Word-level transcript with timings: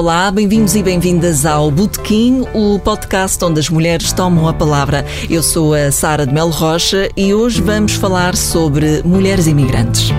Olá, 0.00 0.30
bem-vindos 0.30 0.74
e 0.74 0.82
bem-vindas 0.82 1.44
ao 1.44 1.70
Botequim, 1.70 2.46
o 2.54 2.78
podcast 2.78 3.44
onde 3.44 3.60
as 3.60 3.68
mulheres 3.68 4.14
tomam 4.14 4.48
a 4.48 4.54
palavra. 4.54 5.04
Eu 5.28 5.42
sou 5.42 5.74
a 5.74 5.92
Sara 5.92 6.26
de 6.26 6.32
Melo 6.32 6.48
Rocha 6.48 7.10
e 7.14 7.34
hoje 7.34 7.60
vamos 7.60 7.92
falar 7.92 8.34
sobre 8.34 9.02
mulheres 9.02 9.46
imigrantes. 9.46 10.10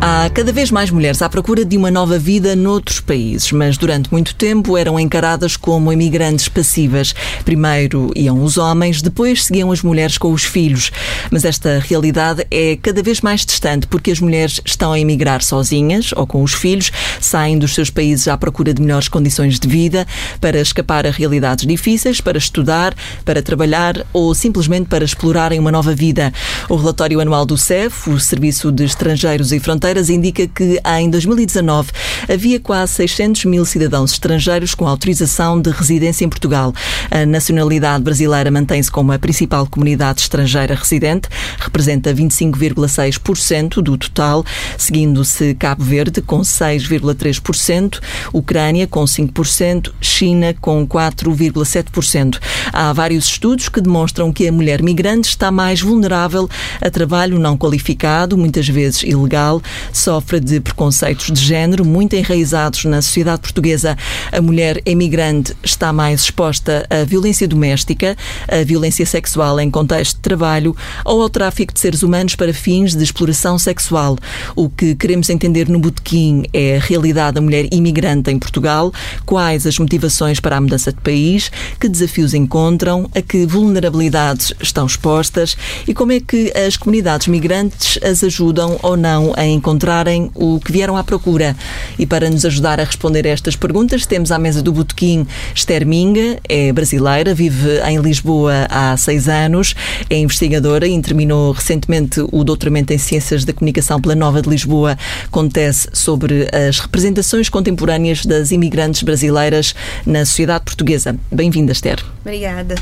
Há 0.00 0.30
cada 0.30 0.52
vez 0.52 0.70
mais 0.70 0.92
mulheres 0.92 1.22
à 1.22 1.28
procura 1.28 1.64
de 1.64 1.76
uma 1.76 1.90
nova 1.90 2.20
vida 2.20 2.54
noutros 2.54 3.00
países, 3.00 3.50
mas 3.50 3.76
durante 3.76 4.12
muito 4.12 4.32
tempo 4.32 4.78
eram 4.78 4.98
encaradas 4.98 5.56
como 5.56 5.92
imigrantes 5.92 6.48
passivas. 6.48 7.12
Primeiro 7.44 8.12
iam 8.14 8.40
os 8.40 8.56
homens, 8.56 9.02
depois 9.02 9.44
seguiam 9.44 9.72
as 9.72 9.82
mulheres 9.82 10.16
com 10.16 10.32
os 10.32 10.44
filhos. 10.44 10.92
Mas 11.32 11.44
esta 11.44 11.80
realidade 11.80 12.46
é 12.48 12.78
cada 12.80 13.02
vez 13.02 13.20
mais 13.20 13.44
distante 13.44 13.88
porque 13.88 14.12
as 14.12 14.20
mulheres 14.20 14.60
estão 14.64 14.92
a 14.92 15.00
emigrar 15.00 15.42
sozinhas 15.42 16.12
ou 16.14 16.28
com 16.28 16.44
os 16.44 16.54
filhos, 16.54 16.92
saem 17.20 17.58
dos 17.58 17.74
seus 17.74 17.90
países 17.90 18.28
à 18.28 18.38
procura 18.38 18.72
de 18.72 18.80
melhores 18.80 19.08
condições 19.08 19.58
de 19.58 19.66
vida, 19.66 20.06
para 20.40 20.60
escapar 20.60 21.08
a 21.08 21.10
realidades 21.10 21.66
difíceis, 21.66 22.20
para 22.20 22.38
estudar, 22.38 22.94
para 23.24 23.42
trabalhar 23.42 24.06
ou 24.12 24.32
simplesmente 24.32 24.88
para 24.88 25.04
explorarem 25.04 25.58
uma 25.58 25.72
nova 25.72 25.92
vida. 25.92 26.32
O 26.68 26.76
relatório 26.76 27.18
anual 27.18 27.44
do 27.44 27.58
CEF, 27.58 28.08
o 28.10 28.20
Serviço 28.20 28.70
de 28.70 28.84
Estrangeiros 28.84 29.50
e 29.50 29.58
Fronteiras, 29.58 29.87
Fronteiras 29.88 30.10
indica 30.10 30.46
que 30.46 30.78
em 30.98 31.08
2019 31.08 31.90
havia 32.30 32.60
quase 32.60 32.92
600 32.92 33.46
mil 33.46 33.64
cidadãos 33.64 34.12
estrangeiros 34.12 34.74
com 34.74 34.86
autorização 34.86 35.58
de 35.58 35.70
residência 35.70 36.26
em 36.26 36.28
Portugal. 36.28 36.74
A 37.10 37.24
nacionalidade 37.24 38.04
brasileira 38.04 38.50
mantém-se 38.50 38.90
como 38.90 39.12
a 39.12 39.18
principal 39.18 39.66
comunidade 39.66 40.20
estrangeira 40.20 40.74
residente, 40.74 41.30
representa 41.58 42.12
25,6% 42.12 43.80
do 43.80 43.96
total, 43.96 44.44
seguindo-se 44.76 45.54
Cabo 45.54 45.82
Verde 45.82 46.20
com 46.20 46.40
6,3%, 46.40 48.00
Ucrânia 48.34 48.86
com 48.86 49.04
5%, 49.04 49.90
China 50.02 50.54
com 50.60 50.86
4,7%. 50.86 52.38
Há 52.74 52.92
vários 52.92 53.24
estudos 53.24 53.70
que 53.70 53.80
demonstram 53.80 54.30
que 54.32 54.46
a 54.46 54.52
mulher 54.52 54.82
migrante 54.82 55.30
está 55.30 55.50
mais 55.50 55.80
vulnerável 55.80 56.46
a 56.78 56.90
trabalho 56.90 57.38
não 57.38 57.56
qualificado, 57.56 58.36
muitas 58.36 58.68
vezes 58.68 59.02
ilegal, 59.02 59.62
sofre 59.92 60.40
de 60.40 60.60
preconceitos 60.60 61.32
de 61.32 61.40
género 61.40 61.84
muito 61.84 62.14
enraizados 62.14 62.84
na 62.84 63.00
sociedade 63.02 63.40
portuguesa. 63.40 63.96
A 64.32 64.40
mulher 64.40 64.80
emigrante 64.84 65.54
está 65.62 65.92
mais 65.92 66.22
exposta 66.22 66.86
à 66.90 67.04
violência 67.04 67.46
doméstica, 67.48 68.16
à 68.48 68.62
violência 68.64 69.06
sexual 69.06 69.58
em 69.60 69.70
contexto 69.70 70.16
de 70.16 70.22
trabalho 70.22 70.76
ou 71.04 71.22
ao 71.22 71.30
tráfico 71.30 71.72
de 71.72 71.80
seres 71.80 72.02
humanos 72.02 72.34
para 72.34 72.52
fins 72.52 72.94
de 72.94 73.02
exploração 73.02 73.58
sexual. 73.58 74.16
O 74.54 74.68
que 74.68 74.94
queremos 74.94 75.30
entender 75.30 75.68
no 75.68 75.78
botequim 75.78 76.44
é 76.52 76.76
a 76.76 76.80
realidade 76.80 77.34
da 77.34 77.40
mulher 77.40 77.66
imigrante 77.72 78.30
em 78.30 78.38
Portugal, 78.38 78.92
quais 79.24 79.66
as 79.66 79.78
motivações 79.78 80.40
para 80.40 80.56
a 80.56 80.60
mudança 80.60 80.92
de 80.92 81.00
país, 81.00 81.50
que 81.80 81.88
desafios 81.88 82.34
encontram, 82.34 83.08
a 83.14 83.22
que 83.22 83.46
vulnerabilidades 83.46 84.52
estão 84.60 84.86
expostas 84.86 85.56
e 85.86 85.94
como 85.94 86.12
é 86.12 86.20
que 86.20 86.52
as 86.56 86.76
comunidades 86.76 87.26
migrantes 87.26 87.98
as 88.02 88.22
ajudam 88.24 88.78
ou 88.82 88.96
não 88.96 89.32
a 89.36 89.46
encontrar 89.46 89.67
encontrarem 89.68 90.30
o 90.34 90.58
que 90.58 90.72
vieram 90.72 90.96
à 90.96 91.04
procura. 91.04 91.54
E 91.98 92.06
para 92.06 92.30
nos 92.30 92.46
ajudar 92.46 92.80
a 92.80 92.84
responder 92.84 93.26
a 93.26 93.30
estas 93.30 93.54
perguntas, 93.54 94.06
temos 94.06 94.32
à 94.32 94.38
mesa 94.38 94.62
do 94.62 94.72
Botequim 94.72 95.26
Esther 95.54 95.86
Minga, 95.86 96.38
é 96.48 96.72
brasileira, 96.72 97.34
vive 97.34 97.78
em 97.86 97.98
Lisboa 97.98 98.66
há 98.70 98.96
seis 98.96 99.28
anos, 99.28 99.74
é 100.08 100.16
investigadora 100.16 100.86
e 100.88 100.98
terminou 101.02 101.52
recentemente 101.52 102.24
o 102.32 102.42
doutoramento 102.42 102.94
em 102.94 102.98
Ciências 102.98 103.44
da 103.44 103.52
Comunicação 103.52 104.00
pela 104.00 104.14
Nova 104.14 104.40
de 104.40 104.48
Lisboa, 104.48 104.96
com 105.30 105.46
tese 105.48 105.88
sobre 105.92 106.48
as 106.50 106.78
representações 106.78 107.50
contemporâneas 107.50 108.24
das 108.24 108.50
imigrantes 108.50 109.02
brasileiras 109.02 109.74
na 110.06 110.24
sociedade 110.24 110.64
portuguesa. 110.64 111.14
Bem-vinda, 111.30 111.72
Esther. 111.72 112.02
Obrigada. 112.22 112.76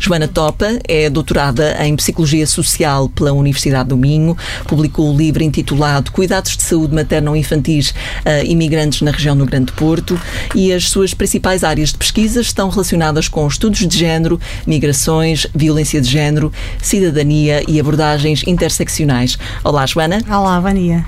Joana 0.00 0.28
Topa 0.28 0.78
é 0.86 1.10
doutorada 1.10 1.76
em 1.84 1.96
Psicologia 1.96 2.46
Social 2.46 3.08
pela 3.08 3.32
Universidade 3.32 3.88
do 3.88 3.96
Minho, 3.96 4.36
publicou 4.66 5.12
o 5.12 5.16
livro 5.16 5.42
intitulado 5.42 6.07
Cuidados 6.08 6.56
de 6.56 6.62
Saúde 6.62 6.94
Materno-Infantis 6.94 7.94
a 8.24 8.42
Imigrantes 8.44 9.02
na 9.02 9.10
região 9.10 9.36
do 9.36 9.46
Grande 9.46 9.72
Porto 9.72 10.20
e 10.54 10.72
as 10.72 10.88
suas 10.88 11.14
principais 11.14 11.64
áreas 11.64 11.90
de 11.90 11.98
pesquisa 11.98 12.40
estão 12.40 12.68
relacionadas 12.68 13.28
com 13.28 13.46
estudos 13.46 13.86
de 13.86 13.98
género, 13.98 14.40
migrações, 14.66 15.46
violência 15.54 16.00
de 16.00 16.08
género, 16.08 16.52
cidadania 16.80 17.62
e 17.68 17.78
abordagens 17.78 18.42
interseccionais. 18.46 19.38
Olá, 19.64 19.86
Joana. 19.86 20.20
Olá, 20.28 20.60
Vania. 20.60 21.04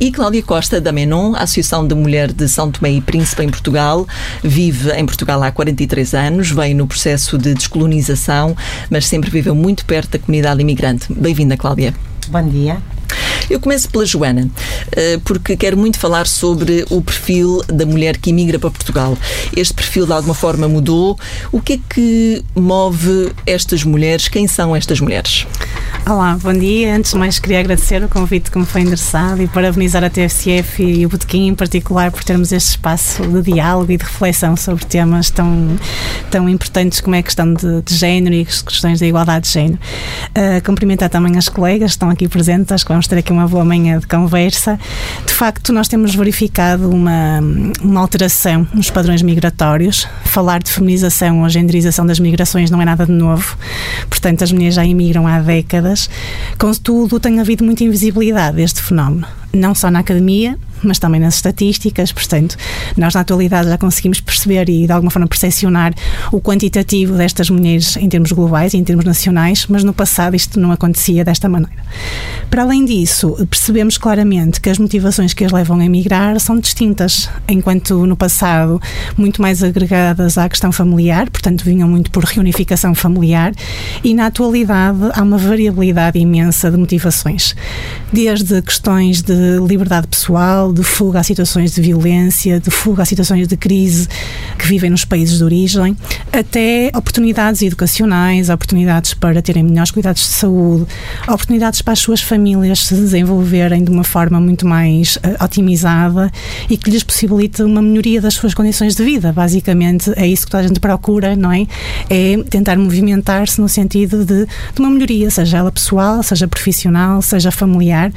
E 0.00 0.10
Cláudia 0.10 0.42
Costa, 0.42 0.80
da 0.80 0.92
Menon, 0.92 1.34
Associação 1.34 1.86
de 1.86 1.94
Mulher 1.94 2.32
de 2.32 2.48
São 2.48 2.70
Tomé 2.70 2.92
e 2.92 3.00
Príncipe 3.00 3.42
em 3.42 3.48
Portugal, 3.48 4.06
vive 4.42 4.90
em 4.92 5.06
Portugal 5.06 5.42
há 5.42 5.50
43 5.50 6.14
anos, 6.14 6.50
veio 6.50 6.76
no 6.76 6.86
processo 6.86 7.38
de 7.38 7.54
descolonização, 7.54 8.56
mas 8.90 9.06
sempre 9.06 9.30
viveu 9.30 9.54
muito 9.54 9.84
perto 9.84 10.12
da 10.12 10.18
comunidade 10.18 10.60
imigrante. 10.60 11.12
Bem-vinda, 11.12 11.56
Cláudia. 11.56 11.94
Bom 12.28 12.48
dia. 12.48 12.78
Eu 13.48 13.60
começo 13.60 13.88
pela 13.88 14.04
Joana, 14.04 14.48
eh, 14.92 15.20
porque 15.24 15.56
quero 15.56 15.76
muito 15.76 15.98
falar 15.98 16.26
sobre 16.26 16.84
o 16.90 17.00
perfil 17.00 17.62
da 17.68 17.86
mulher 17.86 18.16
que 18.16 18.30
imigra 18.30 18.58
para 18.58 18.70
Portugal. 18.70 19.16
Este 19.56 19.72
perfil, 19.72 20.04
de 20.04 20.12
alguma 20.12 20.34
forma, 20.34 20.66
mudou. 20.66 21.18
O 21.52 21.60
que 21.60 21.74
é 21.74 21.78
que 21.88 22.44
move 22.54 23.32
estas 23.46 23.84
mulheres? 23.84 24.26
Quem 24.26 24.48
são 24.48 24.74
estas 24.74 25.00
mulheres? 25.00 25.46
Olá, 26.08 26.38
bom 26.40 26.52
dia. 26.52 26.94
Antes 26.94 27.12
de 27.12 27.18
mais, 27.18 27.38
queria 27.38 27.60
agradecer 27.60 28.02
o 28.02 28.08
convite 28.08 28.50
que 28.50 28.58
me 28.58 28.64
foi 28.64 28.82
endereçado 28.82 29.42
e 29.42 29.48
parabenizar 29.48 30.04
a 30.04 30.10
TFCF 30.10 30.82
e 30.82 31.04
o 31.04 31.08
Botequim 31.08 31.48
em 31.48 31.54
particular 31.54 32.12
por 32.12 32.22
termos 32.22 32.52
este 32.52 32.70
espaço 32.70 33.22
de 33.26 33.42
diálogo 33.42 33.90
e 33.90 33.96
de 33.96 34.04
reflexão 34.04 34.56
sobre 34.56 34.84
temas 34.84 35.30
tão, 35.30 35.76
tão 36.30 36.48
importantes 36.48 37.00
como 37.00 37.16
é 37.16 37.18
a 37.18 37.22
questão 37.24 37.52
de, 37.52 37.82
de 37.82 37.94
género 37.94 38.34
e 38.36 38.42
as 38.42 38.62
questões 38.62 39.00
da 39.00 39.06
igualdade 39.06 39.46
de 39.46 39.52
género. 39.52 39.80
Uh, 40.30 40.64
cumprimentar 40.64 41.08
também 41.10 41.36
as 41.36 41.48
colegas 41.48 41.90
que 41.90 41.96
estão 41.96 42.10
aqui 42.10 42.28
presentes, 42.28 42.70
acho 42.70 42.84
que 42.84 42.92
vamos 42.92 43.08
ter 43.08 43.18
aqui 43.18 43.32
uma 43.36 43.48
boa 43.48 43.64
manhã 43.64 43.98
de 43.98 44.06
conversa. 44.06 44.78
De 45.26 45.32
facto, 45.32 45.72
nós 45.72 45.88
temos 45.88 46.14
verificado 46.14 46.90
uma, 46.90 47.40
uma 47.82 48.00
alteração 48.00 48.66
nos 48.74 48.90
padrões 48.90 49.22
migratórios. 49.22 50.08
Falar 50.24 50.62
de 50.62 50.70
feminização 50.70 51.42
ou 51.42 51.48
genderização 51.48 52.06
das 52.06 52.18
migrações 52.18 52.70
não 52.70 52.80
é 52.80 52.84
nada 52.84 53.06
de 53.06 53.12
novo. 53.12 53.56
Portanto, 54.08 54.42
as 54.42 54.52
mulheres 54.52 54.74
já 54.74 54.84
imigram 54.84 55.26
há 55.26 55.38
décadas 55.40 56.08
Contudo, 56.58 57.20
tem 57.20 57.38
havido 57.40 57.64
muita 57.64 57.84
invisibilidade 57.84 58.56
deste 58.56 58.80
fenómeno, 58.80 59.26
não 59.52 59.74
só 59.74 59.90
na 59.90 60.00
academia, 60.00 60.58
mas 60.82 60.98
também 60.98 61.20
nas 61.20 61.36
estatísticas. 61.36 62.12
Portanto, 62.12 62.56
nós 62.96 63.14
na 63.14 63.20
atualidade 63.20 63.68
já 63.68 63.78
conseguimos 63.78 64.20
perceber 64.20 64.68
e 64.68 64.86
de 64.86 64.92
alguma 64.92 65.10
forma 65.10 65.26
percepcionar 65.26 65.94
o 66.32 66.40
quantitativo 66.40 67.14
destas 67.14 67.50
mulheres 67.50 67.96
em 67.96 68.08
termos 68.08 68.32
globais 68.32 68.74
e 68.74 68.76
em 68.76 68.84
termos 68.84 69.04
nacionais, 69.04 69.66
mas 69.68 69.84
no 69.84 69.92
passado 69.92 70.36
isto 70.36 70.60
não 70.60 70.70
acontecia 70.70 71.24
desta 71.24 71.48
maneira. 71.48 71.82
Para 72.50 72.62
além 72.62 72.84
disso, 72.84 73.36
percebemos 73.48 73.98
claramente 73.98 74.60
que 74.60 74.70
as 74.70 74.78
motivações 74.78 75.32
que 75.32 75.44
as 75.44 75.52
levam 75.52 75.80
a 75.80 75.84
emigrar 75.84 76.38
são 76.40 76.58
distintas, 76.58 77.28
enquanto 77.48 78.06
no 78.06 78.16
passado 78.16 78.80
muito 79.16 79.42
mais 79.42 79.62
agregadas 79.62 80.38
à 80.38 80.48
questão 80.48 80.70
familiar, 80.70 81.30
portanto 81.30 81.64
vinham 81.64 81.88
muito 81.88 82.10
por 82.10 82.24
reunificação 82.24 82.94
familiar, 82.94 83.52
e 84.04 84.14
na 84.14 84.26
atualidade 84.26 84.98
há 85.14 85.22
uma 85.22 85.38
variabilidade 85.38 86.18
imensa 86.18 86.70
de 86.70 86.76
motivações, 86.76 87.54
desde 88.12 88.60
questões 88.62 89.22
de 89.22 89.35
liberdade 89.66 90.06
pessoal, 90.06 90.72
de 90.72 90.82
fuga 90.82 91.20
a 91.20 91.22
situações 91.22 91.72
de 91.74 91.80
violência, 91.80 92.60
de 92.60 92.70
fuga 92.70 93.02
a 93.02 93.06
situações 93.06 93.46
de 93.48 93.56
crise 93.56 94.08
que 94.58 94.66
vivem 94.66 94.90
nos 94.90 95.04
países 95.04 95.38
de 95.38 95.44
origem, 95.44 95.96
até 96.32 96.90
oportunidades 96.94 97.62
educacionais, 97.62 98.48
oportunidades 98.48 99.14
para 99.14 99.40
terem 99.42 99.62
melhores 99.62 99.90
cuidados 99.90 100.22
de 100.22 100.34
saúde, 100.34 100.86
oportunidades 101.28 101.82
para 101.82 101.92
as 101.92 101.98
suas 101.98 102.20
famílias 102.20 102.86
se 102.86 102.94
desenvolverem 102.94 103.84
de 103.84 103.90
uma 103.90 104.04
forma 104.04 104.40
muito 104.40 104.66
mais 104.66 105.16
uh, 105.16 105.44
otimizada 105.44 106.30
e 106.68 106.76
que 106.76 106.90
lhes 106.90 107.02
possibilite 107.02 107.62
uma 107.62 107.82
melhoria 107.82 108.20
das 108.20 108.34
suas 108.34 108.54
condições 108.54 108.94
de 108.94 109.04
vida. 109.04 109.32
Basicamente 109.32 110.12
é 110.16 110.26
isso 110.26 110.46
que 110.46 110.50
toda 110.50 110.64
a 110.64 110.66
gente 110.66 110.80
procura, 110.80 111.36
não 111.36 111.52
é? 111.52 111.66
É 112.08 112.36
tentar 112.48 112.76
movimentar-se 112.76 113.60
no 113.60 113.68
sentido 113.68 114.24
de, 114.24 114.46
de, 114.46 114.80
uma 114.80 114.90
melhoria, 114.90 115.30
seja 115.30 115.58
ela 115.58 115.72
pessoal, 115.72 116.22
seja 116.22 116.48
profissional, 116.48 117.20
seja 117.22 117.50
familiar. 117.50 118.12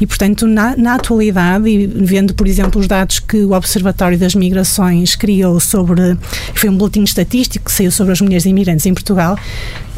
E, 0.00 0.06
portanto, 0.06 0.46
na, 0.58 0.76
na 0.76 0.94
atualidade, 0.94 1.68
e 1.68 1.86
vendo, 1.86 2.34
por 2.34 2.48
exemplo, 2.48 2.80
os 2.80 2.88
dados 2.88 3.20
que 3.20 3.44
o 3.44 3.52
Observatório 3.52 4.18
das 4.18 4.34
Migrações 4.34 5.14
criou 5.14 5.60
sobre, 5.60 6.18
foi 6.52 6.68
um 6.68 6.76
boletim 6.76 7.04
estatístico 7.04 7.66
que 7.66 7.72
saiu 7.72 7.92
sobre 7.92 8.12
as 8.12 8.20
mulheres 8.20 8.44
imigrantes 8.44 8.84
em 8.84 8.92
Portugal, 8.92 9.38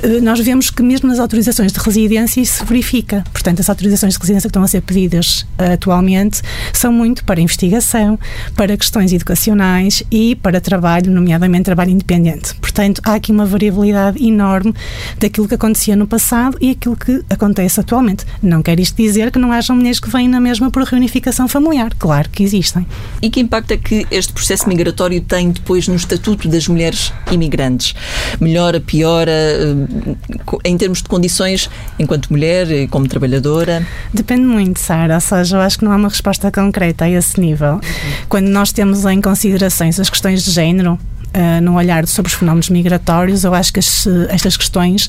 eh, 0.03 0.21
nós 0.21 0.39
vemos 0.41 0.71
que 0.71 0.83
mesmo 0.83 1.09
nas 1.09 1.19
autorizações 1.19 1.73
de 1.73 1.79
residência 1.79 2.41
isso 2.43 2.59
se 2.59 2.65
verifica. 2.65 3.25
Portanto, 3.33 3.61
as 3.61 3.71
autorizações 3.71 4.15
de 4.15 4.21
residência 4.21 4.49
que 4.49 4.51
estão 4.51 4.63
a 4.63 4.69
ser 4.69 4.83
pedidas 4.83 5.47
uh, 5.59 5.73
atualmente 5.73 6.43
são 6.73 6.93
muito 6.93 7.25
para 7.25 7.41
investigação, 7.41 8.19
para 8.55 8.77
questões 8.77 9.13
educacionais 9.13 10.03
e 10.11 10.37
para 10.37 10.61
trabalho, 10.61 11.11
nomeadamente 11.11 11.65
trabalho 11.65 11.91
independente. 11.91 12.55
Portanto, 12.57 13.01
há 13.05 13.15
aqui 13.15 13.33
uma 13.33 13.47
variabilidade 13.47 14.23
enorme 14.23 14.75
daquilo 15.19 15.49
que 15.49 15.55
acontecia 15.55 15.97
no 15.97 16.07
passado 16.07 16.57
e 16.61 16.71
aquilo 16.71 16.97
que 16.97 17.23
acontece 17.31 17.81
atualmente. 17.81 18.25
Não 18.43 18.63
quer 18.63 18.79
isto 18.79 18.97
dizer 18.97 19.31
que 19.31 19.39
não 19.39 19.53
hajam 19.53 19.77
mulheres 19.77 20.01
que 20.01 20.11
vêm 20.11 20.29
na 20.29 20.41
mesma 20.41 20.50
por 20.71 20.83
reunificação 20.83 21.47
familiar. 21.47 21.93
Claro 21.99 22.29
que 22.31 22.43
existem. 22.43 22.87
E 23.21 23.31
que 23.31 23.41
impacto 23.41 23.73
é 23.73 23.77
que 23.77 24.07
este 24.11 24.33
processo 24.33 24.69
migratório 24.69 25.21
tem 25.21 25.51
depois 25.51 25.87
no 25.87 25.95
estatuto 25.95 26.49
das 26.49 26.67
mulheres 26.67 27.13
imigrantes? 27.31 27.95
Melhora, 28.41 28.81
piora, 28.81 29.31
eh, 29.31 30.17
em 30.65 30.77
termos 30.77 31.03
de 31.03 31.09
condições 31.09 31.71
enquanto 31.99 32.31
mulher 32.31 32.71
e 32.71 32.89
como 32.89 33.07
trabalhadora? 33.07 33.87
Depende 34.13 34.43
muito, 34.43 34.81
Sara. 34.81 35.15
Ou 35.15 35.21
seja, 35.21 35.57
eu 35.57 35.61
acho 35.61 35.79
que 35.79 35.85
não 35.85 35.93
há 35.93 35.97
uma 35.97 36.09
resposta 36.09 36.51
concreta 36.51 37.05
a 37.05 37.11
esse 37.11 37.39
nível. 37.39 37.81
Quando 38.29 38.49
nós 38.49 38.73
temos 38.73 39.05
em 39.05 39.21
considerações 39.21 40.01
as 40.01 40.09
questões 40.09 40.45
de 40.45 40.51
género, 40.51 40.99
uh, 41.35 41.61
no 41.63 41.77
olhar 41.77 42.07
sobre 42.07 42.31
os 42.31 42.35
fenómenos 42.35 42.69
migratórios, 42.69 43.45
eu 43.45 43.55
acho 43.55 43.73
que 43.73 43.79
as, 43.79 44.07
estas 44.29 44.57
questões 44.57 45.09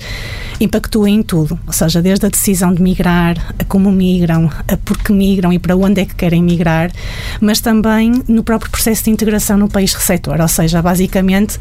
impactuam 0.59 1.07
em 1.07 1.23
tudo, 1.23 1.59
ou 1.65 1.73
seja, 1.73 2.01
desde 2.01 2.25
a 2.25 2.29
decisão 2.29 2.73
de 2.73 2.81
migrar, 2.81 3.53
a 3.57 3.63
como 3.63 3.91
migram, 3.91 4.49
a 4.67 4.77
por 4.77 4.97
que 4.97 5.11
migram 5.11 5.51
e 5.51 5.59
para 5.59 5.75
onde 5.75 6.01
é 6.01 6.05
que 6.05 6.15
querem 6.15 6.43
migrar, 6.43 6.91
mas 7.39 7.59
também 7.59 8.23
no 8.27 8.43
próprio 8.43 8.69
processo 8.71 9.05
de 9.05 9.09
integração 9.09 9.57
no 9.57 9.67
país 9.67 9.93
receptor, 9.93 10.39
ou 10.39 10.47
seja, 10.47 10.81
basicamente 10.81 11.57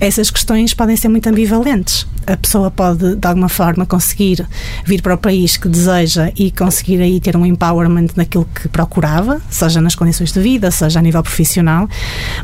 essas 0.00 0.30
questões 0.30 0.72
podem 0.74 0.96
ser 0.96 1.08
muito 1.08 1.28
ambivalentes. 1.28 2.06
A 2.26 2.36
pessoa 2.36 2.70
pode, 2.70 3.16
de 3.16 3.26
alguma 3.26 3.48
forma, 3.48 3.84
conseguir 3.84 4.46
vir 4.84 5.02
para 5.02 5.14
o 5.14 5.18
país 5.18 5.56
que 5.56 5.68
deseja 5.68 6.30
e 6.36 6.50
conseguir 6.50 7.02
aí 7.02 7.20
ter 7.20 7.36
um 7.36 7.44
empowerment 7.44 8.08
naquilo 8.16 8.48
que 8.54 8.68
procurava, 8.68 9.42
seja 9.50 9.80
nas 9.80 9.94
condições 9.94 10.32
de 10.32 10.40
vida, 10.40 10.70
seja 10.70 11.00
a 11.00 11.02
nível 11.02 11.22
profissional, 11.22 11.88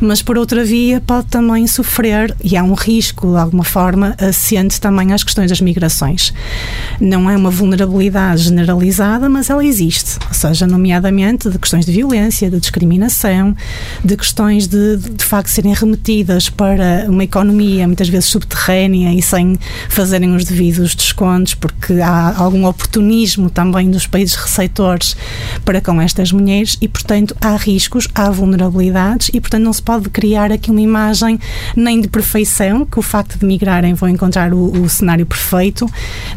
mas 0.00 0.20
por 0.20 0.36
outra 0.36 0.64
via 0.64 1.00
pode 1.00 1.28
também 1.28 1.59
também 1.60 1.66
sofrer, 1.66 2.34
e 2.42 2.56
há 2.56 2.62
um 2.62 2.74
risco, 2.74 3.32
de 3.32 3.38
alguma 3.38 3.64
forma, 3.64 4.14
assente 4.18 4.80
também 4.80 5.12
às 5.12 5.22
questões 5.22 5.50
das 5.50 5.60
migrações. 5.60 6.32
Não 7.00 7.28
é 7.28 7.36
uma 7.36 7.50
vulnerabilidade 7.50 8.44
generalizada, 8.44 9.28
mas 9.28 9.50
ela 9.50 9.64
existe, 9.64 10.18
ou 10.26 10.34
seja, 10.34 10.66
nomeadamente 10.66 11.50
de 11.50 11.58
questões 11.58 11.84
de 11.84 11.92
violência, 11.92 12.50
de 12.50 12.58
discriminação, 12.58 13.54
de 14.04 14.16
questões 14.16 14.66
de, 14.66 14.96
de, 14.96 15.24
facto, 15.24 15.48
serem 15.48 15.74
remetidas 15.74 16.48
para 16.48 17.06
uma 17.08 17.24
economia 17.24 17.86
muitas 17.86 18.08
vezes 18.08 18.26
subterrânea 18.26 19.12
e 19.12 19.20
sem 19.20 19.58
fazerem 19.88 20.34
os 20.34 20.44
devidos 20.44 20.94
descontos, 20.94 21.54
porque 21.54 22.00
há 22.00 22.34
algum 22.36 22.64
oportunismo 22.64 23.50
também 23.50 23.90
dos 23.90 24.06
países 24.06 24.34
receptores 24.34 25.16
para 25.64 25.80
com 25.80 26.00
estas 26.00 26.32
mulheres 26.32 26.78
e, 26.80 26.88
portanto, 26.88 27.36
há 27.40 27.56
riscos, 27.56 28.08
há 28.14 28.30
vulnerabilidades 28.30 29.30
e, 29.32 29.40
portanto, 29.40 29.64
não 29.64 29.72
se 29.72 29.82
pode 29.82 30.08
criar 30.08 30.52
aqui 30.52 30.70
uma 30.70 30.80
imagem 30.80 31.38
nem 31.76 32.00
de 32.00 32.08
perfeição, 32.08 32.84
que 32.84 32.98
o 32.98 33.02
facto 33.02 33.38
de 33.38 33.46
migrarem 33.46 33.94
vão 33.94 34.08
encontrar 34.08 34.52
o, 34.52 34.82
o 34.82 34.88
cenário 34.88 35.26
perfeito, 35.26 35.86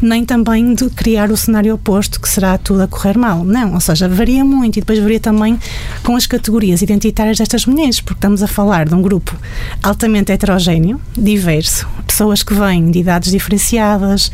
nem 0.00 0.24
também 0.24 0.74
de 0.74 0.88
criar 0.90 1.30
o 1.30 1.36
cenário 1.36 1.74
oposto, 1.74 2.20
que 2.20 2.28
será 2.28 2.56
tudo 2.58 2.82
a 2.82 2.88
correr 2.88 3.16
mal. 3.16 3.44
Não, 3.44 3.74
ou 3.74 3.80
seja, 3.80 4.08
varia 4.08 4.44
muito 4.44 4.78
e 4.78 4.80
depois 4.80 4.98
varia 4.98 5.20
também 5.20 5.58
com 6.02 6.16
as 6.16 6.26
categorias 6.26 6.82
identitárias 6.82 7.38
destas 7.38 7.66
mulheres, 7.66 8.00
porque 8.00 8.18
estamos 8.18 8.42
a 8.42 8.46
falar 8.46 8.86
de 8.86 8.94
um 8.94 9.02
grupo 9.02 9.36
altamente 9.82 10.32
heterogéneo, 10.32 11.00
diverso, 11.16 11.86
pessoas 12.06 12.42
que 12.42 12.54
vêm 12.54 12.90
de 12.90 13.00
idades 13.00 13.30
diferenciadas, 13.32 14.30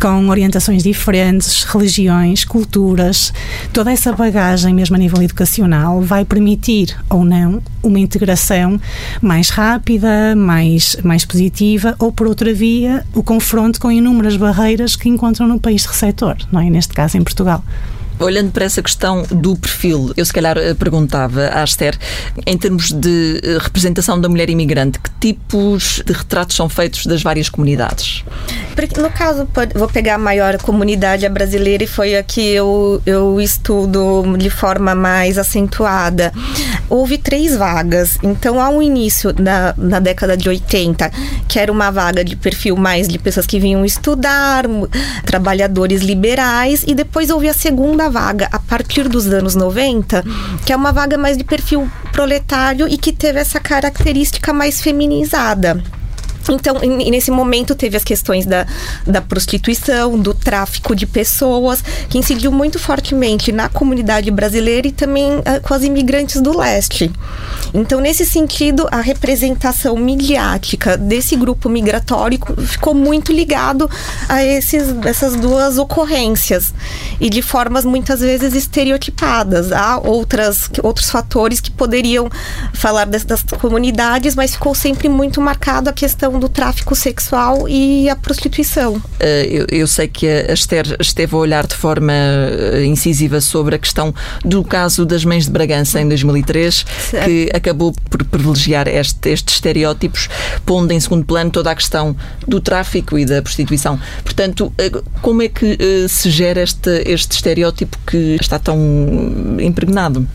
com 0.00 0.28
orientações 0.28 0.82
diferentes, 0.82 1.64
religiões, 1.64 2.44
culturas, 2.44 3.32
toda 3.72 3.92
essa 3.92 4.12
bagagem, 4.12 4.74
mesmo 4.74 4.96
a 4.96 4.98
nível 4.98 5.22
educacional, 5.22 6.00
vai 6.00 6.24
permitir 6.24 6.96
ou 7.10 7.24
não 7.24 7.62
uma 7.82 7.98
integração 7.98 8.80
mais 9.20 9.50
rápida, 9.50 10.08
mais, 10.32 10.96
mais 11.02 11.24
positiva, 11.24 11.96
ou 11.98 12.12
por 12.12 12.28
outra 12.28 12.54
via, 12.54 13.04
o 13.12 13.22
confronto 13.24 13.80
com 13.80 13.90
inúmeras 13.90 14.36
barreiras 14.36 14.94
que 14.94 15.08
encontram 15.08 15.48
no 15.48 15.58
país 15.58 15.84
receptor, 15.84 16.36
não 16.52 16.60
é? 16.60 16.70
Neste 16.70 16.94
caso, 16.94 17.18
em 17.18 17.24
Portugal. 17.24 17.64
Olhando 18.18 18.52
para 18.52 18.64
essa 18.64 18.82
questão 18.82 19.22
do 19.30 19.56
perfil, 19.56 20.12
eu 20.16 20.24
se 20.24 20.32
calhar 20.32 20.56
eh, 20.56 20.74
perguntava 20.74 21.50
à 21.52 21.64
Esther, 21.64 21.98
em 22.46 22.56
termos 22.56 22.92
de 22.92 23.40
eh, 23.42 23.58
representação 23.60 24.20
da 24.20 24.28
mulher 24.28 24.48
imigrante, 24.48 24.98
que 24.98 25.10
tipos 25.20 26.02
de 26.04 26.12
retratos 26.12 26.56
são 26.56 26.68
feitos 26.68 27.06
das 27.06 27.22
várias 27.22 27.48
comunidades? 27.48 28.24
No 28.98 29.10
caso, 29.10 29.48
vou 29.74 29.88
pegar 29.88 30.16
a 30.16 30.18
maior 30.18 30.58
comunidade 30.58 31.28
brasileira 31.28 31.84
e 31.84 31.86
foi 31.86 32.16
a 32.16 32.22
que 32.22 32.40
eu, 32.40 33.00
eu 33.06 33.40
estudo 33.40 34.36
de 34.36 34.50
forma 34.50 34.94
mais 34.94 35.38
acentuada. 35.38 36.32
Houve 36.88 37.18
três 37.18 37.56
vagas. 37.56 38.18
Então, 38.22 38.60
ao 38.60 38.82
início, 38.82 39.34
na, 39.38 39.74
na 39.76 40.00
década 40.00 40.36
de 40.36 40.48
80, 40.48 41.10
que 41.48 41.58
era 41.58 41.72
uma 41.72 41.90
vaga 41.90 42.24
de 42.24 42.36
perfil 42.36 42.76
mais 42.76 43.08
de 43.08 43.18
pessoas 43.18 43.46
que 43.46 43.58
vinham 43.58 43.84
estudar, 43.84 44.64
trabalhadores 45.24 46.02
liberais, 46.02 46.84
e 46.86 46.94
depois 46.94 47.30
houve 47.30 47.48
a 47.48 47.54
segunda 47.54 48.03
segunda 48.04 48.10
vaga 48.10 48.48
a 48.52 48.58
partir 48.58 49.08
dos 49.08 49.26
anos 49.26 49.54
90, 49.54 50.24
que 50.64 50.72
é 50.72 50.76
uma 50.76 50.92
vaga 50.92 51.16
mais 51.16 51.36
de 51.36 51.44
perfil 51.44 51.90
proletário 52.12 52.88
e 52.88 52.96
que 52.96 53.12
teve 53.12 53.38
essa 53.38 53.60
característica 53.60 54.52
mais 54.52 54.80
feminizada. 54.80 55.82
Então, 56.52 56.78
nesse 57.10 57.30
momento, 57.30 57.74
teve 57.74 57.96
as 57.96 58.04
questões 58.04 58.46
da, 58.46 58.66
da 59.06 59.20
prostituição, 59.20 60.18
do 60.18 60.34
tráfico 60.34 60.94
de 60.94 61.06
pessoas, 61.06 61.82
que 62.08 62.18
incidiu 62.18 62.52
muito 62.52 62.78
fortemente 62.78 63.52
na 63.52 63.68
comunidade 63.68 64.30
brasileira 64.30 64.88
e 64.88 64.92
também 64.92 65.38
uh, 65.38 65.60
com 65.62 65.74
as 65.74 65.82
imigrantes 65.82 66.40
do 66.40 66.56
leste. 66.56 67.10
Então, 67.72 68.00
nesse 68.00 68.24
sentido, 68.24 68.86
a 68.90 69.00
representação 69.00 69.96
midiática 69.96 70.96
desse 70.96 71.36
grupo 71.36 71.68
migratório 71.68 72.38
ficou 72.66 72.94
muito 72.94 73.32
ligado 73.32 73.88
a 74.28 74.44
esses, 74.44 74.94
essas 75.04 75.36
duas 75.36 75.78
ocorrências 75.78 76.74
e 77.20 77.28
de 77.28 77.42
formas 77.42 77.84
muitas 77.84 78.20
vezes 78.20 78.54
estereotipadas. 78.54 79.72
Há 79.72 79.98
outras, 79.98 80.70
outros 80.82 81.10
fatores 81.10 81.60
que 81.60 81.70
poderiam 81.70 82.30
falar 82.72 83.06
das, 83.06 83.24
das 83.24 83.42
comunidades, 83.42 84.34
mas 84.34 84.52
ficou 84.52 84.74
sempre 84.74 85.08
muito 85.08 85.40
marcado 85.40 85.90
a 85.90 85.92
questão 85.92 86.33
questão 86.34 86.40
do 86.40 86.48
tráfico 86.48 86.94
sexual 86.94 87.68
e 87.68 88.08
a 88.08 88.16
prostituição. 88.16 89.00
Eh, 89.20 89.46
eu, 89.50 89.66
eu, 89.70 89.86
sei 89.86 90.08
que 90.08 90.26
a 90.26 90.52
Esther 90.52 90.96
esteve 91.00 91.34
a 91.34 91.38
olhar 91.38 91.66
de 91.66 91.74
forma 91.74 92.12
eh, 92.12 92.84
incisiva 92.84 93.40
sobre 93.40 93.76
a 93.76 93.78
questão 93.78 94.14
do 94.44 94.64
caso 94.64 95.04
das 95.04 95.24
mães 95.24 95.44
de 95.44 95.50
Bragança 95.50 96.00
em 96.00 96.08
2003, 96.08 96.84
certo. 97.10 97.24
que 97.26 97.50
acabou 97.54 97.92
por 98.10 98.24
privilegiar 98.24 98.88
este, 98.88 99.30
estes 99.30 99.54
estereótipos, 99.56 100.28
pondo 100.64 100.92
em 100.92 101.00
segundo 101.00 101.24
plano 101.24 101.50
toda 101.50 101.70
a 101.70 101.74
questão 101.74 102.16
do 102.46 102.60
tráfico 102.60 103.18
e 103.18 103.24
da 103.24 103.40
prostituição. 103.40 103.98
Portanto, 104.22 104.72
eh, 104.78 104.90
como 105.22 105.42
é 105.42 105.48
que 105.48 105.78
se 106.08 106.30
gera 106.30 106.62
este, 106.62 107.02
este 107.06 107.32
estereótipo 107.32 107.98
que 108.06 108.36
está 108.40 108.58
tão 108.58 108.78
impregnado? 109.60 110.26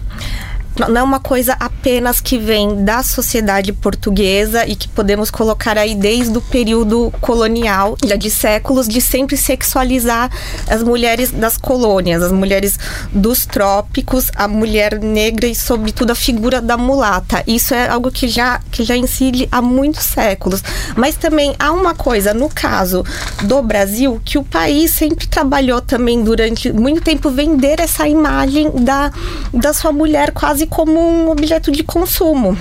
Não 0.88 1.02
é 1.02 1.04
uma 1.04 1.20
coisa 1.20 1.56
apenas 1.60 2.22
que 2.22 2.38
vem 2.38 2.84
da 2.84 3.04
sociedade 3.04 3.74
portuguesa 3.74 4.66
e 4.66 4.76
que 4.76 4.88
podemos 4.88 5.30
colocar 5.30 5.78
aí 5.78 5.96
desde 5.96 6.38
o 6.38 6.42
período 6.42 7.12
colonial, 7.20 7.98
já 8.06 8.16
de 8.16 8.30
séculos, 8.30 8.88
de 8.88 9.02
sempre 9.02 9.36
sexualizar 9.36 10.32
as 10.70 10.84
mulheres 10.84 11.32
das 11.32 11.58
colônias, 11.58 12.24
as 12.24 12.32
mulheres 12.32 12.78
dos 13.12 13.46
trópicos, 13.46 14.32
a 14.36 14.48
mulher 14.48 15.00
negra 15.00 15.48
e, 15.48 15.56
sobretudo, 15.56 16.12
a 16.12 16.16
figura 16.16 16.62
da 16.62 16.78
mulata. 16.78 17.44
Isso 17.46 17.74
é 17.74 17.90
algo 17.90 18.12
que 18.12 18.28
já, 18.28 18.60
que 18.72 18.84
já 18.84 18.96
incide 18.96 19.48
há 19.52 19.62
muitos 19.62 20.06
séculos. 20.06 20.64
Mas 20.96 21.16
também 21.16 21.56
há 21.60 21.72
uma 21.72 21.94
coisa, 21.94 22.34
no 22.34 22.50
caso 22.50 23.04
do 23.44 23.62
Brasil, 23.62 24.22
que 24.24 24.38
o 24.38 24.44
país 24.44 24.92
sempre 24.92 25.28
trabalhou 25.28 25.82
também 25.82 26.24
durante 26.24 26.72
muito 26.72 27.02
tempo 27.02 27.30
vender 27.30 27.80
essa 27.80 28.08
imagem 28.08 28.72
da, 28.72 29.12
da 29.54 29.74
sua 29.74 29.92
mulher 29.92 30.32
quase 30.32 30.69
como 30.70 31.00
um 31.00 31.30
objeto 31.30 31.72
de 31.72 31.84
consumo 31.84 32.58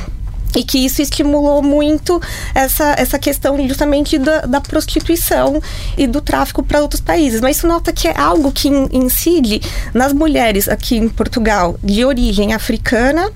e 0.56 0.64
que 0.64 0.78
isso 0.78 1.02
estimulou 1.02 1.62
muito 1.62 2.20
essa, 2.54 2.94
essa 2.96 3.18
questão 3.18 3.56
justamente 3.68 4.18
da, 4.18 4.40
da 4.40 4.60
prostituição 4.60 5.62
e 5.96 6.06
do 6.06 6.20
tráfico 6.20 6.62
para 6.62 6.80
outros 6.80 7.00
países. 7.00 7.40
Mas 7.40 7.58
isso 7.58 7.66
nota 7.66 7.92
que 7.92 8.08
é 8.08 8.18
algo 8.18 8.50
que 8.50 8.68
incide 8.68 9.60
nas 9.92 10.12
mulheres 10.12 10.68
aqui 10.68 10.96
em 10.96 11.08
Portugal 11.08 11.78
de 11.82 12.04
origem 12.04 12.54
africana 12.54 13.30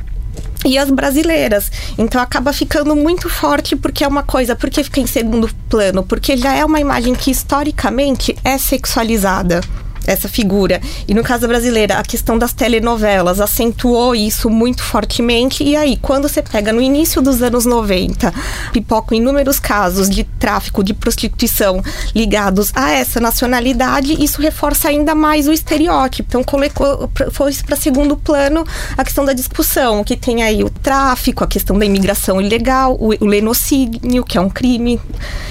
e 0.64 0.78
as 0.78 0.90
brasileiras. 0.90 1.70
Então 1.98 2.20
acaba 2.20 2.52
ficando 2.52 2.94
muito 2.96 3.28
forte 3.28 3.76
porque 3.76 4.04
é 4.04 4.08
uma 4.08 4.22
coisa, 4.22 4.56
porque 4.56 4.82
fica 4.82 5.00
em 5.00 5.06
segundo 5.06 5.50
plano, 5.68 6.02
porque 6.02 6.36
já 6.36 6.54
é 6.54 6.64
uma 6.64 6.80
imagem 6.80 7.14
que 7.14 7.30
historicamente 7.30 8.36
é 8.44 8.56
sexualizada. 8.58 9.60
Essa 10.06 10.28
figura. 10.28 10.80
E 11.06 11.14
no 11.14 11.22
caso 11.22 11.46
brasileira, 11.46 11.98
a 11.98 12.02
questão 12.02 12.38
das 12.38 12.52
telenovelas 12.52 13.40
acentuou 13.40 14.14
isso 14.14 14.50
muito 14.50 14.82
fortemente. 14.82 15.62
E 15.62 15.76
aí, 15.76 15.96
quando 15.96 16.28
você 16.28 16.42
pega 16.42 16.72
no 16.72 16.80
início 16.80 17.22
dos 17.22 17.42
anos 17.42 17.64
90, 17.64 18.32
pipocam 18.72 19.16
inúmeros 19.16 19.58
casos 19.58 20.08
de 20.08 20.24
tráfico, 20.24 20.82
de 20.82 20.94
prostituição 20.94 21.82
ligados 22.14 22.72
a 22.74 22.90
essa 22.90 23.20
nacionalidade, 23.20 24.22
isso 24.22 24.40
reforça 24.40 24.88
ainda 24.88 25.14
mais 25.14 25.46
o 25.48 25.52
estereótipo. 25.52 26.28
Então, 26.28 26.44
colocou, 26.44 27.10
foi 27.30 27.52
para 27.66 27.76
segundo 27.76 28.16
plano 28.16 28.64
a 28.96 29.04
questão 29.04 29.24
da 29.24 29.32
discussão, 29.32 30.02
que 30.04 30.16
tem 30.16 30.42
aí 30.42 30.64
o 30.64 30.70
tráfico, 30.70 31.44
a 31.44 31.46
questão 31.46 31.78
da 31.78 31.84
imigração 31.84 32.40
ilegal, 32.40 32.96
o, 32.98 33.12
o 33.20 33.26
lenocínio, 33.26 34.24
que 34.24 34.38
é 34.38 34.40
um 34.40 34.50
crime 34.50 35.00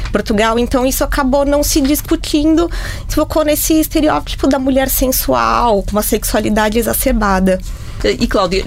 em 0.08 0.12
Portugal. 0.12 0.58
Então, 0.60 0.86
isso 0.86 1.04
acabou 1.04 1.46
não 1.46 1.64
se 1.64 1.82
discutindo, 1.82 2.70
focou 3.08 3.44
nesse 3.44 3.80
estereótipo 3.80 4.41
da 4.48 4.60
mulher 4.60 4.90
sensual, 4.90 5.84
com 5.84 5.92
uma 5.92 6.04
sexualidade 6.04 6.78
exacerbada. 6.78 7.60
E 8.04 8.26
Cláudia, 8.26 8.64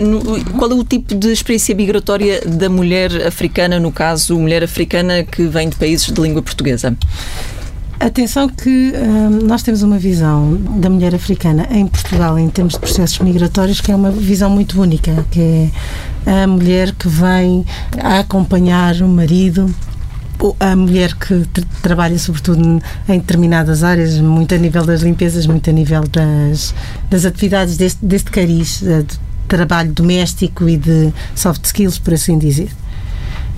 qual 0.56 0.70
é 0.70 0.74
o 0.74 0.84
tipo 0.84 1.14
de 1.14 1.32
experiência 1.32 1.74
migratória 1.74 2.40
da 2.46 2.68
mulher 2.68 3.26
africana, 3.26 3.80
no 3.80 3.90
caso, 3.90 4.38
mulher 4.38 4.62
africana 4.62 5.24
que 5.24 5.44
vem 5.46 5.68
de 5.68 5.76
países 5.76 6.06
de 6.12 6.20
língua 6.20 6.40
portuguesa? 6.40 6.96
Atenção 7.98 8.48
que 8.48 8.92
hum, 8.94 9.46
nós 9.46 9.62
temos 9.62 9.82
uma 9.82 9.98
visão 9.98 10.56
da 10.78 10.90
mulher 10.90 11.14
africana 11.14 11.66
em 11.70 11.86
Portugal 11.86 12.38
em 12.38 12.48
termos 12.48 12.74
de 12.74 12.80
processos 12.80 13.18
migratórios 13.20 13.80
que 13.80 13.90
é 13.90 13.96
uma 13.96 14.10
visão 14.10 14.50
muito 14.50 14.80
única, 14.80 15.24
que 15.30 15.70
é 16.26 16.42
a 16.42 16.46
mulher 16.46 16.92
que 16.92 17.08
vem 17.08 17.64
a 18.02 18.18
acompanhar 18.18 18.96
o 18.96 19.08
marido 19.08 19.72
a 20.60 20.76
mulher 20.76 21.14
que 21.14 21.46
trabalha 21.82 22.18
sobretudo 22.18 22.82
em 23.08 23.18
determinadas 23.18 23.82
áreas, 23.82 24.18
muito 24.18 24.54
a 24.54 24.58
nível 24.58 24.84
das 24.84 25.02
limpezas, 25.02 25.46
muito 25.46 25.68
a 25.70 25.72
nível 25.72 26.02
das, 26.08 26.74
das 27.08 27.24
atividades 27.24 27.76
deste, 27.76 28.04
deste 28.04 28.30
cariz, 28.30 28.82
eh, 28.82 29.02
de 29.02 29.18
trabalho 29.48 29.92
doméstico 29.92 30.68
e 30.68 30.76
de 30.76 31.12
soft 31.34 31.64
skills, 31.64 31.98
por 31.98 32.14
assim 32.14 32.38
dizer. 32.38 32.70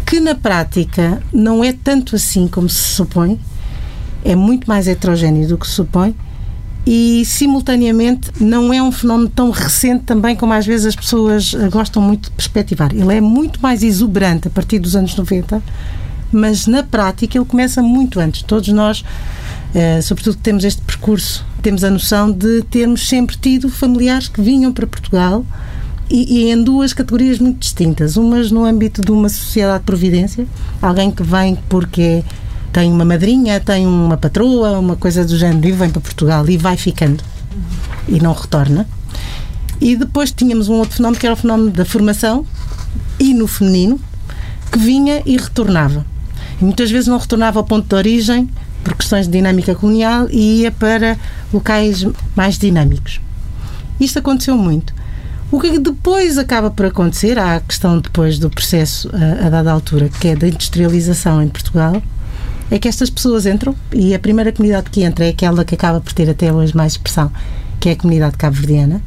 Que 0.04 0.20
na 0.20 0.34
prática 0.34 1.20
não 1.32 1.64
é 1.64 1.72
tanto 1.72 2.14
assim 2.14 2.46
como 2.46 2.68
se 2.68 2.94
supõe, 2.94 3.40
é 4.24 4.34
muito 4.34 4.68
mais 4.68 4.86
heterogéneo 4.86 5.48
do 5.48 5.58
que 5.58 5.66
se 5.66 5.72
supõe 5.72 6.14
e 6.86 7.24
simultaneamente 7.24 8.30
não 8.40 8.72
é 8.72 8.80
um 8.80 8.92
fenómeno 8.92 9.28
tão 9.28 9.50
recente 9.50 10.04
também 10.04 10.36
como 10.36 10.52
às 10.52 10.64
vezes 10.64 10.86
as 10.86 10.96
pessoas 10.96 11.52
eh, 11.52 11.68
gostam 11.68 12.00
muito 12.00 12.30
de 12.30 12.36
perspectivar. 12.36 12.92
Ele 12.94 13.12
é 13.12 13.20
muito 13.20 13.60
mais 13.60 13.82
exuberante 13.82 14.46
a 14.46 14.50
partir 14.50 14.78
dos 14.78 14.94
anos 14.94 15.16
90 15.16 15.60
mas 16.32 16.66
na 16.66 16.82
prática 16.82 17.38
ele 17.38 17.44
começa 17.44 17.82
muito 17.82 18.20
antes. 18.20 18.42
Todos 18.42 18.68
nós, 18.68 19.04
eh, 19.74 20.00
sobretudo 20.00 20.36
que 20.36 20.42
temos 20.42 20.64
este 20.64 20.82
percurso, 20.82 21.44
temos 21.62 21.84
a 21.84 21.90
noção 21.90 22.30
de 22.30 22.62
termos 22.62 23.08
sempre 23.08 23.36
tido 23.36 23.68
familiares 23.68 24.28
que 24.28 24.40
vinham 24.40 24.72
para 24.72 24.86
Portugal 24.86 25.44
e, 26.08 26.38
e, 26.38 26.50
em 26.50 26.62
duas 26.62 26.92
categorias 26.92 27.38
muito 27.38 27.58
distintas. 27.58 28.16
Umas 28.16 28.50
no 28.50 28.64
âmbito 28.64 29.02
de 29.02 29.10
uma 29.10 29.28
sociedade 29.28 29.80
de 29.80 29.84
providência, 29.86 30.46
alguém 30.80 31.10
que 31.10 31.22
vem 31.22 31.58
porque 31.68 32.22
tem 32.72 32.92
uma 32.92 33.04
madrinha, 33.04 33.58
tem 33.58 33.86
uma 33.86 34.16
patroa, 34.16 34.78
uma 34.78 34.96
coisa 34.96 35.24
do 35.24 35.36
género 35.36 35.66
e 35.66 35.72
vem 35.72 35.90
para 35.90 36.00
Portugal 36.00 36.48
e 36.48 36.56
vai 36.56 36.76
ficando 36.76 37.24
e 38.06 38.20
não 38.20 38.32
retorna. 38.32 38.86
E 39.80 39.96
depois 39.96 40.30
tínhamos 40.32 40.68
um 40.68 40.74
outro 40.74 40.96
fenómeno 40.96 41.18
que 41.18 41.26
era 41.26 41.34
o 41.34 41.36
fenómeno 41.36 41.70
da 41.70 41.84
formação 41.84 42.46
e 43.18 43.34
no 43.34 43.46
feminino 43.46 44.00
que 44.70 44.78
vinha 44.78 45.22
e 45.26 45.36
retornava. 45.36 46.04
Muitas 46.60 46.90
vezes 46.90 47.08
não 47.08 47.18
retornava 47.18 47.58
ao 47.58 47.64
ponto 47.64 47.86
de 47.86 47.94
origem 47.94 48.48
por 48.82 48.94
questões 48.94 49.26
de 49.26 49.32
dinâmica 49.32 49.74
colonial 49.74 50.28
e 50.30 50.62
ia 50.62 50.70
para 50.70 51.18
locais 51.52 52.06
mais 52.34 52.56
dinâmicos. 52.58 53.20
Isto 54.00 54.18
aconteceu 54.18 54.56
muito. 54.56 54.94
O 55.50 55.60
que 55.60 55.78
depois 55.78 56.38
acaba 56.38 56.70
por 56.70 56.86
acontecer, 56.86 57.38
há 57.38 57.56
a 57.56 57.60
questão 57.60 58.00
depois 58.00 58.38
do 58.38 58.50
processo 58.50 59.08
a, 59.12 59.46
a 59.46 59.50
dada 59.50 59.70
altura, 59.70 60.08
que 60.08 60.28
é 60.28 60.36
da 60.36 60.48
industrialização 60.48 61.42
em 61.42 61.48
Portugal, 61.48 62.02
é 62.70 62.78
que 62.78 62.88
estas 62.88 63.10
pessoas 63.10 63.46
entram 63.46 63.74
e 63.92 64.14
a 64.14 64.18
primeira 64.18 64.50
comunidade 64.50 64.90
que 64.90 65.02
entra 65.02 65.24
é 65.24 65.28
aquela 65.28 65.64
que 65.64 65.74
acaba 65.74 66.00
por 66.00 66.12
ter 66.12 66.28
até 66.28 66.52
hoje 66.52 66.76
mais 66.76 66.92
expressão, 66.92 67.30
que 67.78 67.88
é 67.88 67.92
a 67.92 67.96
comunidade 67.96 68.36
cabo-verdiana, 68.36 69.00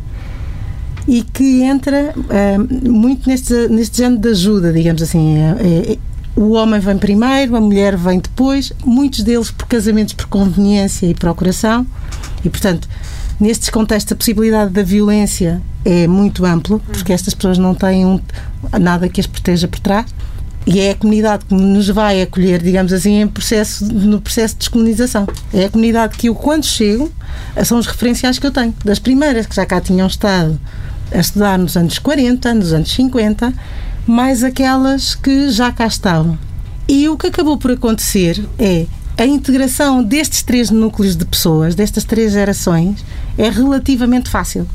e 1.08 1.24
que 1.24 1.64
entra 1.64 2.14
uh, 2.16 2.90
muito 2.90 3.28
neste, 3.28 3.68
neste 3.68 3.98
género 3.98 4.22
de 4.22 4.30
ajuda, 4.30 4.72
digamos 4.72 5.02
assim. 5.02 5.38
É, 5.38 5.94
é, 5.94 5.98
o 6.36 6.52
homem 6.52 6.80
vem 6.80 6.98
primeiro, 6.98 7.56
a 7.56 7.62
mulher 7.62 7.98
vem 7.98 8.20
depois, 8.20 8.72
muitos 8.86 9.24
deles 9.24 9.52
por 9.52 9.68
casamentos 9.68 10.14
por 10.14 10.28
conveniência 10.28 11.06
e 11.06 11.14
procuração, 11.14 11.86
e 12.44 12.50
portanto, 12.50 12.88
nestes 13.40 13.70
contextos, 13.70 14.14
a 14.14 14.16
possibilidade 14.16 14.72
da 14.72 14.84
violência 14.84 15.62
é 15.84 16.08
muito 16.08 16.46
ampla, 16.46 16.80
porque 16.80 17.14
estas 17.14 17.34
pessoas 17.34 17.58
não 17.58 17.74
têm 17.74 18.06
um, 18.06 18.20
nada 18.80 19.10
que 19.10 19.20
as 19.20 19.28
proteja 19.28 19.68
por 19.68 19.80
trás. 19.80 20.06
E 20.68 20.80
é 20.82 20.92
a 20.92 20.96
comunidade 20.96 21.46
que 21.46 21.56
nos 21.56 21.88
vai 21.88 22.22
acolher, 22.22 22.62
digamos 22.62 22.94
assim, 22.94 23.26
processo, 23.28 23.86
no 23.86 24.22
processo 24.22 24.54
de 24.54 24.60
descolonização. 24.60 25.26
É 25.52 25.66
a 25.66 25.70
comunidade 25.70 26.16
que 26.16 26.28
eu, 26.28 26.36
quando 26.36 26.66
chego, 26.66 27.12
são 27.64 27.80
os 27.80 27.88
referenciais 27.88 28.38
que 28.38 28.46
eu 28.46 28.52
tenho. 28.52 28.76
Das 28.86 29.00
primeiras 29.00 29.48
que 29.48 29.56
já 29.56 29.66
cá 29.66 29.82
tinham 29.82 30.06
estado 30.06 30.60
a 31.12 31.20
estudar 31.20 31.58
nos 31.58 31.76
anos 31.76 31.98
40, 31.98 32.54
nos 32.54 32.74
anos 32.74 32.92
50, 32.92 33.52
mais 34.10 34.44
aquelas 34.44 35.14
que 35.14 35.52
já 35.52 35.72
cá 35.72 35.86
estavam. 35.86 36.36
E 36.88 37.08
o 37.08 37.16
que 37.16 37.28
acabou 37.28 37.58
por 37.60 37.72
acontecer 37.72 38.44
é 38.58 38.88
a 39.16 39.24
integração 39.24 40.04
destes 40.04 40.42
três 40.42 40.72
núcleos 40.72 41.16
de 41.16 41.26
pessoas, 41.26 41.76
destas 41.76 42.04
três 42.04 42.32
gerações, 42.32 43.06
é 43.38 43.48
relativamente 43.50 44.28
fácil. 44.28 44.68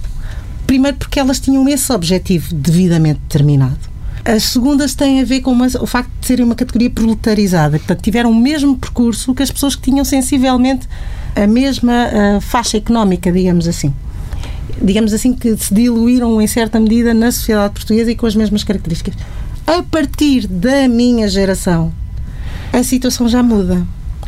Primeiro 0.69 0.99
porque 0.99 1.19
elas 1.19 1.41
tinham 1.41 1.69
esse 1.69 1.93
objetivo 1.93 2.55
devidamente 2.55 3.19
determinado. 3.23 3.79
As 4.25 4.45
segundas 4.45 4.95
têm 4.95 5.21
a 5.21 5.25
ver 5.25 5.41
com 5.41 5.50
uma, 5.50 5.67
o 5.81 5.87
facto 5.87 6.11
de 6.21 6.26
serem 6.29 6.45
uma 6.45 6.55
categoria 6.55 6.88
proletarizada, 6.88 7.76
portanto, 7.79 8.03
tiveram 8.03 8.31
o 8.31 8.35
mesmo 8.37 8.76
percurso 8.76 9.35
que 9.35 9.43
as 9.43 9.50
pessoas 9.50 9.75
que 9.75 9.83
tinham 9.83 10.05
sensivelmente 10.05 10.88
a 11.35 11.47
mesma 11.49 12.07
uh, 12.07 12.41
faixa 12.41 12.76
económica, 12.76 13.33
digamos 13.33 13.67
assim 13.67 13.93
digamos 14.85 15.12
assim, 15.12 15.33
que 15.33 15.57
se 15.57 15.73
diluíram 15.73 16.41
em 16.41 16.47
certa 16.47 16.79
medida 16.79 17.14
na 17.14 17.33
sociedade 17.33 17.75
portuguesa 17.75 18.11
e 18.11 18.17
com 18.17 18.26
as 18.26 18.37
mesmas 18.37 18.62
características. 18.62 19.14
A 19.67 19.83
partir 19.83 20.47
da 20.47 20.87
minha 20.88 21.26
geração, 21.29 21.93
a 22.73 22.83
situação 22.83 23.29
já 23.29 23.43
muda. 23.43 23.87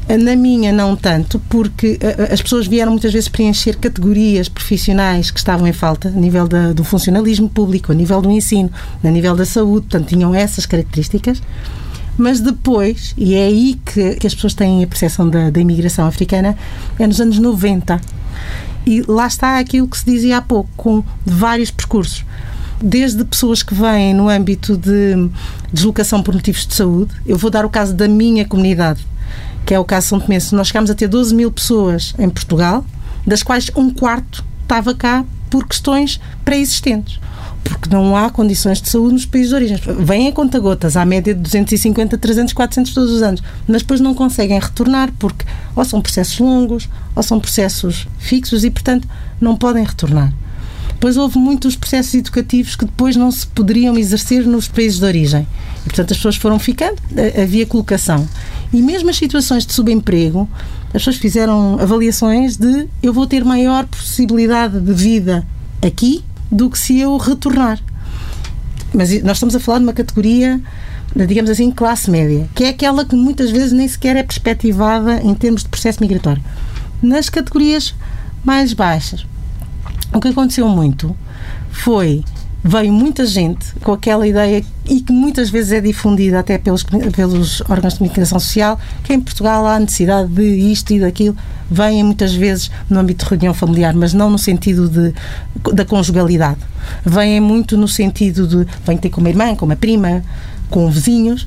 Na 0.08 0.36
minha, 0.36 0.72
não 0.72 0.94
tanto, 0.94 1.40
porque 1.48 1.98
eh, 2.00 2.14
eh, 2.16 2.32
as 2.32 2.40
pessoas 2.40 2.68
vieram 2.68 2.92
muitas 2.92 3.12
vezes 3.12 3.28
preencher 3.28 3.76
categorias 3.76 4.48
profissionais 4.48 5.32
que 5.32 5.38
estavam 5.38 5.66
em 5.66 5.72
falta, 5.72 6.06
a 6.06 6.12
nível 6.12 6.46
da, 6.46 6.72
do 6.72 6.84
funcionalismo 6.84 7.48
público, 7.48 7.90
a 7.90 7.94
nível 7.94 8.22
do 8.22 8.30
ensino, 8.30 8.70
a 9.02 9.10
nível 9.10 9.34
da 9.34 9.44
saúde, 9.44 9.88
portanto, 9.88 10.08
tinham 10.08 10.32
essas 10.32 10.64
características. 10.64 11.42
Mas 12.16 12.40
depois, 12.40 13.14
e 13.18 13.34
é 13.34 13.46
aí 13.46 13.80
que, 13.84 14.14
que 14.14 14.26
as 14.28 14.34
pessoas 14.34 14.54
têm 14.54 14.84
a 14.84 14.86
percepção 14.86 15.28
da, 15.28 15.50
da 15.50 15.60
imigração 15.60 16.06
africana, 16.06 16.56
é 17.00 17.06
nos 17.06 17.20
anos 17.20 17.40
90 17.40 18.00
e 18.86 19.02
lá 19.02 19.26
está 19.26 19.58
aquilo 19.58 19.88
que 19.88 19.98
se 19.98 20.06
dizia 20.06 20.38
há 20.38 20.42
pouco, 20.42 20.70
com 20.76 21.02
vários 21.24 21.70
percursos. 21.70 22.24
Desde 22.80 23.24
pessoas 23.24 23.62
que 23.62 23.74
vêm 23.74 24.14
no 24.14 24.28
âmbito 24.28 24.76
de 24.76 25.28
deslocação 25.72 26.22
por 26.22 26.34
motivos 26.34 26.66
de 26.66 26.74
saúde, 26.74 27.12
eu 27.26 27.36
vou 27.36 27.50
dar 27.50 27.64
o 27.64 27.70
caso 27.70 27.92
da 27.92 28.06
minha 28.06 28.44
comunidade, 28.44 29.04
que 29.64 29.74
é 29.74 29.78
o 29.78 29.84
caso 29.84 30.04
de 30.04 30.08
São 30.10 30.20
Tomé. 30.20 30.38
Nós 30.52 30.68
chegámos 30.68 30.90
a 30.90 30.94
ter 30.94 31.08
12 31.08 31.34
mil 31.34 31.50
pessoas 31.50 32.14
em 32.18 32.30
Portugal, 32.30 32.84
das 33.26 33.42
quais 33.42 33.70
um 33.74 33.90
quarto 33.90 34.44
estava 34.62 34.94
cá 34.94 35.24
por 35.50 35.66
questões 35.66 36.20
pré-existentes 36.44 37.18
porque 37.68 37.88
não 37.90 38.16
há 38.16 38.30
condições 38.30 38.80
de 38.80 38.88
saúde 38.88 39.14
nos 39.14 39.26
países 39.26 39.50
de 39.50 39.54
origem. 39.54 39.80
Vêm 40.00 40.28
a 40.28 40.32
conta-gotas, 40.32 40.96
à 40.96 41.04
média 41.04 41.34
de 41.34 41.40
250, 41.40 42.18
300, 42.18 42.52
400 42.52 42.94
todos 42.94 43.12
os 43.12 43.22
anos, 43.22 43.42
mas 43.66 43.82
depois 43.82 44.00
não 44.00 44.14
conseguem 44.14 44.58
retornar 44.58 45.12
porque 45.18 45.44
ou 45.74 45.84
são 45.84 46.00
processos 46.00 46.38
longos 46.38 46.88
ou 47.14 47.22
são 47.22 47.40
processos 47.40 48.06
fixos 48.18 48.64
e, 48.64 48.70
portanto, 48.70 49.08
não 49.40 49.56
podem 49.56 49.84
retornar. 49.84 50.32
Depois 50.88 51.16
houve 51.18 51.38
muitos 51.38 51.76
processos 51.76 52.14
educativos 52.14 52.74
que 52.74 52.86
depois 52.86 53.16
não 53.16 53.30
se 53.30 53.46
poderiam 53.46 53.98
exercer 53.98 54.46
nos 54.46 54.66
países 54.66 54.98
de 54.98 55.04
origem. 55.04 55.46
E, 55.80 55.84
portanto, 55.84 56.12
as 56.12 56.16
pessoas 56.16 56.36
foram 56.36 56.58
ficando, 56.58 56.96
havia 57.40 57.66
colocação. 57.66 58.26
E 58.72 58.80
mesmo 58.80 59.10
as 59.10 59.16
situações 59.16 59.66
de 59.66 59.74
subemprego, 59.74 60.48
as 60.86 60.92
pessoas 60.94 61.16
fizeram 61.16 61.78
avaliações 61.78 62.56
de 62.56 62.88
eu 63.02 63.12
vou 63.12 63.26
ter 63.26 63.44
maior 63.44 63.84
possibilidade 63.86 64.80
de 64.80 64.92
vida 64.94 65.46
aqui 65.82 66.24
do 66.50 66.70
que 66.70 66.78
se 66.78 66.98
eu 66.98 67.16
retornar. 67.16 67.80
Mas 68.94 69.22
nós 69.22 69.36
estamos 69.36 69.54
a 69.54 69.60
falar 69.60 69.78
de 69.78 69.84
uma 69.84 69.92
categoria, 69.92 70.60
digamos 71.26 71.50
assim, 71.50 71.70
classe 71.70 72.10
média, 72.10 72.48
que 72.54 72.64
é 72.64 72.68
aquela 72.68 73.04
que 73.04 73.14
muitas 73.16 73.50
vezes 73.50 73.72
nem 73.72 73.86
sequer 73.86 74.16
é 74.16 74.22
perspectivada 74.22 75.20
em 75.22 75.34
termos 75.34 75.62
de 75.62 75.68
processo 75.68 76.00
migratório. 76.00 76.42
Nas 77.02 77.28
categorias 77.28 77.94
mais 78.44 78.72
baixas, 78.72 79.26
o 80.12 80.20
que 80.20 80.28
aconteceu 80.28 80.68
muito 80.68 81.14
foi 81.70 82.24
veio 82.62 82.92
muita 82.92 83.24
gente 83.26 83.74
com 83.82 83.92
aquela 83.92 84.26
ideia 84.26 84.64
e 84.88 85.00
que 85.00 85.12
muitas 85.12 85.50
vezes 85.50 85.72
é 85.72 85.80
difundida 85.80 86.40
até 86.40 86.58
pelos, 86.58 86.82
pelos 86.82 87.60
órgãos 87.68 87.94
de 87.94 87.98
comunicação 88.00 88.38
social, 88.38 88.78
que 89.04 89.12
em 89.12 89.20
Portugal 89.20 89.66
há 89.66 89.78
necessidade 89.78 90.28
de 90.28 90.42
isto 90.42 90.92
e 90.92 91.00
daquilo. 91.00 91.36
Vêm 91.70 92.02
muitas 92.02 92.34
vezes 92.34 92.70
no 92.88 92.98
âmbito 92.98 93.24
de 93.24 93.30
reunião 93.30 93.52
familiar, 93.54 93.94
mas 93.94 94.14
não 94.14 94.30
no 94.30 94.38
sentido 94.38 94.88
de, 94.88 95.14
da 95.72 95.84
conjugalidade. 95.84 96.60
Vêm 97.04 97.40
muito 97.40 97.76
no 97.76 97.88
sentido 97.88 98.46
de 98.46 98.66
vêm 98.84 98.96
ter 98.96 99.10
com 99.10 99.20
uma 99.20 99.28
irmã, 99.28 99.54
com 99.54 99.66
uma 99.66 99.76
prima, 99.76 100.22
com 100.70 100.90
vizinhos 100.90 101.46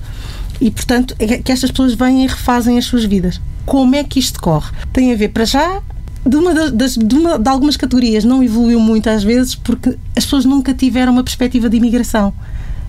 e, 0.62 0.70
portanto, 0.70 1.16
é 1.20 1.38
que 1.38 1.51
estas 1.51 1.72
pessoas 1.72 1.94
vêm 1.94 2.25
e 2.25 2.28
refazem 2.28 2.78
as 2.78 2.86
suas 2.86 3.06
vidas. 3.06 3.39
Como 3.66 3.96
é 3.96 4.04
que 4.04 4.20
isto 4.20 4.42
corre? 4.42 4.72
Tem 4.92 5.13
a 5.13 5.16
ver, 5.16 5.30
para 5.30 5.46
já, 5.46 5.82
de, 6.26 6.36
uma 6.36 6.54
das, 6.72 6.96
de, 6.96 7.16
uma, 7.16 7.40
de 7.40 7.50
algumas 7.50 7.78
categorias 7.78 8.24
não 8.24 8.44
evoluiu 8.44 8.80
muito 8.80 9.10
às 9.10 9.24
vezes 9.24 9.56
porque 9.56 9.98
as 10.16 10.24
pessoas 10.26 10.46
nunca 10.46 10.74
tiveram 10.74 11.14
uma 11.14 11.24
perspectiva 11.24 11.70
de 11.70 11.78
imigração. 11.78 12.34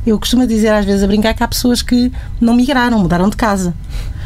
Eu 0.06 0.18
costumo 0.18 0.46
dizer 0.46 0.68
às 0.68 0.84
vezes 0.84 1.02
a 1.02 1.06
brincar 1.06 1.34
que 1.34 1.42
há 1.42 1.48
pessoas 1.48 1.82
que 1.82 2.10
não 2.40 2.54
migraram, 2.54 2.98
mudaram 2.98 3.28
de 3.28 3.36
casa. 3.36 3.74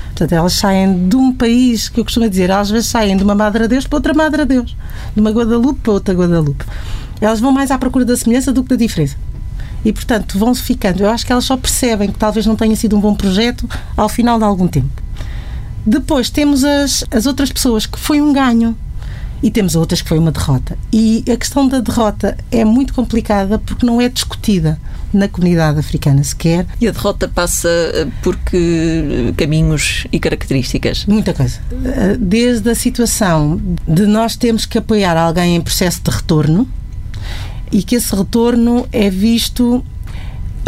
Portanto, 0.07 0.33
elas 0.33 0.53
saem 0.53 1.09
de 1.09 1.17
um 1.17 1.33
país 1.33 1.89
que 1.89 1.99
eu 1.99 2.05
costumo 2.05 2.29
dizer, 2.31 2.51
às 2.51 2.71
vezes 2.71 2.87
saem 2.87 3.17
de 3.17 3.25
uma 3.25 3.35
Madre 3.35 3.67
Deus 3.67 3.85
para 3.85 3.97
outra 3.97 4.15
Madre 4.15 4.45
Deus, 4.45 4.77
de 5.13 5.21
uma 5.21 5.31
Guadalupe 5.31 5.81
para 5.81 5.93
outra 5.93 6.15
Guadalupe. 6.15 6.65
Elas 7.21 7.41
vão 7.41 7.51
mais 7.51 7.73
à 7.73 7.79
procura 7.79 8.05
da 8.05 8.17
semelhança 8.17 8.53
do 8.53 8.63
que 8.63 8.71
da 8.71 8.77
diferença. 8.77 9.17
E, 9.85 9.93
portanto, 9.93 10.39
vão-se 10.39 10.63
ficando. 10.63 11.03
Eu 11.03 11.11
acho 11.11 11.27
que 11.27 11.33
elas 11.33 11.45
só 11.45 11.57
percebem 11.57 12.11
que 12.13 12.19
talvez 12.19 12.47
não 12.47 12.55
tenha 12.55 12.75
sido 12.77 12.97
um 12.97 13.01
bom 13.01 13.15
projeto 13.15 13.69
ao 13.97 14.09
final 14.09 14.39
de 14.39 14.45
algum 14.45 14.69
tempo. 14.69 14.89
Depois 15.85 16.31
temos 16.31 16.65
as, 16.65 17.05
as 17.11 17.27
outras 17.27 17.51
pessoas 17.53 17.85
que 17.85 17.99
foi 17.99 18.21
um 18.21 18.33
ganho 18.33 18.77
e 19.45 19.51
temos 19.51 19.77
outras 19.77 20.01
que 20.01 20.09
foi 20.09 20.19
uma 20.19 20.33
derrota. 20.33 20.79
E 20.91 21.23
a 21.31 21.37
questão 21.37 21.69
da 21.69 21.79
derrota 21.79 22.35
é 22.51 22.65
muito 22.65 22.95
complicada 22.95 23.59
porque 23.59 23.85
não 23.85 24.01
é 24.01 24.09
discutida 24.09 24.81
na 25.13 25.29
comunidade 25.29 25.79
africana 25.79 26.25
sequer. 26.25 26.67
E 26.81 26.89
a 26.89 26.91
derrota 26.91 27.29
passa 27.29 27.69
eh, 27.69 28.07
por 28.23 28.39
que 28.39 29.35
caminhos 29.37 30.07
e 30.11 30.19
características? 30.19 31.05
Muita 31.05 31.35
coisa. 31.35 31.61
Eh, 31.85 32.17
desde 32.19 32.71
a 32.71 32.75
situação 32.75 33.61
de 33.87 34.07
nós 34.07 34.35
termos 34.35 34.65
que 34.65 34.79
apoiar 34.79 35.15
alguém 35.15 35.57
em 35.57 35.61
processo 35.61 36.01
de 36.03 36.11
retorno 36.11 36.67
e 37.71 37.83
que 37.83 37.97
esse 37.97 38.17
retorno 38.17 38.89
é 38.91 39.11
visto. 39.11 39.85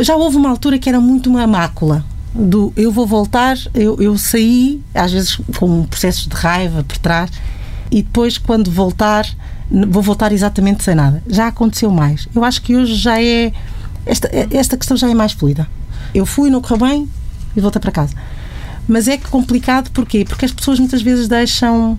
Já 0.02 0.16
houve 0.16 0.36
uma 0.36 0.50
altura 0.50 0.78
que 0.78 0.86
era 0.86 1.00
muito 1.00 1.30
uma 1.30 1.46
mácula 1.46 2.04
do 2.34 2.74
eu 2.76 2.92
vou 2.92 3.06
voltar, 3.06 3.56
eu, 3.72 3.96
eu 4.02 4.18
saí, 4.18 4.82
às 4.94 5.10
vezes 5.10 5.40
com 5.56 5.84
processos 5.84 6.26
de 6.26 6.36
raiva 6.36 6.84
por 6.84 6.98
trás, 6.98 7.30
e 7.90 8.02
depois, 8.02 8.38
quando 8.38 8.70
voltar, 8.70 9.26
vou 9.88 10.02
voltar 10.02 10.32
exatamente 10.32 10.82
sem 10.82 10.94
nada. 10.94 11.22
Já 11.26 11.48
aconteceu 11.48 11.90
mais. 11.90 12.28
Eu 12.34 12.44
acho 12.44 12.62
que 12.62 12.76
hoje 12.76 12.94
já 12.94 13.20
é. 13.22 13.52
Esta, 14.04 14.30
esta 14.50 14.76
questão 14.76 14.96
já 14.96 15.10
é 15.10 15.14
mais 15.14 15.32
fluida. 15.32 15.68
Eu 16.14 16.24
fui, 16.24 16.50
não 16.50 16.60
correu 16.60 16.88
bem 16.88 17.08
e 17.56 17.60
voltei 17.60 17.80
para 17.80 17.90
casa. 17.90 18.14
Mas 18.86 19.08
é 19.08 19.16
complicado 19.16 19.90
porquê? 19.90 20.24
Porque 20.24 20.44
as 20.44 20.52
pessoas 20.52 20.78
muitas 20.78 21.02
vezes 21.02 21.28
deixam. 21.28 21.98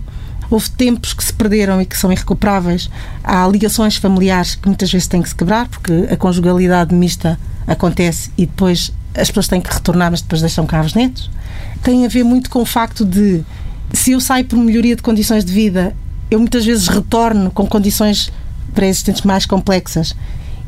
Houve 0.50 0.70
tempos 0.70 1.12
que 1.12 1.22
se 1.22 1.32
perderam 1.32 1.80
e 1.82 1.84
que 1.84 1.96
são 1.96 2.10
irrecuperáveis. 2.10 2.88
Há 3.22 3.46
ligações 3.46 3.96
familiares 3.96 4.54
que 4.54 4.66
muitas 4.66 4.90
vezes 4.90 5.06
têm 5.06 5.20
que 5.20 5.28
se 5.28 5.34
quebrar, 5.34 5.68
porque 5.68 6.08
a 6.10 6.16
conjugalidade 6.16 6.94
mista 6.94 7.38
acontece 7.66 8.30
e 8.36 8.46
depois 8.46 8.90
as 9.14 9.28
pessoas 9.28 9.48
têm 9.48 9.60
que 9.60 9.72
retornar, 9.72 10.10
mas 10.10 10.22
depois 10.22 10.40
deixam 10.40 10.66
cá 10.66 10.80
os 10.80 10.94
netos. 10.94 11.30
Tem 11.82 12.06
a 12.06 12.08
ver 12.08 12.24
muito 12.24 12.48
com 12.48 12.62
o 12.62 12.64
facto 12.64 13.04
de 13.04 13.44
se 13.92 14.12
eu 14.12 14.20
saio 14.20 14.44
por 14.44 14.58
melhoria 14.58 14.94
de 14.94 15.02
condições 15.02 15.44
de 15.44 15.52
vida, 15.52 15.94
eu 16.30 16.38
muitas 16.38 16.64
vezes 16.64 16.88
retorno 16.88 17.50
com 17.50 17.66
condições 17.66 18.30
pré-existentes 18.74 19.22
mais 19.22 19.46
complexas 19.46 20.14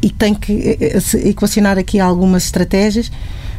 e 0.03 0.11
tenho 0.11 0.37
que 0.37 0.53
eh, 0.53 0.79
eh, 0.81 1.29
equacionar 1.29 1.79
aqui 1.79 2.01
algumas 2.01 2.45
estratégias. 2.45 3.13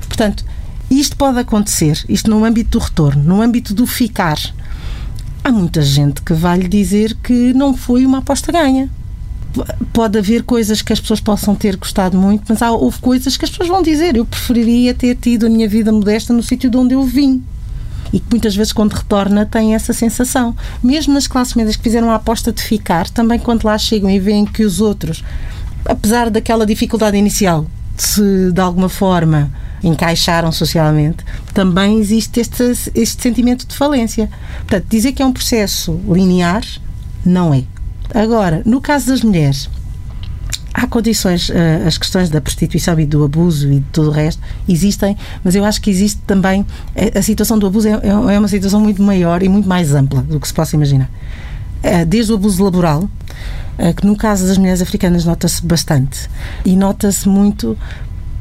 Portanto, 0.07 0.43
isto 0.89 1.15
pode 1.15 1.39
acontecer, 1.39 2.03
isto 2.09 2.29
no 2.29 2.43
âmbito 2.43 2.71
do 2.71 2.83
retorno, 2.83 3.23
no 3.23 3.41
âmbito 3.41 3.73
do 3.73 3.85
ficar. 3.85 4.37
Há 5.43 5.51
muita 5.51 5.81
gente 5.81 6.21
que 6.21 6.33
vai 6.33 6.59
lhe 6.59 6.67
dizer 6.67 7.15
que 7.23 7.53
não 7.53 7.75
foi 7.75 8.05
uma 8.05 8.19
aposta 8.19 8.51
ganha. 8.51 8.89
Pode 9.93 10.17
haver 10.17 10.43
coisas 10.43 10.81
que 10.81 10.93
as 10.93 10.99
pessoas 10.99 11.19
possam 11.19 11.55
ter 11.55 11.75
gostado 11.75 12.17
muito, 12.17 12.43
mas 12.47 12.61
há, 12.61 12.71
houve 12.71 12.99
coisas 12.99 13.37
que 13.37 13.45
as 13.45 13.51
pessoas 13.51 13.69
vão 13.69 13.81
dizer. 13.81 14.15
Eu 14.15 14.25
preferiria 14.25 14.93
ter 14.93 15.15
tido 15.15 15.45
a 15.45 15.49
minha 15.49 15.67
vida 15.67 15.91
modesta 15.91 16.33
no 16.33 16.41
sítio 16.41 16.69
de 16.69 16.77
onde 16.77 16.95
eu 16.95 17.03
vim 17.03 17.43
e 18.13 18.19
que 18.19 18.27
muitas 18.31 18.55
vezes 18.55 18.73
quando 18.73 18.93
retorna 18.93 19.45
tem 19.45 19.73
essa 19.73 19.93
sensação. 19.93 20.55
Mesmo 20.83 21.13
nas 21.13 21.27
classes 21.27 21.53
médias 21.53 21.75
que 21.75 21.83
fizeram 21.83 22.09
a 22.11 22.15
aposta 22.15 22.51
de 22.51 22.61
ficar, 22.61 23.09
também 23.09 23.39
quando 23.39 23.63
lá 23.63 23.77
chegam 23.77 24.09
e 24.09 24.19
veem 24.19 24.45
que 24.45 24.63
os 24.63 24.81
outros, 24.81 25.23
apesar 25.85 26.29
daquela 26.29 26.65
dificuldade 26.65 27.17
inicial, 27.17 27.65
se 27.97 28.51
de 28.51 28.61
alguma 28.61 28.89
forma 28.89 29.51
encaixaram 29.83 30.51
socialmente, 30.51 31.23
também 31.53 31.99
existe 31.99 32.39
este, 32.39 32.63
este 32.93 33.21
sentimento 33.21 33.65
de 33.65 33.75
falência. 33.75 34.29
Portanto, 34.59 34.85
dizer 34.89 35.11
que 35.13 35.23
é 35.23 35.25
um 35.25 35.33
processo 35.33 35.99
linear, 36.07 36.63
não 37.25 37.53
é. 37.53 37.63
Agora, 38.13 38.61
no 38.65 38.81
caso 38.81 39.07
das 39.07 39.21
mulheres, 39.21 39.69
há 40.73 40.87
condições, 40.87 41.49
uh, 41.49 41.53
as 41.85 41.97
questões 41.97 42.29
da 42.29 42.39
prostituição 42.39 42.99
e 42.99 43.05
do 43.05 43.23
abuso 43.23 43.71
e 43.71 43.79
de 43.79 43.85
tudo 43.91 44.09
o 44.09 44.11
resto 44.11 44.41
existem, 44.67 45.17
mas 45.43 45.55
eu 45.55 45.65
acho 45.65 45.81
que 45.81 45.89
existe 45.89 46.21
também 46.25 46.65
a, 46.95 47.19
a 47.19 47.21
situação 47.21 47.57
do 47.57 47.67
abuso 47.67 47.87
é, 47.87 47.91
é, 47.91 48.33
é, 48.35 48.39
uma 48.39 48.47
situação 48.47 48.79
muito 48.79 49.01
maior 49.01 49.43
e 49.43 49.49
muito 49.49 49.67
mais 49.67 49.93
ampla 49.93 50.21
do 50.21 50.39
que 50.39 50.47
se 50.47 50.53
possa 50.53 50.75
imaginar. 50.75 51.09
Uh, 51.83 52.05
desde 52.05 52.31
o 52.31 52.35
abuso 52.35 52.63
laboral, 52.63 53.09
que 53.97 54.05
no 54.05 54.15
caso 54.15 54.45
das 54.45 54.59
mulheres 54.59 54.79
africanas 54.79 55.25
nota-se 55.25 55.65
bastante 55.65 56.29
e 56.63 56.75
nota-se 56.75 57.27
muito 57.27 57.75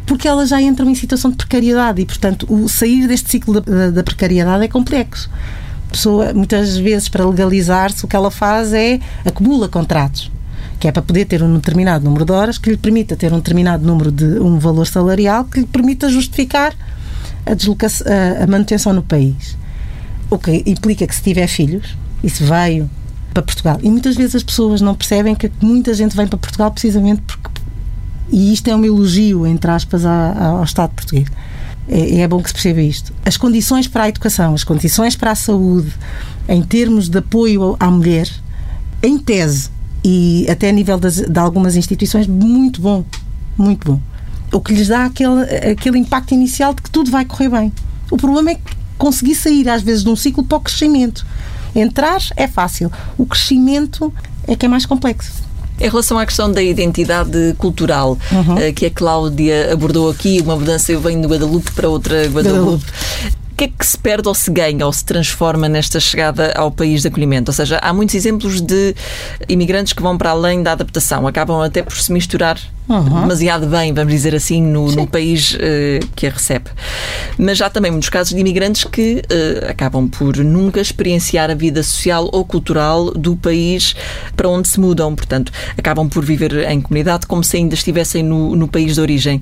porque 0.05 0.29
elas 0.29 0.51
já 0.51 0.61
entram 0.61 0.91
em 0.91 0.95
situação 0.95 1.31
de 1.31 1.37
precariedade 1.39 2.03
e, 2.03 2.05
portanto, 2.05 2.45
o 2.53 2.69
sair 2.69 3.07
deste 3.07 3.31
ciclo 3.31 3.59
da, 3.59 3.91
da 3.91 4.03
precariedade 4.03 4.65
é 4.65 4.69
complexo. 4.69 5.31
A 5.89 5.93
pessoa, 5.93 6.35
muitas 6.35 6.77
vezes, 6.77 7.09
para 7.09 7.25
legalizar-se, 7.25 8.05
o 8.05 8.09
que 8.09 8.17
ela 8.17 8.31
faz 8.31 8.75
é 8.75 9.01
acumula 9.25 9.67
contratos 9.67 10.31
que 10.81 10.89
é 10.89 10.93
para 10.93 11.03
poder 11.03 11.27
ter 11.27 11.43
um 11.43 11.55
determinado 11.55 12.05
número 12.05 12.25
de 12.25 12.33
horas 12.33 12.59
que 12.59 12.71
lhe 12.71 12.77
permita 12.77 13.15
ter 13.15 13.33
um 13.33 13.37
determinado 13.37 13.87
número 13.87 14.11
de 14.11 14.25
um 14.41 14.59
valor 14.59 14.87
salarial 14.87 15.45
que 15.45 15.61
lhe 15.61 15.67
permita 15.67 16.09
justificar 16.09 16.75
a, 17.47 17.55
deslocação, 17.55 18.07
a, 18.11 18.45
a 18.45 18.47
manutenção 18.47 18.93
no 18.93 19.03
país. 19.03 19.57
O 20.31 20.39
que 20.39 20.63
implica 20.67 21.07
que 21.07 21.15
se 21.15 21.23
tiver 21.23 21.47
filhos, 21.47 21.97
e 22.23 22.29
se 22.29 22.43
veio 22.45 22.89
para 23.33 23.43
Portugal. 23.43 23.79
E 23.83 23.91
muitas 23.91 24.17
vezes 24.17 24.37
as 24.37 24.43
pessoas 24.43 24.81
não 24.81 24.95
percebem 24.95 25.35
que 25.35 25.51
muita 25.61 25.95
gente 25.95 26.17
vem 26.17 26.27
para 26.27 26.39
Portugal 26.39 26.71
precisamente 26.71 27.23
porque. 27.23 27.51
E 28.33 28.53
isto 28.53 28.69
é 28.69 28.77
um 28.77 28.85
elogio, 28.85 29.45
entre 29.47 29.71
aspas, 29.71 30.05
ao 30.05 30.63
Estado 30.63 30.91
português. 30.91 31.27
É, 31.89 32.21
é 32.21 32.29
bom 32.29 32.41
que 32.41 32.49
se 32.49 32.55
perceba 32.55 32.81
isto. 32.81 33.13
As 33.25 33.37
condições 33.37 33.89
para 33.89 34.05
a 34.05 34.09
educação, 34.09 34.55
as 34.55 34.63
condições 34.63 35.17
para 35.17 35.33
a 35.33 35.35
saúde, 35.35 35.93
em 36.49 36.63
termos 36.63 37.09
de 37.09 37.19
apoio 37.19 37.77
à 37.81 37.91
mulher, 37.91 38.29
em 39.03 39.19
tese, 39.19 39.71
e 40.05 40.47
até 40.49 40.69
a 40.69 40.73
nível 40.73 40.99
das, 40.99 41.17
de 41.17 41.39
algumas 41.39 41.77
instituições, 41.77 42.27
muito 42.27 42.81
bom, 42.81 43.05
muito 43.57 43.93
bom. 43.93 44.01
O 44.53 44.61
que 44.61 44.73
lhes 44.75 44.89
dá 44.89 45.05
aquele, 45.05 45.43
aquele 45.71 45.99
impacto 45.99 46.33
inicial 46.33 46.75
de 46.75 46.83
que 46.83 46.91
tudo 46.91 47.11
vai 47.11 47.25
correr 47.25 47.49
bem. 47.49 47.73
O 48.11 48.17
problema 48.17 48.51
é 48.53 48.59
conseguir 48.99 49.35
sair, 49.35 49.69
às 49.69 49.83
vezes, 49.83 50.03
de 50.03 50.11
um 50.11 50.17
ciclo 50.17 50.43
para 50.43 50.59
o 50.59 50.61
crescimento. 50.61 51.25
Entrar 51.75 52.21
é 52.37 52.49
fácil, 52.49 52.91
o 53.17 53.25
crescimento 53.25 54.13
é 54.47 54.57
que 54.57 54.67
é 54.67 54.69
mais 54.69 54.85
complexo. 54.85 55.49
Em 55.79 55.89
relação 55.89 56.19
à 56.19 56.27
questão 56.27 56.51
da 56.53 56.63
identidade 56.63 57.55
cultural, 57.57 58.19
uhum. 58.31 58.59
Eh, 58.59 58.73
que 58.73 58.87
a 58.87 58.91
Cláudia 58.91 59.73
abordou 59.73 60.11
aqui, 60.11 60.41
uma 60.43 60.57
mudança, 60.57 60.93
eu 60.93 61.01
venho 61.01 61.23
do 61.23 61.29
Guadalupe 61.29 61.71
para 61.71 61.89
outra 61.89 62.27
Guadalupe. 62.27 62.85
Guadalupe 62.85 63.40
que 63.61 63.65
é 63.65 63.69
que 63.69 63.87
se 63.87 63.99
perde 63.99 64.27
ou 64.27 64.35
se 64.35 64.51
ganha 64.51 64.87
ou 64.87 64.93
se 64.93 65.05
transforma 65.05 65.69
nesta 65.69 66.01
chegada 66.01 66.51
ao 66.57 66.71
país 66.71 67.03
de 67.03 67.09
acolhimento? 67.09 67.51
Ou 67.51 67.53
seja, 67.53 67.79
há 67.83 67.93
muitos 67.93 68.15
exemplos 68.15 68.59
de 68.59 68.95
imigrantes 69.51 69.93
que 69.93 70.01
vão 70.01 70.17
para 70.17 70.31
além 70.31 70.63
da 70.63 70.73
adaptação, 70.73 71.27
acabam 71.27 71.61
até 71.61 71.83
por 71.83 71.95
se 71.95 72.11
misturar 72.11 72.59
uhum. 72.91 73.21
demasiado 73.21 73.67
bem, 73.67 73.93
vamos 73.95 74.13
dizer 74.13 74.35
assim, 74.35 74.61
no, 74.61 74.91
no 74.93 75.07
país 75.07 75.55
uh, 75.55 76.07
que 76.15 76.27
a 76.27 76.31
recebe. 76.31 76.71
Mas 77.39 77.59
já 77.59 77.71
também 77.71 77.91
muitos 77.91 78.09
casos 78.09 78.35
de 78.35 78.41
imigrantes 78.41 78.85
que 78.85 79.23
uh, 79.23 79.71
acabam 79.71 80.09
por 80.09 80.37
nunca 80.39 80.81
experienciar 80.81 81.51
a 81.51 81.55
vida 81.55 81.83
social 81.83 82.29
ou 82.33 82.45
cultural 82.45 83.13
do 83.13 83.37
país 83.37 83.95
para 84.37 84.49
onde 84.49 84.69
se 84.69 84.81
mudam. 84.81 85.15
Portanto, 85.15 85.53
acabam 85.79 86.09
por 86.09 86.25
viver 86.25 86.69
em 86.71 86.81
comunidade 86.81 87.27
como 87.27 87.45
se 87.45 87.57
ainda 87.57 87.75
estivessem 87.75 88.23
no, 88.23 88.57
no 88.57 88.67
país 88.69 88.95
de 88.95 89.01
origem. 89.01 89.41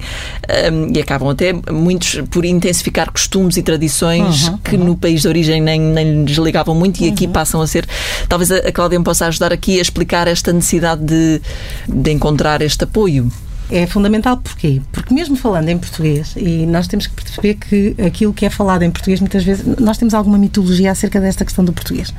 Um, 0.70 0.92
e 0.94 1.00
acabam 1.00 1.28
até 1.30 1.52
muitos 1.72 2.20
por 2.30 2.44
intensificar 2.44 3.10
costumes 3.10 3.56
e 3.56 3.62
tradições 3.62 4.48
uhum, 4.48 4.58
que 4.58 4.76
uhum. 4.76 4.84
no 4.84 4.96
país 4.96 5.22
de 5.22 5.28
origem 5.28 5.60
nem, 5.60 5.80
nem 5.80 6.24
lhes 6.24 6.36
ligavam 6.36 6.74
muito 6.74 7.00
e 7.02 7.08
aqui 7.08 7.26
uhum. 7.26 7.32
passam 7.32 7.60
a 7.60 7.66
ser. 7.66 7.86
Talvez 8.28 8.52
a, 8.52 8.56
a 8.56 8.72
Cláudia 8.72 8.98
me 8.98 9.04
possa 9.04 9.26
ajudar 9.26 9.52
aqui 9.52 9.78
a 9.78 9.82
explicar 9.82 10.28
esta 10.28 10.52
necessidade 10.52 11.02
de, 11.02 11.40
de 11.88 12.10
encontrar 12.12 12.62
este 12.62 12.84
apoio. 12.84 13.30
É 13.70 13.86
fundamental 13.86 14.38
porquê? 14.38 14.80
Porque 14.92 15.12
mesmo 15.12 15.36
falando 15.36 15.68
em 15.68 15.76
português, 15.76 16.34
e 16.36 16.64
nós 16.64 16.86
temos 16.86 17.06
que 17.06 17.22
perceber 17.22 17.54
que 17.54 17.94
aquilo 18.02 18.32
que 18.32 18.46
é 18.46 18.50
falado 18.50 18.82
em 18.82 18.90
português, 18.90 19.20
muitas 19.20 19.44
vezes, 19.44 19.64
nós 19.78 19.98
temos 19.98 20.14
alguma 20.14 20.38
mitologia 20.38 20.90
acerca 20.90 21.20
desta 21.20 21.44
questão 21.44 21.64
do 21.64 21.72
português. 21.72 22.14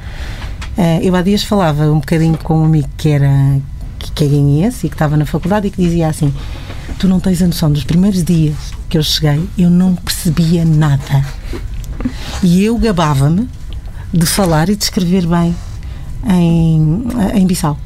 Eh, 0.77 0.99
eu 1.01 1.15
há 1.15 1.21
dias 1.21 1.43
falava 1.43 1.85
um 1.91 1.99
bocadinho 1.99 2.37
com 2.37 2.61
um 2.61 2.65
amigo 2.65 2.87
que 2.95 3.09
era 3.09 3.59
que 4.15 4.23
é 4.23 4.27
guineense 4.27 4.87
e 4.87 4.89
que 4.89 4.95
estava 4.95 5.17
na 5.17 5.25
faculdade 5.25 5.67
e 5.67 5.71
que 5.71 5.81
dizia 5.81 6.07
assim 6.07 6.33
Tu 6.99 7.07
não 7.07 7.19
tens 7.19 7.41
a 7.41 7.47
noção 7.47 7.71
dos 7.71 7.85
primeiros 7.85 8.23
dias 8.25 8.55
que 8.89 8.97
eu 8.97 9.03
cheguei, 9.03 9.47
eu 9.57 9.69
não 9.69 9.95
percebia 9.95 10.65
nada. 10.65 11.25
E 12.43 12.63
eu 12.63 12.77
gabava-me 12.77 13.47
de 14.13 14.25
falar 14.25 14.69
e 14.69 14.75
de 14.75 14.83
escrever 14.83 15.25
bem 15.25 15.55
em, 16.27 17.03
em 17.35 17.47
Bissau. 17.47 17.77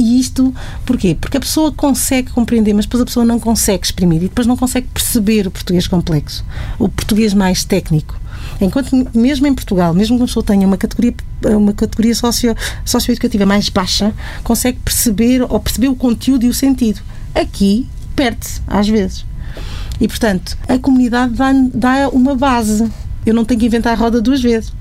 E 0.00 0.18
isto, 0.18 0.54
porquê? 0.86 1.14
Porque 1.20 1.36
a 1.36 1.40
pessoa 1.40 1.70
consegue 1.70 2.30
compreender, 2.30 2.72
mas 2.72 2.86
depois 2.86 3.02
a 3.02 3.04
pessoa 3.04 3.26
não 3.26 3.38
consegue 3.38 3.84
exprimir 3.84 4.16
e 4.16 4.28
depois 4.28 4.46
não 4.46 4.56
consegue 4.56 4.88
perceber 4.88 5.46
o 5.46 5.50
português 5.50 5.86
complexo, 5.86 6.42
o 6.78 6.88
português 6.88 7.34
mais 7.34 7.64
técnico. 7.64 8.18
Enquanto 8.58 8.96
mesmo 9.14 9.46
em 9.46 9.54
Portugal, 9.54 9.92
mesmo 9.92 10.16
que 10.16 10.22
uma 10.22 10.26
pessoa 10.26 10.42
tenha 10.42 10.66
uma 10.66 10.78
categoria, 10.78 11.14
uma 11.44 11.74
categoria 11.74 12.14
socio, 12.14 12.56
socioeducativa 12.82 13.44
mais 13.44 13.68
baixa, 13.68 14.14
consegue 14.42 14.78
perceber 14.82 15.42
ou 15.42 15.60
perceber 15.60 15.88
o 15.88 15.94
conteúdo 15.94 16.46
e 16.46 16.48
o 16.48 16.54
sentido. 16.54 17.02
Aqui 17.34 17.86
perde-se, 18.16 18.62
às 18.66 18.88
vezes. 18.88 19.26
E, 20.00 20.08
portanto, 20.08 20.56
a 20.66 20.78
comunidade 20.78 21.34
dá, 21.34 21.52
dá 21.74 22.08
uma 22.08 22.34
base. 22.34 22.90
Eu 23.26 23.34
não 23.34 23.44
tenho 23.44 23.60
que 23.60 23.66
inventar 23.66 23.92
a 23.92 23.96
roda 23.96 24.22
duas 24.22 24.40
vezes. 24.40 24.72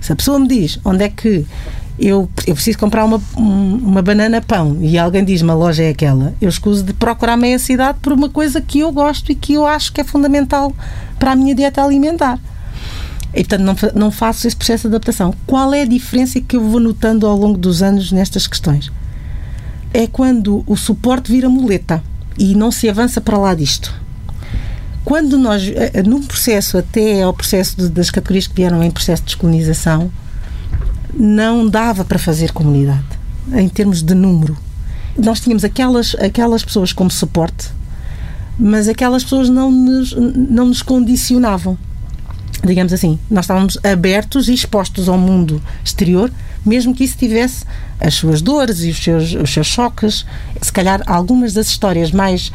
Se 0.00 0.12
a 0.12 0.16
pessoa 0.16 0.38
me 0.38 0.48
diz 0.48 0.80
onde 0.82 1.04
é 1.04 1.10
que 1.10 1.46
eu, 1.98 2.28
eu 2.46 2.54
preciso 2.54 2.78
comprar 2.78 3.04
uma, 3.04 3.20
uma 3.36 4.02
banana 4.02 4.40
pão 4.40 4.78
e 4.80 4.98
alguém 4.98 5.24
diz-me 5.24 5.50
a 5.50 5.54
loja 5.54 5.82
é 5.82 5.90
aquela, 5.90 6.34
eu 6.40 6.48
escuso 6.48 6.82
de 6.82 6.92
procurar 6.92 7.36
meia 7.36 7.58
cidade 7.58 7.98
por 8.00 8.12
uma 8.12 8.28
coisa 8.28 8.60
que 8.60 8.80
eu 8.80 8.90
gosto 8.90 9.30
e 9.30 9.34
que 9.34 9.54
eu 9.54 9.66
acho 9.66 9.92
que 9.92 10.00
é 10.00 10.04
fundamental 10.04 10.72
para 11.18 11.32
a 11.32 11.36
minha 11.36 11.54
dieta 11.54 11.82
alimentar. 11.82 12.38
E, 13.34 13.44
portanto, 13.44 13.62
não, 13.62 13.76
não 13.94 14.10
faço 14.10 14.46
esse 14.46 14.56
processo 14.56 14.88
de 14.88 14.94
adaptação. 14.94 15.34
Qual 15.46 15.72
é 15.72 15.82
a 15.82 15.86
diferença 15.86 16.40
que 16.40 16.56
eu 16.56 16.60
vou 16.60 16.80
notando 16.80 17.26
ao 17.26 17.36
longo 17.36 17.56
dos 17.56 17.82
anos 17.82 18.12
nestas 18.12 18.46
questões? 18.46 18.92
É 19.94 20.06
quando 20.06 20.62
o 20.66 20.76
suporte 20.76 21.32
vira 21.32 21.48
muleta 21.48 22.02
e 22.38 22.54
não 22.54 22.70
se 22.70 22.88
avança 22.88 23.20
para 23.20 23.38
lá 23.38 23.54
disto. 23.54 23.94
Quando 25.04 25.38
nós, 25.38 25.62
eh, 25.66 25.90
eh, 25.94 26.02
num 26.02 26.22
processo 26.22 26.78
até 26.78 27.22
ao 27.22 27.32
processo 27.32 27.76
de, 27.76 27.88
das 27.88 28.10
categorias 28.10 28.46
que 28.46 28.54
vieram 28.54 28.82
em 28.82 28.90
processo 28.90 29.22
de 29.22 29.26
descolonização, 29.28 30.10
não 31.14 31.68
dava 31.68 32.04
para 32.04 32.18
fazer 32.18 32.52
comunidade, 32.52 33.04
em 33.54 33.68
termos 33.68 34.02
de 34.02 34.14
número. 34.14 34.56
Nós 35.16 35.40
tínhamos 35.40 35.64
aquelas, 35.64 36.14
aquelas 36.16 36.64
pessoas 36.64 36.92
como 36.92 37.10
suporte, 37.10 37.68
mas 38.58 38.88
aquelas 38.88 39.22
pessoas 39.22 39.48
não 39.48 39.70
nos, 39.70 40.12
não 40.12 40.66
nos 40.66 40.82
condicionavam 40.82 41.76
digamos 42.64 42.92
assim, 42.92 43.18
nós 43.28 43.44
estávamos 43.44 43.76
abertos 43.82 44.48
e 44.48 44.54
expostos 44.54 45.08
ao 45.08 45.18
mundo 45.18 45.60
exterior, 45.84 46.30
mesmo 46.64 46.94
que 46.94 47.04
isso 47.04 47.18
tivesse 47.18 47.64
as 48.00 48.14
suas 48.14 48.40
dores 48.40 48.80
e 48.80 48.90
os 48.90 49.02
seus, 49.02 49.34
os 49.34 49.52
seus 49.52 49.66
choques. 49.66 50.24
Se 50.60 50.72
calhar 50.72 51.02
algumas 51.06 51.52
das 51.52 51.66
histórias 51.68 52.12
mais 52.12 52.52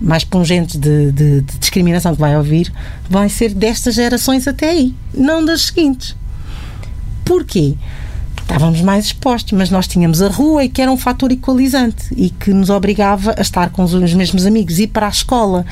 mais 0.00 0.22
pungentes 0.22 0.76
de, 0.76 1.10
de, 1.10 1.40
de 1.40 1.58
discriminação 1.58 2.14
que 2.14 2.20
vai 2.20 2.36
ouvir 2.36 2.72
vai 3.10 3.28
ser 3.28 3.52
destas 3.52 3.96
gerações 3.96 4.46
até 4.46 4.70
aí, 4.70 4.94
não 5.12 5.44
das 5.44 5.62
seguintes. 5.62 6.14
Porquê? 7.28 7.76
estávamos 8.40 8.80
mais 8.80 9.04
expostos, 9.04 9.52
mas 9.52 9.68
nós 9.68 9.86
tínhamos 9.86 10.22
a 10.22 10.28
rua 10.28 10.64
e 10.64 10.70
que 10.70 10.80
era 10.80 10.90
um 10.90 10.96
fator 10.96 11.30
equalizante 11.30 12.06
e 12.16 12.30
que 12.30 12.50
nos 12.50 12.70
obrigava 12.70 13.34
a 13.36 13.42
estar 13.42 13.68
com 13.68 13.84
os 13.84 13.92
mesmos 14.14 14.46
amigos, 14.46 14.78
ir 14.78 14.86
para 14.86 15.06
a 15.06 15.10
escola, 15.10 15.66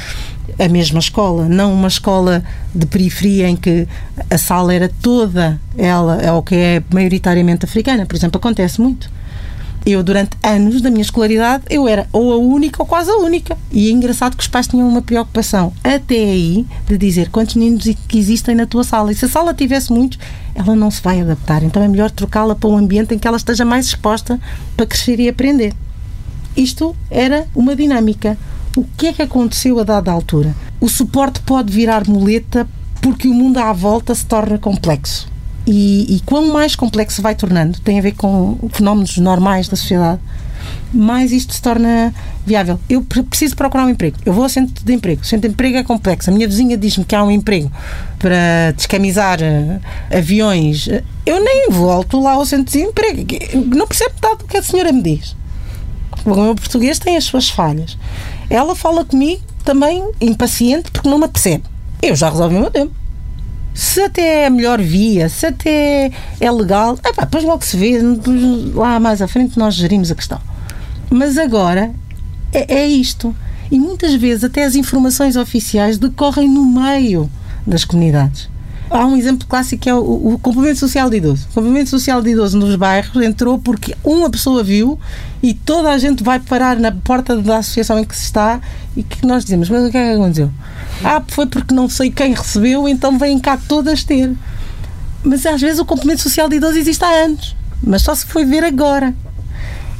a 0.58 0.68
mesma 0.68 0.98
escola, 0.98 1.48
não 1.48 1.72
uma 1.72 1.88
escola 1.88 2.44
de 2.74 2.84
periferia 2.84 3.48
em 3.48 3.56
que 3.56 3.88
a 4.30 4.36
sala 4.36 4.74
era 4.74 4.90
toda 5.00 5.58
ela, 5.78 6.20
é 6.20 6.30
o 6.30 6.42
que 6.42 6.54
é 6.54 6.82
maioritariamente 6.92 7.64
africana, 7.64 8.04
por 8.04 8.14
exemplo, 8.14 8.36
acontece 8.36 8.78
muito. 8.78 9.10
Eu, 9.88 10.02
durante 10.02 10.36
anos 10.42 10.82
da 10.82 10.90
minha 10.90 11.02
escolaridade, 11.02 11.62
eu 11.70 11.86
era 11.86 12.08
ou 12.12 12.32
a 12.32 12.36
única 12.36 12.82
ou 12.82 12.86
quase 12.86 13.08
a 13.08 13.18
única. 13.18 13.56
E 13.70 13.88
é 13.88 13.92
engraçado 13.92 14.36
que 14.36 14.42
os 14.42 14.48
pais 14.48 14.66
tinham 14.66 14.88
uma 14.88 15.00
preocupação 15.00 15.72
até 15.84 16.16
aí 16.16 16.66
de 16.88 16.98
dizer 16.98 17.30
quantos 17.30 17.54
meninos 17.54 17.84
que 18.08 18.18
existem 18.18 18.56
na 18.56 18.66
tua 18.66 18.82
sala. 18.82 19.12
E 19.12 19.14
se 19.14 19.26
a 19.26 19.28
sala 19.28 19.54
tivesse 19.54 19.92
muitos, 19.92 20.18
ela 20.56 20.74
não 20.74 20.90
se 20.90 21.00
vai 21.00 21.20
adaptar. 21.20 21.62
Então 21.62 21.80
é 21.80 21.86
melhor 21.86 22.10
trocá-la 22.10 22.56
para 22.56 22.68
um 22.68 22.76
ambiente 22.76 23.14
em 23.14 23.18
que 23.18 23.28
ela 23.28 23.36
esteja 23.36 23.64
mais 23.64 23.86
exposta 23.86 24.40
para 24.76 24.86
crescer 24.86 25.20
e 25.20 25.28
aprender. 25.28 25.72
Isto 26.56 26.96
era 27.08 27.46
uma 27.54 27.76
dinâmica. 27.76 28.36
O 28.76 28.82
que 28.96 29.06
é 29.06 29.12
que 29.12 29.22
aconteceu 29.22 29.78
a 29.78 29.84
dada 29.84 30.10
altura? 30.10 30.52
O 30.80 30.88
suporte 30.88 31.40
pode 31.42 31.72
virar 31.72 32.08
muleta 32.08 32.66
porque 33.00 33.28
o 33.28 33.34
mundo 33.34 33.58
à 33.58 33.72
volta 33.72 34.12
se 34.16 34.26
torna 34.26 34.58
complexo. 34.58 35.35
E, 35.66 36.16
e 36.16 36.20
quanto 36.20 36.52
mais 36.52 36.76
complexo 36.76 37.20
vai 37.20 37.34
tornando, 37.34 37.80
tem 37.80 37.98
a 37.98 38.02
ver 38.02 38.12
com 38.12 38.56
fenómenos 38.72 39.16
normais 39.18 39.68
da 39.68 39.76
sociedade, 39.76 40.20
mais 40.92 41.32
isto 41.32 41.52
se 41.52 41.60
torna 41.60 42.14
viável. 42.46 42.78
Eu 42.88 43.02
preciso 43.02 43.56
procurar 43.56 43.84
um 43.84 43.90
emprego. 43.90 44.16
Eu 44.24 44.32
vou 44.32 44.44
ao 44.44 44.48
centro 44.48 44.84
de 44.84 44.92
emprego. 44.92 45.22
O 45.22 45.24
centro 45.24 45.48
de 45.48 45.54
emprego 45.54 45.76
é 45.76 45.82
complexo. 45.82 46.30
A 46.30 46.32
minha 46.32 46.46
vizinha 46.46 46.76
diz-me 46.76 47.04
que 47.04 47.14
há 47.14 47.22
um 47.24 47.30
emprego 47.30 47.70
para 48.18 48.72
descamisar 48.76 49.40
uh, 49.40 49.80
aviões. 50.16 50.88
Eu 51.24 51.42
nem 51.42 51.68
volto 51.70 52.20
lá 52.20 52.32
ao 52.32 52.46
centro 52.46 52.72
de 52.72 52.78
emprego. 52.78 53.26
Não 53.74 53.86
percebo 53.86 54.14
nada 54.22 54.36
do 54.36 54.44
que 54.44 54.56
a 54.56 54.62
senhora 54.62 54.92
me 54.92 55.02
diz. 55.02 55.36
O 56.24 56.34
meu 56.34 56.54
português 56.54 56.98
tem 56.98 57.16
as 57.16 57.24
suas 57.24 57.50
falhas. 57.50 57.98
Ela 58.48 58.76
fala 58.76 59.04
comigo 59.04 59.42
também 59.64 60.08
impaciente 60.20 60.90
porque 60.92 61.08
não 61.08 61.18
me 61.18 61.28
percebe. 61.28 61.64
Eu 62.00 62.14
já 62.14 62.30
resolvi 62.30 62.56
o 62.56 62.60
meu 62.60 62.70
tempo 62.70 62.94
se 63.76 64.00
até 64.00 64.44
é 64.44 64.46
a 64.46 64.50
melhor 64.50 64.80
via, 64.80 65.28
se 65.28 65.44
até 65.44 66.10
é 66.40 66.50
legal, 66.50 66.94
epá, 67.04 67.24
depois 67.24 67.44
logo 67.44 67.62
se 67.62 67.76
vê, 67.76 67.98
lá 68.74 68.98
mais 68.98 69.20
à 69.20 69.28
frente 69.28 69.58
nós 69.58 69.74
gerimos 69.74 70.10
a 70.10 70.14
questão. 70.14 70.40
Mas 71.10 71.36
agora 71.36 71.92
é, 72.54 72.74
é 72.74 72.86
isto. 72.86 73.36
E 73.70 73.78
muitas 73.78 74.14
vezes 74.14 74.44
até 74.44 74.64
as 74.64 74.76
informações 74.76 75.36
oficiais 75.36 75.98
decorrem 75.98 76.48
no 76.48 76.64
meio 76.64 77.30
das 77.66 77.84
comunidades. 77.84 78.48
Há 78.88 79.04
um 79.04 79.16
exemplo 79.16 79.46
clássico 79.48 79.82
que 79.82 79.90
é 79.90 79.94
o, 79.94 80.34
o, 80.34 80.38
complemento 80.38 80.78
social 80.78 81.10
de 81.10 81.16
idoso. 81.16 81.46
O 81.50 81.54
complemento 81.54 81.90
social 81.90 82.22
de 82.22 82.30
idoso 82.30 82.56
nos 82.56 82.76
bairros 82.76 83.20
entrou 83.22 83.58
porque 83.58 83.96
uma 84.04 84.30
pessoa 84.30 84.62
viu 84.62 84.98
e 85.42 85.52
toda 85.54 85.90
a 85.90 85.98
gente 85.98 86.22
vai 86.22 86.38
parar 86.38 86.78
na 86.78 86.92
porta 86.92 87.36
da 87.36 87.58
associação 87.58 87.98
em 87.98 88.04
que 88.04 88.16
se 88.16 88.24
está 88.24 88.60
e 88.96 89.02
que 89.02 89.26
nós 89.26 89.44
dizemos, 89.44 89.68
mas 89.68 89.88
o 89.88 89.90
que 89.90 89.96
é 89.96 90.10
que 90.10 90.14
aconteceu? 90.14 90.50
Ah, 91.02 91.22
foi 91.26 91.46
porque 91.46 91.74
não 91.74 91.88
sei 91.88 92.10
quem 92.10 92.32
recebeu, 92.32 92.88
então 92.88 93.18
vêm 93.18 93.38
cá 93.40 93.56
todas 93.56 94.04
ter. 94.04 94.32
Mas 95.24 95.44
às 95.44 95.60
vezes 95.60 95.80
o 95.80 95.84
complemento 95.84 96.22
social 96.22 96.48
de 96.48 96.56
idoso 96.56 96.78
existe 96.78 97.04
há 97.04 97.24
anos, 97.24 97.56
mas 97.82 98.02
só 98.02 98.14
se 98.14 98.24
foi 98.26 98.44
ver 98.44 98.62
agora. 98.62 99.12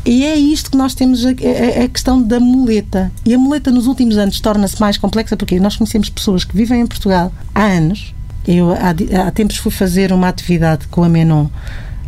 E 0.04 0.24
é 0.24 0.36
isto 0.36 0.70
que 0.70 0.76
nós 0.76 0.94
temos 0.94 1.26
a, 1.26 1.30
a, 1.30 1.84
a, 1.84 1.88
questão 1.88 2.22
da 2.22 2.38
muleta. 2.38 3.10
E 3.24 3.34
a 3.34 3.38
muleta 3.38 3.72
nos 3.72 3.88
últimos 3.88 4.16
anos 4.16 4.38
torna-se 4.38 4.80
mais 4.80 4.96
complexa 4.96 5.36
porque 5.36 5.58
nós 5.58 5.74
conhecemos 5.74 6.08
pessoas 6.08 6.44
que 6.44 6.56
vivem 6.56 6.80
em 6.80 6.86
Portugal 6.86 7.32
há 7.52 7.64
anos 7.64 8.14
eu 8.46 8.72
há, 8.72 9.26
há 9.26 9.30
tempos 9.30 9.56
fui 9.56 9.72
fazer 9.72 10.12
uma 10.12 10.28
atividade 10.28 10.86
com 10.88 11.02
a 11.02 11.08
Menon 11.08 11.48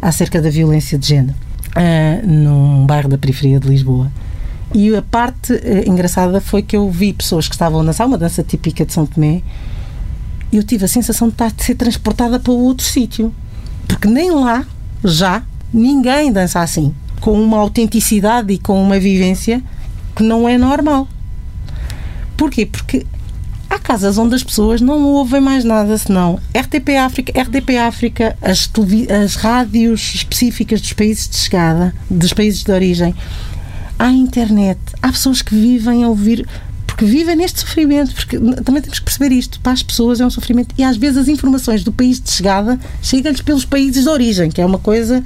acerca 0.01 0.41
da 0.41 0.51
violência 0.51 0.99
de 0.99 1.09
género 1.09 1.35
uh, 1.77 2.27
num 2.27 2.87
bairro 2.87 3.09
da 3.09 3.19
periferia 3.19 3.59
de 3.59 3.69
Lisboa. 3.69 4.11
E 4.75 4.95
a 4.95 5.03
parte 5.03 5.53
uh, 5.53 5.89
engraçada 5.89 6.41
foi 6.41 6.63
que 6.63 6.77
eu 6.77 6.91
vi 6.91 7.13
pessoas 7.13 7.49
que 7.49 7.55
estavam 7.55 7.81
a 7.81 7.85
dançar 7.85 8.07
uma 8.07 8.19
dança 8.19 8.43
típica 8.43 8.85
de 8.85 8.93
São 8.93 9.07
Tomé 9.07 9.43
e 10.53 10.57
eu 10.57 10.63
tive 10.63 10.85
a 10.85 10.89
sensação 10.89 11.29
de 11.29 11.35
estar 11.35 11.47
a 11.47 11.63
ser 11.63 11.75
transportada 11.75 12.39
para 12.39 12.53
outro 12.53 12.87
sítio. 12.87 13.35
Porque 13.87 14.09
nem 14.09 14.31
lá, 14.31 14.67
já, 15.05 15.43
ninguém 15.73 16.33
dança 16.33 16.61
assim. 16.61 16.95
Com 17.21 17.33
uma 17.33 17.59
autenticidade 17.59 18.53
e 18.53 18.59
com 18.59 18.81
uma 18.83 18.99
vivência 18.99 19.63
que 20.15 20.23
não 20.23 20.49
é 20.49 20.57
normal. 20.57 21.09
Porquê? 22.37 22.65
Porque 22.65 23.07
há 23.69 23.79
casas 23.79 24.19
onde 24.19 24.35
as 24.35 24.43
pessoas 24.43 24.81
não 24.81 25.03
ouvem 25.05 25.41
mais 25.41 25.65
nada 25.65 25.97
senão 25.99 26.39
RTP 26.57 26.97
África, 26.97 27.41
RTP 27.41 27.77
África, 27.77 28.37
as, 28.41 28.71
as 29.23 29.35
rádios 29.35 30.15
específicas 30.15 30.81
dos 30.81 30.93
países 30.93 31.29
de 31.29 31.37
chegada, 31.37 31.95
dos 32.11 32.33
países 32.33 32.63
de 32.63 32.73
origem. 32.73 33.15
Há 33.99 34.11
internet, 34.11 34.79
há 35.03 35.09
pessoas 35.09 35.43
que 35.43 35.55
vivem 35.55 36.05
a 36.05 36.09
ouvir 36.09 36.47
porque 36.87 37.05
vivem 37.05 37.37
neste 37.37 37.61
sofrimento, 37.61 38.13
porque 38.13 38.37
também 38.65 38.83
temos 38.83 38.99
que 38.99 39.05
perceber 39.05 39.33
isto, 39.33 39.61
para 39.61 39.71
as 39.71 39.85
pessoas 39.85 40.21
é 40.21 40.27
um 40.27 40.31
sofrimento 40.31 40.75
e 40.77 40.83
às 40.83 40.97
vezes 40.97 41.19
as 41.19 41.29
informações 41.29 41.85
do 41.85 41.93
país 41.93 42.21
de 42.21 42.29
chegada 42.29 42.77
chegam-lhes 43.01 43.41
pelos 43.41 43.65
países 43.65 44.03
de 44.03 44.09
origem, 44.09 44.51
que 44.51 44.61
é 44.61 44.67
uma 44.67 44.81
coisa 44.81 45.23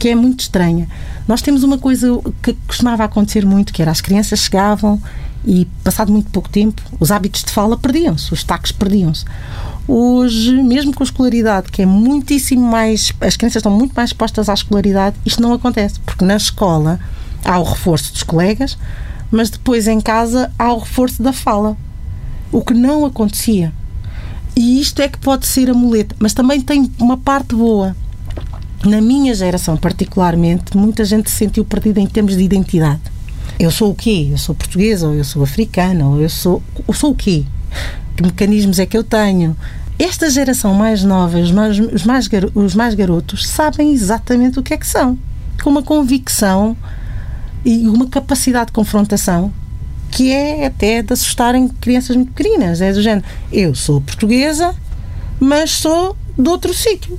que 0.00 0.08
é 0.08 0.14
muito 0.16 0.40
estranha. 0.40 0.88
Nós 1.28 1.42
temos 1.42 1.62
uma 1.62 1.78
coisa 1.78 2.08
que 2.42 2.52
costumava 2.66 3.04
acontecer 3.04 3.46
muito, 3.46 3.72
que 3.72 3.82
era 3.82 3.90
as 3.92 4.00
crianças 4.00 4.40
chegavam 4.40 5.00
e, 5.46 5.64
passado 5.84 6.10
muito 6.10 6.30
pouco 6.30 6.48
tempo, 6.48 6.82
os 6.98 7.10
hábitos 7.10 7.44
de 7.44 7.50
fala 7.52 7.78
perdiam-se, 7.78 8.32
os 8.34 8.42
taques 8.42 8.72
perdiam-se. 8.72 9.24
Hoje, 9.86 10.52
mesmo 10.62 10.92
com 10.92 11.04
a 11.04 11.06
escolaridade, 11.06 11.70
que 11.70 11.82
é 11.82 11.86
muitíssimo 11.86 12.66
mais. 12.66 13.12
As 13.20 13.36
crianças 13.36 13.60
estão 13.60 13.70
muito 13.70 13.92
mais 13.94 14.10
expostas 14.10 14.48
à 14.48 14.54
escolaridade, 14.54 15.16
isto 15.24 15.40
não 15.40 15.52
acontece, 15.52 16.00
porque 16.00 16.24
na 16.24 16.36
escola 16.36 16.98
há 17.44 17.58
o 17.60 17.62
reforço 17.62 18.12
dos 18.12 18.24
colegas, 18.24 18.76
mas 19.30 19.48
depois 19.48 19.86
em 19.86 20.00
casa 20.00 20.50
há 20.58 20.72
o 20.72 20.80
reforço 20.80 21.22
da 21.22 21.32
fala. 21.32 21.76
O 22.50 22.62
que 22.62 22.74
não 22.74 23.04
acontecia. 23.04 23.72
E 24.56 24.80
isto 24.80 25.00
é 25.00 25.08
que 25.08 25.18
pode 25.18 25.46
ser 25.46 25.70
a 25.70 25.74
muleta, 25.74 26.16
mas 26.18 26.34
também 26.34 26.60
tem 26.60 26.90
uma 26.98 27.16
parte 27.16 27.54
boa. 27.54 27.94
Na 28.84 29.00
minha 29.00 29.34
geração, 29.34 29.76
particularmente, 29.76 30.76
muita 30.76 31.04
gente 31.04 31.30
se 31.30 31.36
sentiu 31.36 31.64
perdida 31.64 32.00
em 32.00 32.06
termos 32.06 32.36
de 32.36 32.42
identidade 32.42 33.15
Eu 33.58 33.70
sou 33.70 33.90
o 33.90 33.94
quê? 33.94 34.28
Eu 34.30 34.38
sou 34.38 34.54
portuguesa, 34.54 35.08
ou 35.08 35.14
eu 35.14 35.24
sou 35.24 35.42
africana, 35.42 36.06
ou 36.06 36.20
eu 36.20 36.28
sou. 36.28 36.62
Eu 36.86 36.92
sou 36.92 37.12
o 37.12 37.14
quê? 37.14 37.44
Que 38.16 38.22
mecanismos 38.22 38.78
é 38.78 38.86
que 38.86 38.96
eu 38.96 39.02
tenho? 39.02 39.56
Esta 39.98 40.28
geração 40.28 40.74
mais 40.74 41.02
nova, 41.02 41.38
os 41.38 41.50
mais, 41.50 41.78
os 41.78 42.04
mais, 42.04 42.28
os 42.54 42.74
mais 42.74 42.94
garotos, 42.94 43.46
sabem 43.46 43.92
exatamente 43.92 44.58
o 44.58 44.62
que 44.62 44.74
é 44.74 44.76
que 44.76 44.86
são. 44.86 45.18
Com 45.62 45.70
uma 45.70 45.82
convicção 45.82 46.76
e 47.64 47.88
uma 47.88 48.06
capacidade 48.06 48.66
de 48.66 48.72
confrontação 48.72 49.52
que 50.10 50.30
é 50.30 50.66
até 50.66 51.02
de 51.02 51.12
assustarem 51.12 51.68
crianças 51.68 52.14
muito 52.14 52.32
pequeninas. 52.32 52.80
É 52.80 52.92
do 52.92 53.00
género: 53.00 53.26
eu 53.50 53.74
sou 53.74 54.00
portuguesa, 54.00 54.74
mas 55.40 55.70
sou 55.70 56.16
de 56.38 56.48
outro 56.48 56.74
sítio. 56.74 57.18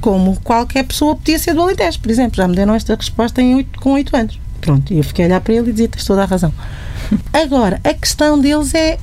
Como 0.00 0.38
qualquer 0.40 0.84
pessoa 0.84 1.14
podia 1.14 1.38
ser 1.38 1.54
do 1.54 1.60
Alentejo, 1.60 2.00
por 2.00 2.10
exemplo. 2.10 2.36
Já 2.36 2.48
me 2.48 2.54
deram 2.56 2.74
esta 2.74 2.94
resposta 2.94 3.40
em 3.40 3.56
8, 3.56 3.80
com 3.80 3.92
8 3.92 4.16
anos. 4.16 4.40
Pronto, 4.62 4.94
e 4.94 4.98
eu 4.98 5.04
fiquei 5.04 5.24
a 5.24 5.28
olhar 5.28 5.40
para 5.40 5.52
ele 5.52 5.68
e 5.68 5.72
dizia: 5.72 5.88
tens 5.88 6.04
toda 6.04 6.22
a 6.22 6.24
razão. 6.24 6.52
Agora, 7.34 7.80
a 7.84 7.92
questão 7.92 8.40
deles 8.40 8.72
é 8.74 8.98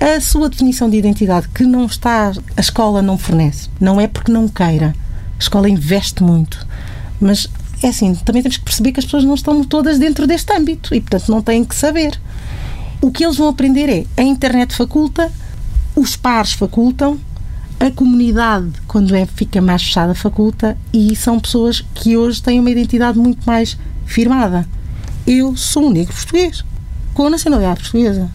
a 0.00 0.20
sua 0.20 0.48
definição 0.48 0.88
de 0.88 0.96
identidade, 0.96 1.48
que 1.48 1.64
não 1.64 1.86
está, 1.86 2.32
a 2.56 2.60
escola 2.60 3.02
não 3.02 3.18
fornece. 3.18 3.68
Não 3.80 4.00
é 4.00 4.06
porque 4.06 4.30
não 4.30 4.46
queira. 4.46 4.94
A 5.36 5.38
escola 5.38 5.68
investe 5.68 6.22
muito. 6.22 6.66
Mas 7.20 7.48
é 7.82 7.88
assim, 7.88 8.14
também 8.14 8.42
temos 8.42 8.58
que 8.58 8.64
perceber 8.64 8.92
que 8.92 9.00
as 9.00 9.06
pessoas 9.06 9.24
não 9.24 9.34
estão 9.34 9.64
todas 9.64 9.98
dentro 9.98 10.26
deste 10.26 10.52
âmbito 10.52 10.94
e, 10.94 11.00
portanto, 11.00 11.30
não 11.30 11.42
têm 11.42 11.64
que 11.64 11.74
saber. 11.74 12.18
O 13.00 13.10
que 13.10 13.24
eles 13.24 13.38
vão 13.38 13.48
aprender 13.48 13.88
é 13.88 14.04
a 14.20 14.22
internet 14.22 14.74
faculta, 14.74 15.32
os 15.96 16.14
pares 16.14 16.52
facultam, 16.52 17.18
a 17.78 17.90
comunidade, 17.90 18.70
quando 18.86 19.14
é, 19.16 19.24
fica 19.24 19.62
mais 19.62 19.82
fechada, 19.82 20.14
faculta, 20.14 20.76
e 20.92 21.16
são 21.16 21.40
pessoas 21.40 21.82
que 21.94 22.16
hoje 22.16 22.42
têm 22.42 22.60
uma 22.60 22.70
identidade 22.70 23.18
muito 23.18 23.42
mais 23.46 23.78
firmada. 24.04 24.68
Eu 25.26 25.56
sou 25.56 25.86
um 25.86 25.90
negro 25.90 26.14
português, 26.14 26.64
com 27.14 27.26
a 27.26 27.30
nacionalidade 27.30 27.80
portuguesa, 27.80 28.30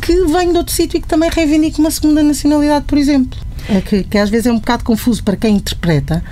que 0.00 0.24
venho 0.24 0.52
de 0.52 0.58
outro 0.58 0.74
sítio 0.74 0.96
e 0.96 1.00
que 1.00 1.08
também 1.08 1.30
reivindico 1.30 1.80
uma 1.80 1.90
segunda 1.90 2.22
nacionalidade, 2.22 2.84
por 2.86 2.96
exemplo. 2.96 3.38
É 3.68 3.80
que, 3.80 4.04
que 4.04 4.16
às 4.16 4.30
vezes 4.30 4.46
é 4.46 4.52
um 4.52 4.58
bocado 4.58 4.84
confuso 4.84 5.22
para 5.22 5.36
quem 5.36 5.56
interpreta, 5.56 6.24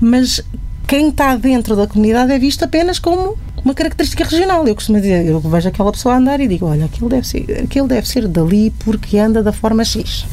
mas 0.00 0.42
quem 0.86 1.08
está 1.08 1.36
dentro 1.36 1.76
da 1.76 1.86
comunidade 1.86 2.32
é 2.32 2.38
visto 2.38 2.64
apenas 2.64 2.98
como 2.98 3.38
uma 3.64 3.74
característica 3.74 4.24
regional. 4.24 4.66
Eu 4.66 4.74
costumo 4.74 5.00
dizer, 5.00 5.24
eu 5.24 5.40
vejo 5.40 5.68
aquela 5.68 5.92
pessoa 5.92 6.16
andar 6.16 6.40
e 6.40 6.48
digo, 6.48 6.66
olha, 6.66 6.86
aquele 6.86 7.08
deve 7.08 7.26
ser, 7.26 7.62
aquele 7.64 7.86
deve 7.86 8.08
ser 8.08 8.26
dali 8.26 8.72
porque 8.80 9.18
anda 9.18 9.42
da 9.42 9.52
forma 9.52 9.84
X. 9.84 10.24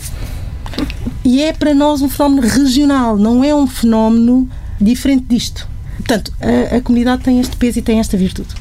E 1.24 1.44
é 1.44 1.54
para 1.54 1.76
nós 1.76 2.02
um 2.02 2.10
fenómeno 2.10 2.42
regional, 2.42 3.18
não 3.18 3.44
é 3.44 3.54
um 3.54 3.68
fenómeno 3.68 4.50
diferente 4.82 5.26
disto. 5.30 5.68
Portanto, 5.98 6.34
a, 6.42 6.78
a 6.78 6.82
comunidade 6.82 7.24
tem 7.24 7.40
este 7.40 7.56
peso 7.56 7.78
e 7.78 7.82
tem 7.82 8.00
esta 8.00 8.18
virtude 8.18 8.56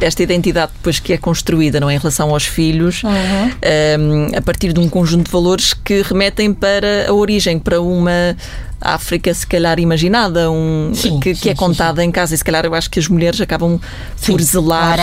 esta 0.00 0.22
identidade 0.22 0.72
depois 0.74 0.98
que 0.98 1.12
é 1.12 1.16
construída 1.16 1.80
não 1.80 1.90
é, 1.90 1.94
em 1.94 1.98
relação 1.98 2.30
aos 2.30 2.44
filhos 2.44 3.02
uhum. 3.02 3.10
um, 3.12 4.36
a 4.36 4.42
partir 4.42 4.72
de 4.72 4.80
um 4.80 4.88
conjunto 4.88 5.26
de 5.26 5.30
valores 5.30 5.74
que 5.74 6.02
remetem 6.02 6.52
para 6.52 7.08
a 7.08 7.12
origem 7.12 7.58
para 7.58 7.80
uma 7.80 8.36
África 8.84 9.32
se 9.32 9.46
calhar 9.46 9.80
imaginada 9.80 10.50
um 10.50 10.92
sim, 10.94 11.18
que, 11.18 11.34
sim, 11.34 11.40
que, 11.40 11.50
é 11.50 11.54
contada 11.54 12.02
sim, 12.02 12.08
em 12.08 12.10
casa. 12.10 12.34
E 12.34 12.38
se 12.38 12.44
calhar 12.44 12.66
eu 12.66 12.74
acho 12.74 12.90
que 12.90 12.98
as 12.98 13.08
mulheres 13.08 13.40
acabam 13.40 13.80
por 14.26 14.42
zelar 14.42 14.98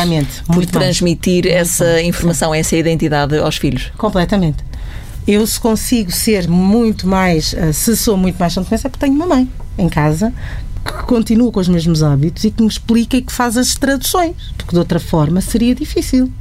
por 0.46 0.66
transmitir 0.68 1.46
mais. 1.46 1.62
essa 1.62 2.02
informação 2.04 2.54
essa 2.54 2.76
identidade 2.76 3.38
aos 3.38 3.58
filhos. 3.58 3.92
Completamente. 3.98 4.64
Eu 5.28 5.46
se 5.48 5.60
consigo 5.60 6.12
ser 6.12 6.48
muito 6.48 7.08
mais 7.08 7.54
eh, 7.56 7.72
se 7.72 7.96
sou 7.98 8.18
muito 8.18 8.38
mais 8.38 8.54
São 8.54 8.64
é 8.64 8.78
porque 8.78 8.98
tenho 9.00 9.14
uma 9.14 9.26
mãe 9.26 9.50
em 9.78 9.90
casa 9.90 10.34
que 10.84 11.04
continua 11.04 11.52
com 11.52 11.60
os 11.60 11.68
mesmos 11.68 12.04
hábitos 12.04 12.44
e 12.44 12.52
que 12.52 12.62
me 12.62 12.70
explica 12.70 13.18
e 13.18 13.22
que 13.22 13.32
faz 13.32 13.58
as 13.58 13.76
traduções, 13.76 14.36
porque 14.58 14.72
de 14.72 14.80
outra 14.80 15.00
forma 15.00 15.42
seria 15.42 15.76
difícil. 15.76 16.32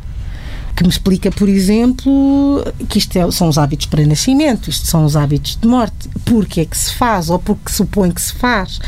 Que 0.75 0.85
me 0.85 0.89
explica, 0.89 1.31
por 1.31 1.49
exemplo, 1.49 2.65
que 2.89 2.99
isto 2.99 3.15
é, 3.17 3.31
são 3.31 3.49
os 3.49 3.59
hábitos 3.59 3.87
para 3.87 4.07
nascimento, 4.07 4.71
isto 4.71 4.87
são 4.87 5.05
os 5.05 5.15
hábitos 5.15 5.59
de 5.61 5.69
morte, 5.69 6.09
porque 6.25 6.61
é 6.61 6.65
que 6.65 6.79
se 6.79 6.95
faz 6.95 7.29
ou 7.29 7.39
porque 7.39 7.71
supõe 7.71 8.11
que 8.11 8.23
se 8.23 8.33
faz. 8.33 8.81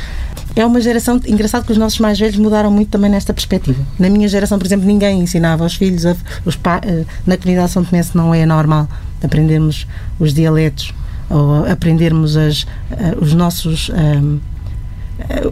É 0.55 0.65
uma 0.65 0.81
geração. 0.81 1.21
Engraçado 1.27 1.65
que 1.65 1.73
os 1.73 1.79
nossos 1.79 1.99
mais 1.99 2.19
velhos 2.19 2.37
mudaram 2.37 2.71
muito 2.71 2.91
também 2.91 3.11
nesta 3.11 3.33
perspectiva. 3.35 3.83
Na 3.99 4.09
minha 4.09 4.29
geração, 4.29 4.59
por 4.59 4.67
exemplo, 4.67 4.87
ninguém 4.87 5.21
ensinava 5.21 5.65
aos 5.65 5.75
filhos, 5.75 6.07
a, 6.07 6.15
os 6.45 6.57
pa, 6.57 6.81
eh, 6.85 7.05
na 7.27 7.37
comunidade 7.37 7.73
São 7.73 7.85
Tomense 7.85 8.17
não 8.17 8.35
é 8.35 8.45
normal 8.45 8.89
aprendermos 9.23 9.87
os 10.19 10.35
dialetos 10.35 10.93
ou 11.31 11.67
aprendermos 11.71 12.37
as, 12.37 12.67
eh, 12.91 13.17
os 13.21 13.35
nossos. 13.35 13.89
Um, 13.91 14.37
eh, 14.37 14.52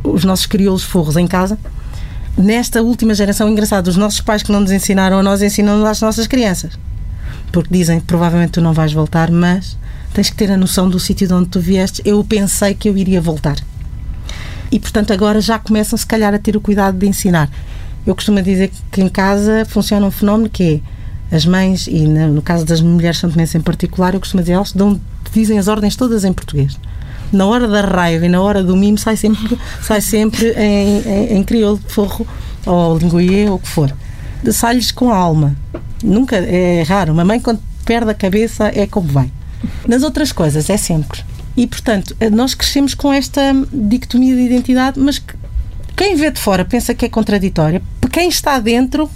os 0.04 0.24
nossos 0.24 0.46
crioulos 0.46 0.82
forros 0.82 1.16
em 1.16 1.26
casa. 1.26 1.58
Nesta 2.36 2.80
última 2.80 3.14
geração, 3.14 3.48
engraçado, 3.48 3.88
os 3.88 3.96
nossos 3.96 4.20
pais 4.20 4.42
que 4.42 4.52
não 4.52 4.60
nos 4.60 4.70
ensinaram 4.70 5.18
a 5.18 5.22
nós 5.22 5.42
ensinam 5.42 5.84
às 5.84 6.00
nossas 6.00 6.26
crianças. 6.26 6.78
Porque 7.52 7.72
dizem 7.72 8.00
provavelmente 8.00 8.52
tu 8.52 8.60
não 8.60 8.72
vais 8.72 8.92
voltar, 8.92 9.30
mas 9.30 9.76
tens 10.14 10.30
que 10.30 10.36
ter 10.36 10.50
a 10.50 10.56
noção 10.56 10.88
do 10.88 10.98
sítio 10.98 11.26
de 11.26 11.34
onde 11.34 11.48
tu 11.48 11.60
vieste. 11.60 12.00
Eu 12.04 12.22
pensei 12.24 12.74
que 12.74 12.88
eu 12.88 12.96
iria 12.96 13.20
voltar. 13.20 13.56
E, 14.70 14.78
portanto, 14.78 15.12
agora 15.12 15.40
já 15.40 15.58
começam, 15.58 15.98
se 15.98 16.06
calhar, 16.06 16.32
a 16.32 16.38
ter 16.38 16.56
o 16.56 16.60
cuidado 16.60 16.96
de 16.96 17.06
ensinar. 17.06 17.50
Eu 18.06 18.14
costumo 18.14 18.40
dizer 18.40 18.70
que 18.90 19.02
em 19.02 19.08
casa 19.08 19.64
funciona 19.66 20.06
um 20.06 20.10
fenómeno 20.10 20.48
que 20.48 20.80
é 21.30 21.36
as 21.36 21.44
mães, 21.44 21.86
e 21.86 22.06
no 22.06 22.40
caso 22.40 22.64
das 22.64 22.80
mulheres 22.80 23.18
santomenses 23.18 23.54
em 23.54 23.60
particular, 23.60 24.14
eu 24.14 24.20
costumo 24.20 24.42
dizer, 24.42 24.54
elas 24.54 24.72
dão, 24.72 25.00
dizem 25.32 25.58
as 25.58 25.68
ordens 25.68 25.94
todas 25.94 26.24
em 26.24 26.32
português 26.32 26.78
na 27.32 27.46
hora 27.46 27.68
da 27.68 27.80
raiva 27.80 28.26
e 28.26 28.28
na 28.28 28.40
hora 28.40 28.62
do 28.62 28.76
mimo 28.76 28.98
sai 28.98 29.16
sempre, 29.16 29.58
sai 29.82 30.00
sempre 30.00 30.52
em, 30.52 30.98
em, 31.00 31.36
em 31.38 31.44
crioulo 31.44 31.78
de 31.78 31.92
forro 31.92 32.26
ou 32.66 32.98
linguiê 32.98 33.48
ou 33.48 33.56
o 33.56 33.58
que 33.58 33.68
for. 33.68 33.94
Sai-lhes 34.52 34.90
com 34.90 35.10
a 35.10 35.16
alma. 35.16 35.56
Nunca, 36.02 36.36
é 36.36 36.82
raro. 36.82 37.12
Uma 37.12 37.24
mãe 37.24 37.38
quando 37.38 37.60
perde 37.84 38.10
a 38.10 38.14
cabeça 38.14 38.70
é 38.74 38.86
como 38.86 39.08
vai. 39.08 39.30
Nas 39.86 40.02
outras 40.02 40.32
coisas 40.32 40.70
é 40.70 40.76
sempre. 40.76 41.22
E, 41.56 41.66
portanto, 41.66 42.16
nós 42.32 42.54
crescemos 42.54 42.94
com 42.94 43.12
esta 43.12 43.40
dicotomia 43.72 44.34
de 44.34 44.42
identidade, 44.42 44.98
mas 44.98 45.20
quem 45.96 46.16
vê 46.16 46.30
de 46.30 46.40
fora 46.40 46.64
pensa 46.64 46.94
que 46.94 47.04
é 47.04 47.08
contraditória. 47.08 47.82
Quem 48.10 48.28
está 48.28 48.58
dentro 48.58 49.10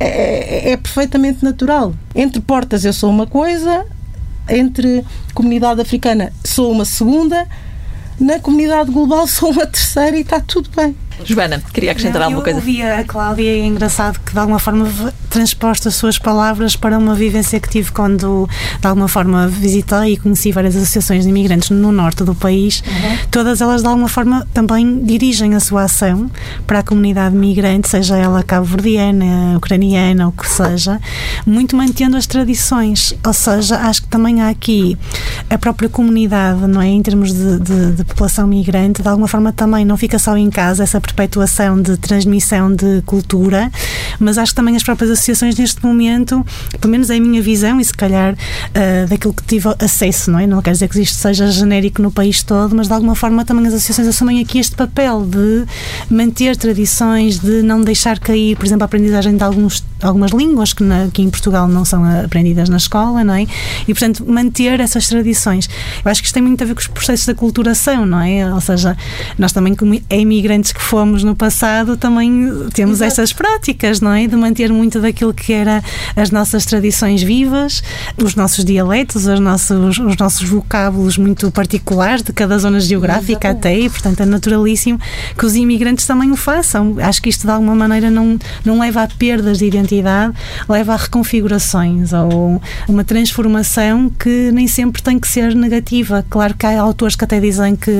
é, 0.00 0.06
é, 0.06 0.72
é, 0.72 0.76
perfeitamente 0.76 1.44
natural. 1.44 1.94
Entre 2.14 2.40
portas 2.40 2.84
eu 2.84 2.92
sou 2.92 3.10
uma 3.10 3.26
coisa, 3.26 3.84
entre 4.48 5.04
comunidade 5.32 5.80
africana 5.80 6.32
sou 6.44 6.70
uma 6.70 6.84
segunda, 6.84 7.46
na 8.18 8.38
comunidade 8.38 8.90
global 8.90 9.26
sou 9.26 9.50
uma 9.50 9.66
terceira 9.66 10.16
e 10.16 10.20
está 10.20 10.40
tudo 10.40 10.70
bem. 10.74 10.96
Joana, 11.24 11.62
queria 11.72 11.92
acrescentar 11.92 12.20
Não, 12.20 12.26
alguma 12.26 12.42
coisa? 12.42 12.58
Eu 12.58 12.62
ouvi 12.62 12.82
a 12.82 13.04
Cláudia 13.04 13.42
e 13.42 13.60
é 13.60 13.64
engraçado 13.64 14.18
que 14.20 14.32
de 14.32 14.38
alguma 14.38 14.58
forma 14.58 14.84
transposta 15.34 15.88
as 15.88 15.96
suas 15.96 16.16
palavras 16.16 16.76
para 16.76 16.96
uma 16.96 17.12
vivência 17.12 17.58
que 17.58 17.68
tive 17.68 17.90
quando 17.90 18.48
de 18.80 18.86
alguma 18.86 19.08
forma 19.08 19.48
visitei 19.48 20.12
e 20.12 20.16
conheci 20.16 20.52
várias 20.52 20.76
associações 20.76 21.24
de 21.24 21.28
imigrantes 21.30 21.70
no 21.70 21.90
norte 21.90 22.22
do 22.22 22.36
país. 22.36 22.84
Uhum. 22.86 23.18
Todas 23.32 23.60
elas 23.60 23.82
de 23.82 23.88
alguma 23.88 24.08
forma 24.08 24.46
também 24.54 25.04
dirigem 25.04 25.56
a 25.56 25.60
sua 25.60 25.82
ação 25.82 26.30
para 26.68 26.78
a 26.78 26.82
comunidade 26.84 27.34
migrante, 27.34 27.88
seja 27.88 28.16
ela 28.16 28.44
cabo-verdiana, 28.44 29.56
ucraniana, 29.56 30.26
ou 30.26 30.32
que 30.32 30.48
seja, 30.48 31.00
muito 31.44 31.76
mantendo 31.76 32.16
as 32.16 32.28
tradições. 32.28 33.12
Ou 33.26 33.32
seja, 33.32 33.78
acho 33.78 34.02
que 34.02 34.08
também 34.08 34.40
há 34.40 34.50
aqui 34.50 34.96
a 35.50 35.58
própria 35.58 35.88
comunidade, 35.88 36.64
não 36.68 36.80
é? 36.80 36.86
Em 36.86 37.02
termos 37.02 37.32
de, 37.32 37.58
de, 37.58 37.92
de 37.92 38.04
população 38.04 38.46
migrante, 38.46 39.02
de 39.02 39.08
alguma 39.08 39.26
forma 39.26 39.52
também 39.52 39.84
não 39.84 39.96
fica 39.96 40.16
só 40.16 40.36
em 40.36 40.48
casa 40.48 40.84
essa 40.84 41.00
perpetuação 41.00 41.82
de 41.82 41.96
transmissão 41.96 42.72
de 42.72 43.02
cultura, 43.02 43.68
mas 44.20 44.38
acho 44.38 44.52
que 44.52 44.56
também 44.56 44.76
as 44.76 44.84
próprias 44.84 45.10
associações 45.24 45.56
neste 45.56 45.84
momento, 45.84 46.44
pelo 46.80 46.90
menos 46.90 47.08
é 47.08 47.16
a 47.16 47.20
minha 47.20 47.40
visão 47.40 47.80
e 47.80 47.84
se 47.84 47.94
calhar 47.94 48.34
uh, 48.34 49.08
daquilo 49.08 49.32
que 49.32 49.42
tive 49.44 49.68
acesso, 49.78 50.30
não 50.30 50.38
é? 50.38 50.46
Não 50.46 50.60
quer 50.60 50.72
dizer 50.72 50.88
que 50.88 51.00
isto 51.00 51.16
seja 51.16 51.46
genérico 51.50 52.02
no 52.02 52.10
país 52.10 52.42
todo, 52.42 52.76
mas 52.76 52.88
de 52.88 52.92
alguma 52.92 53.14
forma 53.14 53.44
também 53.44 53.66
as 53.66 53.74
associações 53.74 54.08
assumem 54.08 54.40
aqui 54.40 54.58
este 54.58 54.76
papel 54.76 55.24
de 55.24 55.64
manter 56.10 56.56
tradições, 56.56 57.38
de 57.38 57.62
não 57.62 57.80
deixar 57.80 58.18
cair, 58.18 58.56
por 58.56 58.66
exemplo, 58.66 58.84
a 58.84 58.86
aprendizagem 58.86 59.36
de 59.36 59.42
alguns, 59.42 59.84
algumas 60.02 60.32
línguas 60.32 60.72
que, 60.72 60.82
na, 60.82 61.08
que 61.12 61.22
em 61.22 61.30
Portugal 61.30 61.66
não 61.66 61.84
são 61.84 62.04
aprendidas 62.04 62.68
na 62.68 62.76
escola, 62.76 63.24
não 63.24 63.34
é? 63.34 63.42
E, 63.88 63.94
portanto, 63.94 64.24
manter 64.26 64.80
essas 64.80 65.08
tradições. 65.08 65.68
Eu 66.04 66.10
acho 66.10 66.20
que 66.20 66.26
isto 66.26 66.34
tem 66.34 66.42
muito 66.42 66.62
a 66.62 66.66
ver 66.66 66.74
com 66.74 66.80
os 66.80 66.86
processos 66.86 67.26
da 67.26 67.34
culturação, 67.34 68.04
não 68.04 68.20
é? 68.20 68.52
Ou 68.52 68.60
seja, 68.60 68.96
nós 69.38 69.52
também, 69.52 69.74
como 69.74 69.98
imigrantes 70.10 70.72
que 70.72 70.82
fomos 70.82 71.24
no 71.24 71.34
passado, 71.34 71.96
também 71.96 72.68
temos 72.72 73.00
Exato. 73.00 73.12
essas 73.12 73.32
práticas, 73.32 74.00
não 74.00 74.12
é? 74.12 74.26
De 74.26 74.36
manter 74.36 74.72
muito 74.72 75.00
daquilo 75.14 75.32
que 75.32 75.52
era 75.52 75.82
as 76.16 76.30
nossas 76.30 76.66
tradições 76.66 77.22
vivas, 77.22 77.82
os 78.20 78.34
nossos 78.34 78.64
dialetos, 78.64 79.26
os 79.26 79.38
nossos, 79.38 79.98
os 79.98 80.16
nossos 80.16 80.48
vocábulos 80.48 81.16
muito 81.16 81.50
particulares 81.52 82.22
de 82.22 82.32
cada 82.32 82.58
zona 82.58 82.80
geográfica 82.80 83.48
Exatamente. 83.48 83.58
até, 83.58 83.78
e 83.78 83.88
portanto 83.88 84.20
é 84.20 84.26
naturalíssimo 84.26 84.98
que 85.38 85.46
os 85.46 85.54
imigrantes 85.54 86.04
também 86.04 86.32
o 86.32 86.36
façam. 86.36 86.96
Acho 86.98 87.22
que 87.22 87.28
isto 87.30 87.46
de 87.46 87.52
alguma 87.52 87.74
maneira 87.76 88.10
não, 88.10 88.36
não 88.64 88.80
leva 88.80 89.04
a 89.04 89.08
perdas 89.08 89.58
de 89.58 89.66
identidade, 89.66 90.34
leva 90.68 90.94
a 90.94 90.96
reconfigurações 90.96 92.12
ou 92.12 92.60
uma 92.88 93.04
transformação 93.04 94.10
que 94.10 94.50
nem 94.52 94.66
sempre 94.66 95.00
tem 95.00 95.18
que 95.18 95.28
ser 95.28 95.54
negativa. 95.54 96.24
Claro 96.28 96.54
que 96.54 96.66
há 96.66 96.80
autores 96.80 97.14
que 97.14 97.24
até 97.24 97.38
dizem 97.38 97.76
que 97.76 97.92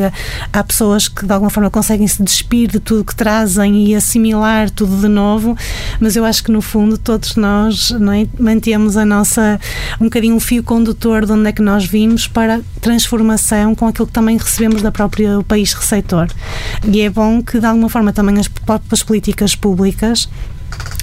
há 0.53 0.65
pessoas 0.65 1.07
que 1.07 1.25
de 1.25 1.33
alguma 1.33 1.51
forma 1.51 1.71
conseguem 1.71 2.09
se 2.09 2.23
despir 2.23 2.71
de 2.71 2.81
tudo 2.81 3.05
que 3.05 3.15
trazem 3.15 3.87
e 3.87 3.95
assimilar 3.95 4.69
tudo 4.71 5.01
de 5.01 5.09
novo, 5.09 5.57
mas 6.01 6.17
eu 6.17 6.25
acho 6.25 6.43
que 6.43 6.51
no 6.51 6.61
fundo 6.61 6.99
todos 7.05 7.37
nós 7.37 7.93
é, 7.93 8.43
mantemos 8.43 8.97
a 8.97 9.05
nossa 9.05 9.61
um 10.01 10.05
bocadinho 10.05 10.37
o 10.37 10.41
fio 10.41 10.63
condutor 10.63 11.27
de 11.27 11.33
onde 11.33 11.49
é 11.49 11.53
que 11.53 11.63
nós 11.63 11.85
vimos 11.85 12.27
para 12.27 12.63
transformação 12.81 13.75
com 13.75 13.87
aquilo 13.87 14.07
que 14.07 14.13
também 14.13 14.39
recebemos 14.39 14.81
da 14.81 14.91
própria 14.91 15.43
país 15.47 15.75
receptor. 15.75 16.29
E 16.83 17.03
é 17.03 17.11
bom 17.11 17.43
que 17.43 17.61
de 17.61 17.67
alguma 17.67 17.89
forma 17.89 18.13
também 18.13 18.39
as 18.39 18.49
próprias 18.49 19.03
políticas 19.03 19.55
públicas 19.55 20.29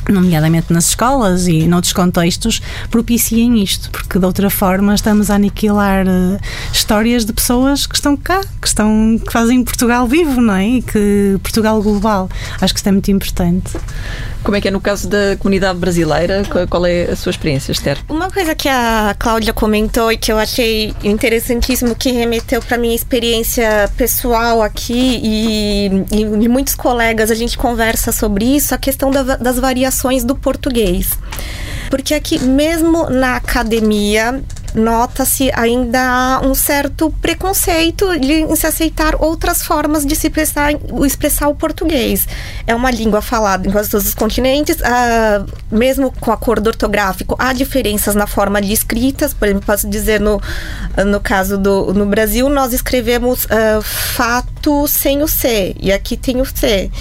nomeadamente 0.10 0.74
nas 0.74 0.90
escolas 0.90 1.48
e 1.48 1.68
noutros 1.68 1.94
contextos, 1.94 2.62
propiciem 2.90 3.62
isto, 3.64 3.90
porque 3.92 4.20
de 4.20 4.26
outra 4.26 4.50
forma 4.50 4.94
estamos 4.96 5.30
a 5.30 5.36
aniquilar 5.36 6.06
uh, 6.08 6.40
histórias 6.74 7.24
de 7.24 7.32
pessoas 7.32 7.86
que 7.86 7.96
estão 7.96 8.18
cá, 8.18 8.42
que 8.60 8.68
estão 8.68 9.20
que 9.24 9.32
fazem 9.32 9.64
Portugal 9.64 10.08
vivo, 10.08 10.42
não 10.42 10.56
é? 10.56 10.68
E 10.68 10.82
que 10.82 11.40
Portugal 11.42 11.82
global. 11.82 12.30
Acho 12.60 12.74
que 12.74 12.80
isto 12.80 12.88
é 12.88 12.92
muito 12.92 13.12
importante. 13.12 13.78
Como 14.44 14.58
é 14.58 14.62
que 14.62 14.68
é 14.68 14.72
no 14.72 14.82
caso 14.82 15.08
da 15.08 15.36
comunidade 15.38 15.78
brasileira? 15.78 16.42
Qual 16.70 16.86
é 16.86 17.04
a 17.04 17.16
sua 17.16 17.30
experiência, 17.30 17.72
Esther? 17.72 18.00
Uma 18.10 18.30
coisa 18.30 18.56
que 18.56 18.68
a 18.68 19.16
Cláudia 19.18 19.54
comentou 19.54 20.12
e 20.12 20.18
que 20.18 20.32
eu 20.32 20.38
achei 20.38 20.94
interessantíssimo, 21.04 21.96
que 21.96 22.12
remeteu 22.12 22.62
para 22.62 22.78
minha 22.78 22.96
experiência 22.96 23.90
pessoal 23.96 24.62
aqui 24.62 25.20
e, 25.24 26.06
e, 26.12 26.48
muitos 26.48 26.74
colegas 26.74 27.30
a 27.30 27.36
gente 27.36 27.58
conversa 27.58 28.12
sobre 28.12 28.46
isso, 28.46 28.74
a 28.74 28.78
questão 28.78 29.12
da, 29.12 29.36
das 29.36 29.60
variações 29.60 30.24
do 30.24 30.36
português. 30.36 31.18
Porque 31.90 32.14
aqui, 32.14 32.40
mesmo 32.40 33.10
na 33.10 33.36
academia, 33.36 34.42
nota-se 34.74 35.52
ainda 35.54 36.42
um 36.44 36.54
certo 36.54 37.14
preconceito 37.22 38.20
de 38.20 38.56
se 38.56 38.68
aceitar 38.68 39.16
outras 39.22 39.64
formas 39.64 40.06
de 40.06 40.16
se 40.16 40.28
expressar, 40.28 40.74
expressar 41.06 41.48
o 41.48 41.56
português. 41.56 42.28
É 42.66 42.76
uma 42.76 42.92
língua 42.92 43.22
falada 43.22 43.68
em 43.68 43.72
quase 43.72 43.90
todos 43.90 44.08
os 44.08 44.14
continentes, 44.14 44.78
uh, 44.78 45.46
mesmo 45.72 46.14
com 46.20 46.32
acordo 46.32 46.68
ortográfico, 46.68 47.36
há 47.38 47.54
diferenças 47.54 48.16
na 48.16 48.28
forma 48.28 48.62
de 48.62 48.72
escritas. 48.72 49.34
Por 49.34 49.48
exemplo, 49.48 49.66
posso 49.66 49.90
dizer 49.90 50.20
no, 50.20 50.42
no 51.06 51.20
caso 51.20 51.58
do 51.58 51.94
no 51.94 52.06
Brasil, 52.06 52.50
nós 52.50 52.74
escrevemos 52.74 53.46
uh, 53.46 53.82
fato 53.82 54.88
sem 54.88 55.24
o 55.24 55.28
C, 55.28 55.76
e 55.80 55.92
aqui 55.92 56.16
tem 56.16 56.42
o 56.42 56.46
C. 56.46 56.92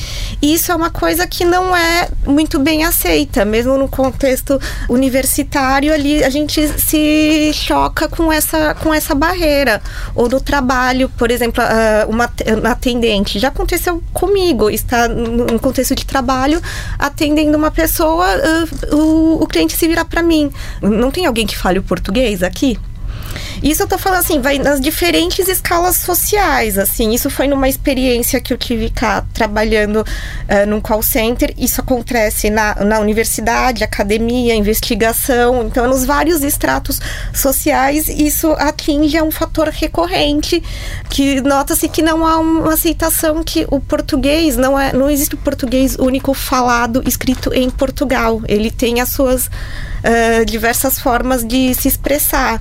E 0.41 0.55
isso 0.55 0.73
é 0.73 0.75
uma 0.75 0.91
coisa 0.91 1.27
que 1.27 1.45
não 1.45 1.77
é 1.77 2.09
muito 2.27 2.59
bem 2.59 2.85
aceita, 2.85 3.45
mesmo 3.45 3.77
no 3.77 3.89
contexto 3.89 4.61
universitário, 4.89 5.93
ali 5.93 6.25
a 6.25 6.31
gente 6.31 6.67
se 6.79 7.53
choca 7.61 8.09
com 8.09 8.33
essa, 8.33 8.75
com 8.75 8.93
essa 8.93 9.15
barreira. 9.15 9.83
Ou 10.15 10.29
no 10.29 10.41
trabalho, 10.41 11.09
por 11.11 11.31
exemplo, 11.31 11.63
ah, 11.63 12.07
uma, 12.09 12.31
atendente. 12.71 13.39
Já 13.39 13.49
aconteceu 13.49 14.03
comigo, 14.13 14.71
está 14.71 15.09
no 15.09 15.59
contexto 15.59 15.95
de 15.95 16.05
trabalho, 16.05 16.61
atendendo 16.99 17.57
uma 17.57 17.71
pessoa, 17.71 18.27
ah, 18.27 18.95
o, 18.95 19.43
o 19.43 19.47
cliente 19.47 19.77
se 19.77 19.87
virar 19.87 20.05
para 20.05 20.23
mim. 20.23 20.51
Não 20.81 21.11
tem 21.11 21.27
alguém 21.27 21.47
que 21.47 21.57
fale 21.57 21.79
o 21.79 21.83
português 21.83 22.43
aqui? 22.43 22.79
Isso 23.63 23.83
eu 23.83 23.89
tô 23.89 23.99
falando 23.99 24.21
assim, 24.21 24.41
vai 24.41 24.59
nas 24.59 24.81
diferentes 24.81 25.49
escalas 25.49 25.97
sociais, 25.97 26.79
assim. 26.79 27.13
Isso 27.13 27.29
foi 27.29 27.47
numa 27.47 27.69
experiência 27.69 28.41
que 28.41 28.53
eu 28.53 28.59
tive 28.59 28.91
cá, 28.91 29.25
trabalhando 29.35 29.97
uh, 30.01 30.67
num 30.67 30.81
call 30.81 31.03
center. 31.03 31.53
Isso 31.59 31.81
acontece 31.81 32.51
na, 32.51 32.75
na 32.77 32.99
universidade, 33.01 33.85
academia, 33.85 34.55
investigação. 34.55 35.65
Então, 35.67 35.87
nos 35.89 36.05
vários 36.05 36.43
estratos 36.43 37.01
sociais, 37.35 38.09
isso 38.09 38.53
atinge 38.53 39.17
a 39.19 39.23
um 39.23 39.31
fator 39.31 39.69
recorrente, 39.69 40.63
que 41.09 41.41
nota-se 41.41 41.89
que 41.89 42.03
não 42.03 42.27
há 42.27 42.39
uma 42.39 42.73
aceitação 42.73 43.43
que 43.43 43.67
o 43.71 43.81
português, 43.81 44.57
não, 44.57 44.79
é, 44.79 44.93
não 44.93 45.11
existe 45.11 45.35
o 45.35 45.39
português 45.39 45.97
único 45.97 46.33
falado, 46.35 47.03
escrito 47.07 47.53
em 47.53 47.69
Portugal. 47.69 48.41
Ele 48.49 48.71
tem 48.71 49.01
as 49.01 49.11
suas 49.11 49.51
uh, 50.05 50.45
diversas 50.45 50.99
formas 50.99 51.45
de 51.45 51.75
se 51.75 51.89
expressar. 51.89 52.61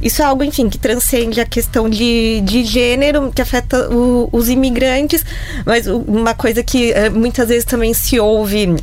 Isso 0.00 0.22
é 0.22 0.24
algo, 0.24 0.44
enfim, 0.44 0.68
que 0.68 0.78
transcende 0.78 1.40
a 1.40 1.46
questão 1.46 1.88
de, 1.88 2.40
de 2.42 2.64
gênero, 2.64 3.32
que 3.34 3.42
afeta 3.42 3.90
o, 3.90 4.28
os 4.32 4.48
imigrantes, 4.48 5.24
mas 5.66 5.86
uma 5.86 6.34
coisa 6.34 6.62
que 6.62 6.92
uh, 6.92 7.16
muitas 7.16 7.48
vezes 7.48 7.64
também 7.64 7.92
se 7.92 8.18
ouve 8.20 8.76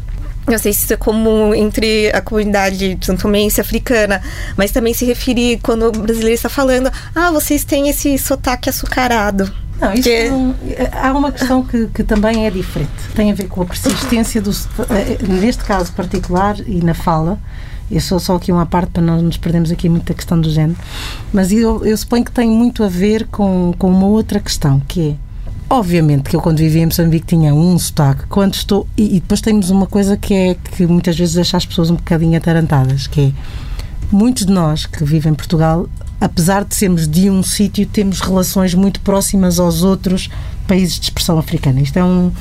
não 0.48 0.60
sei 0.60 0.74
se 0.74 0.84
isso 0.84 0.94
é 0.94 0.98
comum 0.98 1.56
entre 1.56 2.12
a 2.14 2.22
comunidade 2.22 2.98
santomense 3.02 3.60
africana, 3.60 4.22
mas 4.56 4.72
também 4.72 4.94
se 4.94 5.04
referir 5.04 5.60
quando 5.64 5.88
o 5.88 5.92
brasileiro 5.92 6.36
está 6.36 6.50
falando, 6.50 6.92
ah, 7.16 7.32
vocês 7.32 7.64
têm 7.64 7.90
esse 7.90 8.16
sotaque 8.20 8.70
açucarado. 8.70 9.52
Não, 9.80 9.94
isso 9.94 10.04
que... 10.04 10.30
não, 10.30 10.56
há 10.94 11.12
uma 11.12 11.32
questão 11.32 11.64
que, 11.64 11.88
que, 11.88 12.04
também 12.04 12.46
é 12.46 12.52
diferente. 12.52 12.92
Tem 13.14 13.32
a 13.32 13.36
ver 13.36 13.48
com 13.48 13.62
a 13.62 13.66
persistência 13.66 14.42
do. 14.42 14.52
Eh, 14.52 15.18
neste 15.28 15.64
caso 15.66 15.92
particular 15.92 16.56
e 16.66 16.82
na 16.82 16.94
fala, 16.94 17.38
eu 17.90 18.02
sou 18.02 18.20
só 18.20 18.36
aqui 18.36 18.52
uma 18.52 18.66
parte 18.66 18.92
para 18.92 19.04
não 19.04 19.22
nos 19.22 19.38
perdermos 19.38 19.72
aqui 19.72 19.88
muito 19.88 20.12
a 20.12 20.16
questão 20.16 20.40
do 20.40 20.50
género. 20.50 20.78
Mas 21.32 21.52
eu, 21.52 21.86
eu 21.86 21.98
suponho 21.98 22.26
que 22.26 22.32
tem 22.32 22.50
muito 22.50 22.84
a 22.84 22.88
ver 22.88 23.28
com, 23.28 23.74
com 23.78 23.90
uma 23.90 24.08
outra 24.08 24.40
questão, 24.40 24.82
que 24.88 25.10
é 25.10 25.16
Obviamente 25.68 26.30
que 26.30 26.36
eu 26.36 26.42
quando 26.42 26.60
vivia 26.60 26.84
em 26.84 26.86
Moçambique 26.86 27.26
tinha 27.26 27.54
um 27.54 27.78
sotaque. 27.80 28.28
Quando 28.28 28.54
estou. 28.54 28.88
E, 28.96 29.18
e, 29.18 29.20
depois 29.20 29.42
temos 29.42 29.72
uma 29.72 29.88
coisa 29.88 30.16
que 30.16 30.34
é 30.34 30.54
que 30.54 30.86
muitas 30.86 31.18
vezes 31.18 31.34
deixa 31.34 31.58
as 31.58 31.66
pessoas 31.66 31.90
um 31.90 31.96
bocadinho 31.96 32.38
atarantadas, 32.38 33.08
que 33.08 33.22
é 33.22 33.32
muitos 34.12 34.46
de 34.46 34.54
nós 34.54 34.86
que 34.86 35.04
vivem 35.04 35.32
em 35.32 35.36
Portugal, 35.36 35.90
apesar 36.22 36.64
de 36.64 36.76
sermos 36.76 37.08
de 37.08 37.32
um 37.32 37.42
sítio, 37.42 37.86
temos 37.88 38.22
relações 38.22 38.76
muito 38.76 39.00
próximas 39.02 39.60
aos 39.60 39.82
outros 39.82 40.30
países 40.68 41.00
de 41.00 41.06
expressão 41.06 41.40
africana. 41.40 41.82
Isto 41.82 41.98
é 41.98 42.04
um 42.04 42.32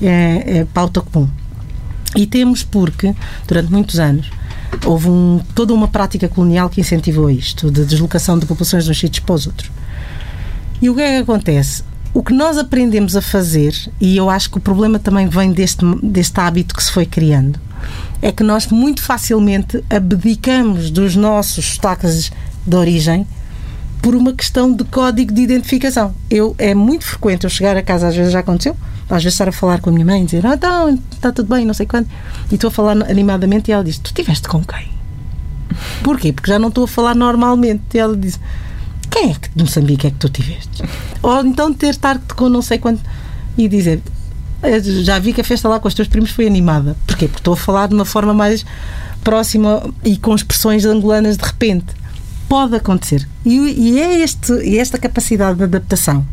é, 0.00 0.58
é 0.58 0.64
pauta 0.64 1.00
comum. 1.00 1.28
E 2.16 2.26
temos 2.26 2.62
porque, 2.62 3.14
durante 3.46 3.72
muitos 3.72 3.98
anos, 3.98 4.30
houve 4.84 5.08
um, 5.08 5.40
toda 5.54 5.74
uma 5.74 5.88
prática 5.88 6.28
colonial 6.28 6.68
que 6.68 6.80
incentivou 6.80 7.30
isto, 7.30 7.70
de 7.70 7.84
deslocação 7.84 8.38
de 8.38 8.46
populações 8.46 8.84
de 8.84 8.90
uns 8.90 8.98
sítios 8.98 9.24
para 9.24 9.34
os 9.34 9.46
outros. 9.46 9.70
E 10.80 10.88
o 10.88 10.94
que 10.94 11.00
é 11.00 11.16
que 11.16 11.22
acontece? 11.22 11.82
O 12.14 12.22
que 12.22 12.32
nós 12.32 12.56
aprendemos 12.56 13.16
a 13.16 13.22
fazer, 13.22 13.74
e 14.00 14.16
eu 14.16 14.30
acho 14.30 14.50
que 14.50 14.58
o 14.58 14.60
problema 14.60 14.98
também 14.98 15.26
vem 15.26 15.52
deste, 15.52 15.84
deste 16.02 16.40
hábito 16.40 16.74
que 16.74 16.82
se 16.82 16.90
foi 16.90 17.06
criando, 17.06 17.60
é 18.20 18.32
que 18.32 18.42
nós 18.42 18.66
muito 18.68 19.02
facilmente 19.02 19.82
abdicamos 19.90 20.90
dos 20.90 21.14
nossos 21.14 21.74
sotaques 21.74 22.32
de 22.66 22.76
origem 22.76 23.26
por 24.02 24.14
uma 24.14 24.32
questão 24.32 24.72
de 24.72 24.84
código 24.84 25.32
de 25.32 25.42
identificação. 25.42 26.14
Eu, 26.30 26.54
é 26.58 26.74
muito 26.74 27.04
frequente 27.04 27.44
eu 27.44 27.50
chegar 27.50 27.76
a 27.76 27.82
casa, 27.82 28.08
às 28.08 28.16
vezes 28.16 28.32
já 28.32 28.40
aconteceu, 28.40 28.76
às 29.10 29.22
vezes 29.22 29.34
estar 29.34 29.48
a 29.48 29.52
falar 29.52 29.80
com 29.80 29.90
a 29.90 29.92
minha 29.92 30.04
mãe 30.04 30.22
e 30.22 30.24
dizer, 30.24 30.46
ah, 30.46 30.54
então, 30.54 30.98
está 31.12 31.32
tudo 31.32 31.54
bem, 31.54 31.64
não 31.64 31.74
sei 31.74 31.86
quando. 31.86 32.08
E 32.50 32.54
estou 32.54 32.68
a 32.68 32.70
falar 32.70 32.92
animadamente 33.10 33.70
e 33.70 33.72
ela 33.72 33.84
diz, 33.84 33.98
tu 33.98 34.06
estiveste 34.06 34.48
com 34.48 34.62
quem? 34.62 34.88
Porquê? 36.02 36.32
Porque 36.32 36.50
já 36.50 36.58
não 36.58 36.68
estou 36.68 36.84
a 36.84 36.88
falar 36.88 37.14
normalmente. 37.14 37.82
E 37.94 37.98
ela 37.98 38.16
diz, 38.16 38.38
quem 39.10 39.30
é 39.30 39.34
que 39.34 39.48
de 39.54 39.62
Moçambique 39.62 40.06
é 40.06 40.10
que 40.10 40.16
tu 40.16 40.28
tiveste? 40.28 40.82
Ou 41.22 41.44
então 41.44 41.72
ter 41.72 41.88
estar 41.88 42.18
com 42.36 42.48
não 42.48 42.62
sei 42.62 42.78
quanto 42.78 43.00
e 43.56 43.68
dizer, 43.68 44.00
já 45.02 45.18
vi 45.18 45.32
que 45.32 45.40
a 45.40 45.44
festa 45.44 45.68
lá 45.68 45.80
com 45.80 45.88
os 45.88 45.94
teus 45.94 46.08
primos 46.08 46.30
foi 46.30 46.46
animada. 46.46 46.96
Porquê? 47.06 47.26
Porque 47.26 47.40
estou 47.40 47.54
a 47.54 47.56
falar 47.56 47.88
de 47.88 47.94
uma 47.94 48.04
forma 48.04 48.34
mais 48.34 48.64
próxima 49.22 49.82
e 50.04 50.16
com 50.16 50.34
expressões 50.34 50.84
angolanas 50.84 51.36
de 51.36 51.44
repente. 51.44 51.86
Pode 52.48 52.76
acontecer. 52.76 53.28
E, 53.44 53.56
e 53.56 54.00
é 54.00 54.20
este, 54.20 54.52
e 54.52 54.78
esta 54.78 54.98
capacidade 54.98 55.58
de 55.58 55.64
adaptação 55.64 56.26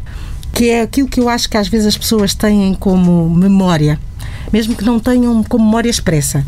que 0.54 0.70
é 0.70 0.84
aquilo 0.84 1.10
que 1.10 1.20
eu 1.20 1.28
acho 1.28 1.50
que 1.50 1.58
às 1.58 1.68
vezes 1.68 1.88
as 1.88 1.98
pessoas 1.98 2.34
têm 2.34 2.74
como 2.76 3.30
memória, 3.30 4.00
mesmo 4.54 4.74
que 4.74 4.86
não 4.86 5.02
tenham 5.02 5.44
como 5.44 5.66
memória 5.66 5.90
expressa, 5.90 6.46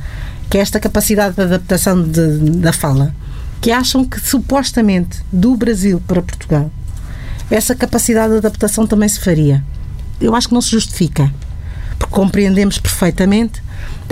que 0.49 0.57
é 0.57 0.61
esta 0.61 0.79
capacidade 0.79 1.35
de 1.35 1.41
adaptação 1.41 2.01
de, 2.01 2.39
da 2.61 2.71
fala, 2.71 3.13
que 3.59 3.69
acham 3.69 4.05
que 4.05 4.17
supostamente 4.17 5.19
do 5.29 5.57
Brasil 5.57 6.01
para 6.07 6.21
Portugal 6.21 6.71
essa 7.49 7.73
capacidade 7.73 8.31
de 8.31 8.37
adaptação 8.39 8.85
também 8.85 9.07
se 9.07 9.19
faria. 9.19 9.63
Eu 10.19 10.35
acho 10.35 10.49
que 10.49 10.53
não 10.53 10.61
se 10.61 10.71
justifica, 10.71 11.33
porque 11.97 12.13
compreendemos 12.13 12.77
perfeitamente, 12.77 13.63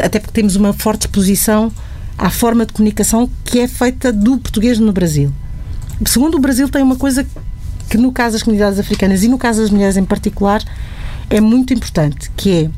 até 0.02 0.20
porque 0.20 0.34
temos 0.34 0.56
uma 0.56 0.72
forte 0.74 1.02
exposição 1.02 1.72
à 2.18 2.30
forma 2.30 2.66
de 2.66 2.74
comunicação 2.74 3.30
que 3.44 3.60
é 3.60 3.68
feita 3.68 4.12
do 4.12 4.38
português 4.38 4.80
no 4.80 4.94
Brasil. 4.94 5.34
Segundo 6.04 6.36
o 6.36 6.40
Brasil 6.40 6.68
tem 6.68 6.82
uma 6.82 6.96
coisa 6.96 7.26
que 7.90 7.98
no 7.98 8.12
caso 8.12 8.34
das 8.34 8.44
comunidades 8.44 8.80
africanas 8.80 9.24
e 9.24 9.28
no 9.28 9.38
caso 9.38 9.62
das 9.62 9.70
mulheres 9.70 9.96
em 9.96 10.04
particular 10.04 10.64
é 11.30 11.40
muito 11.40 11.74
importante, 11.74 12.32
que 12.36 12.66
é 12.66 12.70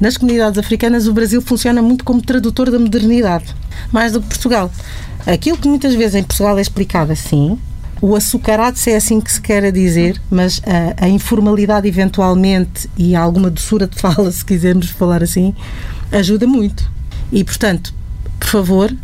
nas 0.00 0.16
comunidades 0.16 0.58
africanas 0.58 1.08
o 1.08 1.12
Brasil 1.12 1.42
funciona 1.42 1.82
muito 1.82 2.04
como 2.04 2.22
tradutor 2.22 2.70
da 2.70 2.78
modernidade, 2.78 3.54
mais 3.92 4.12
do 4.12 4.20
que 4.20 4.28
Portugal. 4.28 4.70
Aquilo 5.26 5.58
que 5.58 5.68
muitas 5.68 5.94
vezes 5.94 6.14
em 6.14 6.22
Portugal 6.22 6.56
é 6.56 6.62
explicado 6.62 7.12
assim, 7.12 7.58
o 8.00 8.14
açucarado, 8.14 8.78
se 8.78 8.92
é 8.92 8.96
assim 8.96 9.20
que 9.20 9.30
se 9.30 9.40
quer 9.40 9.70
dizer, 9.72 10.20
mas 10.30 10.62
a, 10.64 11.04
a, 11.04 11.08
informalidade 11.08 11.88
eventualmente 11.88 12.88
e 12.96 13.16
alguma 13.16 13.50
doçura 13.50 13.88
de 13.88 13.98
fala, 13.98 14.30
se 14.32 14.44
quisermos 14.44 14.88
falar 14.90 15.22
assim, 15.22 15.54
ajuda 16.12 16.46
muito. 16.46 16.88
E, 17.32 17.42
portanto, 17.42 17.92
por 18.38 18.48
favor, 18.48 18.94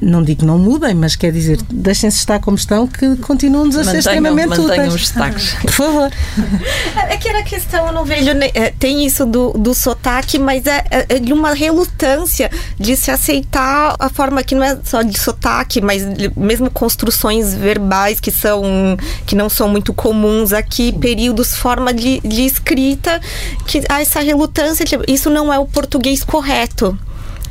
não 0.00 0.22
digo 0.22 0.44
não 0.44 0.58
mudem, 0.58 0.94
mas 0.94 1.16
quer 1.16 1.32
dizer, 1.32 1.58
deixem-se 1.70 2.18
estar 2.18 2.38
como 2.40 2.56
estão, 2.56 2.86
que 2.86 3.16
continuam-nos 3.16 3.76
a 3.76 3.84
ser 3.84 3.98
extremamente 3.98 4.48
mantenham 4.48 4.66
úteis. 4.70 4.94
os 4.94 5.00
destaques. 5.00 5.54
Por 5.60 5.70
favor. 5.70 6.10
É 7.08 7.16
que 7.16 7.28
era 7.28 7.42
questão, 7.42 7.86
eu 7.86 7.92
não 7.92 8.04
vejo. 8.04 8.28
é, 8.54 8.70
Tem 8.78 9.06
isso 9.06 9.24
do, 9.24 9.52
do 9.52 9.74
sotaque, 9.74 10.38
mas 10.38 10.66
é, 10.66 10.84
é- 10.90 11.06
é 11.08 11.18
de 11.18 11.32
uma 11.32 11.52
relutância 11.54 12.50
de 12.78 12.96
se 12.96 13.10
aceitar 13.10 13.94
a 13.98 14.08
forma 14.08 14.42
que 14.42 14.54
não 14.54 14.64
é 14.64 14.78
só 14.84 15.02
de 15.02 15.18
sotaque, 15.18 15.80
mas 15.80 16.02
mesmo 16.36 16.70
construções 16.70 17.54
verbais 17.54 18.18
que 18.20 18.30
são 18.30 18.96
que 19.24 19.34
não 19.36 19.48
são 19.48 19.68
muito 19.68 19.92
comuns 19.94 20.52
aqui, 20.52 20.92
períodos, 20.92 21.54
forma 21.56 21.92
de, 21.94 22.20
de 22.20 22.42
escrita, 22.44 23.20
que 23.66 23.82
há 23.88 24.00
essa 24.00 24.20
relutância, 24.20 24.84
tipo, 24.84 25.04
isso 25.08 25.30
não 25.30 25.52
é 25.52 25.58
o 25.58 25.66
português 25.66 26.22
correto. 26.24 26.98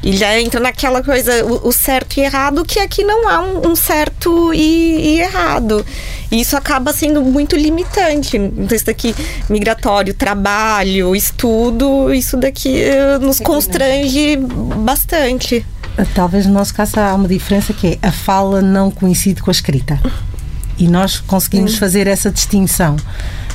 E 0.05 0.15
já 0.15 0.39
entra 0.39 0.59
naquela 0.59 1.03
coisa, 1.03 1.43
o, 1.43 1.69
o 1.69 1.71
certo 1.71 2.19
e 2.19 2.21
errado, 2.21 2.63
que 2.63 2.79
aqui 2.79 3.03
não 3.03 3.27
há 3.27 3.41
um, 3.41 3.71
um 3.71 3.75
certo 3.75 4.53
e, 4.53 5.15
e 5.15 5.19
errado. 5.19 5.83
E 6.31 6.39
isso 6.41 6.55
acaba 6.55 6.93
sendo 6.93 7.23
muito 7.23 7.55
limitante. 7.55 8.37
Então, 8.37 8.75
Isso 8.75 8.85
daqui, 8.85 9.15
migratório, 9.49 10.13
trabalho, 10.13 11.15
estudo, 11.15 12.13
isso 12.13 12.37
daqui 12.37 12.83
eh, 12.83 13.17
nos 13.17 13.39
constrange 13.39 14.37
bastante. 14.37 15.65
Talvez 16.13 16.45
no 16.45 16.53
nosso 16.53 16.73
caso 16.73 16.99
há 16.99 17.15
uma 17.15 17.27
diferença 17.27 17.73
que 17.73 17.97
é 18.01 18.07
a 18.07 18.11
fala 18.11 18.61
não 18.61 18.91
coincide 18.91 19.41
com 19.41 19.49
a 19.49 19.53
escrita. 19.53 19.99
E 20.77 20.87
nós 20.87 21.19
conseguimos 21.19 21.77
fazer 21.77 22.05
essa 22.05 22.29
distinção, 22.29 22.95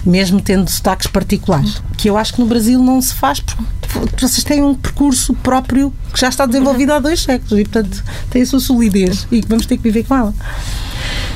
mesmo 0.04 0.40
tendo 0.40 0.68
sotaques 0.70 1.06
particulares. 1.06 1.82
Que 1.96 2.08
eu 2.08 2.16
acho 2.16 2.34
que 2.34 2.40
no 2.40 2.46
Brasil 2.46 2.82
não 2.82 3.00
se 3.00 3.14
faz, 3.14 3.40
porque 3.40 4.26
vocês 4.26 4.44
têm 4.44 4.62
um 4.62 4.74
percurso 4.74 5.34
próprio 5.34 5.92
que 6.12 6.20
já 6.20 6.28
está 6.28 6.46
desenvolvido 6.46 6.92
há 6.92 6.98
dois 6.98 7.20
séculos 7.20 7.58
e, 7.58 7.64
portanto, 7.64 8.04
tem 8.30 8.42
a 8.42 8.46
sua 8.46 8.60
solidez 8.60 9.26
e 9.30 9.42
vamos 9.46 9.66
ter 9.66 9.76
que 9.76 9.82
viver 9.82 10.04
com 10.04 10.14
ela. 10.14 10.34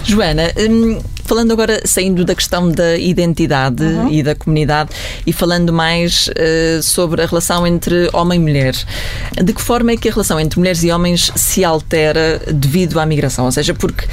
Joana, 0.05 0.53
hum, 0.59 1.01
falando 1.25 1.53
agora, 1.53 1.81
saindo 1.85 2.25
da 2.25 2.35
questão 2.35 2.71
da 2.71 2.97
identidade 2.97 3.85
e 4.11 4.23
da 4.23 4.35
comunidade 4.35 4.91
e 5.27 5.33
falando 5.33 5.73
mais 5.73 6.31
eh, 6.37 6.81
sobre 6.83 7.23
a 7.23 7.27
relação 7.27 7.67
entre 7.67 8.09
homem 8.13 8.39
e 8.39 8.43
mulher, 8.43 8.75
de 9.43 9.53
que 9.53 9.61
forma 9.61 9.93
é 9.93 9.97
que 9.97 10.09
a 10.09 10.13
relação 10.13 10.39
entre 10.39 10.59
mulheres 10.59 10.83
e 10.85 10.91
homens 10.91 11.33
se 11.35 11.65
altera 11.65 12.41
devido 12.53 13.01
à 13.01 13.07
migração? 13.07 13.47
Ou 13.47 13.53
seja, 13.53 13.75
porque 13.75 14.07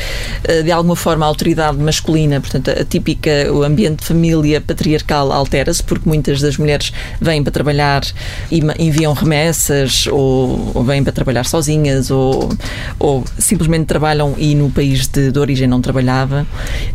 eh, 0.46 0.64
de 0.64 0.72
alguma 0.72 0.96
forma 0.96 1.26
a 1.26 1.28
autoridade 1.28 1.78
masculina, 1.78 2.40
portanto, 2.40 2.70
a 2.70 2.84
típica, 2.86 3.52
o 3.52 3.64
ambiente 3.64 4.00
de 4.00 4.06
família 4.06 4.62
patriarcal 4.62 5.32
altera-se, 5.32 5.84
porque 5.84 6.08
muitas 6.08 6.42
das 6.42 6.58
mulheres 6.58 6.94
vêm 7.20 7.44
para 7.44 7.52
trabalhar 7.52 8.04
e 8.50 8.62
enviam 8.80 9.14
remessas 9.14 10.08
ou, 10.08 10.72
ou 10.74 10.84
vêm 10.84 11.04
para 11.04 11.12
trabalhar 11.12 11.46
sozinhas 11.46 12.10
ou, 12.10 12.50
ou 12.98 13.24
simplesmente 13.38 13.86
trabalham 13.86 14.34
e 14.38 14.56
no 14.56 14.70
país 14.72 15.08
de, 15.08 15.32
de 15.32 15.40
origem 15.40 15.68
não 15.68 15.82
trabalhava. 15.82 16.48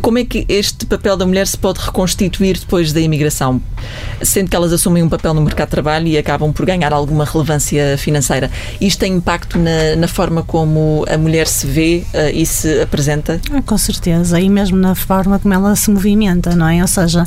Como 0.06 0.18
é 0.18 0.24
que 0.24 0.46
este 0.48 0.86
papel 0.86 1.16
da 1.16 1.26
mulher 1.26 1.48
se 1.48 1.58
pode 1.58 1.80
reconstituir 1.80 2.56
depois 2.56 2.92
da 2.92 3.00
imigração? 3.00 3.60
Sendo 4.22 4.48
que 4.48 4.54
elas 4.54 4.72
assumem 4.72 5.02
um 5.02 5.08
papel 5.08 5.34
no 5.34 5.40
mercado 5.40 5.66
de 5.66 5.72
trabalho 5.72 6.06
e 6.06 6.16
acabam 6.16 6.52
por 6.52 6.64
ganhar 6.64 6.92
alguma 6.92 7.24
relevância 7.24 7.98
financeira. 7.98 8.48
Isto 8.80 9.00
tem 9.00 9.14
impacto 9.14 9.58
na, 9.58 9.96
na 9.96 10.06
forma 10.06 10.44
como 10.44 11.04
a 11.12 11.18
mulher 11.18 11.48
se 11.48 11.66
vê 11.66 12.04
eh, 12.14 12.30
e 12.30 12.46
se 12.46 12.80
apresenta? 12.80 13.40
Ah, 13.50 13.60
Com 13.62 13.76
certeza, 13.76 14.40
e 14.40 14.48
mesmo 14.48 14.76
na 14.76 14.94
forma 14.94 15.40
como 15.40 15.52
ela 15.52 15.74
se 15.74 15.90
movimenta, 15.90 16.54
não 16.54 16.68
é? 16.68 16.80
Ou 16.82 16.86
seja, 16.86 17.26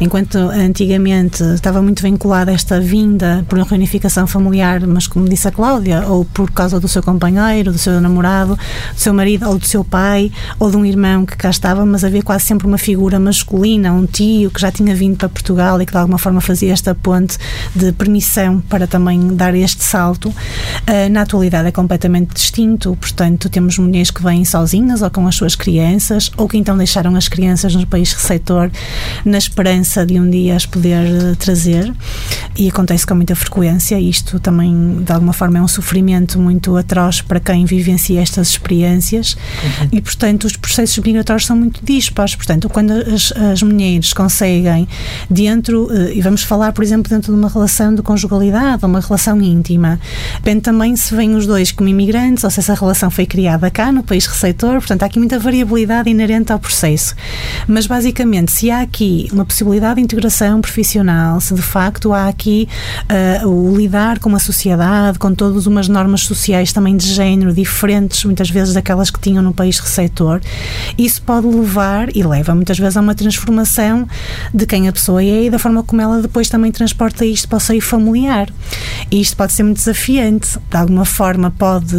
enquanto 0.00 0.36
antigamente 0.36 1.42
estava 1.42 1.82
muito 1.82 2.00
vinculada 2.00 2.52
esta 2.52 2.80
vinda 2.80 3.44
por 3.48 3.58
uma 3.58 3.66
reunificação 3.66 4.28
familiar, 4.28 4.86
mas 4.86 5.08
como 5.08 5.28
disse 5.28 5.48
a 5.48 5.50
Cláudia, 5.50 6.06
ou 6.06 6.24
por 6.24 6.48
causa 6.52 6.78
do 6.78 6.86
seu 6.86 7.02
companheiro, 7.02 7.72
do 7.72 7.78
seu 7.78 8.00
namorado, 8.00 8.54
do 8.94 9.00
seu 9.00 9.12
marido, 9.12 9.48
ou 9.48 9.58
do 9.58 9.66
seu 9.66 9.82
pai, 9.82 10.30
ou 10.60 10.70
de 10.70 10.76
um 10.76 10.86
irmão 10.86 11.26
que 11.26 11.36
cá 11.36 11.50
estava, 11.50 11.84
mas 11.84 12.04
havia 12.04 12.19
quase 12.22 12.44
sempre 12.44 12.66
uma 12.66 12.78
figura 12.78 13.18
masculina, 13.18 13.92
um 13.92 14.06
tio 14.06 14.50
que 14.50 14.60
já 14.60 14.70
tinha 14.70 14.94
vindo 14.94 15.16
para 15.16 15.28
Portugal 15.28 15.80
e 15.80 15.86
que 15.86 15.92
de 15.92 15.98
alguma 15.98 16.18
forma 16.18 16.40
fazia 16.40 16.72
esta 16.72 16.94
ponte 16.94 17.38
de 17.74 17.92
permissão 17.92 18.60
para 18.60 18.86
também 18.86 19.34
dar 19.34 19.54
este 19.54 19.84
salto. 19.84 20.32
Ah, 20.86 21.08
na 21.08 21.22
atualidade 21.22 21.68
é 21.68 21.72
completamente 21.72 22.34
distinto, 22.34 22.96
portanto, 23.00 23.48
temos 23.48 23.78
mulheres 23.78 24.10
que 24.10 24.22
vêm 24.22 24.44
sozinhas 24.44 25.02
ou 25.02 25.10
com 25.10 25.26
as 25.26 25.34
suas 25.34 25.54
crianças, 25.54 26.30
ou 26.36 26.48
que 26.48 26.56
então 26.56 26.76
deixaram 26.76 27.14
as 27.16 27.28
crianças 27.28 27.74
no 27.74 27.86
país 27.86 28.12
receptor 28.12 28.70
na 29.24 29.38
esperança 29.38 30.04
de 30.04 30.18
um 30.18 30.28
dia 30.28 30.56
as 30.56 30.66
poder 30.66 31.06
eh, 31.06 31.34
trazer. 31.36 31.92
E 32.56 32.68
acontece 32.68 33.06
com 33.06 33.14
muita 33.14 33.34
frequência. 33.34 33.98
Isto 33.98 34.38
também, 34.40 35.02
de 35.02 35.12
alguma 35.12 35.32
forma, 35.32 35.58
é 35.58 35.62
um 35.62 35.68
sofrimento 35.68 36.38
muito 36.38 36.76
atroz 36.76 37.20
para 37.20 37.40
quem 37.40 37.64
vivencia 37.64 38.20
estas 38.20 38.48
experiências. 38.48 39.36
E, 39.92 40.00
portanto, 40.00 40.44
os 40.44 40.56
processos 40.56 40.98
migratórios 40.98 41.46
são 41.46 41.56
muito 41.56 41.80
dispares. 42.10 42.34
Portanto, 42.34 42.68
quando 42.68 42.92
as, 42.92 43.32
as 43.32 43.62
mulheres 43.62 44.12
conseguem, 44.12 44.88
dentro, 45.28 45.88
eh, 45.90 46.14
e 46.14 46.20
vamos 46.20 46.42
falar, 46.42 46.72
por 46.72 46.82
exemplo, 46.82 47.08
dentro 47.08 47.32
de 47.32 47.38
uma 47.38 47.48
relação 47.48 47.94
de 47.94 48.02
conjugalidade, 48.02 48.84
uma 48.84 49.00
relação 49.00 49.40
íntima, 49.40 49.98
depende 50.34 50.62
também 50.62 50.96
se 50.96 51.14
vêm 51.14 51.34
os 51.34 51.46
dois 51.46 51.72
como 51.72 51.88
imigrantes 51.88 52.44
ou 52.44 52.50
se 52.50 52.60
essa 52.60 52.74
relação 52.74 53.10
foi 53.10 53.26
criada 53.26 53.70
cá, 53.70 53.92
no 53.92 54.02
país 54.02 54.26
receptor. 54.26 54.74
Portanto, 54.74 55.02
há 55.02 55.06
aqui 55.06 55.18
muita 55.18 55.38
variabilidade 55.38 56.10
inerente 56.10 56.52
ao 56.52 56.58
processo. 56.58 57.14
Mas, 57.66 57.86
basicamente, 57.86 58.52
se 58.52 58.70
há 58.70 58.80
aqui 58.80 59.28
uma 59.32 59.44
possibilidade 59.44 59.96
de 59.96 60.02
integração 60.02 60.60
profissional, 60.60 61.40
se 61.40 61.54
de 61.54 61.62
facto 61.62 62.12
há 62.12 62.28
aqui 62.28 62.68
eh, 63.08 63.46
o 63.46 63.76
lidar 63.76 64.18
com 64.18 64.34
a 64.34 64.38
sociedade, 64.38 65.18
com 65.18 65.34
todas 65.34 65.66
umas 65.66 65.88
normas 65.88 66.22
sociais 66.22 66.72
também 66.72 66.96
de 66.96 67.06
género 67.06 67.52
diferentes, 67.52 68.24
muitas 68.24 68.50
vezes 68.50 68.74
daquelas 68.74 69.10
que 69.10 69.20
tinham 69.20 69.42
no 69.42 69.52
país 69.52 69.78
receptor, 69.78 70.40
isso 70.98 71.22
pode 71.22 71.46
levar 71.46 71.99
e 72.14 72.22
leva 72.22 72.54
muitas 72.54 72.78
vezes 72.78 72.96
a 72.96 73.00
uma 73.00 73.14
transformação 73.14 74.08
de 74.52 74.66
quem 74.66 74.88
a 74.88 74.92
pessoa 74.92 75.22
é 75.22 75.44
e 75.44 75.50
da 75.50 75.58
forma 75.58 75.82
como 75.82 76.00
ela 76.00 76.22
depois 76.22 76.48
também 76.48 76.72
transporta 76.72 77.24
isto 77.24 77.48
para 77.48 77.56
o 77.56 77.60
seio 77.60 77.80
familiar. 77.80 78.48
E 79.10 79.20
isto 79.20 79.36
pode 79.36 79.52
ser 79.52 79.62
muito 79.62 79.78
desafiante, 79.78 80.58
de 80.70 80.76
alguma 80.76 81.04
forma 81.04 81.50
pode 81.50 81.96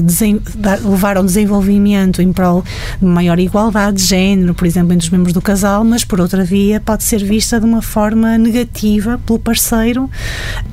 levar 0.83 1.17
ao 1.17 1.23
desenvolvimento 1.23 2.21
em 2.21 2.31
prol 2.31 2.63
de 2.99 3.05
maior 3.05 3.39
igualdade 3.39 3.97
de 3.97 4.03
género, 4.03 4.53
por 4.53 4.65
exemplo, 4.65 4.93
entre 4.93 5.05
os 5.05 5.11
membros 5.11 5.33
do 5.33 5.41
casal, 5.41 5.83
mas 5.83 6.03
por 6.03 6.19
outra 6.19 6.43
via 6.43 6.79
pode 6.79 7.03
ser 7.03 7.23
vista 7.23 7.59
de 7.59 7.65
uma 7.65 7.81
forma 7.81 8.37
negativa 8.37 9.19
pelo 9.25 9.39
parceiro 9.39 10.09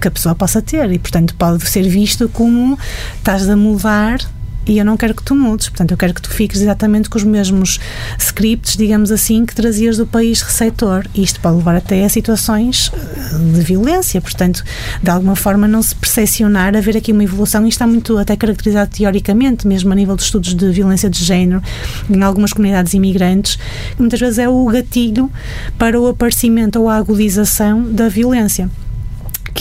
que 0.01 0.09
a 0.09 0.11
pessoa 0.11 0.35
possa 0.35 0.63
ter 0.63 0.91
e, 0.93 0.99
portanto, 0.99 1.35
pode 1.35 1.67
ser 1.69 1.89
visto 1.89 2.29
como 2.29 2.79
estás 3.19 3.49
a 3.49 3.57
mudar 3.57 4.21
e 4.69 4.79
eu 4.79 4.85
não 4.85 4.99
quero 4.99 5.15
que 5.15 5.23
tu 5.23 5.35
mudes, 5.35 5.71
portanto, 5.71 5.93
eu 5.93 5.97
quero 5.97 6.13
que 6.13 6.21
tu 6.21 6.29
fiques 6.29 6.61
exatamente 6.61 7.09
com 7.09 7.17
os 7.17 7.25
mesmos 7.25 7.81
scripts, 8.19 8.77
digamos 8.77 9.11
assim, 9.11 9.47
que 9.47 9.55
trazias 9.55 9.97
do 9.97 10.07
país 10.07 10.43
receptor. 10.43 11.07
E 11.15 11.23
isto 11.23 11.41
pode 11.41 11.57
levar 11.57 11.75
até 11.75 12.05
a 12.05 12.09
situações 12.11 12.93
eh, 12.93 13.57
de 13.57 13.61
violência, 13.63 14.21
portanto, 14.21 14.63
de 15.03 15.11
alguma 15.11 15.35
forma 15.35 15.67
não 15.67 15.83
se 15.83 15.95
percepcionar, 15.95 16.77
haver 16.77 16.99
aqui 16.99 17.13
uma 17.13 17.25
evolução, 17.25 17.65
e 17.65 17.71
está 17.71 17.87
muito 17.87 18.19
até 18.19 18.37
caracterizado 18.37 18.91
teoricamente, 18.91 19.67
mesmo 19.67 19.91
a 19.91 19.95
nível 19.95 20.15
de 20.15 20.23
estudos 20.23 20.55
de 20.55 20.71
violência 20.71 21.09
de 21.09 21.25
género, 21.25 21.63
em 22.11 22.23
algumas 22.23 22.53
comunidades 22.53 22.93
imigrantes, 22.93 23.57
que 23.57 24.01
muitas 24.01 24.21
vezes 24.21 24.39
é 24.39 24.49
o 24.51 24.67
gatilho 24.67 25.33
para 25.79 25.99
o 25.99 26.07
aparecimento 26.09 26.79
ou 26.79 26.91
a 26.91 26.97
agudização 26.97 27.91
da 27.91 28.09
violência 28.11 28.71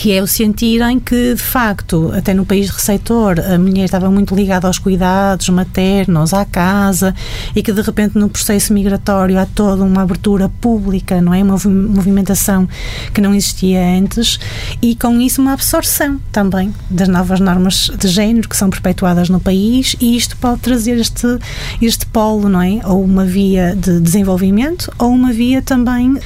que 0.00 0.12
é 0.12 0.22
o 0.22 0.28
sentirem 0.28 1.00
que, 1.00 1.34
de 1.34 1.42
facto, 1.42 2.12
até 2.14 2.32
no 2.32 2.46
país 2.46 2.70
receptor, 2.70 3.40
a 3.40 3.58
mulher 3.58 3.86
estava 3.86 4.08
muito 4.08 4.32
ligada 4.32 4.68
aos 4.68 4.78
cuidados 4.78 5.48
maternos, 5.48 6.32
à 6.32 6.44
casa, 6.44 7.12
e 7.52 7.60
que 7.64 7.72
de 7.72 7.82
repente 7.82 8.16
no 8.16 8.28
processo 8.28 8.72
migratório 8.72 9.36
há 9.36 9.44
toda 9.44 9.82
uma 9.82 10.02
abertura 10.02 10.48
pública, 10.60 11.20
não 11.20 11.34
é? 11.34 11.42
Uma 11.42 11.54
movi- 11.54 11.68
movimentação 11.68 12.68
que 13.12 13.20
não 13.20 13.34
existia 13.34 13.80
antes, 13.98 14.38
e 14.80 14.94
com 14.94 15.20
isso 15.20 15.42
uma 15.42 15.52
absorção 15.52 16.20
também 16.30 16.72
das 16.88 17.08
novas 17.08 17.40
normas 17.40 17.90
de 17.98 18.06
género 18.06 18.48
que 18.48 18.56
são 18.56 18.70
perpetuadas 18.70 19.28
no 19.28 19.40
país, 19.40 19.96
e 20.00 20.16
isto 20.16 20.36
pode 20.36 20.60
trazer 20.60 20.96
este, 21.00 21.26
este 21.82 22.06
polo, 22.06 22.48
não 22.48 22.62
é? 22.62 22.80
Ou 22.84 23.02
uma 23.02 23.24
via 23.24 23.74
de 23.74 23.98
desenvolvimento, 23.98 24.92
ou 24.96 25.10
uma 25.10 25.32
via 25.32 25.60
também 25.60 26.16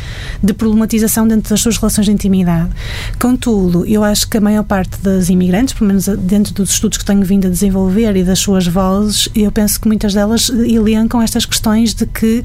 de 0.43 0.53
problematização 0.53 1.27
dentro 1.27 1.49
das 1.49 1.61
suas 1.63 1.79
relações 1.79 2.05
de 2.05 2.13
intimidade. 2.13 2.69
Contudo, 3.19 3.62
eu 3.87 4.05
acho 4.05 4.29
que 4.29 4.37
a 4.37 4.41
maior 4.41 4.65
parte 4.65 5.01
das 5.01 5.29
imigrantes, 5.29 5.75
pelo 5.75 5.89
menos 5.89 6.07
dentro 6.07 6.55
dos 6.55 6.71
estudos 6.71 6.99
que 6.99 7.05
tenho 7.05 7.23
vindo 7.23 7.47
a 7.47 7.51
desenvolver 7.51 8.17
e 8.17 8.25
das 8.25 8.39
suas 8.39 8.67
vozes, 8.67 9.29
eu 9.35 9.51
penso 9.51 9.81
que 9.81 9.87
muitas 9.87 10.15
delas 10.15 10.49
elencam 10.49 11.21
estas 11.21 11.45
questões 11.45 11.95
de 11.95 12.07
que 12.07 12.45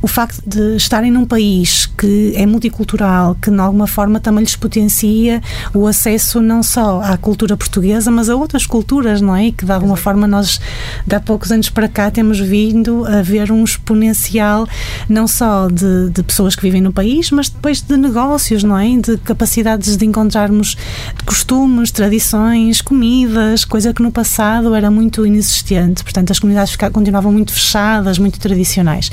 o 0.00 0.06
facto 0.06 0.42
de 0.46 0.76
estarem 0.76 1.10
num 1.10 1.24
país 1.24 1.86
que 1.86 2.32
é 2.36 2.46
multicultural, 2.46 3.36
que 3.40 3.50
de 3.50 3.58
alguma 3.58 3.86
forma 3.86 4.20
também 4.20 4.44
lhes 4.44 4.56
potencia 4.56 5.42
o 5.74 5.86
acesso 5.86 6.40
não 6.40 6.62
só 6.62 7.00
à 7.00 7.16
cultura 7.16 7.56
portuguesa, 7.56 8.10
mas 8.10 8.28
a 8.28 8.36
outras 8.36 8.66
culturas, 8.66 9.20
não 9.20 9.34
é? 9.34 9.46
E 9.46 9.52
que 9.52 9.64
de 9.64 9.72
alguma 9.72 9.96
forma 9.96 10.26
nós, 10.26 10.60
de 11.06 11.14
há 11.14 11.20
poucos 11.20 11.50
anos 11.50 11.70
para 11.70 11.88
cá, 11.88 12.10
temos 12.10 12.38
vindo 12.38 13.04
a 13.06 13.22
ver 13.22 13.50
um 13.50 13.64
exponencial 13.64 14.68
não 15.08 15.26
só 15.26 15.68
de, 15.68 16.10
de 16.10 16.22
pessoas 16.22 16.54
que 16.54 16.62
vivem 16.62 16.80
no 16.80 16.92
país, 16.92 17.30
mas 17.30 17.48
depois 17.48 17.80
de 17.80 17.96
negócios, 17.96 18.62
não 18.62 18.78
é? 18.78 18.96
De 18.96 19.16
capacidades 19.18 19.96
de 19.96 20.04
encontrar 20.04 20.43
encontrarmos 20.44 20.76
costumes, 21.24 21.90
tradições, 21.90 22.80
comidas, 22.80 23.64
coisa 23.64 23.92
que 23.92 24.02
no 24.02 24.12
passado 24.12 24.74
era 24.74 24.90
muito 24.90 25.26
inexistente. 25.26 26.02
Portanto, 26.02 26.30
as 26.30 26.38
comunidades 26.38 26.76
continuavam 26.76 27.32
muito 27.32 27.52
fechadas, 27.52 28.18
muito 28.18 28.38
tradicionais. 28.38 29.10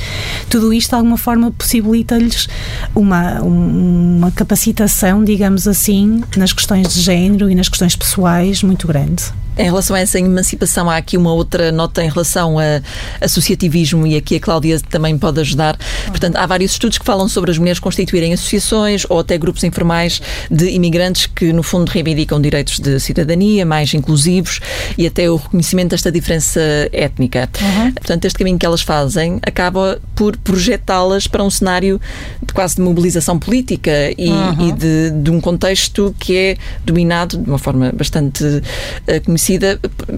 Tudo 0.49 0.73
isto, 0.73 0.89
de 0.89 0.95
alguma 0.95 1.17
forma, 1.17 1.51
possibilita-lhes 1.51 2.47
uma, 2.93 3.41
uma 3.41 4.32
capacitação, 4.32 5.23
digamos 5.23 5.67
assim, 5.67 6.23
nas 6.36 6.53
questões 6.53 6.93
de 6.93 7.01
género 7.01 7.49
e 7.49 7.55
nas 7.55 7.69
questões 7.69 7.95
pessoais 7.95 8.63
muito 8.63 8.88
grande. 8.88 9.40
Em 9.57 9.65
relação 9.65 9.95
a 9.95 9.99
essa 9.99 10.17
emancipação, 10.17 10.89
há 10.89 10.95
aqui 10.95 11.17
uma 11.17 11.33
outra 11.33 11.71
nota 11.71 12.03
em 12.03 12.09
relação 12.09 12.57
a 12.57 12.81
associativismo 13.19 14.07
e 14.07 14.15
aqui 14.15 14.37
a 14.37 14.39
Cláudia 14.39 14.79
também 14.89 15.17
pode 15.17 15.41
ajudar. 15.41 15.77
Portanto, 16.07 16.37
há 16.37 16.45
vários 16.45 16.71
estudos 16.71 16.97
que 16.97 17.05
falam 17.05 17.27
sobre 17.27 17.51
as 17.51 17.57
mulheres 17.57 17.79
constituírem 17.79 18.33
associações 18.33 19.05
ou 19.09 19.19
até 19.19 19.37
grupos 19.37 19.63
informais 19.65 20.21
de 20.49 20.69
imigrantes 20.69 21.25
que, 21.25 21.51
no 21.51 21.63
fundo, 21.63 21.89
reivindicam 21.89 22.39
direitos 22.41 22.79
de 22.79 22.97
cidadania 22.99 23.65
mais 23.65 23.93
inclusivos 23.93 24.61
e 24.97 25.05
até 25.05 25.29
o 25.29 25.35
reconhecimento 25.35 25.89
desta 25.89 26.11
diferença 26.11 26.61
étnica. 26.93 27.49
Uhum. 27.61 27.91
Portanto, 27.91 28.25
este 28.25 28.39
caminho 28.39 28.57
que 28.57 28.65
elas 28.65 28.81
fazem 28.81 29.39
acaba 29.45 29.99
por 30.15 30.37
projetá-las 30.37 31.27
para 31.27 31.43
um 31.43 31.49
cenário 31.49 31.99
de 32.41 32.53
quase 32.53 32.75
de 32.75 32.81
mobilização 32.81 33.37
política 33.37 33.91
e, 34.17 34.29
uhum. 34.29 34.69
e 34.69 34.71
de, 34.71 35.11
de, 35.11 35.29
um 35.29 35.41
contexto 35.41 36.15
que 36.17 36.37
é 36.37 36.57
dominado 36.85 37.37
de 37.37 37.49
uma 37.49 37.59
forma 37.59 37.91
bastante 37.91 38.43
uh, 38.43 39.21
conhecida 39.25 39.40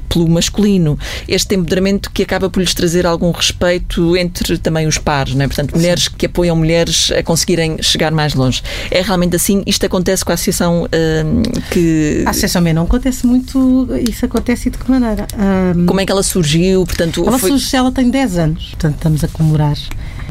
pelo 0.10 0.28
masculino. 0.30 0.98
Este 1.28 1.56
empoderamento 1.56 2.12
que 2.12 2.24
acaba 2.24 2.50
por 2.50 2.60
lhes 2.60 2.74
trazer 2.74 3.06
algum 3.06 3.32
respeito 3.32 4.16
entre 4.18 4.58
também 4.58 4.88
os 4.88 4.98
pares, 4.98 5.36
não 5.36 5.46
é? 5.46 5.48
Portanto, 5.48 5.76
mulheres 5.76 6.08
que 6.08 6.26
apoiam 6.26 6.56
mulheres 6.56 7.12
a 7.12 7.24
conseguirem 7.24 7.82
chegar 7.82 8.12
mais 8.12 8.34
longe. 8.34 8.62
É 8.92 9.02
realmente 9.02 9.36
assim? 9.36 9.64
Isto 9.66 9.86
acontece 9.86 10.24
com 10.24 10.32
a 10.32 10.36
associação 10.36 10.84
uh, 10.84 11.60
que. 11.72 12.24
A 12.26 12.32
associação 12.32 12.62
mesmo 12.62 12.76
não 12.76 12.84
acontece 12.84 13.26
muito. 13.26 13.88
Isso 14.10 14.26
acontece 14.26 14.70
de 14.70 14.78
que 14.78 14.90
maneira? 14.90 15.28
Um... 15.76 15.86
Como 15.86 16.00
é 16.00 16.06
que 16.06 16.12
ela 16.12 16.24
surgiu? 16.24 16.86
Portanto, 16.86 17.24
ela 17.26 17.38
foi... 17.38 17.50
surge, 17.52 17.76
ela 17.76 17.92
tem 17.92 18.10
10 18.10 18.38
anos. 18.38 18.66
Portanto, 18.70 18.96
estamos 18.96 19.24
a 19.24 19.28
comemorar 19.28 19.78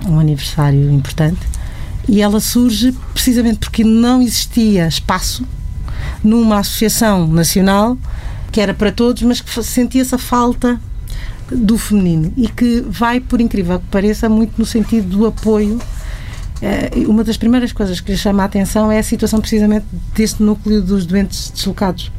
um 0.07 0.19
aniversário 0.19 0.91
importante. 0.91 1.41
E 2.09 2.21
ela 2.21 2.41
surge 2.41 2.93
precisamente 3.15 3.59
porque 3.59 3.85
não 3.85 4.21
existia 4.21 4.89
espaço 4.89 5.47
numa 6.23 6.59
associação 6.59 7.27
nacional 7.27 7.97
que 8.53 8.61
era 8.61 8.75
para 8.75 8.93
todos, 8.93 9.23
mas 9.23 9.41
que 9.41 9.63
sentia-se 9.65 10.15
a 10.15 10.19
falta 10.19 10.79
do 11.51 11.79
feminino 11.79 12.33
e 12.37 12.49
que 12.49 12.85
vai, 12.87 13.19
por 13.19 13.41
incrível 13.41 13.81
que 13.81 13.87
pareça, 13.87 14.29
muito 14.29 14.53
no 14.59 14.67
sentido 14.67 15.17
do 15.17 15.27
apoio. 15.27 15.81
Eh, 16.61 16.91
uma 17.07 17.25
das 17.25 17.37
primeiras 17.37 17.73
coisas 17.73 17.99
que 18.01 18.13
lhe 18.13 18.19
chama 18.19 18.43
a 18.43 18.47
atenção 18.47 18.93
é 18.93 18.99
a 18.99 19.03
situação 19.03 19.41
precisamente 19.41 19.87
deste 20.15 20.43
núcleo 20.43 20.83
dos 20.83 21.07
doentes 21.07 21.51
deslocados. 21.51 22.13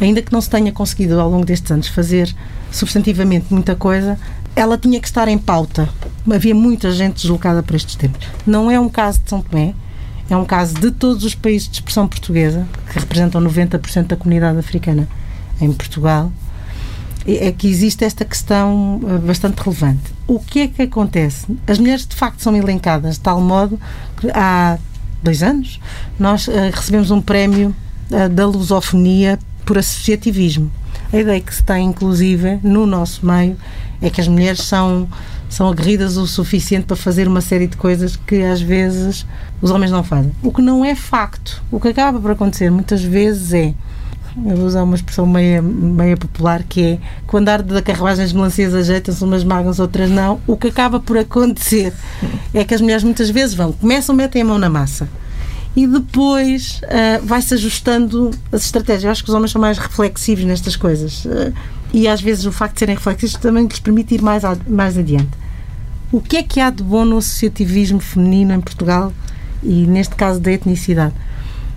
Ainda 0.00 0.20
que 0.20 0.32
não 0.32 0.40
se 0.40 0.50
tenha 0.50 0.72
conseguido 0.72 1.18
ao 1.18 1.30
longo 1.30 1.46
destes 1.46 1.70
anos 1.70 1.88
fazer 1.88 2.34
substantivamente 2.70 3.46
muita 3.50 3.74
coisa, 3.74 4.18
ela 4.54 4.76
tinha 4.76 5.00
que 5.00 5.06
estar 5.06 5.28
em 5.28 5.38
pauta. 5.38 5.88
Havia 6.30 6.54
muita 6.54 6.90
gente 6.90 7.22
deslocada 7.22 7.62
por 7.62 7.76
estes 7.76 7.94
tempos. 7.94 8.26
Não 8.44 8.70
é 8.70 8.78
um 8.78 8.88
caso 8.88 9.20
de 9.20 9.30
São 9.30 9.40
Tomé, 9.40 9.74
é 10.28 10.36
um 10.36 10.44
caso 10.44 10.74
de 10.74 10.90
todos 10.90 11.24
os 11.24 11.34
países 11.34 11.68
de 11.68 11.76
expressão 11.76 12.06
portuguesa, 12.06 12.66
que 12.92 12.98
representam 12.98 13.40
90% 13.40 14.08
da 14.08 14.16
comunidade 14.16 14.58
africana 14.58 15.08
em 15.60 15.72
Portugal, 15.72 16.32
é 17.26 17.52
que 17.52 17.68
existe 17.68 18.04
esta 18.04 18.24
questão 18.24 19.00
eh, 19.06 19.18
bastante 19.18 19.58
relevante. 19.58 20.14
O 20.26 20.40
que 20.40 20.60
é 20.60 20.68
que 20.68 20.82
acontece? 20.82 21.46
As 21.66 21.78
mulheres 21.78 22.06
de 22.06 22.16
facto 22.16 22.40
são 22.40 22.56
elencadas 22.56 23.16
de 23.16 23.20
tal 23.20 23.40
modo 23.40 23.78
que 24.16 24.30
há 24.30 24.78
dois 25.22 25.42
anos 25.42 25.80
nós 26.18 26.48
uh, 26.48 26.52
recebemos 26.72 27.10
um 27.10 27.20
prémio 27.20 27.74
uh, 28.10 28.28
da 28.28 28.46
lusofonia 28.46 29.38
por 29.64 29.76
associativismo. 29.76 30.70
A 31.12 31.18
ideia 31.18 31.40
que 31.40 31.54
se 31.54 31.62
tem, 31.62 31.86
inclusive, 31.86 32.58
no 32.62 32.86
nosso 32.86 33.26
meio, 33.26 33.56
é 34.00 34.08
que 34.08 34.20
as 34.20 34.28
mulheres 34.28 34.62
são, 34.62 35.08
são 35.48 35.68
aguerridas 35.68 36.16
o 36.16 36.26
suficiente 36.26 36.86
para 36.86 36.96
fazer 36.96 37.28
uma 37.28 37.40
série 37.40 37.66
de 37.66 37.76
coisas 37.76 38.16
que 38.16 38.42
às 38.42 38.60
vezes 38.60 39.26
os 39.60 39.70
homens 39.70 39.90
não 39.90 40.02
fazem. 40.02 40.32
O 40.42 40.52
que 40.52 40.62
não 40.62 40.84
é 40.84 40.94
facto. 40.94 41.62
O 41.70 41.80
que 41.80 41.88
acaba 41.88 42.18
por 42.20 42.30
acontecer 42.30 42.70
muitas 42.70 43.02
vezes 43.02 43.52
é 43.52 43.74
eu 44.46 44.56
vou 44.56 44.66
usar 44.66 44.82
uma 44.82 44.96
expressão 44.96 45.26
meia, 45.26 45.60
meia 45.62 46.16
popular 46.16 46.62
que 46.62 46.82
é 46.82 46.98
quando 47.26 47.48
arde 47.48 47.72
da 47.72 47.82
carruagem 47.82 48.24
as 48.24 48.32
melancias 48.32 48.74
ajeitam-se, 48.74 49.22
umas 49.24 49.44
magam, 49.44 49.72
outras 49.78 50.10
não. 50.10 50.40
O 50.46 50.56
que 50.56 50.68
acaba 50.68 51.00
por 51.00 51.16
acontecer 51.16 51.92
é 52.52 52.64
que 52.64 52.74
as 52.74 52.80
mulheres 52.80 53.04
muitas 53.04 53.30
vezes 53.30 53.54
vão, 53.54 53.72
começam, 53.72 54.14
metem 54.14 54.42
a 54.42 54.44
mão 54.44 54.58
na 54.58 54.68
massa 54.68 55.08
e 55.76 55.86
depois 55.86 56.80
uh, 56.82 57.24
vai-se 57.24 57.54
ajustando 57.54 58.30
as 58.50 58.64
estratégias. 58.64 59.04
Eu 59.04 59.10
acho 59.10 59.22
que 59.22 59.30
os 59.30 59.34
homens 59.34 59.52
são 59.52 59.60
mais 59.60 59.78
reflexivos 59.78 60.44
nestas 60.44 60.74
coisas 60.74 61.24
uh, 61.24 61.52
e 61.92 62.08
às 62.08 62.20
vezes 62.20 62.46
o 62.46 62.52
facto 62.52 62.74
de 62.74 62.80
serem 62.80 62.96
reflexivos 62.96 63.36
também 63.36 63.66
lhes 63.66 63.78
permite 63.78 64.14
ir 64.14 64.22
mais, 64.22 64.42
mais 64.66 64.98
adiante. 64.98 65.30
O 66.10 66.20
que 66.20 66.38
é 66.38 66.42
que 66.42 66.58
há 66.58 66.70
de 66.70 66.82
bom 66.82 67.04
no 67.04 67.18
associativismo 67.18 68.00
feminino 68.00 68.54
em 68.54 68.60
Portugal 68.60 69.12
e 69.62 69.86
neste 69.86 70.14
caso 70.14 70.40
da 70.40 70.50
etnicidade? 70.50 71.14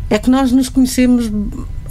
É 0.09 0.17
que 0.17 0.29
nós 0.29 0.51
nos 0.51 0.67
conhecemos 0.67 1.29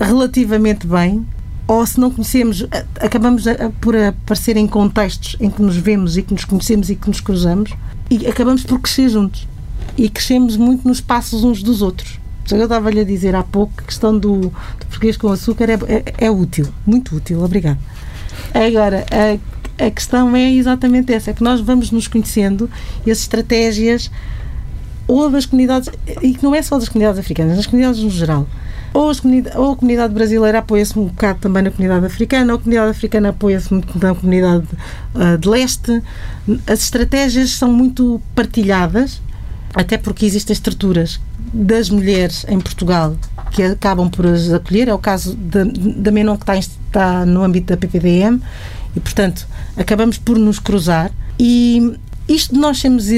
relativamente 0.01 0.87
bem, 0.87 1.27
ou 1.67 1.87
se 1.87 2.01
não 2.01 2.11
conhecemos, 2.11 2.67
acabamos 3.01 3.45
por 3.81 3.95
aparecer 3.95 4.57
em 4.57 4.67
contextos 4.67 5.37
em 5.39 5.49
que 5.49 5.63
nos 5.63 5.77
vemos 5.77 6.17
e 6.17 6.23
que 6.23 6.33
nos 6.33 6.45
conhecemos 6.45 6.91
e 6.91 6.97
que 6.97 7.07
nos 7.07 7.21
cruzamos 7.21 7.71
e 8.11 8.27
acabamos 8.27 8.65
por 8.65 8.81
crescer 8.81 9.09
juntos. 9.09 9.47
E 9.97 10.09
crescemos 10.09 10.57
muito 10.57 10.89
nos 10.89 11.01
passos 11.01 11.45
uns 11.45 11.63
dos 11.63 11.81
outros. 11.81 12.19
Eu 12.51 12.65
estava-lhe 12.65 13.01
a 13.01 13.05
dizer 13.05 13.37
há 13.37 13.45
pouco 13.45 13.73
que 13.77 13.85
a 13.85 13.87
questão 13.87 14.19
do, 14.19 14.41
do 14.41 14.87
português 14.89 15.17
com 15.17 15.29
açúcar 15.29 15.71
é, 15.71 15.79
é, 15.87 16.27
é, 16.27 16.31
útil, 16.31 16.67
muito 16.85 17.15
útil, 17.15 17.45
obrigado. 17.45 17.79
Agora, 18.53 19.07
a, 19.13 19.87
a 19.87 19.91
questão 19.91 20.35
é 20.35 20.53
exatamente 20.53 21.13
essa, 21.13 21.31
é 21.31 21.35
que 21.35 21.45
nós 21.45 21.61
vamos 21.61 21.93
nos 21.93 22.09
conhecendo 22.09 22.69
e 23.07 23.11
as 23.11 23.19
estratégias 23.19 24.11
ou 25.07 25.31
das 25.31 25.47
comunidades, 25.47 25.89
e 26.23 26.35
que 26.35 26.43
não 26.43 26.55
é 26.55 26.63
só 26.63 26.79
das 26.79 26.89
comunidades 26.89 27.21
africanas, 27.21 27.57
das 27.57 27.67
comunidades 27.67 28.03
no 28.03 28.11
geral, 28.11 28.49
ou, 28.93 29.13
ou 29.57 29.73
a 29.73 29.77
comunidade 29.77 30.13
brasileira 30.13 30.59
apoia-se 30.59 30.99
um 30.99 31.07
bocado 31.07 31.41
também 31.41 31.63
na 31.63 31.71
comunidade 31.71 32.07
africana, 32.07 32.53
ou 32.53 32.59
a 32.59 32.63
comunidade 32.63 32.91
africana 32.91 33.29
apoia-se 33.31 33.73
muito 33.73 33.99
na 33.99 34.15
comunidade 34.15 34.67
uh, 35.15 35.39
de 35.39 35.49
leste. 35.49 36.03
As 36.67 36.81
estratégias 36.81 37.51
são 37.53 37.73
muito 37.73 38.21
partilhadas, 38.35 39.21
até 39.75 39.97
porque 39.97 40.27
existem 40.27 40.53
estruturas 40.53 41.21
das 41.53 41.89
mulheres 41.91 42.45
em 42.49 42.61
Portugal 42.61 43.17
que 43.51 43.63
acabam 43.63 44.09
por 44.09 44.27
as 44.27 44.53
acolher. 44.53 44.89
É 44.89 44.95
o 44.95 44.99
caso 44.99 45.35
da, 45.35 45.65
da 45.65 46.11
Menon, 46.11 46.37
que 46.37 46.43
está, 46.43 46.57
está 46.57 47.27
no 47.27 47.43
âmbito 47.43 47.69
da 47.69 47.77
PPDM, 47.77 48.41
e, 48.95 49.01
portanto, 49.01 49.47
acabamos 49.77 50.19
por 50.19 50.39
nos 50.39 50.59
cruzar. 50.59 51.11
E 51.39 51.97
isto 52.29 52.55
de 52.55 52.61
nós 52.61 52.79
sermos 52.79 53.09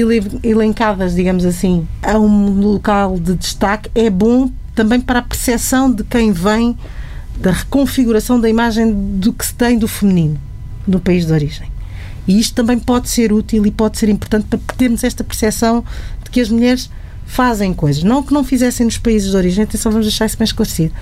elencadas, 0.43 1.15
digamos 1.15 1.45
assim, 1.45 1.87
a 2.01 2.17
um 2.17 2.59
local 2.59 3.19
de 3.19 3.35
destaque 3.35 3.89
é 3.93 4.09
bom 4.09 4.49
também 4.75 4.99
para 4.99 5.19
a 5.19 5.21
percepção 5.21 5.91
de 5.91 6.03
quem 6.03 6.31
vem 6.31 6.77
da 7.37 7.51
reconfiguração 7.51 8.39
da 8.39 8.49
imagem 8.49 8.93
do 9.17 9.33
que 9.33 9.45
se 9.45 9.53
tem 9.53 9.77
do 9.77 9.87
feminino 9.87 10.39
no 10.87 10.99
país 10.99 11.25
de 11.25 11.33
origem. 11.33 11.71
E 12.27 12.39
isto 12.39 12.55
também 12.55 12.79
pode 12.79 13.09
ser 13.09 13.33
útil 13.33 13.65
e 13.65 13.71
pode 13.71 13.97
ser 13.97 14.09
importante 14.09 14.45
para 14.45 14.59
termos 14.77 15.03
esta 15.03 15.23
percepção 15.23 15.83
de 16.23 16.29
que 16.29 16.39
as 16.39 16.49
mulheres 16.49 16.89
fazem 17.25 17.73
coisas. 17.73 18.03
Não 18.03 18.23
que 18.23 18.33
não 18.33 18.43
fizessem 18.43 18.85
nos 18.85 18.97
países 18.97 19.31
de 19.31 19.37
origem, 19.37 19.63
atenção, 19.63 19.91
vamos 19.91 20.07
deixar 20.07 20.25
isso 20.25 20.37
bem 20.37 20.45
esclarecido, 20.45 20.93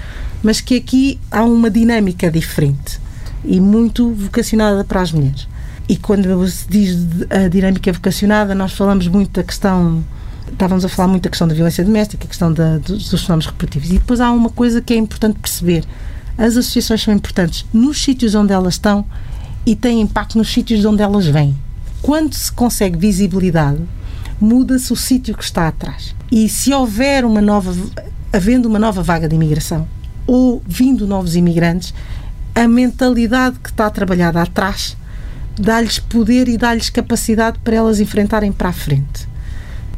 mas 0.41 0.61
que 0.61 0.75
aqui 0.75 1.19
há 1.29 1.43
uma 1.43 1.69
dinâmica 1.69 2.31
diferente 2.31 2.99
e 3.43 3.59
muito 3.59 4.11
vocacionada 4.13 4.83
para 4.83 5.01
as 5.01 5.11
mulheres. 5.11 5.47
E 5.87 5.97
quando 5.97 6.47
se 6.47 6.67
diz 6.69 6.97
a 7.29 7.47
dinâmica 7.47 7.91
vocacionada, 7.91 8.55
nós 8.55 8.73
falamos 8.73 9.07
muito 9.07 9.31
da 9.31 9.43
questão 9.43 10.03
estávamos 10.51 10.85
a 10.85 10.89
falar 10.89 11.07
muito 11.07 11.23
da 11.23 11.29
questão 11.29 11.47
da 11.47 11.53
violência 11.53 11.83
doméstica, 11.83 12.25
a 12.25 12.27
questão 12.27 12.53
da, 12.53 12.77
dos, 12.77 13.09
dos 13.09 13.21
fenómenos 13.21 13.45
reprodutivos. 13.45 13.89
E 13.89 13.93
depois 13.93 14.19
há 14.19 14.31
uma 14.31 14.49
coisa 14.49 14.81
que 14.81 14.93
é 14.93 14.97
importante 14.97 15.39
perceber. 15.39 15.85
As 16.37 16.57
associações 16.57 17.01
são 17.03 17.13
importantes 17.13 17.65
nos 17.73 18.01
sítios 18.01 18.35
onde 18.35 18.53
elas 18.53 18.75
estão 18.75 19.05
e 19.65 19.75
têm 19.75 20.01
impacto 20.01 20.37
nos 20.37 20.51
sítios 20.51 20.81
de 20.81 20.87
onde 20.87 21.01
elas 21.01 21.25
vêm. 21.27 21.55
Quando 22.01 22.33
se 22.33 22.51
consegue 22.51 22.97
visibilidade, 22.97 23.79
muda-se 24.39 24.91
o 24.91 24.95
sítio 24.95 25.35
que 25.37 25.43
está 25.43 25.67
atrás. 25.67 26.15
E 26.31 26.49
se 26.49 26.73
houver 26.73 27.23
uma 27.25 27.41
nova, 27.41 27.75
havendo 28.33 28.67
uma 28.67 28.79
nova 28.79 29.03
vaga 29.03 29.27
de 29.27 29.35
imigração 29.35 29.87
ou 30.25 30.61
vindo 30.65 31.05
novos 31.05 31.35
imigrantes, 31.35 31.93
a 32.55 32.67
mentalidade 32.67 33.59
que 33.59 33.69
está 33.69 33.89
trabalhada 33.89 34.41
atrás 34.41 34.97
dá-lhes 35.59 35.99
poder 35.99 36.47
e 36.47 36.57
dá-lhes 36.57 36.89
capacidade 36.89 37.59
para 37.59 37.75
elas 37.75 37.99
enfrentarem 37.99 38.51
para 38.51 38.69
a 38.69 38.73
frente. 38.73 39.30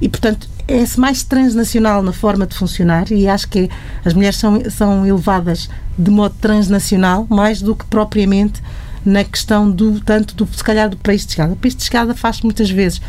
E, 0.01 0.09
portanto, 0.09 0.49
é-se 0.67 0.99
mais 0.99 1.23
transnacional 1.23 2.01
na 2.01 2.13
forma 2.13 2.47
de 2.47 2.55
funcionar 2.55 3.11
e 3.11 3.27
acho 3.27 3.47
que 3.47 3.69
as 4.03 4.13
mulheres 4.13 4.37
são, 4.37 4.61
são 4.69 5.05
elevadas 5.05 5.69
de 5.97 6.09
modo 6.09 6.35
transnacional 6.39 7.27
mais 7.29 7.61
do 7.61 7.75
que 7.75 7.85
propriamente 7.85 8.61
na 9.05 9.23
questão 9.23 9.69
do 9.69 9.99
tanto 9.99 10.35
do 10.35 10.47
se 10.53 10.63
calhar 10.63 10.89
do 10.89 10.97
país 10.97 11.25
de 11.25 11.33
chegada. 11.33 11.53
O 11.53 11.55
país 11.55 11.75
de 11.75 11.83
chegada 11.83 12.15
faz 12.15 12.41
muitas 12.41 12.69
vezes 12.69 13.01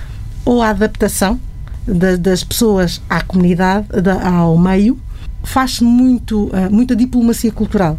ou 0.45 0.61
a 0.61 0.71
adaptação 0.71 1.41
da, 1.87 2.17
das 2.17 2.43
pessoas 2.43 3.01
à 3.09 3.21
comunidade, 3.23 3.87
da, 4.03 4.29
ao 4.29 4.59
meio, 4.59 4.99
faz 5.43 5.81
muito, 5.81 6.47
uh, 6.47 6.71
muita 6.71 6.97
diplomacia 6.97 7.53
cultural. 7.53 7.99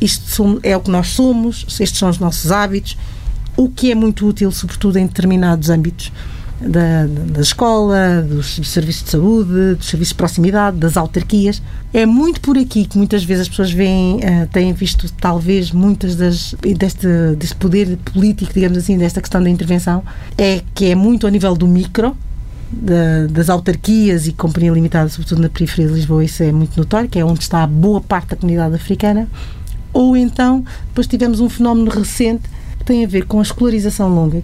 Isto 0.00 0.60
é 0.62 0.76
o 0.76 0.80
que 0.80 0.90
nós 0.90 1.08
somos, 1.08 1.64
estes 1.80 1.98
são 1.98 2.08
os 2.08 2.18
nossos 2.18 2.50
hábitos, 2.50 2.96
o 3.56 3.68
que 3.68 3.90
é 3.90 3.94
muito 3.94 4.26
útil, 4.26 4.50
sobretudo 4.50 4.98
em 4.98 5.06
determinados 5.06 5.70
âmbitos 5.70 6.12
da, 6.66 7.06
da 7.06 7.40
escola, 7.40 8.22
dos 8.22 8.60
serviços 8.68 9.04
de 9.04 9.10
saúde, 9.10 9.74
dos 9.74 9.86
serviços 9.86 10.10
de 10.10 10.14
proximidade, 10.16 10.76
das 10.76 10.96
autarquias. 10.96 11.62
É 11.92 12.06
muito 12.06 12.40
por 12.40 12.56
aqui 12.56 12.84
que 12.84 12.96
muitas 12.96 13.24
vezes 13.24 13.42
as 13.42 13.48
pessoas 13.48 13.72
veem, 13.72 14.16
uh, 14.16 14.46
têm 14.52 14.72
visto 14.72 15.10
talvez 15.12 15.70
muitas 15.70 16.16
das 16.16 16.54
deste, 16.60 17.06
deste 17.36 17.56
poder 17.56 17.98
político, 18.12 18.52
digamos 18.52 18.78
assim, 18.78 18.96
desta 18.96 19.20
questão 19.20 19.42
da 19.42 19.50
intervenção, 19.50 20.02
é 20.38 20.62
que 20.74 20.86
é 20.86 20.94
muito 20.94 21.26
a 21.26 21.30
nível 21.30 21.54
do 21.54 21.66
micro, 21.66 22.16
da, 22.70 23.26
das 23.30 23.50
autarquias 23.50 24.26
e 24.26 24.32
companhia 24.32 24.72
limitada, 24.72 25.08
sobretudo 25.08 25.42
na 25.42 25.48
periferia 25.48 25.88
de 25.88 25.94
Lisboa, 25.94 26.24
isso 26.24 26.42
é 26.42 26.50
muito 26.50 26.76
notório, 26.78 27.08
que 27.08 27.18
é 27.18 27.24
onde 27.24 27.40
está 27.40 27.62
a 27.62 27.66
boa 27.66 28.00
parte 28.00 28.30
da 28.30 28.36
comunidade 28.36 28.74
africana. 28.74 29.28
Ou 29.92 30.16
então, 30.16 30.64
depois 30.88 31.06
tivemos 31.06 31.40
um 31.40 31.50
fenómeno 31.50 31.90
recente 31.90 32.48
que 32.78 32.84
tem 32.84 33.04
a 33.04 33.08
ver 33.08 33.26
com 33.26 33.38
a 33.38 33.42
escolarização 33.42 34.08
longa, 34.08 34.42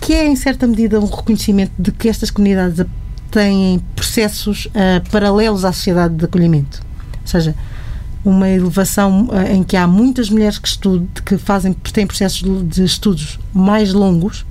que 0.00 0.12
é, 0.12 0.26
em 0.26 0.36
certa 0.36 0.66
medida, 0.66 1.00
um 1.00 1.06
reconhecimento 1.06 1.72
de 1.78 1.92
que 1.92 2.08
estas 2.08 2.30
comunidades 2.30 2.84
têm 3.30 3.80
processos 3.96 4.66
uh, 4.66 5.10
paralelos 5.10 5.64
à 5.64 5.72
sociedade 5.72 6.14
de 6.14 6.24
acolhimento. 6.24 6.80
Ou 7.22 7.26
seja, 7.26 7.54
uma 8.24 8.48
elevação 8.48 9.26
uh, 9.26 9.52
em 9.52 9.62
que 9.62 9.76
há 9.76 9.86
muitas 9.86 10.30
mulheres 10.30 10.58
que, 10.58 10.68
estudam, 10.68 11.06
que 11.24 11.36
fazem, 11.36 11.72
têm 11.72 12.06
processos 12.06 12.42
de 12.68 12.84
estudos 12.84 13.38
mais 13.52 13.92
longos 13.92 14.46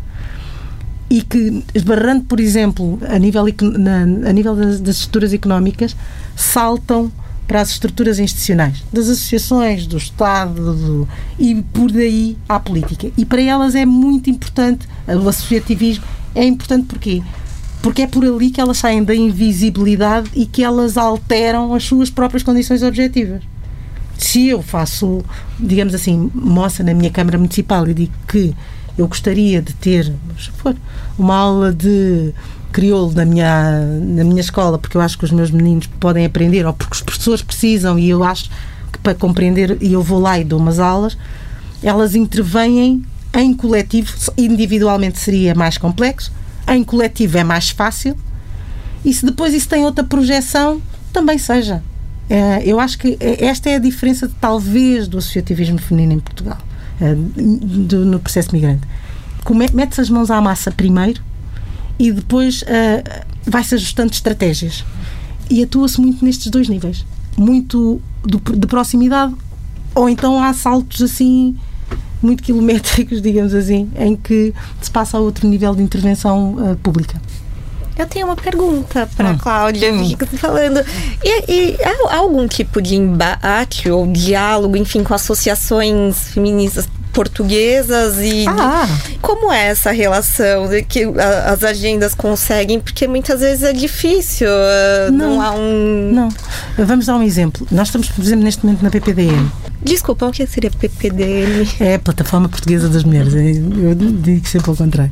e 1.10 1.22
que, 1.22 1.64
esbarrando, 1.74 2.24
por 2.26 2.39
exemplo, 2.39 3.00
a 3.08 3.20
nível, 3.20 3.46
na, 3.78 4.02
a 4.30 4.34
nível 4.34 4.56
das, 4.56 4.80
das 4.80 4.98
estruturas 4.98 5.34
económicas, 5.34 5.96
saltam 6.36 7.12
para 7.48 7.62
as 7.62 7.72
estruturas 7.72 8.20
institucionais, 8.20 8.84
das 8.91 9.10
associações, 9.10 9.86
do 9.86 9.98
Estado, 9.98 10.74
do, 10.74 11.08
e 11.38 11.56
por 11.74 11.91
daí 11.91 12.38
à 12.48 12.60
política. 12.60 13.12
E 13.18 13.26
para 13.26 13.41
elas 13.41 13.76
é 13.76 13.86
muito 13.86 14.30
importante, 14.30 14.88
o 15.08 15.28
associativismo 15.28 16.04
é 16.36 16.46
importante 16.46 16.86
porquê? 16.86 17.22
Porque 17.82 18.04
é 18.04 18.08
por 18.08 18.24
ali 18.24 18.50
que 18.50 18.62
elas 18.62 18.78
saem 18.78 19.04
da 19.04 19.14
invisibilidade 19.14 20.30
e 20.34 20.46
que 20.46 20.64
elas 20.64 20.98
alteram 20.98 21.74
as 21.74 21.84
suas 21.84 22.10
próprias 22.10 22.41
condições 22.41 22.82
objetivas. 22.82 23.44
Se 24.18 24.48
eu 24.48 24.62
faço, 24.62 25.24
digamos 25.60 25.94
assim, 25.94 26.32
moça 26.34 26.84
na 26.84 26.94
minha 26.94 27.12
Câmara 27.12 27.38
Municipal 27.38 27.88
e 27.89 27.94
digo 27.94 28.14
que 28.28 28.56
eu 28.98 29.08
gostaria 29.08 29.62
de 29.62 29.74
ter 29.74 30.14
uma 31.18 31.36
aula 31.36 31.74
de 31.74 32.34
crioulo 32.74 33.13
na 33.13 33.24
minha, 33.24 33.80
na 34.01 34.24
minha 34.24 34.41
escola, 34.41 34.78
porque 34.80 34.97
eu 34.97 35.01
acho 35.01 35.17
que 35.17 35.24
os 35.24 35.32
meus 35.32 35.51
meninos 35.51 35.88
podem 35.99 36.26
aprender, 36.26 36.65
ou 36.65 36.74
porque 36.74 36.95
os 36.95 37.01
professores 37.01 37.41
precisam, 37.41 37.97
e 37.97 38.09
eu 38.09 38.24
acho 38.24 38.49
que 38.91 38.97
para 38.97 39.13
compreender, 39.13 39.78
e 39.80 39.93
eu 39.93 40.01
vou 40.01 40.19
lá 40.19 40.39
e 40.39 40.43
dou 40.43 40.59
umas 40.59 40.80
aulas, 40.80 41.15
elas 41.82 42.15
intervêm 42.15 43.05
em 43.36 43.53
coletivo, 43.53 44.11
individualmente 44.38 45.19
seria 45.19 45.53
mais 45.55 45.78
complexo, 45.78 46.32
em 46.67 46.84
coletivo 46.84 47.38
é 47.38 47.43
mais 47.43 47.69
fácil, 47.69 48.17
e 49.05 49.13
se 49.13 49.26
depois 49.26 49.53
isso 49.53 49.69
tem 49.69 49.86
outra 49.86 50.03
projeção, 50.03 50.82
também 51.13 51.38
seja. 51.38 51.84
É, 52.30 52.63
eu 52.65 52.80
acho 52.80 52.97
que 52.97 53.17
esta 53.19 53.69
é 53.69 53.76
a 53.76 53.80
diferença, 53.80 54.32
talvez, 54.41 55.07
do 55.07 55.17
associativismo 55.17 55.78
feminino 55.78 56.13
em 56.13 56.19
Portugal, 56.19 56.57
é, 56.99 57.13
no 57.13 58.19
processo 58.19 58.49
migrante. 58.51 58.88
Mete-se 59.74 60.01
as 60.01 60.09
mãos 60.09 60.32
à 60.32 60.41
massa 60.41 60.71
primeiro 60.71 61.21
e 62.00 62.12
depois 62.12 62.62
uh, 62.64 63.26
vai-se 63.46 63.76
ajustando 63.76 64.12
estratégias. 64.12 64.84
E 65.50 65.64
atua-se 65.64 66.00
muito 66.00 66.24
nestes 66.24 66.50
dois 66.50 66.68
níveis. 66.68 67.06
Muito 67.38 68.02
do, 68.24 68.39
de 68.39 68.68
proximidade, 68.68 69.34
ou 69.94 70.10
então 70.10 70.41
há 70.41 70.54
saltos 70.54 71.02
assim 71.02 71.56
muito 72.22 72.41
quilométricos, 72.41 73.20
digamos 73.22 73.54
assim, 73.54 73.91
em 73.98 74.16
que 74.16 74.54
se 74.82 74.89
passa 74.89 75.18
a 75.18 75.20
outro 75.20 75.48
nível 75.48 75.76
de 75.76 75.84
intervenção 75.84 76.56
uh, 76.56 76.76
pública. 76.78 77.22
Eu 77.98 78.08
tenho 78.08 78.26
uma 78.26 78.36
pergunta 78.36 79.08
para 79.16 79.30
a 79.30 79.32
hum. 79.34 79.38
Cláudia, 79.38 79.94
hum. 79.94 80.08
fica 80.08 80.26
falando. 80.26 80.84
E, 81.24 81.52
e, 81.52 81.78
há 82.10 82.18
algum 82.18 82.48
tipo 82.48 82.82
de 82.82 82.96
embate 82.96 83.89
ou 83.89 84.08
diálogo, 84.12 84.76
enfim, 84.76 85.04
com 85.04 85.14
associações 85.14 86.30
feministas 86.30 86.88
portuguesas 87.14 88.18
e 88.20 88.45
ah. 88.47 88.88
como 89.22 89.51
é 89.51 89.68
essa 89.68 89.91
relação 89.91 90.68
de 90.68 90.84
que 90.84 91.03
as 91.45 91.64
agendas 91.64 92.14
conseguem? 92.14 92.80
Porque 92.80 93.07
muitas 93.07 93.39
vezes 93.39 93.64
é 93.64 93.72
difícil 93.72 94.49
uh, 94.49 95.11
não, 95.11 95.36
não. 95.36 95.41
há 95.41 95.51
um 95.51 96.11
não. 96.11 96.30
Vamos 96.78 97.05
dar 97.05 97.16
um 97.16 97.24
exemplo. 97.24 97.66
Nós 97.72 97.88
estamos 97.88 98.09
por 98.09 98.24
exemplo 98.24 98.43
neste 98.43 98.66
momento 98.66 98.82
na 98.82 98.89
PPDM 98.89 99.49
desculpa 99.84 100.26
o 100.26 100.32
que 100.32 100.47
seria 100.47 100.72
PPDM 100.72 101.68
é 101.80 101.95
a 101.95 101.99
plataforma 101.99 102.47
portuguesa 102.47 102.89
das 102.89 103.03
mulheres. 103.03 103.34
Eu 103.34 103.95
digo 103.95 104.47
sempre 104.47 104.70
ao 104.70 104.76
contrário. 104.76 105.11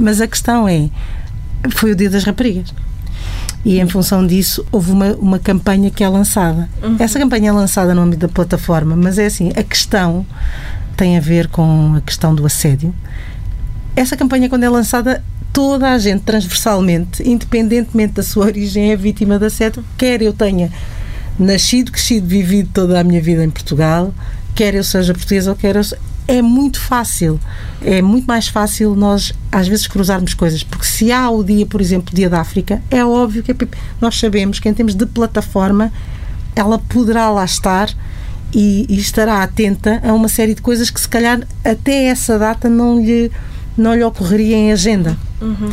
Mas 0.00 0.20
a 0.20 0.26
questão 0.26 0.68
é 0.68 0.88
foi 1.70 1.92
o 1.92 1.96
dia 1.96 2.10
das 2.10 2.24
raparigas. 2.24 2.72
E 3.64 3.80
em 3.80 3.88
função 3.88 4.26
disso 4.26 4.64
houve 4.70 4.92
uma, 4.92 5.12
uma 5.14 5.38
campanha 5.38 5.90
que 5.90 6.04
é 6.04 6.08
lançada. 6.08 6.68
Uhum. 6.82 6.96
Essa 6.98 7.18
campanha 7.18 7.50
é 7.50 7.52
lançada 7.52 7.94
no 7.94 8.02
âmbito 8.02 8.26
da 8.26 8.32
plataforma, 8.32 8.94
mas 8.94 9.18
é 9.18 9.26
assim, 9.26 9.50
a 9.56 9.62
questão 9.62 10.24
tem 10.96 11.16
a 11.16 11.20
ver 11.20 11.48
com 11.48 11.94
a 11.96 12.00
questão 12.00 12.34
do 12.34 12.44
assédio. 12.46 12.94
Essa 13.94 14.16
campanha, 14.16 14.48
quando 14.48 14.64
é 14.64 14.68
lançada, 14.68 15.22
toda 15.52 15.90
a 15.90 15.98
gente, 15.98 16.22
transversalmente, 16.22 17.22
independentemente 17.28 18.14
da 18.14 18.22
sua 18.22 18.46
origem, 18.46 18.92
é 18.92 18.96
vítima 18.96 19.38
de 19.38 19.46
assédio, 19.46 19.84
quer 19.96 20.22
eu 20.22 20.32
tenha 20.32 20.70
nascido, 21.38 21.92
crescido, 21.92 22.26
vivido 22.26 22.70
toda 22.72 22.98
a 22.98 23.04
minha 23.04 23.20
vida 23.20 23.44
em 23.44 23.50
Portugal, 23.50 24.12
quer 24.54 24.74
eu 24.74 24.84
seja 24.84 25.12
portuguesa 25.12 25.50
ou 25.50 25.56
quer 25.56 25.76
eu 25.76 25.84
é 26.28 26.42
muito 26.42 26.80
fácil. 26.80 27.38
É 27.84 28.02
muito 28.02 28.26
mais 28.26 28.48
fácil 28.48 28.94
nós, 28.96 29.32
às 29.50 29.68
vezes, 29.68 29.86
cruzarmos 29.86 30.34
coisas. 30.34 30.62
Porque 30.62 30.84
se 30.84 31.12
há 31.12 31.30
o 31.30 31.44
dia, 31.44 31.64
por 31.66 31.80
exemplo, 31.80 32.14
Dia 32.14 32.28
da 32.28 32.40
África, 32.40 32.82
é 32.90 33.04
óbvio 33.04 33.42
que 33.42 33.54
nós 34.00 34.18
sabemos 34.18 34.58
que, 34.58 34.68
em 34.68 34.74
termos 34.74 34.94
de 34.94 35.06
plataforma, 35.06 35.92
ela 36.54 36.78
poderá 36.78 37.30
lá 37.30 37.44
estar 37.44 37.90
e, 38.52 38.86
e, 38.88 38.98
estará 38.98 39.42
atenta 39.42 40.00
a 40.04 40.12
uma 40.12 40.28
série 40.28 40.54
de 40.54 40.62
coisas 40.62 40.90
que 40.90 41.00
se 41.00 41.08
calhar 41.08 41.40
até 41.64 42.04
essa 42.04 42.38
data 42.38 42.68
não 42.68 43.00
lhe, 43.00 43.30
não 43.76 43.94
lhe 43.94 44.02
ocorreria 44.02 44.56
em 44.56 44.72
agenda. 44.72 45.16
Uhum. 45.40 45.70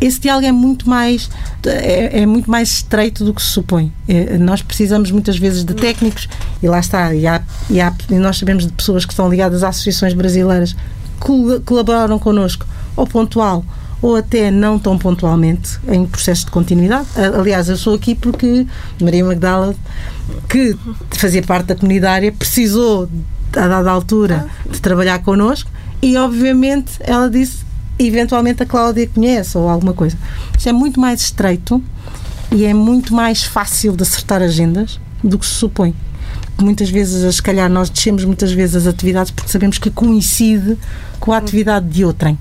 Esse 0.00 0.20
diálogo 0.20 0.46
é 0.46 0.52
muito 0.52 0.88
mais 0.88 1.30
é, 1.64 2.20
é, 2.20 2.26
muito 2.26 2.50
mais 2.50 2.68
estreito 2.68 3.24
do 3.24 3.32
que 3.32 3.40
se 3.40 3.48
supõe. 3.48 3.92
É, 4.06 4.36
nós 4.36 4.60
precisamos 4.60 5.10
muitas 5.10 5.38
vezes 5.38 5.64
de 5.64 5.74
técnicos 5.74 6.28
e 6.62 6.68
lá 6.68 6.78
está 6.78 7.14
e, 7.14 7.26
há, 7.26 7.42
e, 7.70 7.80
há, 7.80 7.92
e 8.10 8.14
nós 8.16 8.36
sabemos 8.36 8.66
de 8.66 8.72
pessoas 8.72 9.06
que 9.06 9.12
estão 9.12 9.28
ligadas 9.28 9.62
a 9.62 9.68
associações 9.68 10.12
brasileiras 10.12 10.76
que 11.18 11.60
colaboraram 11.64 12.18
connosco 12.18 12.66
ou 12.94 13.06
pontual 13.06 13.64
ou 14.02 14.16
até 14.16 14.50
não 14.50 14.78
tão 14.78 14.98
pontualmente 14.98 15.78
em 15.88 16.06
processo 16.06 16.46
de 16.46 16.50
continuidade. 16.50 17.06
Aliás, 17.38 17.68
eu 17.68 17.76
sou 17.76 17.94
aqui 17.94 18.14
porque 18.14 18.66
Maria 19.00 19.24
Magdala, 19.24 19.74
que 20.48 20.76
fazia 21.10 21.42
parte 21.42 21.66
da 21.66 21.74
comunidade, 21.74 22.30
precisou, 22.30 23.08
a 23.54 23.66
dada 23.68 23.90
altura, 23.90 24.46
de 24.70 24.80
trabalhar 24.80 25.20
connosco 25.20 25.70
e, 26.02 26.16
obviamente, 26.16 26.92
ela 27.00 27.30
disse 27.30 27.64
eventualmente 27.98 28.62
a 28.62 28.66
Cláudia 28.66 29.08
conhece 29.08 29.56
ou 29.56 29.68
alguma 29.68 29.94
coisa. 29.94 30.16
Isto 30.56 30.68
é 30.68 30.72
muito 30.72 31.00
mais 31.00 31.20
estreito 31.20 31.82
e 32.52 32.64
é 32.64 32.74
muito 32.74 33.14
mais 33.14 33.44
fácil 33.44 33.96
de 33.96 34.02
acertar 34.02 34.42
agendas 34.42 35.00
do 35.24 35.38
que 35.38 35.46
se 35.46 35.52
supõe. 35.52 35.94
Muitas 36.60 36.90
vezes, 36.90 37.34
se 37.34 37.42
calhar, 37.42 37.68
nós 37.70 37.90
descemos 37.90 38.24
muitas 38.24 38.52
vezes 38.52 38.76
as 38.76 38.86
atividades 38.86 39.30
porque 39.30 39.50
sabemos 39.50 39.78
que 39.78 39.90
coincide 39.90 40.76
com 41.18 41.32
a 41.32 41.38
atividade 41.38 41.88
de 41.88 42.04
outrem. 42.04 42.38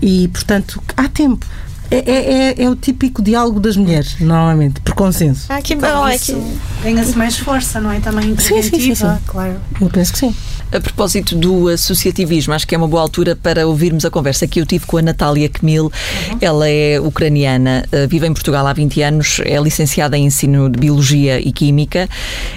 E, 0.00 0.28
portanto, 0.28 0.82
há 0.96 1.08
tempo. 1.08 1.46
É, 1.90 1.96
é, 1.96 2.32
é, 2.50 2.62
é, 2.64 2.70
o 2.70 2.76
típico 2.76 3.22
diálogo 3.22 3.58
das 3.58 3.74
mulheres, 3.74 4.20
normalmente, 4.20 4.78
por 4.82 4.94
consenso. 4.94 5.46
Ah, 5.48 5.62
que 5.62 5.74
bom, 5.74 6.06
é 6.06 6.18
que 6.18 6.36
ganha-se 6.82 7.16
mais 7.16 7.38
força, 7.38 7.80
não 7.80 7.90
é? 7.90 7.98
Também 7.98 8.36
sim, 8.36 8.62
sim, 8.62 8.78
sim, 8.78 8.94
sim. 8.94 9.18
claro. 9.26 9.58
Eu 9.80 9.88
penso 9.88 10.12
que 10.12 10.18
sim. 10.18 10.36
A 10.70 10.80
propósito 10.80 11.34
do 11.34 11.68
associativismo, 11.68 12.52
acho 12.52 12.66
que 12.66 12.74
é 12.74 12.78
uma 12.78 12.86
boa 12.86 13.00
altura 13.00 13.34
para 13.34 13.66
ouvirmos 13.66 14.04
a 14.04 14.10
conversa 14.10 14.46
que 14.46 14.60
eu 14.60 14.66
tive 14.66 14.84
com 14.84 14.98
a 14.98 15.02
Natália 15.02 15.48
Kmil. 15.48 15.84
Uhum. 15.84 16.38
Ela 16.42 16.68
é 16.68 17.00
ucraniana, 17.00 17.86
eh, 17.90 18.06
vive 18.06 18.26
em 18.26 18.34
Portugal 18.34 18.66
há 18.66 18.72
20 18.74 19.00
anos, 19.02 19.40
é 19.44 19.58
licenciada 19.58 20.16
em 20.18 20.26
ensino 20.26 20.68
de 20.68 20.78
Biologia 20.78 21.40
e 21.40 21.52
Química 21.52 22.06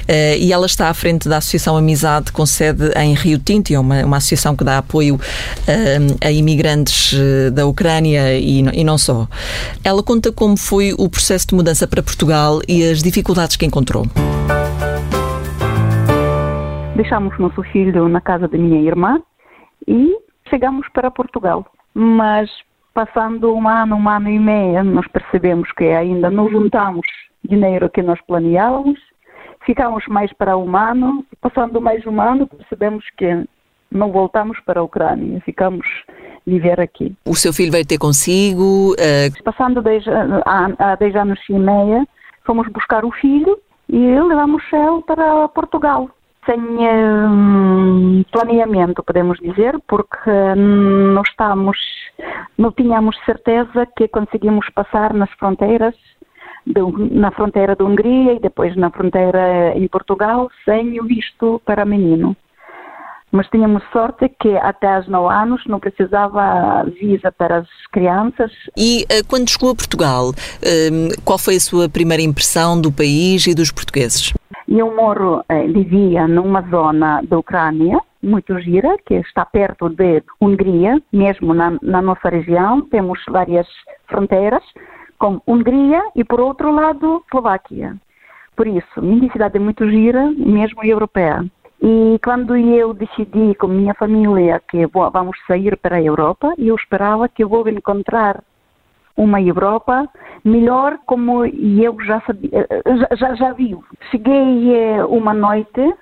eh, 0.08 0.38
e 0.38 0.52
ela 0.52 0.66
está 0.66 0.90
à 0.90 0.94
frente 0.94 1.30
da 1.30 1.38
Associação 1.38 1.78
Amizade, 1.78 2.34
com 2.34 2.46
sede 2.46 2.92
em 2.98 3.14
Rio 3.14 3.40
Tinto, 3.40 3.74
é 3.74 3.80
uma, 3.80 4.04
uma 4.04 4.18
associação 4.18 4.58
que 4.58 4.64
dá 4.66 4.80
apoio 4.80 5.18
eh, 5.66 6.00
a 6.20 6.32
imigrantes 6.32 7.16
da 7.54 7.66
Ucrânia 7.66 8.38
e, 8.38 8.60
e 8.60 8.84
não 8.84 8.98
só. 8.98 9.26
Ela 9.86 10.04
conta 10.04 10.34
como 10.34 10.58
foi 10.58 10.94
o 10.98 11.08
processo 11.08 11.48
de 11.48 11.56
mudança 11.56 11.88
para 11.88 12.04
Portugal 12.04 12.62
e 12.68 12.84
as 12.84 13.02
dificuldades 13.02 13.56
que 13.56 13.66
encontrou. 13.66 14.06
Deixamos 17.02 17.36
nosso 17.40 17.64
filho 17.64 18.08
na 18.08 18.22
casa 18.22 18.48
da 18.48 18.60
minha 18.60 18.80
irmã 18.80 19.20
e 19.88 20.16
chegamos 20.48 20.88
para 20.90 21.10
Portugal. 21.10 21.66
Mas 21.96 22.48
passando 22.94 23.56
um 23.56 23.68
ano, 23.68 23.96
um 23.96 24.08
ano 24.08 24.30
e 24.30 24.38
meio, 24.38 24.84
nós 24.84 25.08
percebemos 25.08 25.72
que 25.72 25.86
ainda 25.86 26.30
não 26.30 26.48
juntamos 26.48 27.02
dinheiro 27.44 27.90
que 27.90 28.04
nós 28.04 28.22
planeávamos 28.22 29.00
ficamos 29.66 30.06
mais 30.08 30.32
para 30.34 30.56
o 30.56 30.64
humano, 30.64 31.26
passando 31.40 31.82
mais 31.82 32.06
um 32.06 32.22
ano, 32.22 32.48
percebemos 32.48 33.04
que 33.18 33.46
não 33.92 34.12
voltamos 34.12 34.60
para 34.60 34.80
a 34.80 34.84
Ucrânia, 34.84 35.42
ficamos 35.42 35.88
viver 36.46 36.80
aqui. 36.80 37.16
O 37.26 37.36
seu 37.36 37.52
filho 37.52 37.72
veio 37.72 37.86
ter 37.86 37.98
consigo? 37.98 38.94
Uh... 38.94 39.44
Passando 39.44 39.82
10, 39.82 40.04
há 40.46 40.96
10 40.96 41.16
anos 41.16 41.40
e 41.50 41.54
meia, 41.54 42.08
fomos 42.46 42.68
buscar 42.70 43.04
o 43.04 43.12
filho 43.12 43.60
e 43.90 43.98
levamos 43.98 44.64
ele 44.72 45.02
para 45.06 45.48
Portugal. 45.50 46.08
Sem 46.46 46.60
hum, 46.60 48.24
planeamento, 48.32 49.04
podemos 49.04 49.38
dizer, 49.40 49.80
porque 49.88 50.32
não 50.56 51.22
estamos, 51.22 51.78
não 52.58 52.72
tínhamos 52.72 53.16
certeza 53.26 53.88
que 53.96 54.08
conseguimos 54.08 54.68
passar 54.70 55.14
nas 55.14 55.32
fronteiras 55.32 55.96
na 57.12 57.32
fronteira 57.32 57.76
da 57.76 57.84
Hungria 57.84 58.34
e 58.34 58.40
depois 58.40 58.76
na 58.76 58.92
fronteira 58.92 59.76
em 59.76 59.88
Portugal 59.88 60.48
sem 60.64 61.00
o 61.00 61.06
visto 61.06 61.60
para 61.66 61.86
menino 61.86 62.38
mas 63.32 63.48
tínhamos 63.48 63.82
sorte 63.92 64.30
que 64.40 64.58
até 64.58 64.96
aos 64.96 65.08
9 65.08 65.34
anos 65.34 65.62
não 65.66 65.80
precisava 65.80 66.84
visa 67.00 67.32
para 67.32 67.60
as 67.60 67.68
crianças. 67.92 68.52
E 68.76 69.06
uh, 69.06 69.26
quando 69.28 69.50
chegou 69.50 69.72
a 69.72 69.76
Portugal, 69.76 70.30
uh, 70.30 71.22
qual 71.24 71.40
foi 71.40 71.56
a 71.56 71.60
sua 71.60 71.88
primeira 71.88 72.22
impressão 72.22 72.80
do 72.80 72.92
país 72.92 73.48
e 73.48 73.56
dos 73.56 73.72
portugueses? 73.72 74.34
Eu 74.74 74.96
moro, 74.96 75.40
uh, 75.40 75.74
vivia 75.74 76.26
numa 76.30 76.62
zona 76.62 77.22
da 77.24 77.38
Ucrânia, 77.38 78.00
muito 78.24 78.58
gira, 78.62 78.96
que 79.06 79.16
está 79.16 79.46
perto 79.46 79.90
de 79.90 80.24
Hungria, 80.40 80.98
mesmo 81.12 81.54
na, 81.54 81.78
na 81.82 82.02
nossa 82.02 82.30
região, 82.30 82.80
temos 82.80 83.20
várias 83.28 83.68
fronteiras, 84.08 84.64
com 85.20 85.42
Hungria 85.46 86.02
e, 86.16 86.24
por 86.24 86.40
outro 86.40 86.72
lado, 86.72 87.22
Eslováquia. 87.28 87.98
Por 88.56 88.66
isso, 88.66 89.02
minha 89.02 89.30
cidade 89.34 89.58
é 89.58 89.60
muito 89.60 89.86
gira, 89.90 90.32
mesmo 90.38 90.82
europeia. 90.86 91.46
E 91.82 92.18
quando 92.24 92.56
eu 92.56 92.94
decidi 92.94 93.54
com 93.56 93.68
minha 93.68 93.94
família 93.96 94.62
que 94.70 94.86
vou, 94.86 95.12
vamos 95.12 95.38
sair 95.48 95.76
para 95.76 95.98
a 95.98 96.02
Europa, 96.02 96.54
eu 96.58 96.76
esperava 96.76 97.28
que 97.28 97.44
vou 97.44 97.68
encontrar 97.68 98.42
uma 99.16 99.42
Europa 99.42 100.08
melhor 100.44 100.98
como 101.06 101.46
eu 101.46 101.96
já 102.06 102.22
sabia, 102.22 102.68
já, 103.18 103.36
já, 103.36 103.54
vi. 103.54 103.78
Cheguei 104.10 104.76
eh, 104.76 105.06
uma 105.06 105.34
noite 105.34 105.94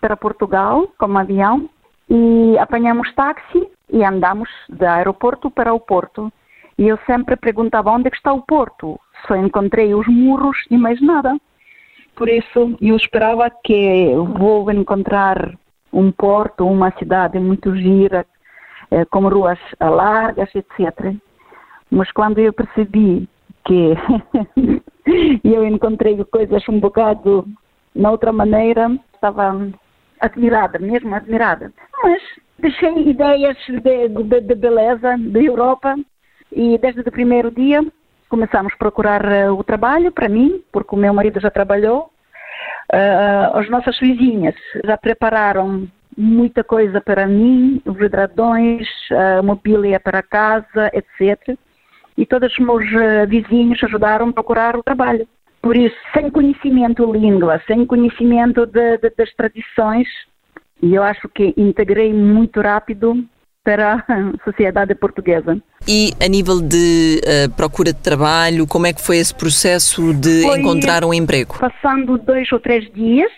para 0.00 0.16
Portugal 0.16 0.88
com 0.98 1.18
avião 1.18 1.68
e 2.08 2.56
apanhamos 2.58 3.12
táxi 3.14 3.68
e 3.90 4.04
andamos 4.04 4.48
do 4.68 4.84
aeroporto 4.84 5.50
para 5.50 5.72
o 5.72 5.80
porto. 5.80 6.32
E 6.78 6.88
eu 6.88 6.98
sempre 7.06 7.36
perguntava 7.36 7.90
onde 7.90 8.08
é 8.08 8.10
está 8.12 8.32
o 8.32 8.42
porto. 8.42 9.00
Só 9.26 9.34
encontrei 9.36 9.94
os 9.94 10.06
muros 10.06 10.58
e 10.70 10.76
mais 10.76 11.00
nada. 11.00 11.36
Por 12.14 12.28
isso, 12.28 12.76
eu 12.80 12.96
esperava 12.96 13.50
que 13.64 14.12
vou 14.38 14.70
encontrar 14.70 15.54
um 15.92 16.10
porto, 16.10 16.66
uma 16.66 16.90
cidade 16.92 17.38
muito 17.38 17.74
gira, 17.76 18.26
eh, 18.90 19.04
com 19.06 19.28
ruas 19.28 19.58
largas, 19.80 20.48
etc. 20.54 21.16
Mas 21.96 22.12
quando 22.12 22.38
eu 22.38 22.52
percebi 22.52 23.26
que 23.64 23.94
eu 25.42 25.66
encontrei 25.66 26.22
coisas 26.26 26.62
um 26.68 26.78
bocado 26.78 27.48
na 27.94 28.10
outra 28.10 28.30
maneira, 28.32 28.90
estava 29.14 29.70
admirada, 30.20 30.78
mesmo 30.78 31.14
admirada. 31.14 31.72
Mas 32.02 32.20
deixei 32.58 33.08
ideias 33.08 33.56
de, 33.66 34.08
de, 34.08 34.40
de 34.42 34.54
beleza 34.54 35.16
da 35.16 35.40
Europa 35.40 35.96
e 36.52 36.76
desde 36.76 37.00
o 37.00 37.10
primeiro 37.10 37.50
dia 37.50 37.82
começamos 38.28 38.74
a 38.74 38.76
procurar 38.76 39.24
uh, 39.24 39.54
o 39.54 39.64
trabalho 39.64 40.12
para 40.12 40.28
mim, 40.28 40.62
porque 40.70 40.94
o 40.94 40.98
meu 40.98 41.14
marido 41.14 41.40
já 41.40 41.50
trabalhou. 41.50 42.10
Uh, 42.92 43.56
as 43.56 43.70
nossas 43.70 43.98
vizinhas 43.98 44.54
já 44.84 44.98
prepararam 44.98 45.88
muita 46.14 46.62
coisa 46.62 47.00
para 47.00 47.26
mim, 47.26 47.80
vidradões, 47.86 48.86
uh, 49.10 49.42
mobília 49.42 49.98
para 49.98 50.22
casa, 50.22 50.90
etc. 50.92 51.56
E 52.16 52.24
todos 52.24 52.52
os 52.52 52.58
meus 52.58 52.84
uh, 52.92 53.26
vizinhos 53.28 53.82
ajudaram 53.84 54.28
a 54.28 54.32
procurar 54.32 54.76
o 54.76 54.82
trabalho. 54.82 55.26
Por 55.60 55.76
isso, 55.76 55.96
sem 56.14 56.30
conhecimento 56.30 57.12
língua, 57.12 57.60
sem 57.66 57.84
conhecimento 57.84 58.66
de, 58.66 58.98
de, 58.98 59.10
das 59.16 59.34
tradições, 59.34 60.06
e 60.82 60.94
eu 60.94 61.02
acho 61.02 61.28
que 61.28 61.52
integrei 61.56 62.12
muito 62.12 62.60
rápido 62.60 63.24
para 63.64 64.04
a 64.08 64.44
sociedade 64.44 64.94
portuguesa. 64.94 65.60
E 65.88 66.12
a 66.24 66.28
nível 66.28 66.60
de 66.60 67.20
uh, 67.24 67.50
procura 67.56 67.92
de 67.92 68.00
trabalho, 68.00 68.64
como 68.66 68.86
é 68.86 68.92
que 68.92 69.02
foi 69.02 69.16
esse 69.18 69.34
processo 69.34 70.14
de 70.14 70.42
foi 70.42 70.60
encontrar 70.60 71.04
um 71.04 71.12
emprego? 71.12 71.56
Passando 71.58 72.16
dois 72.16 72.50
ou 72.52 72.60
três 72.60 72.88
dias, 72.92 73.32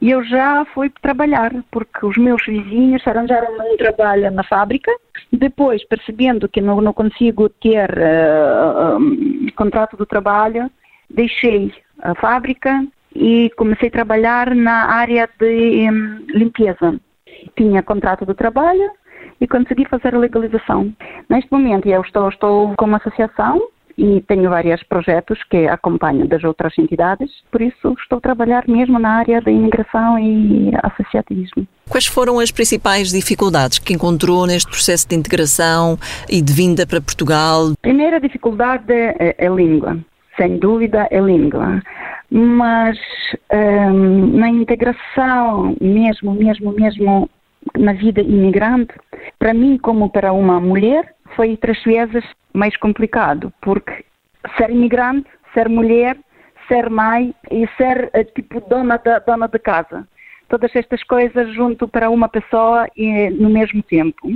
eu 0.00 0.24
já 0.24 0.64
fui 0.66 0.90
trabalhar, 1.02 1.52
porque 1.70 2.04
os 2.04 2.16
meus 2.16 2.44
vizinhos 2.46 3.06
arranjaram 3.06 3.56
um 3.58 3.76
trabalho 3.76 4.30
na 4.30 4.42
fábrica. 4.42 4.92
Depois, 5.32 5.84
percebendo 5.86 6.48
que 6.48 6.60
não, 6.60 6.80
não 6.80 6.92
consigo 6.92 7.48
ter 7.48 7.90
uh, 7.90 8.98
um, 8.98 9.46
contrato 9.56 9.96
de 9.96 10.06
trabalho, 10.06 10.70
deixei 11.08 11.72
a 12.02 12.14
fábrica 12.14 12.84
e 13.14 13.50
comecei 13.56 13.88
a 13.88 13.92
trabalhar 13.92 14.54
na 14.54 14.86
área 14.86 15.28
de 15.38 15.90
um, 15.90 16.24
limpeza. 16.28 17.00
Tinha 17.56 17.82
contrato 17.82 18.26
de 18.26 18.34
trabalho, 18.34 18.90
e 19.40 19.46
consegui 19.46 19.84
fazer 19.86 20.14
a 20.14 20.18
legalização. 20.18 20.92
Neste 21.28 21.50
momento 21.52 21.88
eu 21.88 22.00
estou, 22.02 22.28
estou 22.28 22.74
com 22.76 22.84
uma 22.86 22.98
associação 22.98 23.60
e 23.96 24.20
tenho 24.22 24.50
vários 24.50 24.82
projetos 24.82 25.42
que 25.44 25.66
acompanho 25.68 26.26
das 26.26 26.42
outras 26.44 26.76
entidades, 26.78 27.30
por 27.50 27.62
isso 27.62 27.94
estou 28.00 28.18
a 28.18 28.20
trabalhar 28.20 28.64
mesmo 28.66 28.98
na 28.98 29.10
área 29.10 29.40
da 29.40 29.50
imigração 29.50 30.18
e 30.18 30.72
associativismo. 30.82 31.66
Quais 31.88 32.06
foram 32.06 32.40
as 32.40 32.50
principais 32.50 33.10
dificuldades 33.10 33.78
que 33.78 33.92
encontrou 33.92 34.46
neste 34.46 34.70
processo 34.70 35.08
de 35.08 35.14
integração 35.14 35.98
e 36.28 36.42
de 36.42 36.52
vinda 36.52 36.86
para 36.86 37.00
Portugal? 37.00 37.72
A 37.72 37.82
primeira 37.82 38.20
dificuldade 38.20 38.92
é, 38.92 39.34
é 39.38 39.46
a 39.46 39.50
língua, 39.50 39.98
sem 40.36 40.58
dúvida 40.58 41.06
é 41.10 41.18
a 41.18 41.22
língua. 41.22 41.82
Mas 42.30 42.98
um, 43.52 44.38
na 44.38 44.48
integração, 44.48 45.76
mesmo, 45.80 46.34
mesmo, 46.34 46.72
mesmo 46.72 47.30
na 47.78 47.92
vida 47.92 48.20
imigrante, 48.20 48.92
para 49.38 49.54
mim, 49.54 49.78
como 49.78 50.10
para 50.10 50.32
uma 50.32 50.58
mulher, 50.60 51.13
foi 51.34 51.56
três 51.56 51.82
vezes 51.84 52.24
mais 52.52 52.76
complicado, 52.76 53.52
porque 53.60 54.04
ser 54.56 54.70
imigrante, 54.70 55.28
ser 55.52 55.68
mulher, 55.68 56.16
ser 56.68 56.88
mãe 56.88 57.34
e 57.50 57.66
ser 57.76 58.10
eh, 58.12 58.24
tipo 58.24 58.60
dona 58.60 58.98
da 58.98 59.18
dona 59.18 59.48
de 59.48 59.58
casa, 59.58 60.06
todas 60.48 60.74
estas 60.74 61.02
coisas 61.02 61.52
junto 61.54 61.88
para 61.88 62.10
uma 62.10 62.28
pessoa 62.28 62.88
e 62.96 63.30
no 63.30 63.50
mesmo 63.50 63.82
tempo, 63.82 64.28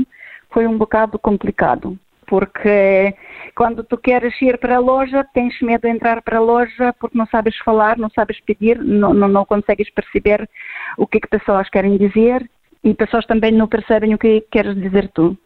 foi 0.51 0.67
um 0.67 0.77
bocado 0.77 1.19
complicado 1.19 1.99
porque 2.29 3.15
quando 3.57 3.83
tu 3.83 3.97
queres 3.97 4.41
ir 4.43 4.59
para 4.59 4.77
a 4.77 4.81
loja, 4.81 5.27
tens 5.33 5.59
medo 5.63 5.83
de 5.83 5.89
entrar 5.89 6.23
para 6.23 6.37
a 6.37 6.41
loja 6.41 6.95
porque 7.01 7.17
não 7.17 7.27
sabes 7.27 7.57
falar, 7.59 7.97
não 7.97 8.11
sabes 8.11 8.39
pedir, 8.41 8.79
não, 8.79 9.15
não, 9.15 9.29
não 9.29 9.45
consegues 9.45 9.91
perceber 9.91 10.49
o 10.97 11.07
que, 11.07 11.21
que 11.21 11.29
pessoas 11.29 11.69
querem 11.71 11.97
dizer 11.97 12.49
e 12.85 12.95
pessoas 12.95 13.27
também 13.27 13.51
não 13.51 13.67
percebem 13.67 14.15
o 14.15 14.19
que 14.19 14.43
queres 14.51 14.75
dizer 14.77 15.09
tu. 15.09 15.37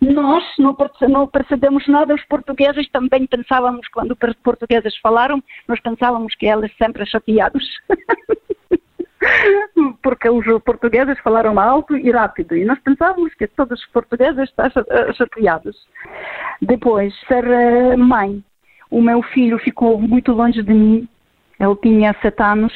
Nós 0.00 0.44
não, 0.58 1.26
percebemos 1.26 1.86
nada, 1.88 2.14
os 2.14 2.24
portugueses 2.24 2.88
também 2.90 3.26
pensávamos, 3.26 3.86
quando 3.88 4.12
os 4.12 4.36
portugueses 4.36 4.96
falaram, 4.98 5.42
nós 5.68 5.80
pensávamos 5.80 6.34
que 6.34 6.46
eles 6.46 6.74
sempre 6.76 7.06
chateados. 7.06 7.64
Porque 10.02 10.28
os 10.28 10.44
portugueses 10.62 11.18
falaram 11.20 11.58
alto 11.58 11.96
e 11.96 12.10
rápido, 12.10 12.56
e 12.56 12.64
nós 12.64 12.78
pensávamos 12.80 13.32
que 13.34 13.46
todos 13.46 13.80
os 13.80 13.86
portugueses 13.86 14.48
estão 14.48 14.70
chateados. 15.14 15.76
Depois, 16.60 17.14
ser 17.26 17.46
eh, 17.46 17.96
mãe. 17.96 18.44
O 18.90 19.00
meu 19.00 19.22
filho 19.22 19.58
ficou 19.58 19.98
muito 19.98 20.32
longe 20.32 20.62
de 20.62 20.72
mim, 20.72 21.08
ele 21.58 21.76
tinha 21.76 22.14
sete 22.20 22.42
anos, 22.42 22.72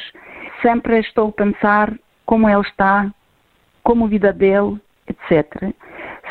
sempre 0.61 0.99
estou 0.99 1.29
a 1.29 1.31
pensar 1.31 1.93
como 2.25 2.49
ele 2.49 2.61
está, 2.61 3.09
como 3.83 4.05
a 4.05 4.07
vida 4.07 4.33
dele, 4.33 4.79
etc. 5.07 5.73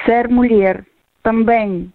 Ser 0.05 0.29
mulher 0.29 0.85
também. 1.23 1.93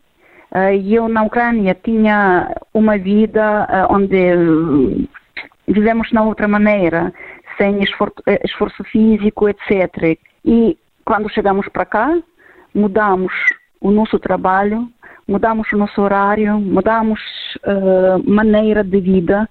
Uh, 0.51 0.75
eu 0.85 1.07
na 1.07 1.23
Ucrânia 1.23 1.75
tinha 1.83 2.55
uma 2.73 2.97
vida 2.97 3.67
uh, 3.69 3.93
onde 3.93 5.07
vivemos 5.67 6.11
na 6.11 6.23
outra 6.23 6.47
maneira, 6.47 7.13
sem 7.57 7.81
esforço, 7.81 8.15
eh, 8.27 8.39
esforço 8.43 8.83
físico, 8.83 9.49
etc. 9.49 10.17
E 10.45 10.77
quando 11.05 11.31
chegamos 11.31 11.67
para 11.69 11.85
cá, 11.85 12.17
mudamos 12.73 13.33
o 13.79 13.91
nosso 13.91 14.19
trabalho, 14.19 14.87
mudamos 15.27 15.71
o 15.71 15.77
nosso 15.77 16.01
horário, 16.01 16.59
mudamos 16.59 17.19
uh, 17.65 18.29
maneira 18.29 18.83
de 18.83 18.99
vida 18.99 19.49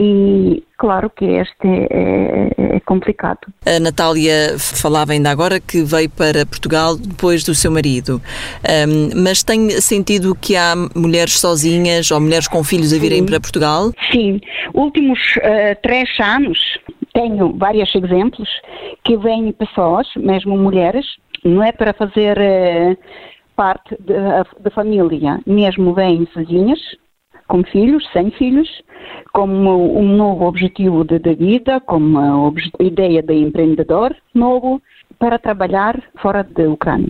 e 0.00 0.64
claro 0.76 1.08
que 1.10 1.24
este 1.24 1.66
é, 1.66 2.48
é, 2.58 2.80
complicado. 2.80 3.38
A 3.64 3.78
Natália 3.78 4.58
falava 4.58 5.12
ainda 5.12 5.30
agora 5.30 5.60
que 5.60 5.82
veio 5.82 6.10
para 6.10 6.44
Portugal 6.44 6.96
depois 6.96 7.44
do 7.44 7.54
seu 7.54 7.70
marido, 7.70 8.20
um, 8.88 9.22
mas 9.22 9.44
tem 9.44 9.70
sentido 9.80 10.34
que 10.34 10.56
há 10.56 10.74
mulheres 10.94 11.38
sozinhas 11.38 12.10
ou 12.10 12.20
mulheres 12.20 12.48
com 12.48 12.64
filhos 12.64 12.92
a 12.92 12.98
virem 12.98 13.20
Sim. 13.20 13.26
para 13.26 13.40
Portugal? 13.40 13.92
Sim, 14.10 14.40
últimos 14.74 15.18
uh, 15.36 15.80
três 15.82 16.08
anos 16.18 16.58
tenho 17.12 17.52
vários 17.56 17.94
exemplos 17.94 18.48
que 19.04 19.16
vêm 19.16 19.52
pessoas, 19.52 20.06
mesmo 20.16 20.56
mulheres, 20.56 21.06
não 21.44 21.62
é 21.62 21.72
para 21.72 21.92
fazer 21.92 22.38
eh, 22.38 22.96
parte 23.56 23.96
da 24.00 24.70
família, 24.70 25.40
mesmo 25.46 25.92
vêm 25.92 26.26
sozinhas, 26.32 26.78
com 27.48 27.62
filhos, 27.64 28.04
sem 28.12 28.30
filhos, 28.32 28.68
como 29.32 29.98
um 29.98 30.16
novo 30.16 30.46
objetivo 30.46 31.04
de, 31.04 31.18
vida, 31.34 31.80
como 31.80 32.18
uma 32.18 32.52
ideia 32.80 33.22
de 33.22 33.34
empreendedor 33.34 34.14
novo, 34.34 34.80
para 35.18 35.38
trabalhar 35.38 36.02
fora 36.20 36.42
da 36.42 36.68
Ucrânia. 36.68 37.08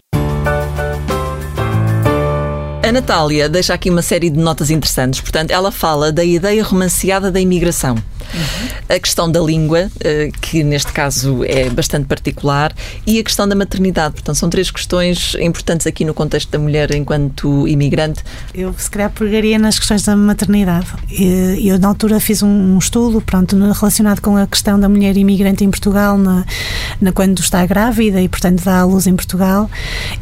A 2.84 2.90
Natália 2.90 3.48
deixa 3.48 3.72
aqui 3.72 3.88
uma 3.88 4.02
série 4.02 4.28
de 4.28 4.38
notas 4.38 4.70
interessantes. 4.70 5.20
Portanto, 5.20 5.52
ela 5.52 5.70
fala 5.70 6.10
da 6.12 6.24
ideia 6.24 6.62
romanceada 6.64 7.30
da 7.30 7.40
imigração. 7.40 7.94
Uhum. 8.32 8.96
A 8.96 8.98
questão 8.98 9.30
da 9.30 9.40
língua, 9.40 9.90
eh, 10.00 10.30
que 10.40 10.62
neste 10.62 10.92
caso 10.92 11.44
é 11.44 11.68
bastante 11.70 12.06
particular, 12.06 12.74
e 13.06 13.18
a 13.18 13.22
questão 13.22 13.46
da 13.48 13.54
maternidade. 13.54 14.14
Portanto, 14.14 14.36
são 14.36 14.48
três 14.48 14.70
questões 14.70 15.34
importantes 15.40 15.86
aqui 15.86 16.04
no 16.04 16.14
contexto 16.14 16.50
da 16.50 16.58
mulher 16.58 16.94
enquanto 16.94 17.66
imigrante. 17.68 18.22
Eu, 18.54 18.74
se 18.76 18.90
calhar, 18.90 19.10
pegaria 19.10 19.58
nas 19.58 19.78
questões 19.78 20.02
da 20.02 20.16
maternidade. 20.16 20.86
Eu, 21.62 21.78
na 21.78 21.88
altura, 21.88 22.20
fiz 22.20 22.42
um 22.42 22.78
estudo 22.78 23.20
pronto, 23.20 23.56
relacionado 23.56 24.20
com 24.20 24.36
a 24.36 24.46
questão 24.46 24.78
da 24.78 24.88
mulher 24.88 25.16
imigrante 25.16 25.64
em 25.64 25.70
Portugal, 25.70 26.16
na, 26.18 26.44
na 27.00 27.12
quando 27.12 27.38
está 27.40 27.64
grávida 27.66 28.20
e, 28.20 28.28
portanto, 28.28 28.62
dá 28.64 28.80
à 28.80 28.84
luz 28.84 29.06
em 29.06 29.14
Portugal, 29.14 29.70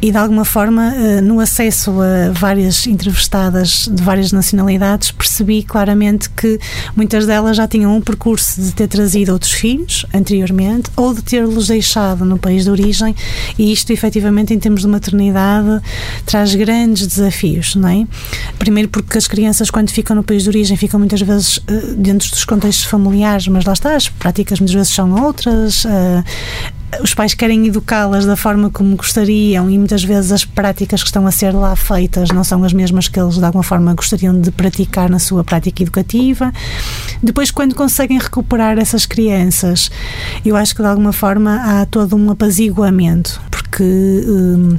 e 0.01 0.11
de 0.11 0.17
alguma 0.17 0.45
forma, 0.45 0.93
eh, 0.95 1.21
no 1.21 1.39
acesso 1.39 1.91
a 2.01 2.31
várias 2.31 2.87
entrevistadas 2.87 3.87
de 3.91 4.01
várias 4.01 4.31
nacionalidades, 4.31 5.11
percebi 5.11 5.63
claramente 5.63 6.29
que 6.29 6.59
muitas 6.95 7.25
delas 7.25 7.57
já 7.57 7.67
tinham 7.67 7.95
um 7.95 8.00
percurso 8.01 8.61
de 8.61 8.73
ter 8.73 8.87
trazido 8.87 9.31
outros 9.31 9.51
filhos 9.51 10.05
anteriormente 10.13 10.89
ou 10.95 11.13
de 11.13 11.21
ter-los 11.21 11.67
deixado 11.67 12.25
no 12.25 12.37
país 12.37 12.63
de 12.65 12.71
origem 12.71 13.15
e 13.57 13.71
isto 13.71 13.91
efetivamente 13.91 14.53
em 14.53 14.59
termos 14.59 14.81
de 14.81 14.87
maternidade 14.87 15.81
traz 16.25 16.53
grandes 16.55 17.07
desafios, 17.07 17.75
não 17.75 17.89
é? 17.89 18.07
Primeiro 18.57 18.89
porque 18.89 19.17
as 19.17 19.27
crianças 19.27 19.69
quando 19.69 19.89
ficam 19.89 20.15
no 20.15 20.23
país 20.23 20.43
de 20.43 20.49
origem 20.49 20.77
ficam 20.77 20.99
muitas 20.99 21.21
vezes 21.21 21.57
uh, 21.57 21.95
dentro 21.95 22.29
dos 22.29 22.45
contextos 22.45 22.85
familiares, 22.85 23.47
mas 23.47 23.65
lá 23.65 23.73
está, 23.73 23.95
as 23.95 24.09
práticas 24.09 24.59
muitas 24.59 24.75
vezes 24.75 24.93
são 24.93 25.23
outras, 25.23 25.85
uh, 25.85 26.23
os 26.99 27.13
pais 27.13 27.33
querem 27.33 27.67
educá-las 27.67 28.25
da 28.25 28.35
forma 28.35 28.69
como 28.69 28.95
gostariam 28.95 29.69
e 29.69 29.77
muitas 29.77 30.03
vezes 30.03 30.31
as 30.31 30.43
práticas 30.43 31.01
que 31.01 31.07
estão 31.07 31.25
a 31.25 31.31
ser 31.31 31.51
lá 31.51 31.75
feitas 31.75 32.29
não 32.29 32.43
são 32.43 32.63
as 32.63 32.73
mesmas 32.73 33.07
que 33.07 33.19
eles 33.19 33.35
de 33.37 33.45
alguma 33.45 33.63
forma 33.63 33.93
gostariam 33.93 34.39
de 34.39 34.51
praticar 34.51 35.09
na 35.09 35.19
sua 35.19 35.43
prática 35.43 35.81
educativa. 35.83 36.51
Depois, 37.23 37.51
quando 37.51 37.75
conseguem 37.75 38.19
recuperar 38.19 38.77
essas 38.77 39.05
crianças, 39.05 39.89
eu 40.45 40.55
acho 40.55 40.75
que 40.75 40.81
de 40.81 40.87
alguma 40.87 41.13
forma 41.13 41.61
há 41.63 41.85
todo 41.85 42.15
um 42.15 42.29
apaziguamento, 42.31 43.41
porque 43.49 43.83
hum, 43.83 44.77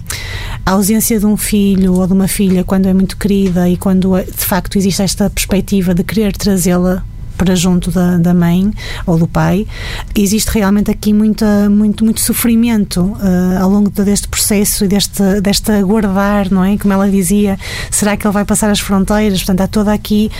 a 0.66 0.72
ausência 0.72 1.18
de 1.18 1.26
um 1.26 1.36
filho 1.36 1.94
ou 1.94 2.06
de 2.06 2.12
uma 2.12 2.28
filha, 2.28 2.62
quando 2.62 2.86
é 2.86 2.94
muito 2.94 3.16
querida 3.16 3.68
e 3.68 3.76
quando 3.76 4.20
de 4.20 4.44
facto 4.44 4.76
existe 4.76 5.02
esta 5.02 5.30
perspectiva 5.30 5.94
de 5.94 6.04
querer 6.04 6.36
trazê-la 6.36 7.04
para 7.36 7.54
junto 7.54 7.90
da, 7.90 8.16
da 8.18 8.34
mãe 8.34 8.70
ou 9.06 9.18
do 9.18 9.26
pai, 9.26 9.66
existe 10.14 10.50
realmente 10.50 10.90
aqui 10.90 11.12
muita, 11.12 11.68
muito, 11.68 12.04
muito 12.04 12.20
sofrimento 12.20 13.00
uh, 13.00 13.62
ao 13.62 13.70
longo 13.70 13.90
deste 13.90 14.28
processo 14.28 14.84
e 14.84 14.88
deste, 14.88 15.40
deste 15.40 15.70
aguardar, 15.72 16.52
não 16.52 16.64
é? 16.64 16.76
Como 16.76 16.92
ela 16.92 17.08
dizia, 17.08 17.58
será 17.90 18.16
que 18.16 18.26
ele 18.26 18.32
vai 18.32 18.44
passar 18.44 18.70
as 18.70 18.80
fronteiras? 18.80 19.38
Portanto, 19.38 19.60
há 19.60 19.66
toda 19.66 19.92
aqui, 19.92 20.30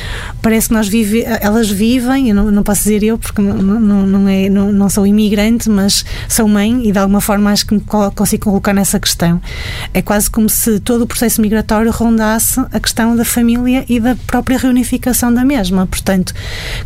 parece 0.41 0.69
que 0.69 0.75
nós 0.75 0.89
vive, 0.89 1.25
elas 1.41 1.71
vivem, 1.71 2.29
eu 2.29 2.35
não, 2.35 2.51
não 2.51 2.63
posso 2.63 2.83
dizer 2.83 3.03
eu 3.03 3.19
porque 3.19 3.41
não, 3.41 3.81
não, 3.81 4.07
não, 4.07 4.29
é, 4.29 4.49
não, 4.49 4.73
não 4.73 4.89
sou 4.89 5.07
imigrante, 5.07 5.69
mas 5.69 6.05
sou 6.29 6.49
mãe 6.49 6.87
e 6.87 6.93
de 6.93 6.99
alguma 6.99 7.21
forma 7.21 7.51
acho 7.51 7.67
que 7.67 7.75
me 7.75 7.81
consigo 8.15 8.45
colocar 8.45 8.73
nessa 8.73 8.99
questão. 8.99 9.41
É 9.93 10.03
quase 10.03 10.31
como 10.31 10.49
se 10.49 10.81
todo 10.81 11.03
o 11.03 11.07
processo 11.07 11.41
migratório 11.41 11.91
rondasse 11.91 12.61
a 12.73 12.81
questão 12.81 13.17
da 13.17 13.25
família 13.25 13.85
e 13.89 13.99
da 14.01 14.17
própria 14.27 14.59
reunificação 14.59 15.33
da 15.33 15.45
mesma. 15.45 15.87
Portanto, 15.87 16.35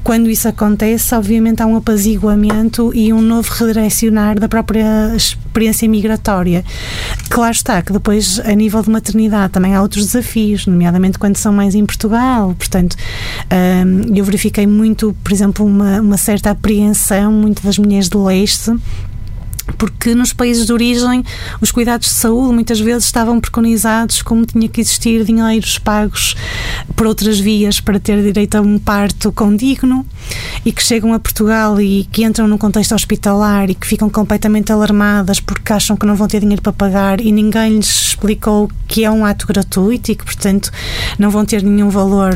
quando 0.06 0.30
isso 0.30 0.46
acontece, 0.46 1.12
obviamente 1.16 1.60
há 1.60 1.66
um 1.66 1.74
apaziguamento 1.74 2.92
e 2.94 3.12
um 3.12 3.20
novo 3.20 3.52
redirecionar 3.52 4.38
da 4.38 4.48
própria 4.48 5.12
experiência 5.16 5.88
migratória. 5.88 6.64
Claro 7.28 7.50
está 7.50 7.82
que 7.82 7.92
depois, 7.92 8.38
a 8.38 8.54
nível 8.54 8.80
de 8.82 8.88
maternidade, 8.88 9.54
também 9.54 9.74
há 9.74 9.82
outros 9.82 10.06
desafios, 10.06 10.64
nomeadamente 10.64 11.18
quando 11.18 11.36
são 11.36 11.52
mães 11.52 11.74
em 11.74 11.84
Portugal. 11.84 12.54
Portanto, 12.56 12.94
hum, 13.50 14.14
eu 14.14 14.24
verifiquei 14.24 14.64
muito, 14.64 15.12
por 15.24 15.32
exemplo, 15.32 15.66
uma, 15.66 16.00
uma 16.00 16.16
certa 16.16 16.50
apreensão, 16.50 17.32
muito 17.32 17.60
das 17.64 17.76
mulheres 17.76 18.08
do 18.08 18.22
leste 18.22 18.72
porque 19.78 20.14
nos 20.14 20.32
países 20.32 20.66
de 20.66 20.72
origem 20.72 21.24
os 21.60 21.70
cuidados 21.70 22.08
de 22.08 22.14
saúde 22.14 22.54
muitas 22.54 22.80
vezes 22.80 23.04
estavam 23.04 23.40
preconizados 23.40 24.22
como 24.22 24.46
tinha 24.46 24.68
que 24.68 24.80
existir 24.80 25.24
dinheiros 25.24 25.78
pagos 25.78 26.36
por 26.94 27.06
outras 27.06 27.38
vias 27.38 27.80
para 27.80 28.00
ter 28.00 28.22
direito 28.22 28.56
a 28.56 28.60
um 28.60 28.78
parto 28.78 29.32
condigno 29.32 30.06
e 30.64 30.72
que 30.72 30.82
chegam 30.82 31.12
a 31.12 31.18
Portugal 31.18 31.80
e 31.80 32.04
que 32.10 32.24
entram 32.24 32.48
num 32.48 32.58
contexto 32.58 32.94
hospitalar 32.94 33.70
e 33.70 33.74
que 33.74 33.86
ficam 33.86 34.08
completamente 34.08 34.72
alarmadas 34.72 35.40
porque 35.40 35.72
acham 35.72 35.96
que 35.96 36.06
não 36.06 36.16
vão 36.16 36.26
ter 36.26 36.40
dinheiro 36.40 36.62
para 36.62 36.72
pagar 36.72 37.20
e 37.20 37.30
ninguém 37.30 37.76
lhes 37.76 38.08
explicou 38.08 38.70
que 38.88 39.04
é 39.04 39.10
um 39.10 39.24
ato 39.24 39.46
gratuito 39.46 40.10
e 40.10 40.14
que 40.14 40.24
portanto 40.24 40.70
não 41.18 41.30
vão 41.30 41.44
ter 41.44 41.62
nenhum 41.62 41.90
valor 41.90 42.34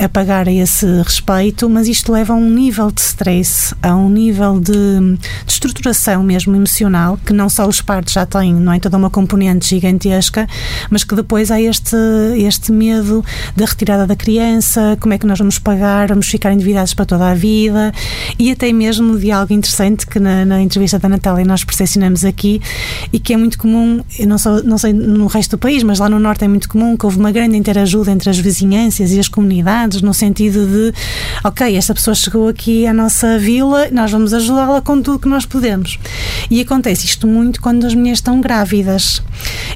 a 0.00 0.08
pagar 0.08 0.48
a 0.48 0.52
esse 0.52 0.86
respeito, 1.02 1.68
mas 1.68 1.88
isto 1.88 2.12
leva 2.12 2.32
a 2.32 2.36
um 2.36 2.50
nível 2.50 2.90
de 2.90 3.00
stress, 3.00 3.74
a 3.82 3.94
um 3.94 4.08
nível 4.08 4.58
de, 4.58 4.72
de 4.72 5.52
estruturação 5.52 6.22
mesmo 6.22 6.54
emocional, 6.54 7.18
que 7.24 7.32
não 7.32 7.48
só 7.48 7.66
os 7.66 7.80
partos 7.80 8.14
já 8.14 8.26
têm, 8.26 8.54
não 8.54 8.72
é? 8.72 8.80
Toda 8.80 8.96
uma 8.96 9.10
componente 9.10 9.68
gigantesca, 9.68 10.48
mas 10.90 11.04
que 11.04 11.14
depois 11.14 11.50
há 11.50 11.60
este, 11.60 11.96
este 12.36 12.72
medo 12.72 13.24
da 13.56 13.64
retirada 13.64 14.06
da 14.06 14.16
criança, 14.16 14.96
como 15.00 15.14
é 15.14 15.18
que 15.18 15.26
nós 15.26 15.38
vamos 15.38 15.58
pagar, 15.58 16.08
vamos 16.08 16.26
ficar 16.26 16.52
endividados 16.52 16.92
para 16.94 17.04
toda 17.04 17.13
a 17.22 17.34
vida 17.34 17.92
e 18.38 18.50
até 18.50 18.72
mesmo 18.72 19.18
de 19.18 19.30
algo 19.30 19.52
interessante 19.52 20.06
que 20.06 20.18
na, 20.18 20.44
na 20.44 20.60
entrevista 20.60 20.98
da 20.98 21.08
Natália 21.08 21.44
nós 21.44 21.64
percepcionamos 21.64 22.24
aqui 22.24 22.60
e 23.12 23.18
que 23.18 23.32
é 23.32 23.36
muito 23.36 23.58
comum, 23.58 24.02
não, 24.26 24.38
sou, 24.38 24.62
não 24.62 24.78
sei 24.78 24.92
no 24.92 25.26
resto 25.26 25.56
do 25.56 25.58
país, 25.58 25.82
mas 25.82 25.98
lá 25.98 26.08
no 26.08 26.18
Norte 26.18 26.44
é 26.44 26.48
muito 26.48 26.68
comum 26.68 26.96
que 26.96 27.04
houve 27.04 27.18
uma 27.18 27.30
grande 27.30 27.56
interajuda 27.56 28.10
entre 28.10 28.30
as 28.30 28.38
vizinhanças 28.38 29.12
e 29.12 29.20
as 29.20 29.28
comunidades, 29.28 30.02
no 30.02 30.12
sentido 30.12 30.66
de, 30.66 30.92
ok, 31.42 31.76
esta 31.76 31.94
pessoa 31.94 32.14
chegou 32.14 32.48
aqui 32.48 32.86
à 32.86 32.92
nossa 32.92 33.38
vila, 33.38 33.88
nós 33.90 34.10
vamos 34.10 34.32
ajudá-la 34.34 34.80
com 34.80 35.00
tudo 35.00 35.18
que 35.18 35.28
nós 35.28 35.46
podemos. 35.46 35.98
E 36.50 36.60
acontece 36.60 37.06
isto 37.06 37.26
muito 37.26 37.60
quando 37.60 37.86
as 37.86 37.94
mulheres 37.94 38.18
estão 38.18 38.40
grávidas. 38.40 39.22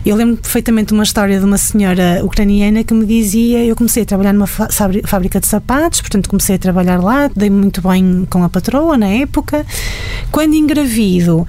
Eu 0.04 0.16
lembro 0.16 0.36
perfeitamente 0.36 0.92
uma 0.92 1.02
história 1.02 1.38
de 1.38 1.44
uma 1.44 1.58
senhora 1.58 2.20
ucraniana 2.24 2.84
que 2.84 2.94
me 2.94 3.04
dizia: 3.04 3.64
eu 3.64 3.74
comecei 3.76 4.02
a 4.02 4.06
trabalhar 4.06 4.32
numa 4.32 4.46
fábrica 4.46 5.40
de 5.40 5.46
sapatos, 5.46 6.00
portanto 6.00 6.28
comecei 6.28 6.56
a 6.56 6.58
trabalhar 6.58 7.02
lá, 7.02 7.27
dei 7.34 7.50
muito 7.50 7.80
bem 7.80 8.26
com 8.28 8.42
a 8.42 8.48
patroa 8.48 8.96
na 8.96 9.08
época. 9.08 9.64
Quando 10.30 10.54
engravido, 10.54 11.46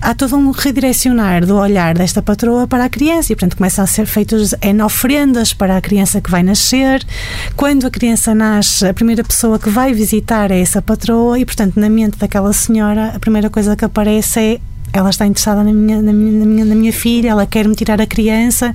há 0.00 0.14
todo 0.14 0.36
um 0.36 0.50
redirecionar 0.50 1.44
do 1.44 1.56
olhar 1.56 1.94
desta 1.94 2.22
patroa 2.22 2.66
para 2.66 2.84
a 2.84 2.88
criança 2.88 3.32
e, 3.32 3.36
portanto, 3.36 3.56
começam 3.56 3.84
a 3.84 3.86
ser 3.86 4.06
feitas 4.06 4.54
N 4.62 4.82
ofrendas 4.82 5.52
para 5.52 5.76
a 5.76 5.80
criança 5.80 6.20
que 6.20 6.30
vai 6.30 6.42
nascer. 6.42 7.04
Quando 7.56 7.86
a 7.86 7.90
criança 7.90 8.34
nasce, 8.34 8.86
a 8.86 8.94
primeira 8.94 9.24
pessoa 9.24 9.58
que 9.58 9.70
vai 9.70 9.92
visitar 9.92 10.50
é 10.50 10.60
essa 10.60 10.80
patroa 10.82 11.38
e, 11.38 11.44
portanto, 11.44 11.78
na 11.78 11.88
mente 11.88 12.18
daquela 12.18 12.52
senhora, 12.52 13.12
a 13.14 13.18
primeira 13.18 13.50
coisa 13.50 13.74
que 13.74 13.84
aparece 13.84 14.40
é 14.40 14.60
ela 14.96 15.10
está 15.10 15.26
interessada 15.26 15.62
na 15.62 15.72
minha, 15.72 16.00
na 16.00 16.12
minha, 16.12 16.38
na 16.38 16.46
minha, 16.46 16.64
na 16.64 16.74
minha 16.74 16.92
filha, 16.92 17.30
ela 17.30 17.46
quer 17.46 17.68
me 17.68 17.74
tirar 17.74 18.00
a 18.00 18.06
criança. 18.06 18.74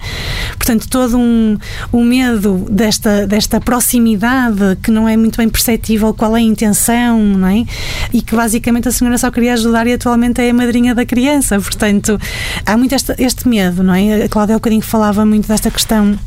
Portanto, 0.57 0.87
todo 0.89 1.17
um, 1.17 1.57
um 1.91 2.03
medo 2.03 2.65
desta, 2.69 3.25
desta 3.27 3.59
proximidade 3.59 4.77
que 4.81 4.91
não 4.91 5.07
é 5.07 5.17
muito 5.17 5.37
bem 5.37 5.49
perceptível 5.49 6.13
qual 6.13 6.35
é 6.35 6.39
a 6.39 6.43
intenção, 6.43 7.19
não 7.19 7.47
é? 7.47 7.65
E 8.13 8.21
que 8.21 8.35
basicamente 8.35 8.87
a 8.87 8.91
senhora 8.91 9.17
só 9.17 9.31
queria 9.31 9.53
ajudar 9.53 9.87
e 9.87 9.93
atualmente 9.93 10.41
é 10.41 10.49
a 10.49 10.53
madrinha 10.53 10.93
da 10.93 11.05
criança. 11.05 11.59
Portanto, 11.59 12.19
há 12.65 12.77
muito 12.77 12.93
este, 12.93 13.13
este 13.17 13.47
medo, 13.47 13.83
não 13.83 13.93
é? 13.93 14.23
A 14.23 14.29
Cláudia 14.29 14.55
há 14.55 14.57
um 14.57 14.59
bocadinho 14.59 14.81
falava 14.81 15.25
muito 15.25 15.47
desta 15.47 15.71
questão 15.71 16.17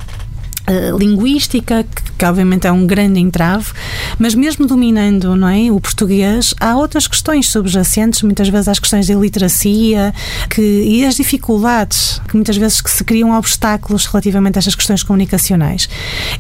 Uh, 0.67 0.97
linguística, 0.97 1.85
que, 1.85 2.13
que, 2.13 2.25
obviamente 2.25 2.67
é 2.67 2.73
um 2.73 2.87
grande 2.87 3.21
entrave, 3.21 3.71
mas 4.19 4.35
mesmo 4.35 4.67
dominando 4.67 5.37
não 5.37 5.47
é, 5.47 5.71
o 5.71 5.79
português, 5.79 6.55
há 6.59 6.75
outras 6.75 7.07
questões 7.07 7.51
subjacentes, 7.51 8.23
muitas 8.23 8.49
vezes 8.49 8.69
as 8.69 8.79
questões 8.79 9.05
de 9.05 9.13
iliteracia 9.13 10.15
que, 10.49 10.63
e 10.63 11.05
as 11.05 11.17
dificuldades 11.17 12.19
que 12.27 12.35
muitas 12.35 12.57
vezes 12.57 12.81
que 12.81 12.91
se 12.91 13.05
criam 13.05 13.37
obstáculos 13.37 14.07
relativamente 14.07 14.57
a 14.57 14.61
estas 14.61 14.75
questões 14.75 15.03
comunicacionais. 15.03 15.89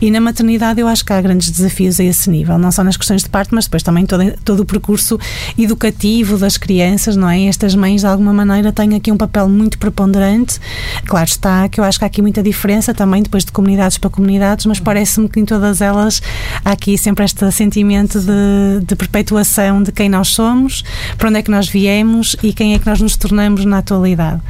E 0.00 0.10
na 0.10 0.20
maternidade 0.20 0.80
eu 0.80 0.88
acho 0.88 1.04
que 1.04 1.12
há 1.12 1.20
grandes 1.20 1.50
desafios 1.50 2.00
a 2.00 2.04
esse 2.04 2.30
nível, 2.30 2.56
não 2.56 2.72
só 2.72 2.82
nas 2.82 2.96
questões 2.96 3.22
de 3.22 3.28
parto, 3.28 3.54
mas 3.54 3.64
depois 3.64 3.82
também 3.82 4.06
todo, 4.06 4.32
todo 4.44 4.60
o 4.60 4.64
percurso 4.64 5.18
educativo 5.58 6.38
das 6.38 6.56
crianças, 6.56 7.16
não 7.16 7.28
é? 7.28 7.44
Estas 7.44 7.74
mães 7.74 8.00
de 8.00 8.06
alguma 8.06 8.32
maneira 8.32 8.72
têm 8.72 8.94
aqui 8.94 9.12
um 9.12 9.16
papel 9.16 9.48
muito 9.48 9.78
preponderante. 9.78 10.58
Claro 11.04 11.28
está 11.28 11.68
que 11.68 11.78
eu 11.78 11.84
acho 11.84 11.98
que 11.98 12.04
há 12.04 12.06
aqui 12.06 12.22
muita 12.22 12.42
diferença 12.42 12.94
também 12.94 13.22
depois 13.22 13.44
de 13.44 13.52
comunidades 13.52 13.98
para 13.98 14.10
comunidades, 14.14 14.66
mas 14.66 14.78
parece-me 14.78 15.28
que 15.28 15.40
em 15.40 15.44
todas 15.44 15.80
elas 15.80 16.22
há 16.64 16.70
aqui 16.70 16.96
sempre 16.96 17.24
esta 17.24 17.50
sentimento 17.50 18.20
de, 18.20 18.84
de 18.86 18.94
perpetuação 18.94 19.82
de 19.82 19.90
quem 19.90 20.08
nós 20.08 20.28
somos, 20.28 20.84
para 21.18 21.28
onde 21.28 21.38
é 21.38 21.42
que 21.42 21.50
nós 21.50 21.68
viemos 21.68 22.36
e 22.42 22.52
quem 22.52 22.74
é 22.74 22.78
que 22.78 22.86
nós 22.86 23.00
nos 23.00 23.16
tornamos 23.16 23.64
na 23.64 23.78
atualidade. 23.78 24.40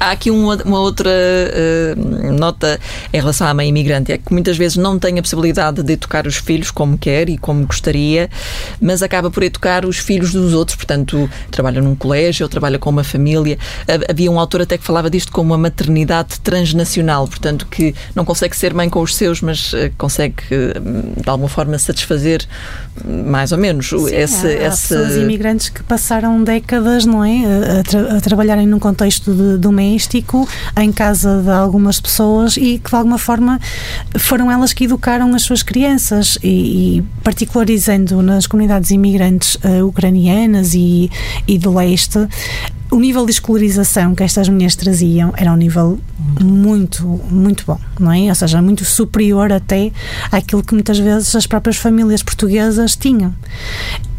Há 0.00 0.12
aqui 0.12 0.30
uma, 0.30 0.56
uma 0.64 0.80
outra 0.80 1.10
uh, 1.10 2.32
nota 2.32 2.80
em 3.12 3.20
relação 3.20 3.46
à 3.46 3.52
mãe 3.52 3.68
imigrante, 3.68 4.12
é 4.12 4.18
que 4.18 4.32
muitas 4.32 4.56
vezes 4.56 4.76
não 4.76 4.98
tem 4.98 5.18
a 5.18 5.22
possibilidade 5.22 5.82
de 5.82 5.92
educar 5.92 6.26
os 6.26 6.36
filhos 6.36 6.70
como 6.70 6.96
quer 6.96 7.28
e 7.28 7.36
como 7.36 7.66
gostaria, 7.66 8.30
mas 8.80 9.02
acaba 9.02 9.30
por 9.30 9.42
educar 9.42 9.84
os 9.84 9.98
filhos 9.98 10.32
dos 10.32 10.54
outros, 10.54 10.76
portanto, 10.76 11.28
trabalha 11.50 11.82
num 11.82 11.94
colégio 11.94 12.44
ou 12.44 12.48
trabalha 12.48 12.78
com 12.78 12.88
uma 12.88 13.04
família. 13.04 13.58
Havia 14.08 14.30
um 14.30 14.40
autor 14.40 14.62
até 14.62 14.78
que 14.78 14.84
falava 14.84 15.10
disto 15.10 15.30
como 15.30 15.52
uma 15.52 15.58
maternidade 15.58 16.40
transnacional, 16.40 17.26
portanto, 17.28 17.66
que 17.70 17.94
não 18.14 18.24
consegue 18.24 18.56
ser 18.56 18.72
mãe 18.72 18.88
com 18.88 19.01
os 19.02 19.16
seus, 19.16 19.40
mas 19.40 19.72
uh, 19.72 19.90
consegue, 19.98 20.42
uh, 20.50 21.20
de 21.22 21.28
alguma 21.28 21.48
forma, 21.48 21.78
satisfazer 21.78 22.46
mais 23.04 23.52
ou 23.52 23.58
menos 23.58 23.88
Sim, 23.88 24.14
esse, 24.14 24.46
há, 24.46 24.52
esse... 24.52 24.64
há 24.64 24.70
pessoas 24.70 25.16
imigrantes 25.16 25.68
que 25.68 25.82
passaram 25.82 26.42
décadas, 26.42 27.04
não 27.06 27.24
é, 27.24 27.42
a, 27.80 27.82
tra 27.82 28.16
a 28.16 28.20
trabalharem 28.20 28.66
num 28.66 28.78
contexto 28.78 29.34
de, 29.34 29.58
doméstico, 29.58 30.48
em 30.76 30.92
casa 30.92 31.42
de 31.42 31.50
algumas 31.50 32.00
pessoas 32.00 32.56
e 32.56 32.78
que 32.78 32.90
de 32.90 32.96
alguma 32.96 33.18
forma 33.18 33.60
foram 34.18 34.50
elas 34.50 34.72
que 34.72 34.84
educaram 34.84 35.34
as 35.34 35.42
suas 35.42 35.62
crianças 35.62 36.38
e, 36.42 36.98
e 36.98 37.02
particularizando 37.22 38.22
nas 38.22 38.46
comunidades 38.46 38.90
imigrantes 38.90 39.56
uh, 39.56 39.86
ucranianas 39.86 40.74
e, 40.74 41.10
e 41.46 41.58
do 41.58 41.74
leste, 41.74 42.28
o 42.92 43.00
nível 43.00 43.24
de 43.24 43.32
escolarização 43.32 44.14
que 44.14 44.22
estas 44.22 44.48
mulheres 44.48 44.76
traziam 44.76 45.32
era 45.36 45.50
um 45.50 45.56
nível 45.56 45.98
muito, 46.40 47.04
muito 47.30 47.64
bom, 47.66 47.80
não 47.98 48.12
é? 48.12 48.28
Ou 48.28 48.34
seja, 48.34 48.60
muito 48.60 48.84
superior 48.84 49.50
até 49.50 49.90
àquilo 50.30 50.62
que 50.62 50.74
muitas 50.74 50.98
vezes 50.98 51.34
as 51.34 51.46
próprias 51.46 51.76
famílias 51.76 52.22
portuguesas 52.22 52.94
tinham 52.94 53.34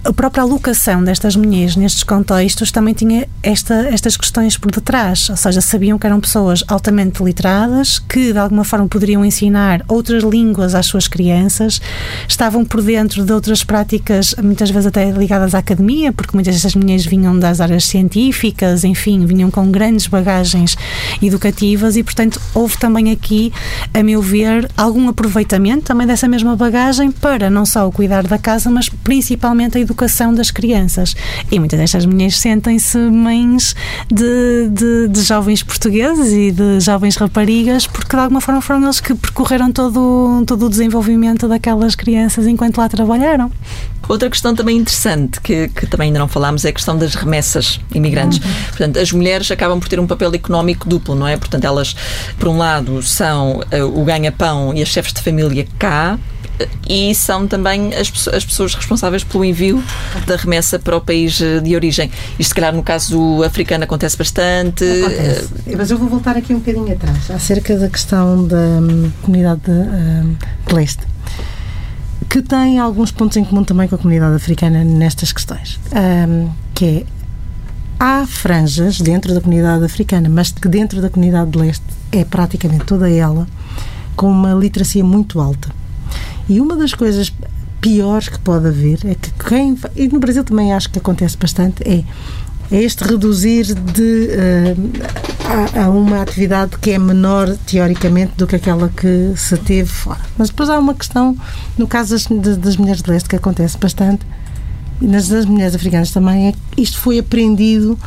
a 0.06 0.12
própria 0.12 0.44
alocação 0.44 1.02
destas 1.02 1.34
mulheres 1.34 1.78
nestes 1.78 2.04
contextos 2.04 2.72
também 2.72 2.94
tinha 2.94 3.26
esta, 3.42 3.88
estas 3.88 4.18
questões 4.18 4.58
por 4.58 4.70
detrás, 4.70 5.30
ou 5.30 5.38
seja, 5.38 5.62
sabiam 5.62 5.98
que 5.98 6.06
eram 6.06 6.20
pessoas 6.20 6.62
altamente 6.68 7.24
literadas, 7.24 8.00
que 8.00 8.34
de 8.34 8.38
alguma 8.38 8.66
forma 8.66 8.86
poderiam 8.88 9.24
ensinar 9.24 9.82
outras 9.88 10.22
línguas 10.24 10.76
às 10.76 10.88
suas 10.88 11.08
crianças, 11.08 11.82
estavam 12.28 12.66
por 12.66 12.82
dentro 12.82 13.24
de 13.24 13.32
outras 13.32 13.64
práticas, 13.64 14.36
muitas 14.44 14.70
vezes 14.70 14.88
até 14.88 15.10
ligadas 15.10 15.56
à 15.56 15.60
academia, 15.60 16.12
porque 16.12 16.36
muitas 16.36 16.54
destas 16.56 16.76
mulheres 16.76 17.06
vinham 17.06 17.40
das 17.40 17.62
áreas 17.62 17.86
científicas, 17.86 18.84
enfim, 18.84 19.26
vinham 19.26 19.50
com 19.50 19.72
grandes 19.72 20.08
bagagens 20.08 20.76
educativas 21.22 21.96
e, 21.96 22.04
portanto, 22.04 22.42
houve 22.54 22.78
também 22.78 23.10
aqui, 23.10 23.54
a 23.94 24.04
meu 24.04 24.22
ver, 24.22 24.70
algum 24.76 25.08
aproveitamento 25.08 25.86
também 25.86 26.06
dessa 26.06 26.28
mesma 26.28 26.58
bagagem 26.58 27.10
para 27.10 27.50
não 27.50 27.66
só 27.66 27.88
o 27.88 27.92
cuidar 27.92 28.28
da 28.28 28.38
casa, 28.38 28.70
mas 28.70 28.90
principalmente 28.90 29.78
a 29.78 29.82
educação 29.82 29.93
educação 29.94 30.34
das 30.34 30.52
crianças. 30.52 31.16
E 31.52 31.60
muitas 31.60 31.80
destas 31.80 32.06
mulheres 32.06 32.38
sentem-se 32.38 32.98
mães 32.98 33.76
de, 34.12 34.70
de, 34.70 35.08
de, 35.08 35.22
jovens 35.22 35.64
portugueses 35.64 36.34
e 36.34 36.52
de 36.52 36.80
jovens 36.80 37.16
raparigas, 37.16 37.88
porque 37.88 38.16
de 38.16 38.22
alguma 38.22 38.42
forma 38.42 38.60
foram 38.62 38.84
eles 38.84 39.00
que 39.00 39.14
percorreram 39.14 39.72
todo, 39.72 40.44
todo 40.46 40.66
o 40.66 40.70
desenvolvimento 40.70 41.48
daquelas 41.48 41.96
crianças 41.96 42.48
enquanto 42.48 42.78
lá 42.78 42.90
trabalharam. 42.90 43.52
Outra 44.10 44.30
questão 44.30 44.54
também 44.54 44.78
interessante, 44.78 45.40
que, 45.40 45.70
que, 45.70 45.88
também 45.88 46.08
ainda 46.08 46.20
não 46.20 46.28
falámos, 46.28 46.66
é 46.66 46.70
a 46.70 46.74
questão 46.74 46.98
das 46.98 47.16
remessas 47.16 47.80
imigrantes. 47.94 48.40
Uhum. 48.40 48.52
Portanto, 48.70 49.00
as 49.00 49.12
mulheres 49.14 49.50
acabam 49.50 49.80
por 49.80 49.88
ter 49.88 49.98
um 49.98 50.06
papel 50.06 50.34
económico 50.34 50.90
duplo, 50.90 51.16
não 51.16 51.26
é? 51.26 51.38
Portanto, 51.38 51.64
elas, 51.64 51.96
por 52.38 52.50
um 52.50 52.58
lado, 52.58 53.02
são 53.02 53.62
uh, 53.62 54.02
o 54.02 54.04
ganha-pão 54.04 54.74
e 54.74 54.82
as 54.82 54.90
chefes 54.90 55.14
de 55.14 55.22
família 55.22 55.66
cá, 55.80 56.20
e 56.88 57.14
são 57.16 57.48
também 57.48 57.94
as, 57.94 58.28
as 58.28 58.46
pessoas 58.46 58.76
responsáveis 58.76 59.24
pelo 59.24 59.44
envio 59.44 59.84
da 60.28 60.36
remessa 60.36 60.78
para 60.78 60.96
o 60.96 61.02
país 61.02 61.40
de 61.64 61.76
origem. 61.76 62.12
Isto, 62.38 62.50
se 62.50 62.56
calhar, 62.56 62.74
no 62.74 62.84
caso 62.84 63.44
africano 63.44 63.84
acontece 63.84 64.18
bastante. 64.18 64.84
Acontece. 64.84 65.50
Mas 65.76 65.92
eu 65.92 65.98
vou 65.98 66.08
voltar 66.08 66.38
aqui 66.38 66.54
um 66.54 66.60
bocadinho 66.60 66.92
atrás, 66.92 67.32
acerca 67.32 67.78
da 67.78 67.90
questão 67.90 68.46
da 68.46 68.58
um, 68.58 69.12
comunidade 69.22 69.62
de, 69.62 69.72
um, 69.72 70.36
de 70.68 70.74
leste 70.74 71.14
que 72.30 72.42
tem 72.42 72.80
alguns 72.80 73.12
pontos 73.12 73.38
em 73.38 73.46
comum 73.46 73.64
também 73.64 73.88
com 73.88 73.94
a 73.94 73.98
comunidade 74.00 74.36
africana 74.36 74.84
nestas 74.84 75.32
questões, 75.32 75.80
um, 76.28 76.50
que 76.74 76.86
é 76.86 77.06
há 78.00 78.26
franjas 78.26 79.00
dentro 79.00 79.36
da 79.36 79.40
comunidade 79.40 79.86
africana, 79.86 80.28
mas 80.30 80.52
que 80.52 80.68
dentro 80.68 81.00
da 81.00 81.12
comunidade 81.12 81.52
de 81.52 81.60
leste 81.60 81.86
é 82.12 82.26
praticamente 82.26 82.86
toda 82.86 83.08
ela 83.08 83.48
com 84.16 84.32
uma 84.32 84.52
literacia 84.54 85.04
muito 85.04 85.40
alta. 85.40 85.70
E 86.50 86.60
uma 86.60 86.76
das 86.76 86.94
coisas 86.94 87.32
piores 87.80 88.30
que 88.30 88.40
pode 88.40 88.68
haver 88.68 89.00
é 89.06 89.16
que 89.16 89.32
quem. 89.34 89.78
E 89.96 90.08
no 90.08 90.20
Brasil 90.20 90.44
também 90.44 90.74
acho 90.74 90.90
que 90.90 91.00
acontece 91.00 91.38
bastante, 91.38 91.84
é, 91.84 92.04
é 92.72 92.82
este 92.82 93.04
reduzir 93.04 93.74
de, 93.76 94.30
uh, 94.30 95.78
a, 95.78 95.84
a, 95.84 95.90
uma 95.90 96.22
atividade 96.22 96.78
que 96.78 96.92
é 96.92 96.98
menor, 96.98 97.56
teoricamente, 97.68 98.34
do 98.38 98.48
que 98.48 98.56
aquela 98.56 98.90
que 98.90 99.34
se 99.36 99.58
teve 99.58 99.90
fora. 99.90 100.22
Mas 100.38 100.50
depois 100.50 100.70
há 100.70 100.80
uma 100.80 100.94
questão, 100.94 101.38
no 101.78 101.88
caso 101.88 102.16
das, 102.38 102.58
das 102.58 102.78
mulheres 102.78 103.02
de 103.02 103.12
leste, 103.12 103.30
que 103.30 103.36
acontece 103.36 103.78
bastante, 103.78 104.26
e 105.02 105.08
nas 105.08 105.30
mulheres 105.46 105.76
africanas 105.76 106.12
também, 106.12 106.48
é 106.48 106.54
isto 106.78 106.98
foi 106.98 107.20
aprendido. 107.20 108.00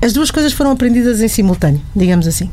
As 0.00 0.12
duas 0.12 0.30
coisas 0.30 0.52
foram 0.52 0.70
aprendidas 0.70 1.20
em 1.20 1.28
simultâneo, 1.28 1.82
digamos 1.94 2.26
assim. 2.26 2.50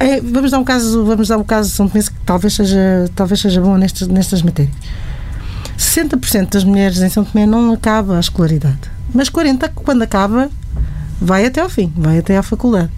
É, 0.00 0.18
vamos 0.18 0.50
dar 0.50 0.58
um 0.58 0.64
caso, 0.64 1.04
vamos 1.04 1.28
dar 1.28 1.36
um 1.36 1.44
caso 1.44 1.68
São 1.68 1.86
Tomé 1.86 2.02
que 2.02 2.10
talvez 2.24 2.54
seja, 2.54 3.10
talvez 3.14 3.38
seja 3.38 3.60
bom 3.60 3.76
nestas, 3.76 4.08
nestas 4.08 4.40
matérias. 4.40 4.74
60% 5.78 6.48
das 6.48 6.64
mulheres 6.64 7.02
em 7.02 7.10
São 7.10 7.22
Tomé 7.22 7.44
não 7.44 7.70
acaba 7.70 8.16
a 8.16 8.20
escolaridade, 8.20 8.90
mas 9.12 9.28
40 9.28 9.68
quando 9.68 10.00
acaba 10.00 10.48
vai 11.20 11.44
até 11.44 11.60
ao 11.60 11.68
fim, 11.68 11.92
vai 11.94 12.18
até 12.18 12.38
à 12.38 12.42
faculdade. 12.42 12.90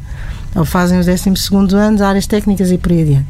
Ou 0.55 0.65
fazem 0.65 1.01
os 1.01 1.07
12 1.07 1.75
anos, 1.75 2.01
áreas 2.01 2.29
técnicas 2.29 2.71
e 2.71 2.79
por 2.79 2.93
aí 2.93 3.03
adiante. 3.03 3.27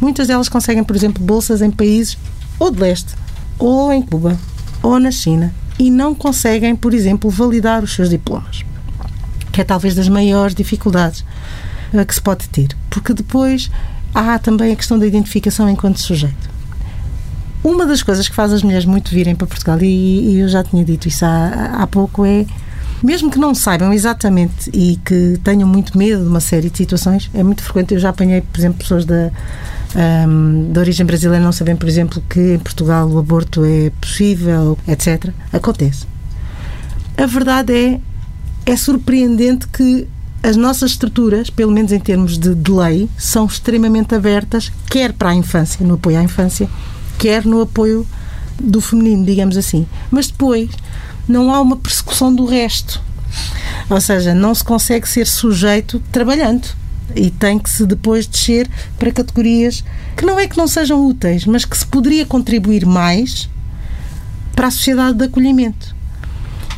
Muitas 0.00 0.26
delas 0.26 0.48
conseguem, 0.48 0.82
por 0.82 0.96
exemplo, 0.96 1.22
bolsas 1.22 1.62
em 1.62 1.70
países 1.70 2.18
ou 2.58 2.72
de 2.72 2.80
leste, 2.80 3.14
ou 3.56 3.92
em 3.92 4.02
Cuba, 4.02 4.36
ou 4.82 4.98
na 4.98 5.12
China, 5.12 5.54
e 5.78 5.92
não 5.92 6.12
conseguem, 6.12 6.74
por 6.74 6.92
exemplo, 6.92 7.30
validar 7.30 7.84
os 7.84 7.94
seus 7.94 8.10
diplomas, 8.10 8.64
que 9.52 9.60
é 9.60 9.64
talvez 9.64 9.94
das 9.94 10.08
maiores 10.08 10.56
dificuldades 10.56 11.24
que 12.06 12.14
se 12.14 12.22
pode 12.22 12.48
ter. 12.48 12.76
Porque 12.90 13.12
depois 13.12 13.70
há 14.14 14.38
também 14.38 14.72
a 14.72 14.76
questão 14.76 14.98
da 14.98 15.06
identificação 15.06 15.68
enquanto 15.68 15.98
sujeito. 15.98 16.50
Uma 17.62 17.86
das 17.86 18.02
coisas 18.02 18.28
que 18.28 18.34
faz 18.34 18.52
as 18.52 18.62
mulheres 18.62 18.84
muito 18.84 19.10
virem 19.10 19.36
para 19.36 19.46
Portugal, 19.46 19.78
e, 19.80 20.34
e 20.34 20.40
eu 20.40 20.48
já 20.48 20.64
tinha 20.64 20.84
dito 20.84 21.06
isso 21.06 21.24
há, 21.24 21.76
há 21.80 21.86
pouco, 21.86 22.24
é 22.24 22.44
mesmo 23.02 23.30
que 23.30 23.38
não 23.38 23.54
saibam 23.54 23.92
exatamente 23.92 24.70
e 24.72 24.96
que 25.04 25.38
tenham 25.42 25.68
muito 25.68 25.96
medo 25.98 26.22
de 26.22 26.28
uma 26.28 26.40
série 26.40 26.70
de 26.70 26.78
situações, 26.78 27.30
é 27.34 27.42
muito 27.42 27.62
frequente. 27.62 27.94
Eu 27.94 28.00
já 28.00 28.10
apanhei, 28.10 28.40
por 28.40 28.58
exemplo, 28.58 28.78
pessoas 28.78 29.04
da, 29.04 29.30
um, 30.28 30.72
de 30.72 30.78
origem 30.78 31.04
brasileira 31.04 31.44
não 31.44 31.52
sabem, 31.52 31.74
por 31.74 31.88
exemplo, 31.88 32.22
que 32.28 32.54
em 32.54 32.58
Portugal 32.58 33.08
o 33.08 33.18
aborto 33.18 33.64
é 33.64 33.90
possível, 34.00 34.78
etc. 34.86 35.30
Acontece. 35.52 36.06
A 37.16 37.26
verdade 37.26 37.72
é, 37.74 38.00
é 38.70 38.76
surpreendente 38.76 39.66
que 39.68 40.06
as 40.42 40.56
nossas 40.56 40.92
estruturas, 40.92 41.50
pelo 41.50 41.70
menos 41.70 41.92
em 41.92 42.00
termos 42.00 42.36
de, 42.36 42.54
de, 42.54 42.70
lei, 42.70 43.08
são 43.16 43.46
extremamente 43.46 44.14
abertas, 44.14 44.72
quer 44.90 45.12
para 45.12 45.30
a 45.30 45.34
infância, 45.34 45.86
no 45.86 45.94
apoio 45.94 46.18
à 46.18 46.22
infância, 46.22 46.68
quer 47.16 47.44
no 47.44 47.60
apoio 47.60 48.06
do 48.60 48.80
feminino, 48.80 49.24
digamos 49.24 49.56
assim. 49.56 49.86
Mas 50.10 50.26
depois 50.26 50.68
não 51.28 51.54
há 51.54 51.60
uma 51.60 51.76
persecução 51.76 52.34
do 52.34 52.44
resto. 52.44 53.00
Ou 53.88 54.00
seja, 54.00 54.34
não 54.34 54.54
se 54.54 54.64
consegue 54.64 55.08
ser 55.08 55.28
sujeito 55.28 56.02
trabalhando. 56.10 56.66
E 57.14 57.30
tem 57.30 57.58
que 57.58 57.70
se 57.70 57.86
depois 57.86 58.26
descer 58.26 58.68
para 58.98 59.12
categorias 59.12 59.84
que 60.16 60.24
não 60.24 60.40
é 60.40 60.48
que 60.48 60.56
não 60.56 60.66
sejam 60.66 61.06
úteis, 61.06 61.46
mas 61.46 61.64
que 61.64 61.76
se 61.76 61.86
poderia 61.86 62.26
contribuir 62.26 62.84
mais 62.84 63.48
para 64.56 64.66
a 64.66 64.70
sociedade 64.70 65.18
de 65.18 65.24
acolhimento. 65.24 65.94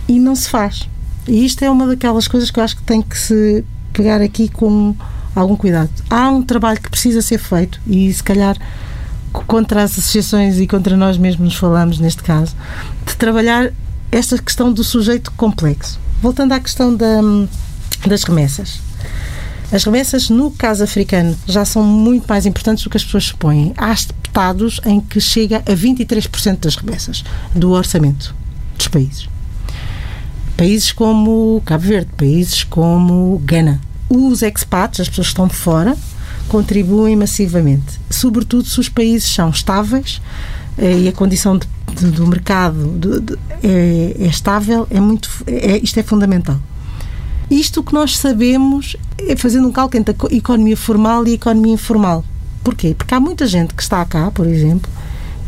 E 0.07 0.19
não 0.19 0.35
se 0.35 0.49
faz. 0.49 0.89
E 1.27 1.45
isto 1.45 1.62
é 1.64 1.70
uma 1.70 1.87
daquelas 1.87 2.29
coisas 2.29 2.51
que 2.51 2.61
eu 2.61 2.64
acho 2.64 2.77
que 2.77 2.83
tem 2.83 3.01
que 3.01 3.16
se 3.18 3.64
pegar 3.93 4.20
aqui 4.20 4.49
com 4.49 4.95
algum 5.35 5.57
cuidado. 5.57 5.91
Há 6.11 6.29
um 6.29 6.43
trabalho 6.43 6.81
que 6.81 6.91
precisa 6.91 7.22
ser 7.22 7.39
feito 7.39 7.81
e, 7.87 8.12
se 8.12 8.22
calhar, 8.22 8.57
contra 9.33 9.83
as 9.83 9.93
associações 9.93 10.59
e 10.59 10.66
contra 10.66 10.97
nós 10.97 11.16
mesmos 11.16 11.49
nos 11.49 11.57
falamos 11.57 11.99
neste 11.99 12.22
caso, 12.22 12.55
de 13.07 13.16
trabalhar 13.16 13.72
esta 14.12 14.39
questão 14.39 14.72
do 14.72 14.85
sujeito 14.85 15.33
complexo. 15.33 15.99
Voltando 16.22 16.53
à 16.53 16.61
questão 16.61 16.95
da, 16.95 17.20
das 18.07 18.22
remessas. 18.22 18.81
As 19.72 19.83
remessas, 19.83 20.31
no 20.31 20.51
caso 20.51 20.85
africano, 20.85 21.37
já 21.47 21.64
são 21.64 21.83
muito 21.83 22.27
mais 22.29 22.47
importantes 22.47 22.85
do 22.85 22.91
que 22.91 22.97
as 22.97 23.05
pessoas 23.05 23.25
supõem. 23.25 23.72
Há 23.77 23.93
estados 23.93 24.81
em 24.85 25.01
que 25.01 25.20
chega 25.20 25.59
a 25.59 25.72
23% 25.72 26.59
das 26.61 26.77
remessas 26.77 27.25
do 27.55 27.70
orçamento 27.70 28.35
dos 28.77 28.89
países 28.89 29.34
países 30.57 30.93
como 30.93 31.63
Cabo 31.65 31.85
Verde, 31.85 32.11
países 32.17 32.65
como 32.65 33.41
Gana. 33.45 33.81
Os 34.09 34.43
expats, 34.43 35.01
as 35.01 35.09
pessoas 35.09 35.29
que 35.29 35.33
estão 35.33 35.49
de 35.49 35.55
fora, 35.55 35.97
contribuem 36.49 37.17
massivamente, 37.17 38.01
sobretudo 38.11 38.69
se 38.69 38.79
os 38.79 38.89
países 38.89 39.29
são 39.29 39.49
estáveis 39.49 40.21
eh, 40.77 40.99
e 40.99 41.09
a 41.09 41.13
condição 41.13 41.57
de 41.57 41.67
de, 41.95 42.11
do 42.11 42.27
mercado 42.27 42.99
de, 42.99 43.39
é, 43.63 44.17
é, 44.19 44.27
estável, 44.27 44.87
é 44.91 45.01
muito, 45.01 45.31
é, 45.47 45.79
isto 45.79 45.99
é 45.99 46.03
fundamental. 46.03 46.59
Isto 47.51 47.83
que 47.83 47.93
nós 47.93 48.17
sabemos 48.17 48.97
é 49.19 49.37
fazendo 49.37 49.69
um 49.69 49.73
cálculo 49.73 50.01
entre 50.01 50.15
a 50.15 50.35
economia 50.35 50.77
formal 50.77 51.27
e 51.27 51.33
a 51.33 51.35
economia 51.35 51.75
informal. 51.75 52.25
Porquê? 52.63 52.95
Porque 52.97 53.15
há 53.15 53.21
muita 53.21 53.47
gente 53.47 53.75
que 53.75 53.83
está 53.83 54.05
cá, 54.05 54.31
por 54.31 54.47
exemplo, 54.47 54.91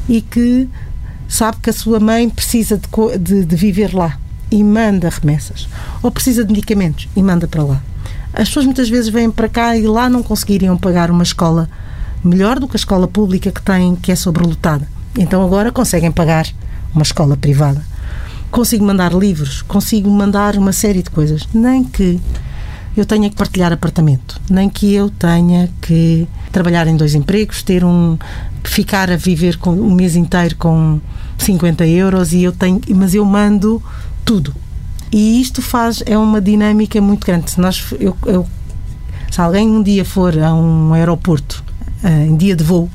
e 0.08 0.20
que 0.20 0.68
sabe 1.26 1.58
que 1.62 1.70
a 1.70 1.72
sua 1.72 1.98
mãe 1.98 2.28
precisa 2.28 2.78
de, 2.78 3.18
de, 3.18 3.44
de 3.44 3.56
viver 3.56 3.94
lá 3.94 4.18
e 4.50 4.62
manda 4.62 5.08
remessas. 5.08 5.68
Ou 6.02 6.10
precisa 6.10 6.44
de 6.44 6.52
medicamentos 6.52 7.08
e 7.16 7.22
manda 7.22 7.46
para 7.48 7.64
lá. 7.64 7.82
As 8.32 8.48
pessoas 8.48 8.66
muitas 8.66 8.88
vezes 8.88 9.08
vêm 9.08 9.30
para 9.30 9.48
cá 9.48 9.76
e 9.76 9.86
lá 9.86 10.08
não 10.08 10.22
conseguiriam 10.22 10.76
pagar 10.76 11.10
uma 11.10 11.22
escola 11.22 11.68
melhor 12.22 12.58
do 12.58 12.68
que 12.68 12.76
a 12.76 12.78
escola 12.78 13.08
pública 13.08 13.50
que 13.50 13.62
tem, 13.62 13.96
que 13.96 14.12
é 14.12 14.16
sobrelotada. 14.16 14.86
Então 15.16 15.42
agora 15.42 15.72
conseguem 15.72 16.12
pagar 16.12 16.46
uma 16.92 17.02
escola 17.02 17.36
privada. 17.36 17.82
Consigo 18.50 18.84
mandar 18.84 19.12
livros, 19.12 19.62
consigo 19.62 20.10
mandar 20.10 20.56
uma 20.56 20.72
série 20.72 21.02
de 21.02 21.10
coisas. 21.10 21.48
Nem 21.52 21.82
que 21.82 22.20
eu 22.96 23.04
tenha 23.04 23.28
que 23.28 23.36
partilhar 23.36 23.72
apartamento, 23.72 24.40
nem 24.48 24.68
que 24.68 24.94
eu 24.94 25.10
tenha 25.10 25.68
que 25.82 26.26
trabalhar 26.50 26.86
em 26.86 26.96
dois 26.96 27.14
empregos, 27.14 27.62
ter 27.62 27.84
um 27.84 28.18
ficar 28.64 29.10
a 29.10 29.16
viver 29.16 29.56
com 29.58 29.70
um 29.70 29.94
mês 29.94 30.16
inteiro 30.16 30.56
com 30.56 31.00
50 31.38 31.86
euros 31.86 32.32
e 32.32 32.42
eu 32.42 32.52
tenho, 32.52 32.80
mas 32.94 33.14
eu 33.14 33.24
mando 33.24 33.82
tudo. 34.26 34.54
E 35.10 35.40
isto 35.40 35.62
faz 35.62 36.02
é 36.04 36.18
uma 36.18 36.40
dinâmica 36.40 37.00
muito 37.00 37.24
grande. 37.24 37.52
Se 37.52 37.60
nós 37.60 37.82
eu, 37.98 38.14
eu 38.26 38.46
se 39.30 39.40
alguém 39.40 39.66
um 39.68 39.82
dia 39.82 40.04
for 40.04 40.36
a 40.38 40.52
um 40.52 40.92
aeroporto 40.92 41.64
uh, 42.02 42.08
em 42.08 42.36
dia 42.36 42.54
de 42.54 42.64
voo 42.64 42.90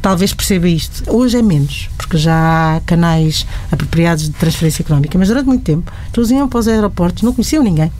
talvez 0.00 0.32
perceba 0.32 0.68
isto. 0.68 1.10
Hoje 1.10 1.38
é 1.38 1.42
menos, 1.42 1.90
porque 1.98 2.16
já 2.16 2.76
há 2.76 2.80
canais 2.80 3.46
apropriados 3.70 4.24
de 4.24 4.30
transferência 4.30 4.82
económica, 4.82 5.18
mas 5.18 5.28
durante 5.28 5.46
muito 5.46 5.64
tempo 5.64 5.92
pessoas 6.12 6.30
iam 6.30 6.48
para 6.48 6.60
os 6.60 6.68
aeroportos, 6.68 7.22
não 7.22 7.32
conheciam 7.32 7.62
ninguém. 7.62 7.92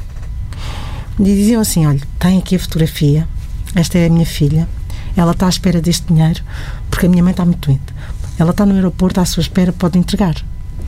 E 1.19 1.25
diziam 1.25 1.61
assim: 1.61 1.87
olha, 1.87 2.01
tem 2.19 2.39
aqui 2.39 2.57
a 2.57 2.59
fotografia, 2.59 3.29
esta 3.75 3.99
é 3.99 4.07
a 4.07 4.11
minha 4.11 4.27
filha, 4.27 4.69
ela 5.17 5.33
está 5.33 5.47
à 5.47 5.49
espera 5.49 5.81
deste 5.81 6.07
dinheiro 6.13 6.41
porque 6.89 7.07
a 7.07 7.09
minha 7.09 7.23
mãe 7.23 7.33
está 7.33 7.45
muito 7.45 7.67
doente. 7.67 7.95
Ela 8.39 8.53
está 8.53 8.65
no 8.65 8.75
aeroporto 8.75 9.21
à 9.21 9.25
sua 9.25 9.41
espera, 9.41 9.73
pode 9.73 9.99
entregar. 9.99 10.37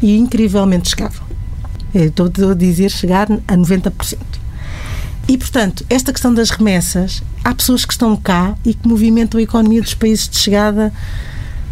E 0.01 0.17
incrivelmente 0.17 0.91
chegavam. 0.91 1.30
Estou 1.95 2.31
a 2.51 2.55
dizer 2.55 2.91
chegar 2.91 3.29
a 3.31 3.57
90%. 3.57 4.19
E, 5.29 5.39
portanto, 5.39 5.85
esta 5.89 6.13
questão 6.13 6.35
das 6.35 6.51
remessas, 6.51 7.23
há 7.45 7.55
pessoas 7.55 7.85
que 7.85 7.93
estão 7.93 8.17
cá 8.17 8.55
e 8.65 8.75
que 8.75 8.89
movimentam 8.89 9.39
a 9.39 9.43
economia 9.43 9.81
dos 9.81 9.95
países 9.95 10.29
de 10.29 10.37
chegada 10.39 10.93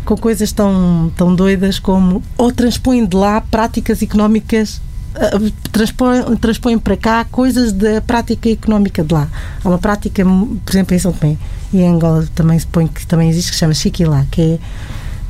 com 0.05 0.17
coisas 0.17 0.53
tão, 0.53 1.13
tão 1.17 1.35
doidas 1.35 1.79
como 1.79 2.23
ou 2.37 2.53
transpõem 2.53 3.05
de 3.05 3.17
lá 3.17 3.41
práticas 3.41 4.01
económicas 4.01 4.81
eh, 5.15 5.53
transpõem, 5.73 6.37
transpõem 6.37 6.79
para 6.79 6.97
cá 6.97 7.25
coisas 7.25 7.73
da 7.73 8.01
prática 8.01 8.49
económica 8.49 9.03
de 9.03 9.13
lá. 9.13 9.29
Há 9.65 9.69
uma 9.69 9.79
prática, 9.79 10.25
por 10.25 10.71
exemplo, 10.71 10.95
em 10.95 10.99
São 10.99 11.13
Tomé 11.13 11.37
e 11.73 11.81
em 11.81 11.89
Angola 11.89 12.27
também 12.35 12.59
se 12.59 12.67
põe 12.67 12.87
que 12.87 13.07
também 13.07 13.29
existe, 13.29 13.51
que 13.51 13.57
se 13.57 13.61
chama 13.61 13.75
Chiquilá, 13.75 14.25
que 14.31 14.41
é 14.41 14.59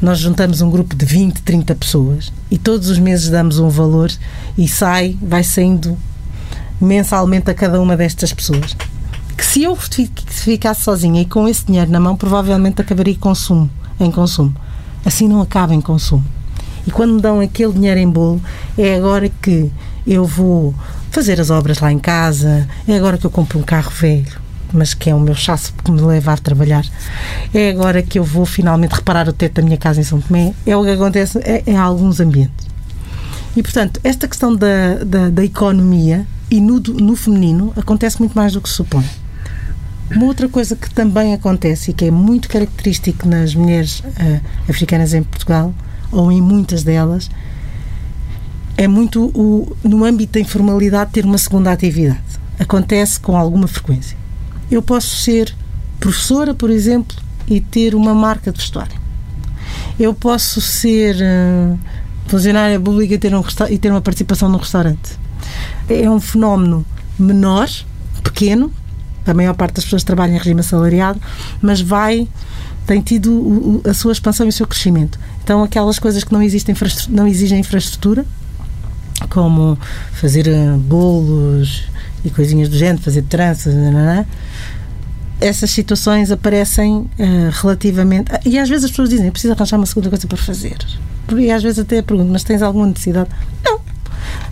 nós 0.00 0.18
juntamos 0.18 0.60
um 0.60 0.70
grupo 0.70 0.94
de 0.94 1.04
20, 1.04 1.42
30 1.42 1.74
pessoas 1.74 2.32
e 2.50 2.56
todos 2.56 2.88
os 2.88 2.98
meses 2.98 3.28
damos 3.28 3.58
um 3.58 3.68
valor 3.68 4.10
e 4.56 4.68
sai, 4.68 5.16
vai 5.20 5.42
saindo 5.42 5.98
mensalmente 6.80 7.50
a 7.50 7.54
cada 7.54 7.80
uma 7.80 7.96
destas 7.96 8.32
pessoas. 8.32 8.76
Que 9.36 9.44
se 9.44 9.62
eu 9.62 9.76
ficasse 9.76 10.82
sozinha 10.82 11.22
e 11.22 11.24
com 11.24 11.48
esse 11.48 11.66
dinheiro 11.66 11.90
na 11.90 12.00
mão, 12.00 12.16
provavelmente 12.16 12.80
acabaria 12.80 13.16
consumo, 13.16 13.70
em 13.98 14.10
consumo. 14.10 14.54
Assim 15.04 15.28
não 15.28 15.40
acaba 15.40 15.74
em 15.74 15.80
consumo. 15.80 16.24
E 16.86 16.90
quando 16.90 17.14
me 17.14 17.20
dão 17.20 17.40
aquele 17.40 17.72
dinheiro 17.72 18.00
em 18.00 18.08
bolo, 18.08 18.40
é 18.76 18.96
agora 18.96 19.28
que 19.28 19.70
eu 20.06 20.24
vou 20.24 20.74
fazer 21.10 21.40
as 21.40 21.50
obras 21.50 21.80
lá 21.80 21.92
em 21.92 21.98
casa, 21.98 22.68
é 22.86 22.96
agora 22.96 23.18
que 23.18 23.26
eu 23.26 23.30
compro 23.30 23.58
um 23.58 23.62
carro 23.62 23.90
velho, 23.90 24.40
mas 24.72 24.94
que 24.94 25.10
é 25.10 25.14
o 25.14 25.20
meu 25.20 25.34
chasso 25.34 25.72
que 25.72 25.90
me 25.90 26.00
leva 26.00 26.32
a 26.32 26.36
trabalhar. 26.36 26.84
É 27.52 27.70
agora 27.70 28.02
que 28.02 28.18
eu 28.18 28.24
vou 28.24 28.46
finalmente 28.46 28.94
reparar 28.94 29.28
o 29.28 29.32
teto 29.32 29.54
da 29.54 29.62
minha 29.62 29.76
casa 29.76 30.00
em 30.00 30.04
São 30.04 30.20
Tomé. 30.20 30.54
É 30.66 30.76
o 30.76 30.84
que 30.84 30.90
acontece 30.90 31.38
em 31.66 31.76
alguns 31.76 32.20
ambientes. 32.20 32.66
E, 33.56 33.62
portanto, 33.62 34.00
esta 34.04 34.28
questão 34.28 34.54
da, 34.54 35.02
da, 35.04 35.30
da 35.30 35.44
economia 35.44 36.26
e 36.50 36.60
no, 36.60 36.78
no 36.78 37.16
feminino 37.16 37.72
acontece 37.76 38.18
muito 38.18 38.34
mais 38.34 38.52
do 38.52 38.60
que 38.60 38.68
se 38.68 38.76
supõe. 38.76 39.04
Uma 40.10 40.26
outra 40.26 40.48
coisa 40.48 40.74
que 40.74 40.88
também 40.90 41.34
acontece 41.34 41.90
e 41.90 41.94
que 41.94 42.06
é 42.06 42.10
muito 42.10 42.48
característico 42.48 43.28
nas 43.28 43.54
mulheres 43.54 44.00
uh, 44.00 44.40
africanas 44.68 45.12
em 45.12 45.22
Portugal, 45.22 45.74
ou 46.10 46.32
em 46.32 46.40
muitas 46.40 46.82
delas, 46.82 47.28
é 48.76 48.88
muito 48.88 49.26
o, 49.34 49.76
no 49.82 50.04
âmbito 50.04 50.34
da 50.34 50.40
informalidade 50.40 51.10
ter 51.10 51.24
uma 51.24 51.36
segunda 51.36 51.72
atividade. 51.72 52.20
Acontece 52.58 53.20
com 53.20 53.36
alguma 53.36 53.66
frequência. 53.66 54.16
Eu 54.70 54.82
posso 54.82 55.16
ser 55.16 55.54
professora, 55.98 56.54
por 56.54 56.70
exemplo, 56.70 57.16
e 57.46 57.60
ter 57.60 57.94
uma 57.94 58.14
marca 58.14 58.52
de 58.52 58.58
vestuário. 58.58 58.98
Eu 59.98 60.14
posso 60.14 60.60
ser 60.60 61.16
uh, 61.16 61.78
funcionária 62.26 62.78
pública 62.78 63.14
e 63.14 63.18
ter, 63.18 63.34
um, 63.34 63.42
e 63.70 63.78
ter 63.78 63.90
uma 63.90 64.00
participação 64.00 64.48
num 64.48 64.58
restaurante 64.58 65.18
é 65.88 66.08
um 66.08 66.20
fenómeno 66.20 66.84
menor, 67.18 67.68
pequeno, 68.22 68.72
a 69.26 69.34
maior 69.34 69.54
parte 69.54 69.74
das 69.74 69.84
pessoas 69.84 70.04
trabalha 70.04 70.32
em 70.32 70.38
regime 70.38 70.60
assalariado, 70.60 71.20
mas 71.60 71.80
vai 71.80 72.28
tem 72.86 73.02
tido 73.02 73.82
a 73.86 73.92
sua 73.92 74.12
expansão 74.12 74.46
e 74.46 74.48
o 74.48 74.52
seu 74.52 74.66
crescimento. 74.66 75.20
Então, 75.44 75.62
aquelas 75.62 75.98
coisas 75.98 76.24
que 76.24 76.32
não, 76.32 76.40
existem, 76.40 76.74
não 77.10 77.26
exigem 77.26 77.60
infraestrutura, 77.60 78.24
como 79.28 79.78
fazer 80.12 80.48
eh, 80.48 80.72
bolos 80.78 81.84
e 82.24 82.30
coisinhas 82.30 82.68
do 82.68 82.76
género, 82.76 83.02
fazer 83.02 83.22
tranças, 83.22 83.74
nanana, 83.74 84.26
essas 85.40 85.70
situações 85.70 86.30
aparecem 86.30 86.96
uh, 86.96 87.08
relativamente. 87.52 88.30
E 88.44 88.58
às 88.58 88.68
vezes 88.68 88.86
as 88.86 88.90
pessoas 88.90 89.08
dizem: 89.08 89.30
precisa 89.30 89.54
arranjar 89.54 89.76
uma 89.76 89.86
segunda 89.86 90.08
coisa 90.08 90.26
para 90.26 90.38
fazer. 90.38 90.76
E 91.36 91.50
às 91.50 91.62
vezes 91.62 91.78
até 91.78 92.02
pergunto: 92.02 92.30
mas 92.30 92.42
tens 92.42 92.62
alguma 92.62 92.86
necessidade? 92.86 93.30
Não. 93.64 93.80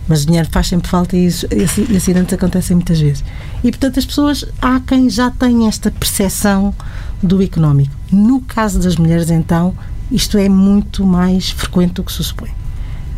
Mas 0.07 0.25
dinheiro 0.25 0.47
faz 0.49 0.67
sempre 0.67 0.89
falta 0.89 1.17
e, 1.17 1.25
isso, 1.25 1.45
e 1.51 1.97
acidentes 1.97 2.33
acontecem 2.33 2.75
muitas 2.75 2.99
vezes. 2.99 3.23
E, 3.61 3.69
portanto, 3.69 3.99
as 3.99 4.05
pessoas, 4.05 4.45
há 4.61 4.79
quem 4.79 5.09
já 5.09 5.29
tenha 5.29 5.67
esta 5.67 5.91
percepção 5.91 6.73
do 7.21 7.43
económico. 7.43 7.93
No 8.09 8.39
caso 8.39 8.79
das 8.79 8.95
mulheres, 8.95 9.29
então, 9.29 9.75
isto 10.09 10.37
é 10.37 10.47
muito 10.47 11.05
mais 11.05 11.49
frequente 11.49 11.95
do 11.95 12.03
que 12.03 12.13
se 12.13 12.23
supõe. 12.23 12.51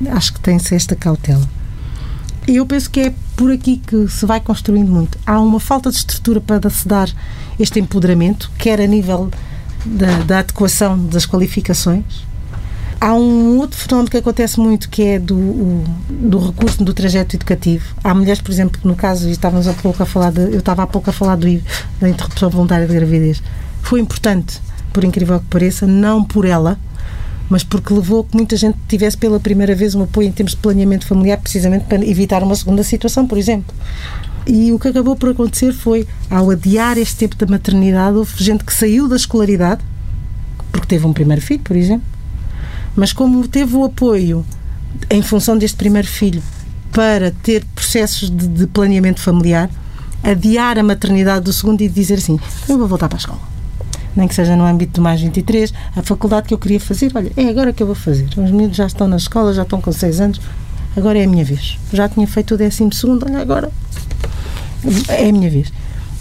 Acho 0.10 0.34
que 0.34 0.40
tem-se 0.40 0.74
esta 0.74 0.96
cautela. 0.96 1.48
E 2.50 2.56
eu 2.56 2.66
penso 2.66 2.90
que 2.90 3.00
é 3.00 3.14
por 3.38 3.52
aqui 3.52 3.78
que 3.78 4.08
se 4.08 4.26
vai 4.26 4.40
construindo 4.40 4.92
muito. 4.92 5.20
Há 5.24 5.40
uma 5.40 5.60
falta 5.60 5.92
de 5.92 5.98
estrutura 5.98 6.42
para 6.42 6.68
se 6.72 6.88
dar 6.88 7.08
este 7.60 7.80
empoderamento, 7.80 8.50
quer 8.58 8.82
a 8.82 8.88
nível 8.88 9.30
da, 9.86 10.24
da 10.24 10.40
adequação 10.40 10.98
das 10.98 11.28
qualificações, 11.28 12.28
Há 13.02 13.14
um 13.14 13.60
outro 13.60 13.80
fenómeno 13.80 14.10
que 14.10 14.18
acontece 14.18 14.60
muito 14.60 14.90
que 14.90 15.02
é 15.02 15.20
do, 15.20 15.38
o, 15.38 15.86
do 16.10 16.38
recurso 16.38 16.84
do 16.84 16.94
trajeto 16.94 17.38
educativo. 17.38 17.96
Há 18.04 18.14
mulheres, 18.14 18.42
por 18.42 18.52
exemplo, 18.52 18.82
no 18.84 18.94
caso, 18.94 19.30
estávamos 19.30 19.70
há 19.70 19.74
pouco 19.74 20.04
a 20.04 20.06
falar 20.06 20.34
de, 20.34 20.42
eu 20.42 20.60
estava 20.60 20.84
há 20.84 20.88
pouco 20.88 21.10
a 21.10 21.14
falar 21.14 21.38
do, 21.38 21.46
da 22.02 22.10
interrupção 22.10 22.50
voluntária 22.50 22.86
de 22.86 22.94
gravidez. 22.94 23.42
Foi 23.82 24.02
importante, 24.02 24.60
por 24.92 25.06
incrível 25.06 25.40
que 25.40 25.46
pareça, 25.46 25.88
não 25.88 26.26
por 26.26 26.44
ela, 26.44 26.78
mas 27.50 27.64
porque 27.64 27.94
levou 27.94 28.24
que 28.24 28.36
muita 28.36 28.56
gente 28.56 28.78
tivesse 28.88 29.18
pela 29.18 29.40
primeira 29.40 29.74
vez 29.74 29.96
um 29.96 30.04
apoio 30.04 30.28
em 30.28 30.32
termos 30.32 30.52
de 30.52 30.58
planeamento 30.58 31.06
familiar, 31.08 31.38
precisamente 31.40 31.86
para 31.86 32.06
evitar 32.06 32.44
uma 32.44 32.56
segunda 32.56 32.84
situação, 32.84 33.28
por 33.28 33.38
exemplo. 33.38 33.76
E 34.46 34.72
o 34.72 34.80
que 34.80 34.88
acabou 34.88 35.16
por 35.16 35.30
acontecer 35.30 35.74
foi, 35.74 36.08
ao 36.30 36.50
adiar 36.52 36.98
este 36.98 37.16
tempo 37.16 37.36
da 37.36 37.48
maternidade, 37.48 38.16
houve 38.16 38.44
gente 38.44 38.64
que 38.64 38.74
saiu 38.74 39.08
da 39.08 39.16
escolaridade, 39.16 39.82
porque 40.72 40.88
teve 40.88 41.06
um 41.06 41.14
primeiro 41.14 41.42
filho, 41.42 41.62
por 41.62 41.76
exemplo, 41.76 42.06
mas 42.96 43.12
como 43.12 43.48
teve 43.48 43.76
o 43.76 43.84
apoio 43.84 44.46
em 45.10 45.22
função 45.22 45.58
deste 45.58 45.78
primeiro 45.78 46.08
filho 46.08 46.42
para 46.92 47.32
ter 47.32 47.64
processos 47.76 48.30
de, 48.30 48.48
de 48.48 48.68
planeamento 48.68 49.22
familiar, 49.22 49.70
adiar 50.24 50.78
a 50.78 50.84
maternidade 50.84 51.46
do 51.46 51.54
segundo 51.54 51.82
e 51.82 51.90
dizer 51.90 52.16
assim: 52.16 52.40
eu 52.68 52.78
vou 52.78 52.88
voltar 52.88 53.08
para 53.08 53.18
a 53.18 53.20
escola. 53.20 53.59
Nem 54.16 54.28
que 54.28 54.36
seja 54.36 54.56
no 54.56 54.66
âmbito 54.66 54.94
do 54.94 55.02
mais 55.02 55.22
23, 55.22 55.74
a 55.96 56.02
faculdade 56.02 56.48
que 56.48 56.54
eu 56.54 56.58
queria 56.58 56.80
fazer, 56.80 57.12
olha, 57.16 57.32
é 57.38 57.48
agora 57.48 57.72
que 57.72 57.82
eu 57.82 57.88
vou 57.88 57.96
fazer. 57.96 58.28
Os 58.30 58.52
meninos 58.52 58.76
já 58.76 58.88
estão 58.88 59.08
na 59.08 59.18
escola, 59.18 59.54
já 59.54 59.64
estão 59.64 59.80
com 59.80 59.92
6 59.92 60.20
anos, 60.20 60.42
agora 60.96 61.20
é 61.20 61.24
a 61.24 61.28
minha 61.28 61.46
vez. 61.46 61.78
Já 61.94 62.10
tinha 62.10 62.28
feito 62.28 62.56
o 62.56 62.58
décimo 62.58 62.94
segundo, 62.94 63.26
olha, 63.26 63.40
agora 63.40 63.72
é 65.10 65.30
a 65.30 65.32
minha 65.32 65.50
vez. 65.50 65.72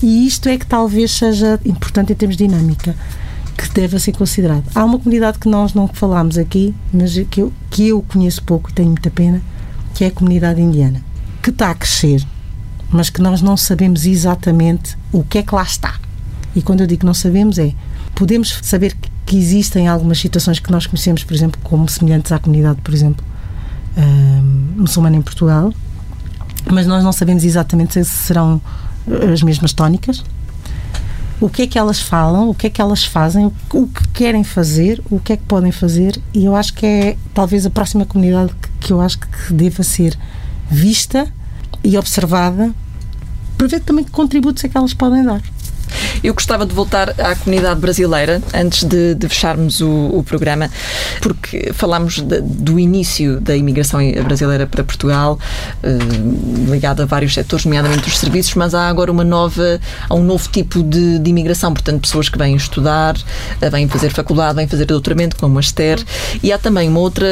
E 0.02 0.26
isto 0.26 0.48
é 0.48 0.56
que 0.56 0.66
talvez 0.66 1.10
seja 1.10 1.58
importante 1.64 2.12
em 2.12 2.16
termos 2.16 2.36
de 2.36 2.46
dinâmica 2.46 2.94
que 3.56 3.68
deve 3.70 3.98
ser 3.98 4.12
considerado. 4.12 4.64
Há 4.74 4.84
uma 4.84 4.98
comunidade 4.98 5.38
que 5.38 5.48
nós 5.48 5.74
não 5.74 5.88
falámos 5.88 6.38
aqui, 6.38 6.74
mas 6.92 7.18
que 7.28 7.42
eu, 7.42 7.52
que 7.70 7.88
eu 7.88 8.02
conheço 8.02 8.42
pouco 8.44 8.70
e 8.70 8.72
tenho 8.72 8.90
muita 8.90 9.10
pena, 9.10 9.42
que 9.94 10.04
é 10.04 10.06
a 10.06 10.12
comunidade 10.12 10.60
indiana, 10.60 11.02
que 11.42 11.50
está 11.50 11.70
a 11.70 11.74
crescer, 11.74 12.24
mas 12.90 13.10
que 13.10 13.20
nós 13.20 13.42
não 13.42 13.56
sabemos 13.56 14.06
exatamente 14.06 14.96
o 15.12 15.24
que 15.24 15.38
é 15.38 15.42
que 15.42 15.54
lá 15.54 15.64
está. 15.64 15.98
E 16.58 16.62
quando 16.62 16.80
eu 16.80 16.88
digo 16.88 17.06
não 17.06 17.14
sabemos, 17.14 17.56
é 17.56 17.72
podemos 18.16 18.58
saber 18.62 18.96
que 19.24 19.36
existem 19.38 19.86
algumas 19.86 20.18
situações 20.18 20.58
que 20.58 20.72
nós 20.72 20.88
conhecemos, 20.88 21.22
por 21.22 21.32
exemplo, 21.32 21.60
como 21.62 21.88
semelhantes 21.88 22.32
à 22.32 22.38
comunidade, 22.40 22.80
por 22.82 22.92
exemplo, 22.92 23.24
uh, 23.96 24.80
muçulmana 24.80 25.16
em 25.16 25.22
Portugal, 25.22 25.72
mas 26.68 26.84
nós 26.84 27.04
não 27.04 27.12
sabemos 27.12 27.44
exatamente 27.44 27.92
se 27.92 28.10
serão 28.10 28.60
as 29.32 29.40
mesmas 29.40 29.72
tónicas. 29.72 30.24
O 31.40 31.48
que 31.48 31.62
é 31.62 31.66
que 31.68 31.78
elas 31.78 32.00
falam, 32.00 32.50
o 32.50 32.54
que 32.54 32.66
é 32.66 32.70
que 32.70 32.80
elas 32.80 33.04
fazem, 33.04 33.52
o 33.72 33.86
que 33.86 34.08
querem 34.08 34.42
fazer, 34.42 35.00
o 35.08 35.20
que 35.20 35.34
é 35.34 35.36
que 35.36 35.44
podem 35.44 35.70
fazer, 35.70 36.20
e 36.34 36.44
eu 36.44 36.56
acho 36.56 36.74
que 36.74 36.84
é 36.84 37.16
talvez 37.32 37.64
a 37.66 37.70
próxima 37.70 38.04
comunidade 38.04 38.52
que, 38.60 38.68
que 38.88 38.92
eu 38.92 39.00
acho 39.00 39.20
que 39.20 39.52
deva 39.52 39.84
ser 39.84 40.18
vista 40.68 41.32
e 41.84 41.96
observada 41.96 42.74
para 43.56 43.68
ver 43.68 43.78
também 43.78 44.04
que 44.04 44.10
contributos 44.10 44.64
é 44.64 44.68
que 44.68 44.76
elas 44.76 44.92
podem 44.92 45.22
dar. 45.22 45.40
Eu 46.22 46.34
gostava 46.34 46.66
de 46.66 46.74
voltar 46.74 47.10
à 47.20 47.34
comunidade 47.34 47.80
brasileira 47.80 48.42
antes 48.54 48.84
de, 48.84 49.14
de 49.14 49.28
fecharmos 49.28 49.80
o, 49.80 49.88
o, 49.88 50.22
programa, 50.22 50.70
porque 51.20 51.72
falámos 51.72 52.20
de, 52.20 52.40
do 52.40 52.78
início 52.78 53.40
da 53.40 53.56
imigração 53.56 54.00
brasileira 54.22 54.66
para 54.66 54.82
Portugal, 54.84 55.38
eh, 55.82 55.98
ligada 56.70 57.04
a 57.04 57.06
vários 57.06 57.34
setores, 57.34 57.64
nomeadamente 57.64 58.08
os 58.08 58.18
serviços, 58.18 58.54
mas 58.54 58.74
há 58.74 58.88
agora 58.88 59.10
uma 59.10 59.24
nova, 59.24 59.80
há 60.08 60.14
um 60.14 60.22
novo 60.22 60.48
tipo 60.48 60.82
de, 60.82 61.18
de 61.18 61.30
imigração, 61.30 61.72
portanto, 61.72 62.00
pessoas 62.00 62.28
que 62.28 62.38
vêm 62.38 62.56
estudar, 62.56 63.16
eh, 63.60 63.70
vêm 63.70 63.88
fazer 63.88 64.10
faculdade, 64.10 64.56
vêm 64.56 64.66
fazer 64.66 64.84
doutoramento, 64.84 65.36
como 65.36 65.58
a 65.58 65.60
Esther, 65.60 66.02
e 66.42 66.52
há 66.52 66.58
também 66.58 66.88
uma 66.88 67.00
outra, 67.00 67.26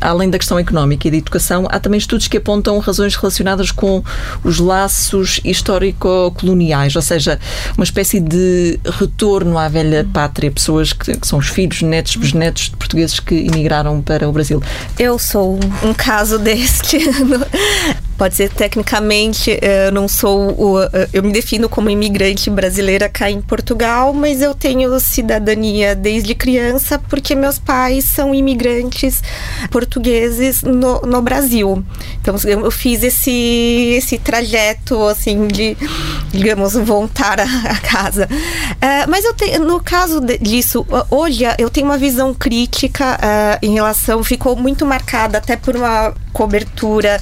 além 0.00 0.30
da 0.30 0.38
questão 0.38 0.58
económica 0.58 1.08
e 1.08 1.10
de 1.10 1.18
educação, 1.18 1.66
há 1.70 1.78
também 1.78 1.98
estudos 1.98 2.28
que 2.28 2.36
apontam 2.36 2.78
razões 2.78 3.14
relacionadas 3.16 3.70
com 3.70 4.02
os 4.42 4.58
laços 4.58 5.40
histórico-coloniais, 5.44 6.94
ou 6.96 7.02
seja, 7.02 7.38
uma 7.76 7.84
espécie 7.84 8.20
de 8.20 8.78
retorno 8.84 9.58
à 9.58 9.68
velha 9.68 10.06
pátria, 10.12 10.50
pessoas 10.50 10.92
que, 10.92 11.16
que 11.16 11.26
são 11.26 11.38
os 11.38 11.48
filhos, 11.48 11.82
netos, 11.82 12.16
bisnetos 12.16 12.64
de 12.70 12.76
portugueses 12.76 13.20
que 13.20 13.34
emigraram 13.34 14.00
para 14.00 14.28
o 14.28 14.32
Brasil. 14.32 14.62
Eu 14.98 15.18
sou 15.18 15.58
um 15.82 15.92
caso 15.94 16.38
deste. 16.38 16.98
Pode 18.16 18.36
ser 18.36 18.48
tecnicamente, 18.50 19.58
eu 19.60 19.92
não 19.92 20.06
sou 20.06 20.52
o, 20.52 20.78
eu 21.12 21.22
me 21.22 21.32
defino 21.32 21.68
como 21.68 21.90
imigrante 21.90 22.48
brasileira 22.48 23.08
cá 23.08 23.30
em 23.30 23.40
Portugal, 23.42 24.12
mas 24.12 24.40
eu 24.40 24.54
tenho 24.54 24.98
cidadania 25.00 25.94
desde 25.94 26.34
criança 26.34 26.98
porque 26.98 27.34
meus 27.34 27.58
pais 27.58 28.04
são 28.04 28.34
imigrantes 28.34 29.22
portugueses 29.70 30.62
no, 30.62 31.00
no 31.00 31.20
Brasil. 31.20 31.84
Então 32.20 32.36
eu 32.44 32.70
fiz 32.70 33.02
esse 33.02 33.94
esse 33.96 34.18
trajeto 34.18 35.02
assim 35.06 35.46
de 35.46 35.76
digamos 36.30 36.74
voltar 36.74 37.40
a 37.40 37.80
casa. 37.80 38.28
Uh, 38.30 39.08
mas 39.08 39.24
eu 39.24 39.34
tenho, 39.34 39.64
no 39.64 39.80
caso 39.80 40.20
disso, 40.40 40.86
hoje 41.10 41.44
eu 41.58 41.70
tenho 41.70 41.86
uma 41.86 41.98
visão 41.98 42.34
crítica 42.34 43.16
uh, 43.16 43.58
em 43.60 43.74
relação, 43.74 44.22
ficou 44.22 44.56
muito 44.56 44.84
marcada 44.86 45.38
até 45.38 45.56
por 45.56 45.76
uma 45.76 46.14
cobertura 46.32 47.20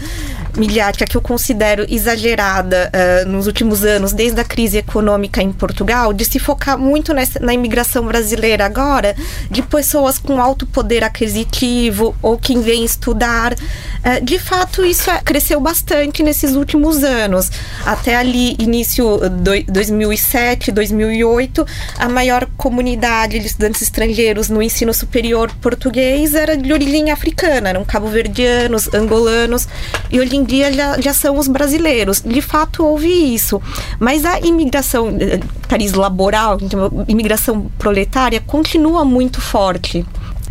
midiática 0.56 1.06
que 1.06 1.16
eu 1.16 1.20
considero 1.20 1.86
exagerada 1.88 2.90
uh, 2.92 3.28
nos 3.28 3.46
últimos 3.46 3.84
anos, 3.84 4.12
desde 4.12 4.40
a 4.40 4.44
crise 4.44 4.78
econômica 4.78 5.42
em 5.42 5.52
Portugal, 5.52 6.12
de 6.12 6.24
se 6.24 6.38
focar 6.38 6.78
muito 6.78 7.12
nessa, 7.12 7.40
na 7.40 7.54
imigração 7.54 8.04
brasileira 8.04 8.64
agora, 8.64 9.14
de 9.50 9.62
pessoas 9.62 10.18
com 10.18 10.40
alto 10.40 10.66
poder 10.66 11.04
aquisitivo 11.04 12.14
ou 12.22 12.38
quem 12.38 12.60
vem 12.60 12.84
estudar. 12.84 13.52
Uh, 13.54 14.24
de 14.24 14.38
fato, 14.38 14.84
isso 14.84 15.10
é, 15.10 15.20
cresceu 15.20 15.60
bastante 15.60 16.22
nesses 16.22 16.54
últimos 16.54 17.02
anos. 17.02 17.50
Até 17.84 18.16
ali, 18.16 18.54
início 18.58 19.20
de 19.28 19.62
2007, 19.64 20.72
2008, 20.72 21.66
a 21.98 22.08
maior 22.08 22.46
comunidade 22.56 23.38
de 23.38 23.46
estudantes 23.46 23.82
estrangeiros 23.82 24.48
no 24.48 24.62
ensino 24.62 24.92
superior 24.92 25.50
português 25.60 26.34
era 26.34 26.56
de 26.56 26.72
origem 26.72 27.10
africana, 27.10 27.70
eram 27.70 27.84
cabo-verdianos, 27.84 28.92
angolanos, 28.92 29.68
e 30.10 30.20
em 30.42 30.44
dia 30.44 30.72
já, 30.72 31.00
já 31.00 31.14
são 31.14 31.38
os 31.38 31.48
brasileiros. 31.48 32.20
De 32.20 32.42
fato, 32.42 32.84
houve 32.84 33.08
isso. 33.08 33.62
Mas 33.98 34.24
a 34.24 34.40
imigração, 34.40 35.08
eh, 35.18 35.40
laboral, 35.94 36.58
então, 36.60 37.04
imigração 37.08 37.70
proletária, 37.78 38.40
continua 38.40 39.04
muito 39.04 39.40
forte 39.40 40.04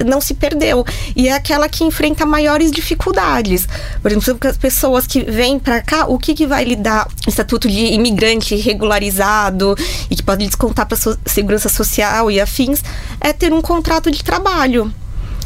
não 0.04 0.20
se 0.20 0.34
perdeu. 0.34 0.84
E 1.16 1.28
é 1.28 1.34
aquela 1.34 1.70
que 1.70 1.84
enfrenta 1.84 2.26
maiores 2.26 2.72
dificuldades. 2.72 3.68
Por 4.02 4.12
exemplo, 4.12 4.50
as 4.50 4.58
pessoas 4.58 5.06
que 5.06 5.22
vêm 5.22 5.60
para 5.60 5.80
cá, 5.82 6.08
o 6.08 6.18
que, 6.18 6.34
que 6.34 6.48
vai 6.48 6.64
lhe 6.64 6.76
dar 6.76 7.08
estatuto 7.28 7.68
de 7.68 7.94
imigrante 7.94 8.56
regularizado 8.56 9.76
e 10.10 10.16
que 10.16 10.24
pode 10.24 10.46
descontar 10.46 10.88
para 10.88 10.98
a 10.98 11.30
segurança 11.30 11.70
social 11.70 12.32
e 12.32 12.42
afins, 12.42 12.84
é 13.20 13.32
ter 13.32 13.54
um 13.54 13.62
contrato 13.62 14.10
de 14.10 14.24
trabalho. 14.24 14.92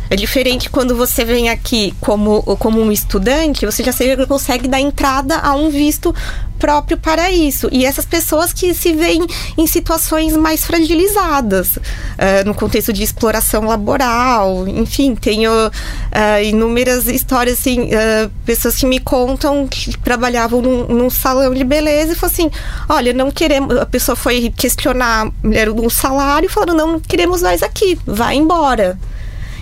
É 0.09 0.15
diferente 0.15 0.69
quando 0.69 0.95
você 0.95 1.25
vem 1.25 1.49
aqui 1.49 1.93
como, 1.99 2.41
como 2.57 2.81
um 2.81 2.91
estudante, 2.91 3.65
você 3.65 3.83
já 3.83 3.93
consegue 4.27 4.67
dar 4.67 4.79
entrada 4.79 5.37
a 5.37 5.55
um 5.55 5.69
visto 5.69 6.13
próprio 6.59 6.97
para 6.97 7.31
isso. 7.31 7.69
E 7.71 7.85
essas 7.85 8.05
pessoas 8.05 8.53
que 8.53 8.73
se 8.73 8.93
veem 8.93 9.25
em 9.57 9.67
situações 9.67 10.35
mais 10.35 10.65
fragilizadas, 10.65 11.77
uh, 11.77 12.45
no 12.45 12.53
contexto 12.53 12.93
de 12.93 13.03
exploração 13.03 13.65
laboral, 13.65 14.67
enfim, 14.67 15.15
tenho 15.15 15.51
uh, 15.51 16.43
inúmeras 16.43 17.07
histórias, 17.07 17.59
assim, 17.59 17.85
uh, 17.85 18.29
pessoas 18.45 18.75
que 18.75 18.85
me 18.85 18.99
contam 18.99 19.67
que 19.67 19.97
trabalhavam 19.97 20.61
num, 20.61 20.87
num, 20.87 21.09
salão 21.09 21.53
de 21.53 21.63
beleza 21.63 22.13
e 22.13 22.15
falaram 22.15 22.33
assim: 22.33 22.51
olha, 22.89 23.13
não 23.13 23.31
queremos. 23.31 23.77
A 23.77 23.85
pessoa 23.85 24.15
foi 24.15 24.51
questionar 24.55 25.27
a 25.27 25.31
mulher 25.47 25.69
um 25.69 25.89
salário 25.89 26.47
e 26.47 26.49
falaram: 26.49 26.75
não 26.75 26.99
queremos 26.99 27.41
mais 27.41 27.61
aqui, 27.61 27.97
vai 28.05 28.35
embora. 28.35 28.97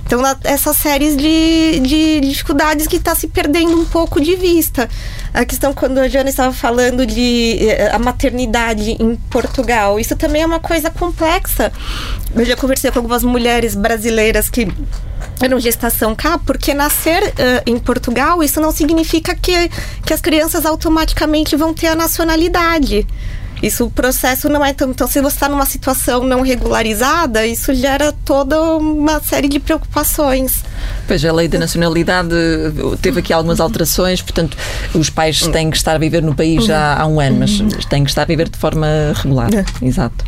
Então, 0.05 0.21
essas 0.43 0.77
séries 0.77 1.15
de, 1.15 1.79
de 1.79 2.19
dificuldades 2.21 2.87
que 2.87 2.97
está 2.97 3.15
se 3.15 3.27
perdendo 3.27 3.79
um 3.79 3.85
pouco 3.85 4.21
de 4.21 4.35
vista. 4.35 4.89
A 5.33 5.45
questão, 5.45 5.73
quando 5.73 5.97
a 5.97 6.07
Jana 6.07 6.29
estava 6.29 6.53
falando 6.53 7.05
de 7.05 7.57
eh, 7.61 7.89
a 7.91 7.97
maternidade 7.97 8.91
em 8.99 9.15
Portugal, 9.29 9.99
isso 9.99 10.15
também 10.15 10.41
é 10.41 10.45
uma 10.45 10.59
coisa 10.59 10.91
complexa. 10.91 11.71
Eu 12.35 12.45
já 12.45 12.55
conversei 12.55 12.91
com 12.91 12.99
algumas 12.99 13.23
mulheres 13.23 13.75
brasileiras 13.75 14.49
que 14.49 14.67
eram 15.41 15.59
gestação 15.59 16.15
cá, 16.15 16.37
porque 16.37 16.73
nascer 16.73 17.23
uh, 17.23 17.33
em 17.65 17.77
Portugal, 17.79 18.43
isso 18.43 18.61
não 18.61 18.71
significa 18.71 19.33
que, 19.35 19.69
que 20.05 20.13
as 20.13 20.21
crianças 20.21 20.65
automaticamente 20.65 21.55
vão 21.55 21.73
ter 21.73 21.87
a 21.87 21.95
nacionalidade. 21.95 23.07
Isso, 23.63 23.85
o 23.85 23.89
processo 23.89 24.49
não 24.49 24.63
é 24.63 24.73
tão. 24.73 24.91
Então, 24.91 25.07
se 25.07 25.21
você 25.21 25.37
está 25.37 25.47
numa 25.47 25.65
situação 25.65 26.25
não 26.25 26.41
regularizada, 26.41 27.47
isso 27.47 27.73
gera 27.73 28.11
toda 28.25 28.61
uma 28.61 29.21
série 29.21 29.47
de 29.47 29.57
preocupações. 29.57 30.65
Pois, 31.07 31.23
a 31.23 31.31
lei 31.31 31.47
da 31.47 31.57
nacionalidade 31.57 32.35
teve 33.01 33.21
aqui 33.21 33.31
algumas 33.31 33.61
alterações, 33.61 34.21
portanto, 34.21 34.57
os 34.93 35.09
pais 35.09 35.47
têm 35.47 35.71
que 35.71 35.77
estar 35.77 35.95
a 35.95 35.97
viver 35.97 36.21
no 36.21 36.35
país 36.35 36.65
já 36.65 36.99
há 36.99 37.07
um 37.07 37.21
ano, 37.21 37.39
mas 37.39 37.61
têm 37.85 38.03
que 38.03 38.09
estar 38.09 38.23
a 38.23 38.25
viver 38.25 38.49
de 38.49 38.57
forma 38.57 38.85
regular. 39.15 39.49
É. 39.53 39.63
Exato. 39.85 40.25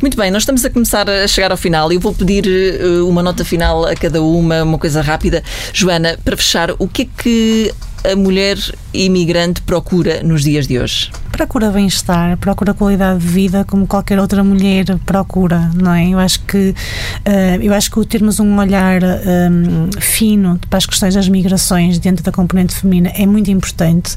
Muito 0.00 0.16
bem, 0.16 0.30
nós 0.30 0.42
estamos 0.42 0.64
a 0.64 0.70
começar 0.70 1.08
a 1.08 1.28
chegar 1.28 1.52
ao 1.52 1.56
final 1.56 1.92
e 1.92 1.94
eu 1.94 2.00
vou 2.00 2.12
pedir 2.12 2.44
eh, 2.46 3.02
uma 3.02 3.22
nota 3.22 3.44
final 3.44 3.84
a 3.84 3.94
cada 3.94 4.20
uma, 4.20 4.64
uma 4.64 4.78
coisa 4.78 5.00
rápida. 5.00 5.42
Joana, 5.72 6.18
para 6.24 6.36
fechar, 6.36 6.70
o 6.78 6.88
que 6.88 7.02
é 7.02 7.22
que 7.22 7.74
a 8.04 8.14
mulher 8.14 8.56
imigrante 8.92 9.60
procura 9.62 10.22
nos 10.22 10.42
dias 10.42 10.66
de 10.66 10.78
hoje? 10.78 11.10
Procura 11.32 11.70
bem-estar, 11.70 12.36
procura 12.36 12.74
qualidade 12.74 13.20
de 13.20 13.26
vida 13.26 13.64
como 13.64 13.86
qualquer 13.86 14.18
outra 14.18 14.42
mulher 14.42 14.84
procura, 15.06 15.70
não 15.74 15.94
é? 15.94 16.08
Eu 16.08 16.18
acho 16.18 16.40
que 16.40 16.70
uh, 16.70 17.62
eu 17.62 17.72
acho 17.72 17.90
que 17.90 18.04
termos 18.06 18.40
um 18.40 18.58
olhar 18.58 19.00
um, 19.04 19.88
fino 20.00 20.58
para 20.68 20.78
as 20.78 20.86
questões 20.86 21.14
das 21.14 21.28
migrações 21.28 21.98
dentro 21.98 22.24
da 22.24 22.32
componente 22.32 22.74
feminina 22.74 23.12
é 23.14 23.24
muito 23.24 23.50
importante 23.50 24.16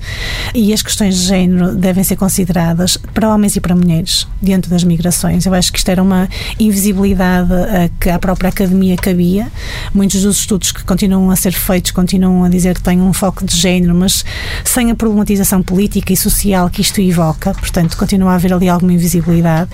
e 0.55 0.73
as 0.73 0.81
questões 0.81 1.15
de 1.15 1.27
género 1.27 1.75
devem 1.75 2.03
ser 2.03 2.15
consideradas 2.15 2.97
para 2.97 3.29
homens 3.29 3.55
e 3.55 3.61
para 3.61 3.75
mulheres 3.75 4.27
dentro 4.41 4.71
das 4.71 4.83
migrações. 4.83 5.45
Eu 5.45 5.53
acho 5.53 5.71
que 5.71 5.77
isto 5.77 5.89
era 5.89 6.01
uma 6.01 6.27
invisibilidade 6.59 7.53
uh, 7.53 7.91
que 7.99 8.09
a 8.09 8.17
própria 8.17 8.49
academia 8.49 8.95
cabia. 8.95 9.51
Muitos 9.93 10.23
dos 10.23 10.39
estudos 10.39 10.71
que 10.71 10.83
continuam 10.83 11.29
a 11.29 11.35
ser 11.35 11.51
feitos 11.51 11.91
continuam 11.91 12.43
a 12.43 12.49
dizer 12.49 12.73
que 12.73 12.81
têm 12.81 12.99
um 12.99 13.13
foco 13.13 13.45
de 13.45 13.55
género, 13.55 13.93
mas 13.93 14.25
sem 14.71 14.89
a 14.89 14.95
problematização 14.95 15.61
política 15.61 16.13
e 16.13 16.17
social 16.17 16.69
que 16.69 16.79
isto 16.79 17.01
evoca, 17.01 17.53
portanto, 17.53 17.97
continua 17.97 18.31
a 18.31 18.35
haver 18.35 18.53
ali 18.53 18.69
alguma 18.69 18.93
invisibilidade. 18.93 19.69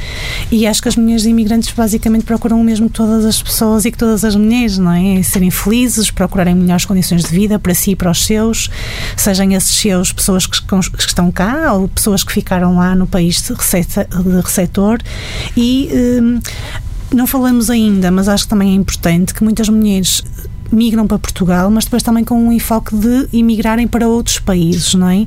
E 0.51 0.65
acho 0.65 0.81
que 0.81 0.89
as 0.89 0.95
mulheres 0.95 1.23
imigrantes 1.25 1.71
basicamente 1.71 2.25
procuram 2.25 2.59
o 2.59 2.63
mesmo 2.63 2.89
que 2.89 2.95
todas 2.95 3.23
as 3.23 3.39
pessoas 3.41 3.85
e 3.85 3.91
que 3.91 3.97
todas 3.97 4.25
as 4.25 4.35
mulheres, 4.35 4.79
não 4.79 4.91
é? 4.91 5.21
Serem 5.21 5.51
felizes, 5.51 6.09
procurarem 6.09 6.55
melhores 6.55 6.83
condições 6.83 7.23
de 7.23 7.29
vida 7.29 7.59
para 7.59 7.75
si 7.75 7.91
e 7.91 7.95
para 7.95 8.09
os 8.09 8.25
seus, 8.25 8.71
sejam 9.15 9.51
esses 9.51 9.69
seus 9.69 10.11
pessoas 10.11 10.47
que, 10.47 10.59
que 10.61 11.03
estão 11.03 11.31
cá 11.31 11.73
ou 11.73 11.87
pessoas 11.87 12.23
que 12.23 12.33
ficaram 12.33 12.75
lá 12.75 12.95
no 12.95 13.05
país 13.05 13.39
de, 13.41 13.53
de 13.53 14.41
receptor 14.41 14.97
e. 15.55 15.89
Hum, 15.93 16.39
não 17.13 17.25
falamos 17.25 17.69
ainda, 17.69 18.11
mas 18.11 18.27
acho 18.27 18.43
que 18.43 18.49
também 18.49 18.71
é 18.71 18.73
importante 18.73 19.33
que 19.33 19.41
muitas 19.41 19.69
mulheres 19.69 20.21
migram 20.71 21.07
para 21.07 21.19
Portugal, 21.19 21.69
mas 21.69 21.85
depois 21.85 22.03
também 22.03 22.23
com 22.23 22.35
um 22.39 22.51
enfoque 22.51 22.95
de 22.95 23.27
imigrarem 23.33 23.87
para 23.87 24.07
outros 24.07 24.39
países, 24.39 24.93
não 24.93 25.09
é? 25.09 25.25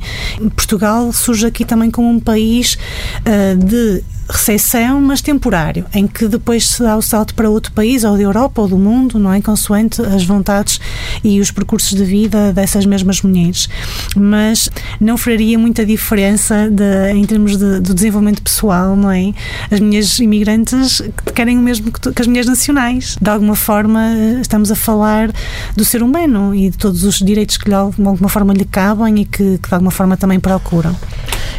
Portugal 0.56 1.12
surge 1.12 1.46
aqui 1.46 1.64
também 1.64 1.90
como 1.90 2.08
um 2.08 2.20
país 2.20 2.78
uh, 3.20 3.56
de 3.56 4.02
recepção, 4.30 5.00
mas 5.00 5.20
temporário, 5.20 5.84
em 5.92 6.06
que 6.06 6.28
depois 6.28 6.68
se 6.68 6.82
dá 6.82 6.96
o 6.96 7.02
salto 7.02 7.34
para 7.34 7.50
outro 7.50 7.72
país, 7.72 8.04
ou 8.04 8.16
da 8.16 8.22
Europa, 8.22 8.62
ou 8.62 8.68
do 8.68 8.78
mundo, 8.78 9.18
não 9.18 9.32
é? 9.32 9.40
Consoante 9.40 10.00
as 10.02 10.24
vontades 10.24 10.80
e 11.22 11.40
os 11.40 11.50
percursos 11.50 11.96
de 11.96 12.04
vida 12.04 12.52
dessas 12.52 12.86
mesmas 12.86 13.22
mulheres. 13.22 13.68
Mas 14.16 14.70
não 15.00 15.18
faria 15.18 15.58
muita 15.58 15.84
diferença 15.84 16.70
de, 16.70 17.12
em 17.12 17.24
termos 17.24 17.56
de, 17.56 17.80
do 17.80 17.94
desenvolvimento 17.94 18.42
pessoal, 18.42 18.96
não 18.96 19.10
é? 19.10 19.32
As 19.70 19.80
mulheres 19.80 20.18
imigrantes 20.18 21.02
querem 21.34 21.58
o 21.58 21.60
mesmo 21.60 21.90
que, 21.90 22.12
que 22.12 22.22
as 22.22 22.26
mulheres 22.26 22.48
nacionais. 22.48 23.16
De 23.20 23.30
alguma 23.30 23.56
forma, 23.56 24.14
estamos 24.40 24.70
a 24.70 24.76
falar 24.76 25.29
do 25.76 25.84
ser 25.84 26.02
humano 26.02 26.54
e 26.54 26.70
de 26.70 26.76
todos 26.76 27.04
os 27.04 27.18
direitos 27.18 27.56
que 27.56 27.68
de 27.68 27.74
alguma 27.74 28.28
forma 28.28 28.52
lhe 28.52 28.64
cabem 28.64 29.20
e 29.20 29.24
que, 29.24 29.58
que 29.58 29.68
de 29.68 29.74
alguma 29.74 29.90
forma 29.90 30.16
também 30.16 30.38
procuram. 30.40 30.96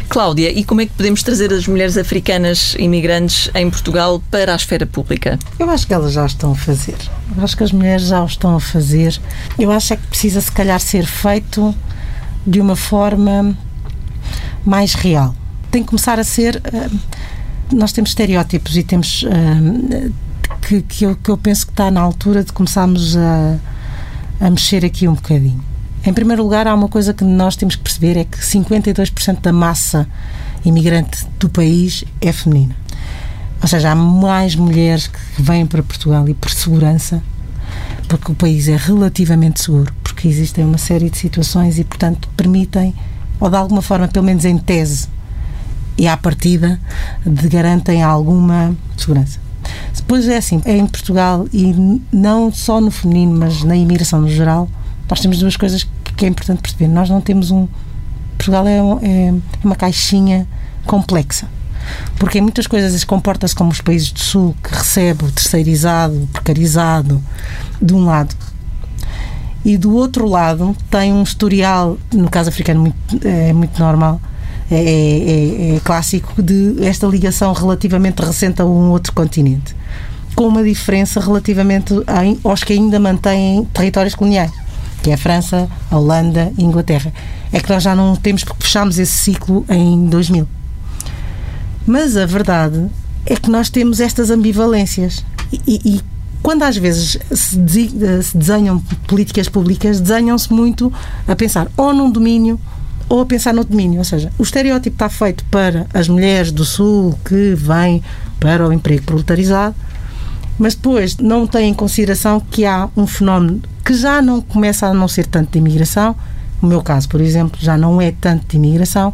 Cláudia, 0.08 0.50
e 0.50 0.62
como 0.62 0.82
é 0.82 0.86
que 0.86 0.92
podemos 0.92 1.22
trazer 1.22 1.52
as 1.54 1.66
mulheres 1.66 1.96
africanas 1.96 2.76
imigrantes 2.78 3.50
em 3.54 3.70
Portugal 3.70 4.22
para 4.30 4.52
a 4.52 4.56
esfera 4.56 4.84
pública? 4.84 5.38
Eu 5.58 5.70
acho 5.70 5.86
que 5.86 5.94
elas 5.94 6.12
já 6.12 6.26
estão 6.26 6.52
a 6.52 6.54
fazer. 6.54 6.96
Eu 7.34 7.42
acho 7.42 7.56
que 7.56 7.64
as 7.64 7.72
mulheres 7.72 8.08
já 8.08 8.22
o 8.22 8.26
estão 8.26 8.54
a 8.54 8.60
fazer. 8.60 9.18
Eu 9.58 9.70
acho 9.70 9.94
é 9.94 9.96
que 9.96 10.06
precisa, 10.08 10.40
se 10.40 10.52
calhar, 10.52 10.78
ser 10.80 11.06
feito 11.06 11.74
de 12.46 12.60
uma 12.60 12.76
forma 12.76 13.56
mais 14.64 14.92
real. 14.94 15.34
Tem 15.70 15.82
que 15.82 15.88
começar 15.88 16.18
a 16.18 16.24
ser. 16.24 16.56
Uh, 16.56 16.98
nós 17.74 17.92
temos 17.92 18.10
estereótipos 18.10 18.76
e 18.76 18.82
temos. 18.82 19.24
Que, 20.62 20.80
que, 20.80 21.04
eu, 21.04 21.16
que 21.16 21.28
eu 21.28 21.36
penso 21.36 21.66
que 21.66 21.72
está 21.72 21.90
na 21.90 22.00
altura 22.00 22.42
de 22.42 22.52
começarmos 22.52 23.16
a, 23.16 23.58
a 24.40 24.48
mexer 24.48 24.84
aqui 24.84 25.06
um 25.06 25.14
bocadinho. 25.14 25.62
Em 26.04 26.12
primeiro 26.12 26.42
lugar, 26.42 26.66
há 26.66 26.74
uma 26.74 26.88
coisa 26.88 27.12
que 27.12 27.24
nós 27.24 27.54
temos 27.56 27.76
que 27.76 27.82
perceber: 27.82 28.16
é 28.16 28.24
que 28.24 28.38
52% 28.38 29.40
da 29.40 29.52
massa 29.52 30.08
imigrante 30.64 31.26
do 31.38 31.48
país 31.48 32.04
é 32.20 32.32
feminina. 32.32 32.76
Ou 33.62 33.68
seja, 33.68 33.92
há 33.92 33.94
mais 33.94 34.56
mulheres 34.56 35.06
que 35.06 35.40
vêm 35.40 35.64
para 35.64 35.82
Portugal 35.82 36.28
e 36.28 36.34
por 36.34 36.50
segurança, 36.50 37.22
porque 38.08 38.32
o 38.32 38.34
país 38.34 38.66
é 38.66 38.76
relativamente 38.76 39.62
seguro, 39.62 39.92
porque 40.02 40.26
existem 40.26 40.64
uma 40.64 40.78
série 40.78 41.08
de 41.08 41.16
situações 41.16 41.78
e, 41.78 41.84
portanto, 41.84 42.28
permitem, 42.36 42.92
ou 43.38 43.48
de 43.48 43.56
alguma 43.56 43.80
forma, 43.80 44.08
pelo 44.08 44.26
menos 44.26 44.44
em 44.44 44.58
tese 44.58 45.06
e 45.96 46.08
à 46.08 46.16
partida, 46.16 46.80
de 47.24 47.48
garantem 47.48 48.02
alguma 48.02 48.74
segurança. 48.96 49.38
Depois 49.94 50.28
é 50.28 50.36
assim, 50.36 50.60
é 50.64 50.76
em 50.76 50.86
Portugal 50.86 51.46
e 51.52 52.00
não 52.12 52.52
só 52.52 52.80
no 52.80 52.90
feminino, 52.90 53.38
mas 53.38 53.62
na 53.62 53.76
imigração 53.76 54.20
no 54.20 54.28
geral, 54.28 54.68
nós 55.08 55.20
temos 55.20 55.38
duas 55.38 55.56
coisas 55.56 55.86
que 56.16 56.24
é 56.24 56.28
importante 56.28 56.60
perceber. 56.60 56.88
Nós 56.88 57.08
não 57.08 57.20
temos 57.20 57.50
um. 57.50 57.66
Portugal 58.36 58.66
é, 58.66 58.78
é 59.02 59.34
uma 59.62 59.76
caixinha 59.76 60.46
complexa. 60.84 61.46
Porque 62.16 62.38
em 62.38 62.40
muitas 62.40 62.66
coisas 62.66 63.04
comporta-se 63.04 63.54
como 63.54 63.70
os 63.70 63.80
países 63.80 64.12
do 64.12 64.20
Sul, 64.20 64.54
que 64.62 64.74
recebe 64.74 65.24
o 65.24 65.32
terceirizado, 65.32 66.28
precarizado, 66.32 67.22
de 67.80 67.92
um 67.92 68.04
lado. 68.04 68.34
E 69.64 69.76
do 69.76 69.94
outro 69.94 70.28
lado 70.28 70.76
tem 70.90 71.12
um 71.12 71.22
historial, 71.22 71.96
no 72.12 72.28
caso 72.28 72.48
africano, 72.48 72.80
muito, 72.80 73.26
é 73.26 73.52
muito 73.52 73.78
normal, 73.78 74.20
é, 74.70 74.76
é, 74.76 75.76
é, 75.76 75.80
clássico, 75.80 76.42
de 76.42 76.76
esta 76.84 77.06
ligação 77.06 77.52
relativamente 77.52 78.20
recente 78.20 78.62
a 78.62 78.64
um 78.64 78.90
outro 78.90 79.12
continente. 79.12 79.76
Com 80.34 80.48
uma 80.48 80.62
diferença 80.62 81.20
relativamente 81.20 81.94
aos 82.42 82.64
que 82.64 82.72
ainda 82.72 82.98
mantêm 82.98 83.64
territórios 83.66 84.14
coloniais 84.14 84.50
que 85.02 85.10
é 85.10 85.14
a 85.14 85.18
França, 85.18 85.68
a 85.90 85.98
Holanda 85.98 86.52
e 86.56 86.62
a 86.62 86.64
Inglaterra. 86.64 87.12
É 87.52 87.60
que 87.60 87.68
nós 87.68 87.82
já 87.82 87.94
não 87.94 88.14
temos 88.14 88.44
porque 88.44 88.62
fechámos 88.62 88.98
esse 88.98 89.12
ciclo 89.12 89.66
em 89.68 90.06
2000. 90.06 90.48
Mas 91.86 92.16
a 92.16 92.24
verdade 92.24 92.88
é 93.26 93.34
que 93.34 93.50
nós 93.50 93.68
temos 93.68 94.00
estas 94.00 94.30
ambivalências 94.30 95.24
e, 95.52 95.60
e, 95.66 95.96
e 95.96 96.00
quando 96.42 96.62
às 96.62 96.76
vezes 96.76 97.18
se 97.30 97.56
desenham 98.34 98.80
políticas 99.06 99.48
públicas, 99.48 100.00
desenham-se 100.00 100.52
muito 100.52 100.92
a 101.26 101.36
pensar 101.36 101.68
ou 101.76 101.92
num 101.92 102.10
domínio 102.10 102.58
ou 103.12 103.20
a 103.20 103.26
pensar 103.26 103.52
no 103.52 103.62
domínio. 103.62 103.98
Ou 103.98 104.04
seja, 104.04 104.30
o 104.38 104.42
estereótipo 104.42 104.94
está 104.94 105.08
feito 105.08 105.44
para 105.46 105.86
as 105.92 106.08
mulheres 106.08 106.50
do 106.50 106.64
Sul 106.64 107.18
que 107.24 107.54
vêm 107.54 108.02
para 108.40 108.66
o 108.66 108.72
emprego 108.72 109.04
proletarizado 109.04 109.74
mas 110.58 110.74
depois 110.74 111.16
não 111.16 111.46
tem 111.46 111.70
em 111.70 111.74
consideração 111.74 112.38
que 112.38 112.64
há 112.64 112.88
um 112.96 113.06
fenómeno 113.06 113.60
que 113.84 113.94
já 113.94 114.22
não 114.22 114.40
começa 114.40 114.86
a 114.86 114.94
não 114.94 115.08
ser 115.08 115.26
tanto 115.26 115.50
de 115.52 115.58
imigração, 115.58 116.14
o 116.60 116.66
meu 116.66 116.80
caso, 116.82 117.08
por 117.08 117.20
exemplo, 117.20 117.58
já 117.60 117.76
não 117.76 118.00
é 118.00 118.12
tanto 118.12 118.46
de 118.46 118.56
imigração, 118.56 119.12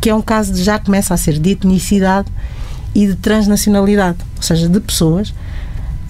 que 0.00 0.10
é 0.10 0.14
um 0.14 0.22
caso 0.22 0.52
de 0.52 0.62
já 0.62 0.78
começa 0.78 1.14
a 1.14 1.16
ser 1.16 1.38
de 1.38 1.50
etnicidade 1.50 2.28
e 2.94 3.06
de 3.06 3.14
transnacionalidade, 3.14 4.18
ou 4.36 4.42
seja, 4.42 4.68
de 4.68 4.80
pessoas 4.80 5.32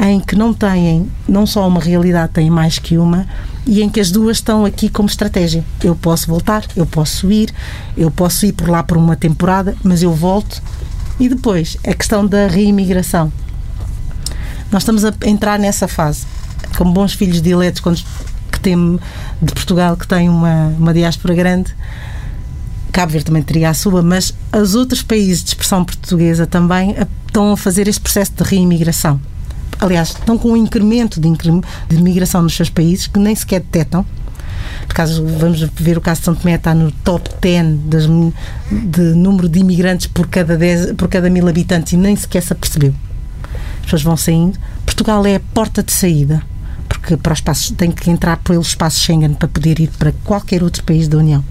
em 0.01 0.19
que 0.19 0.35
não 0.35 0.55
têm 0.55 1.11
não 1.29 1.45
só 1.45 1.69
uma 1.69 1.81
realidade, 1.81 2.33
têm 2.33 2.51
mais 2.51 2.79
que 2.79 2.97
uma 2.97 3.27
e 3.67 3.83
em 3.83 3.89
que 3.89 4.01
as 4.01 4.11
duas 4.11 4.39
estão 4.39 4.65
aqui 4.65 4.89
como 4.89 5.09
estratégia. 5.09 5.63
Eu 5.85 5.95
posso 5.95 6.27
voltar, 6.27 6.65
eu 6.75 6.87
posso 6.87 7.31
ir, 7.31 7.53
eu 7.97 8.11
posso 8.11 8.47
ir 8.47 8.53
por 8.53 8.69
lá 8.69 8.83
por 8.83 8.97
uma 8.97 9.15
temporada, 9.15 9.77
mas 9.85 10.03
eu 10.03 10.13
volto. 10.15 10.63
E 11.19 11.29
depois, 11.29 11.77
a 11.87 11.93
questão 11.93 12.27
da 12.27 12.47
reimigração. 12.47 13.31
Nós 14.73 14.83
estamos 14.83 15.05
a 15.05 15.13
entrar 15.27 15.59
nessa 15.59 15.87
fase. 15.87 16.25
Como 16.79 16.93
bons 16.93 17.13
filhos 17.13 17.43
de 17.43 17.53
quando, 17.83 18.03
que 18.51 18.61
tem, 18.61 18.99
de 19.43 19.53
Portugal, 19.53 19.97
que 19.97 20.09
tem 20.09 20.31
uma, 20.31 20.69
uma 20.79 20.95
diáspora 20.95 21.35
grande, 21.35 21.75
Cabo 22.91 23.13
Verde 23.13 23.27
também 23.27 23.43
teria 23.43 23.69
a 23.69 23.75
sua, 23.75 24.03
mas 24.03 24.35
os 24.59 24.75
outros 24.75 25.03
países 25.03 25.45
de 25.45 25.51
expressão 25.51 25.85
portuguesa 25.85 26.47
também 26.47 26.97
estão 27.27 27.53
a 27.53 27.57
fazer 27.57 27.87
este 27.87 28.01
processo 28.01 28.33
de 28.33 28.43
reimigração. 28.43 29.21
Aliás, 29.81 30.11
estão 30.11 30.37
com 30.37 30.53
um 30.53 30.57
incremento 30.57 31.21
de, 31.21 31.29
de 31.31 31.97
imigração 31.97 32.43
nos 32.43 32.55
seus 32.55 32.69
países 32.69 33.07
que 33.07 33.19
nem 33.19 33.35
sequer 33.35 33.61
detectam. 33.61 34.05
Por 34.87 34.95
caso, 34.95 35.25
vamos 35.39 35.61
ver 35.75 35.97
o 35.97 36.01
caso 36.01 36.21
de 36.21 36.25
São 36.27 36.35
Tomé, 36.35 36.55
está 36.55 36.75
no 36.75 36.91
top 36.91 37.31
10 37.41 37.79
das, 37.85 38.05
de 38.71 39.03
número 39.15 39.49
de 39.49 39.61
imigrantes 39.61 40.07
por 40.07 40.27
cada, 40.27 40.57
10, 40.57 40.93
por 40.93 41.09
cada 41.09 41.31
mil 41.31 41.49
habitantes 41.49 41.93
e 41.93 41.97
nem 41.97 42.15
sequer 42.15 42.43
se 42.43 42.53
apercebeu 42.53 42.95
pessoas 43.91 44.03
vão 44.03 44.17
saindo. 44.17 44.59
Portugal 44.85 45.27
é 45.27 45.37
a 45.37 45.41
porta 45.53 45.83
de 45.83 45.93
saída, 45.93 46.43
porque 46.89 47.17
para 47.17 47.33
o 47.33 47.35
espaço 47.35 47.75
tem 47.75 47.91
que 47.91 48.11
entrar 48.11 48.37
pelo 48.39 48.61
espaço 48.61 49.01
Schengen 49.01 49.35
para 49.35 49.49
poder 49.49 49.81
ir 49.81 49.91
para 49.99 50.13
qualquer 50.25 50.63
outro 50.63 50.85
país 50.85 51.09
da 51.09 51.19
União. 51.19 51.45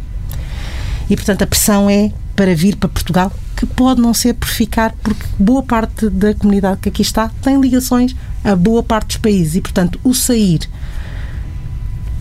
E 1.10 1.16
portanto 1.16 1.42
a 1.42 1.48
pressão 1.48 1.90
é 1.90 2.12
para 2.36 2.56
vir 2.56 2.78
para 2.78 2.88
Portugal, 2.88 3.32
que 3.60 3.66
pode 3.66 4.00
não 4.00 4.14
ser 4.14 4.36
por 4.36 4.48
ficar, 4.48 4.94
porque 5.04 5.22
boa 5.38 5.62
parte 5.62 6.10
da 6.10 6.34
comunidade 6.34 6.80
que 6.80 6.88
aqui 6.88 7.02
está 7.02 7.30
tem 7.42 7.60
ligações 7.60 8.16
a 8.42 8.56
boa 8.56 8.82
parte 8.82 9.08
dos 9.08 9.18
países 9.18 9.56
e 9.56 9.62
portanto 9.62 10.00
o 10.02 10.14
sair 10.14 10.62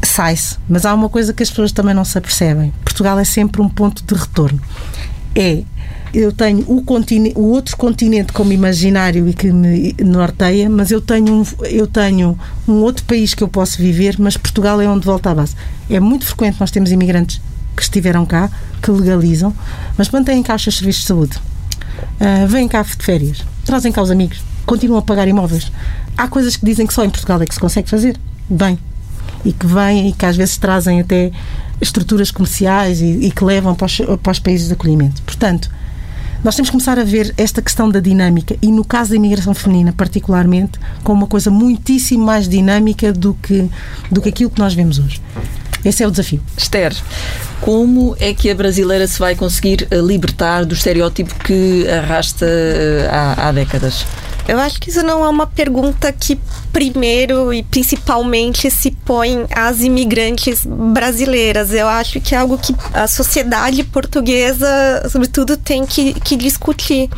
sai-se, 0.03 0.57
mas 0.69 0.85
há 0.85 0.93
uma 0.93 1.09
coisa 1.09 1.33
que 1.33 1.41
as 1.41 1.49
pessoas 1.49 1.71
também 1.71 1.95
não 1.95 2.05
se 2.05 2.19
apercebem. 2.19 2.73
Portugal 2.83 3.17
é 3.21 3.25
sempre 3.25 3.63
um 3.63 3.69
ponto 3.69 4.03
de 4.05 4.21
retorno. 4.21 4.61
É 5.33 5.63
eu 6.13 6.33
tenho 6.33 6.65
o, 6.67 6.85
o 7.37 7.43
outro 7.51 7.77
continente 7.77 8.33
como 8.33 8.53
imaginário 8.53 9.29
e 9.29 9.33
que 9.33 9.53
me 9.53 9.95
norteia, 10.01 10.69
mas 10.69 10.91
eu 10.91 11.01
tenho, 11.01 11.33
um, 11.33 11.45
eu 11.67 11.87
tenho 11.87 12.37
um 12.67 12.81
outro 12.81 13.05
país 13.05 13.33
que 13.33 13.45
eu 13.45 13.49
posso 13.49 13.79
viver, 13.79 14.17
mas 14.19 14.37
Portugal 14.37 14.81
é 14.81 14.89
onde 14.89 15.07
volta 15.07 15.31
à 15.31 15.35
base. 15.37 15.55
É 15.89 16.01
muito 16.01 16.27
frequente 16.27 16.57
nós 16.59 16.73
temos 16.73 16.91
imigrantes 16.91 17.41
que 17.79 17.83
estiveram 17.85 18.27
cá, 18.27 18.51
que 18.83 18.91
legalizam, 18.91 19.55
mas 19.97 20.11
mantêm 20.11 20.43
cá 20.43 20.57
os 20.57 20.63
seus 20.63 20.79
serviços 20.79 21.03
de 21.03 21.07
saúde. 21.07 21.37
Uh, 22.21 22.47
vêm 22.49 22.67
cá 22.67 22.83
de 22.83 23.05
férias, 23.05 23.45
trazem 23.65 23.93
cá 23.93 24.03
os 24.03 24.11
amigos, 24.11 24.43
continuam 24.67 24.99
a 24.99 25.03
pagar 25.03 25.29
imóveis. 25.29 25.71
Há 26.17 26.27
coisas 26.27 26.57
que 26.57 26.67
dizem 26.67 26.89
que 26.89 26.93
só 26.93 27.05
em 27.05 27.11
Portugal 27.11 27.41
é 27.41 27.47
que 27.47 27.55
se 27.55 27.61
consegue 27.61 27.89
fazer. 27.89 28.19
Bem. 28.51 28.77
E 29.45 29.53
que 29.53 29.67
vêm 29.67 30.09
e 30.09 30.13
que 30.13 30.27
às 30.27 30.37
vezes 30.37 30.57
trazem 30.57 31.01
até 31.01 31.31
estruturas 31.81 32.33
comerciais 32.33 33.01
e, 33.01 33.27
e 33.27 33.31
que 33.31 33.45
levam 33.45 33.77
para 33.77 33.87
os, 33.87 33.97
para 34.21 34.33
os 34.33 34.41
países 34.41 34.67
de 34.67 34.73
acolhimento. 34.73 35.23
Portanto, 35.23 35.71
nós 36.43 36.57
temos 36.57 36.71
que 36.71 36.73
começar 36.73 36.99
a 36.99 37.05
ver 37.05 37.33
esta 37.37 37.63
questão 37.63 37.89
da 37.89 38.01
dinâmica 38.01 38.57
e, 38.61 38.73
no 38.73 38.85
caso 38.85 39.11
da 39.11 39.17
imigração 39.17 39.55
feminina, 39.55 39.93
particularmente, 39.93 40.81
como 41.05 41.23
uma 41.23 41.27
coisa 41.29 41.51
muitíssimo 41.51 42.25
mais 42.25 42.49
dinâmica 42.49 43.13
do 43.13 43.35
que, 43.35 43.71
do 44.11 44.21
que 44.21 44.29
aquilo 44.29 44.51
que 44.51 44.59
nós 44.59 44.75
vemos 44.75 44.99
hoje. 44.99 45.21
Esse 45.85 46.03
é 46.03 46.07
o 46.07 46.11
desafio. 46.11 46.43
Esther, 46.57 46.95
como 47.61 48.17
é 48.21 48.33
que 48.33 48.51
a 48.51 48.55
brasileira 48.55 49.07
se 49.07 49.19
vai 49.19 49.35
conseguir 49.35 49.87
eh, 49.91 49.97
libertar 49.97 50.65
do 50.65 50.75
estereótipo 50.75 51.35
que 51.37 51.89
arrasta 51.89 52.47
eh, 52.47 53.09
há, 53.11 53.49
há 53.49 53.53
décadas? 53.53 54.07
Eu 54.49 54.59
acho 54.59 54.81
que 54.81 54.89
isso 54.89 55.03
não 55.03 55.23
é 55.23 55.29
uma 55.29 55.47
pergunta 55.47 56.11
que 56.11 56.41
primeiro 56.73 57.53
e 57.53 57.63
principalmente 57.63 58.71
se 58.71 58.91
põe 58.91 59.47
às 59.55 59.81
imigrantes 59.81 60.65
brasileiras. 60.65 61.73
Eu 61.73 61.87
acho 61.87 62.19
que 62.21 62.35
é 62.35 62.39
algo 62.39 62.57
que 62.57 62.75
a 62.95 63.07
sociedade 63.07 63.85
portuguesa, 63.85 64.67
sobretudo, 65.11 65.57
tem 65.57 65.85
que, 65.85 66.15
que 66.15 66.35
discutir. 66.35 67.11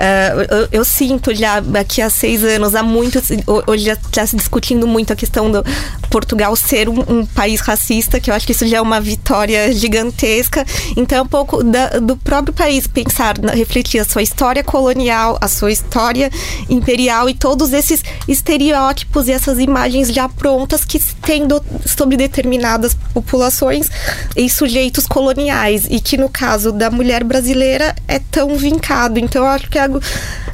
Uh, 0.00 0.40
eu, 0.48 0.68
eu, 0.72 0.84
sinto 0.84 1.34
já 1.34 1.62
aqui 1.78 2.00
há 2.00 2.08
seis 2.08 2.42
anos, 2.42 2.74
há 2.74 2.82
muito, 2.82 3.20
hoje 3.66 3.84
já 3.84 3.92
está 3.92 4.26
se 4.26 4.36
discutindo 4.36 4.86
muito 4.86 5.12
a 5.12 5.16
questão 5.16 5.50
do 5.50 5.62
Portugal 6.10 6.56
ser 6.56 6.88
um, 6.88 7.00
um, 7.00 7.26
país 7.26 7.60
racista, 7.60 8.18
que 8.18 8.30
eu 8.30 8.34
acho 8.34 8.46
que 8.46 8.52
isso 8.52 8.66
já 8.66 8.78
é 8.78 8.80
uma 8.80 9.00
vitória 9.00 9.70
gigantesca. 9.72 10.64
Então, 10.96 11.18
é 11.18 11.22
um 11.22 11.26
pouco 11.26 11.62
da, 11.62 11.98
do 11.98 12.16
próprio 12.16 12.54
país 12.54 12.86
pensar, 12.86 13.36
refletir 13.54 14.00
a 14.00 14.04
sua 14.04 14.22
história 14.22 14.64
colonial, 14.64 15.36
a 15.40 15.48
sua 15.48 15.70
história 15.70 16.30
imperial 16.70 17.28
e 17.28 17.34
todos 17.34 17.72
esses 17.72 18.02
estereótipos 18.26 19.28
e 19.28 19.32
essas 19.32 19.58
imagens 19.58 20.12
já 20.12 20.28
prontas 20.28 20.84
que 20.84 20.98
tem 20.98 21.46
do, 21.46 21.62
sobre 21.84 22.16
determinadas 22.16 22.94
populações 23.12 23.90
e 24.36 24.48
sujeitos 24.48 25.06
coloniais 25.06 25.86
e 25.90 26.00
que 26.00 26.16
no 26.16 26.28
caso 26.28 26.72
da 26.72 26.90
mulher 26.90 27.24
brasileira 27.24 27.94
é 28.06 28.18
tão 28.18 28.56
vincado. 28.56 29.18
Então 29.18 29.42
eu 29.42 29.50
acho 29.50 29.68
que 29.68 29.78
é 29.78 29.82
algo 29.82 30.00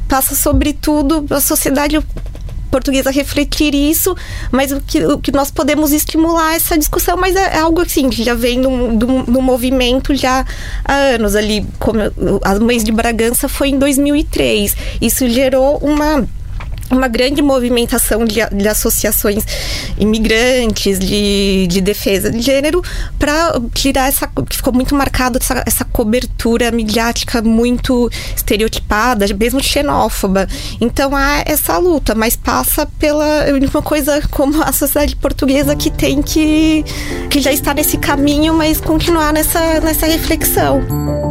passa 0.08 0.34
sobretudo 0.34 1.26
a 1.30 1.40
sociedade 1.40 1.98
portuguesa 2.76 3.10
refletir 3.10 3.74
isso, 3.74 4.14
mas 4.52 4.70
o 4.70 4.80
que, 4.82 5.04
o 5.06 5.18
que 5.18 5.32
nós 5.32 5.50
podemos 5.50 5.92
estimular 5.92 6.54
essa 6.54 6.76
discussão, 6.76 7.16
mas 7.16 7.34
é, 7.34 7.56
é 7.56 7.58
algo 7.58 7.80
assim, 7.80 8.10
que 8.10 8.22
já 8.22 8.34
vem 8.34 8.58
no, 8.58 9.40
movimento 9.40 10.14
já 10.14 10.44
há 10.84 10.94
anos 11.14 11.34
ali, 11.34 11.66
como 11.78 12.00
a 12.42 12.54
Mães 12.60 12.84
de 12.84 12.92
Bragança 12.92 13.48
foi 13.48 13.70
em 13.70 13.78
2003. 13.78 14.76
Isso 15.00 15.26
gerou 15.28 15.78
uma 15.78 16.26
uma 16.90 17.08
grande 17.08 17.42
movimentação 17.42 18.24
de, 18.24 18.40
de 18.52 18.68
associações 18.68 19.44
imigrantes, 19.98 20.98
de, 20.98 21.66
de, 21.66 21.80
defesa 21.80 22.30
de 22.30 22.40
gênero, 22.40 22.82
para 23.18 23.60
tirar 23.74 24.08
essa. 24.08 24.26
que 24.48 24.56
ficou 24.56 24.72
muito 24.72 24.94
marcado 24.94 25.38
essa, 25.40 25.62
essa, 25.66 25.84
cobertura 25.84 26.70
midiática 26.70 27.40
muito 27.40 28.10
estereotipada, 28.34 29.26
mesmo 29.38 29.62
xenófoba. 29.62 30.46
Então 30.80 31.14
há 31.14 31.42
essa 31.44 31.78
luta, 31.78 32.14
mas 32.14 32.36
passa 32.36 32.86
pela 32.98 33.46
uma 33.72 33.82
coisa 33.82 34.22
como 34.30 34.62
a 34.62 34.72
sociedade 34.72 35.16
portuguesa 35.16 35.74
que 35.74 35.90
tem 35.90 36.22
que. 36.22 36.84
que 37.30 37.40
já 37.40 37.52
está 37.52 37.74
nesse 37.74 37.98
caminho, 37.98 38.54
mas 38.54 38.80
continuar 38.80 39.32
nessa, 39.32 39.80
nessa 39.80 40.06
reflexão. 40.06 41.25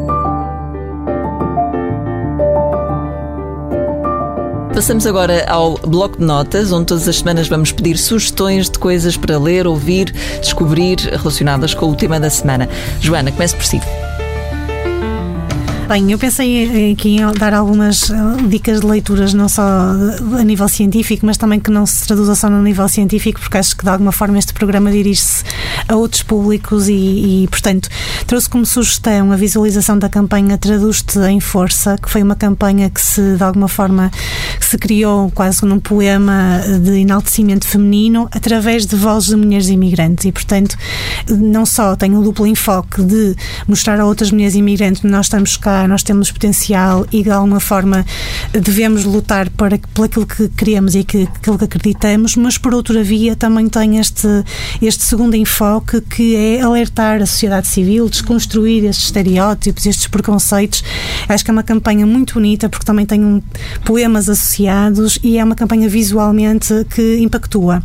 Passamos 4.75 5.07
agora 5.07 5.45
ao 5.49 5.77
bloco 5.77 6.17
de 6.17 6.25
notas, 6.25 6.73
onde 6.73 6.87
todas 6.87 7.07
as 7.07 7.19
semanas 7.19 7.47
vamos 7.47 7.71
pedir 7.71 7.97
sugestões 7.97 8.69
de 8.69 8.77
coisas 8.77 9.15
para 9.15 9.39
ler, 9.39 9.65
ouvir, 9.65 10.11
descobrir 10.41 10.97
relacionadas 10.99 11.73
com 11.73 11.89
o 11.89 11.95
tema 11.95 12.19
da 12.19 12.29
semana. 12.29 12.67
Joana, 12.99 13.31
comece 13.31 13.55
por 13.55 13.63
si. 13.63 13.79
Bem, 15.87 16.11
eu 16.11 16.17
pensei 16.17 16.91
aqui 16.93 17.17
em 17.17 17.33
dar 17.33 17.53
algumas 17.53 18.09
eh, 18.09 18.15
dicas 18.49 18.79
de 18.81 18.87
leituras, 18.87 19.35
não 19.35 19.47
só 19.47 19.61
a 19.61 20.43
nível 20.43 20.67
científico, 20.67 21.27
mas 21.27 21.37
também 21.37 21.59
que 21.59 21.69
não 21.69 21.85
se 21.85 22.07
traduza 22.07 22.33
só 22.33 22.49
no 22.49 22.59
nível 22.63 22.87
científico, 22.89 23.39
porque 23.39 23.55
acho 23.59 23.77
que 23.77 23.83
de 23.83 23.89
alguma 23.91 24.11
forma 24.11 24.39
este 24.39 24.51
programa 24.51 24.91
dirige-se 24.91 25.43
a 25.87 25.95
outros 25.95 26.23
públicos 26.23 26.89
e, 26.89 27.43
e, 27.43 27.47
portanto, 27.49 27.87
trouxe 28.25 28.49
como 28.49 28.65
sugestão 28.65 29.31
a 29.31 29.35
visualização 29.35 29.99
da 29.99 30.09
campanha 30.09 30.57
Traduz-te 30.57 31.19
em 31.19 31.39
Força, 31.39 31.99
que 32.01 32.09
foi 32.09 32.23
uma 32.23 32.35
campanha 32.35 32.89
que 32.89 32.99
se, 32.99 33.37
de 33.37 33.43
alguma 33.43 33.67
forma, 33.67 34.09
se 34.59 34.79
criou 34.79 35.29
quase 35.29 35.63
num 35.67 35.79
poema 35.79 36.63
de 36.81 37.01
enaltecimento 37.01 37.67
feminino 37.67 38.27
através 38.31 38.87
de 38.87 38.95
vozes 38.95 39.29
de 39.29 39.35
mulheres 39.35 39.69
imigrantes. 39.69 40.25
E, 40.25 40.31
portanto, 40.31 40.75
não 41.29 41.63
só 41.63 41.95
tem 41.95 42.17
o 42.17 42.23
duplo 42.23 42.47
enfoque 42.47 43.03
de 43.03 43.35
mostrar 43.67 43.99
a 43.99 44.05
outras 44.05 44.31
mulheres 44.31 44.55
imigrantes 44.55 45.03
nós 45.03 45.27
estamos 45.27 45.57
cá 45.57 45.74
nós 45.87 46.03
temos 46.03 46.31
potencial 46.31 47.05
e 47.11 47.23
de 47.23 47.29
alguma 47.29 47.59
forma 47.59 48.05
devemos 48.51 49.03
lutar 49.03 49.49
para, 49.49 49.77
por 49.93 50.05
aquilo 50.05 50.25
que 50.25 50.47
queremos 50.49 50.95
e 50.95 51.03
que, 51.03 51.23
aquilo 51.23 51.57
que 51.57 51.65
acreditamos, 51.65 52.35
mas 52.35 52.57
por 52.57 52.73
outra 52.73 53.03
via 53.03 53.35
também 53.35 53.67
tem 53.67 53.97
este, 53.97 54.27
este 54.81 55.03
segundo 55.03 55.35
enfoque 55.35 56.01
que 56.01 56.35
é 56.35 56.61
alertar 56.61 57.21
a 57.21 57.25
sociedade 57.25 57.67
civil, 57.67 58.09
desconstruir 58.09 58.85
estes 58.85 59.05
estereótipos, 59.05 59.85
estes 59.85 60.07
preconceitos. 60.07 60.83
Acho 61.27 61.43
que 61.43 61.51
é 61.51 61.53
uma 61.53 61.63
campanha 61.63 62.05
muito 62.05 62.35
bonita 62.35 62.69
porque 62.69 62.85
também 62.85 63.05
tem 63.05 63.23
um, 63.23 63.41
poemas 63.83 64.29
associados 64.29 65.19
e 65.23 65.37
é 65.37 65.43
uma 65.43 65.55
campanha 65.55 65.89
visualmente 65.89 66.73
que 66.89 67.17
impactua. 67.19 67.83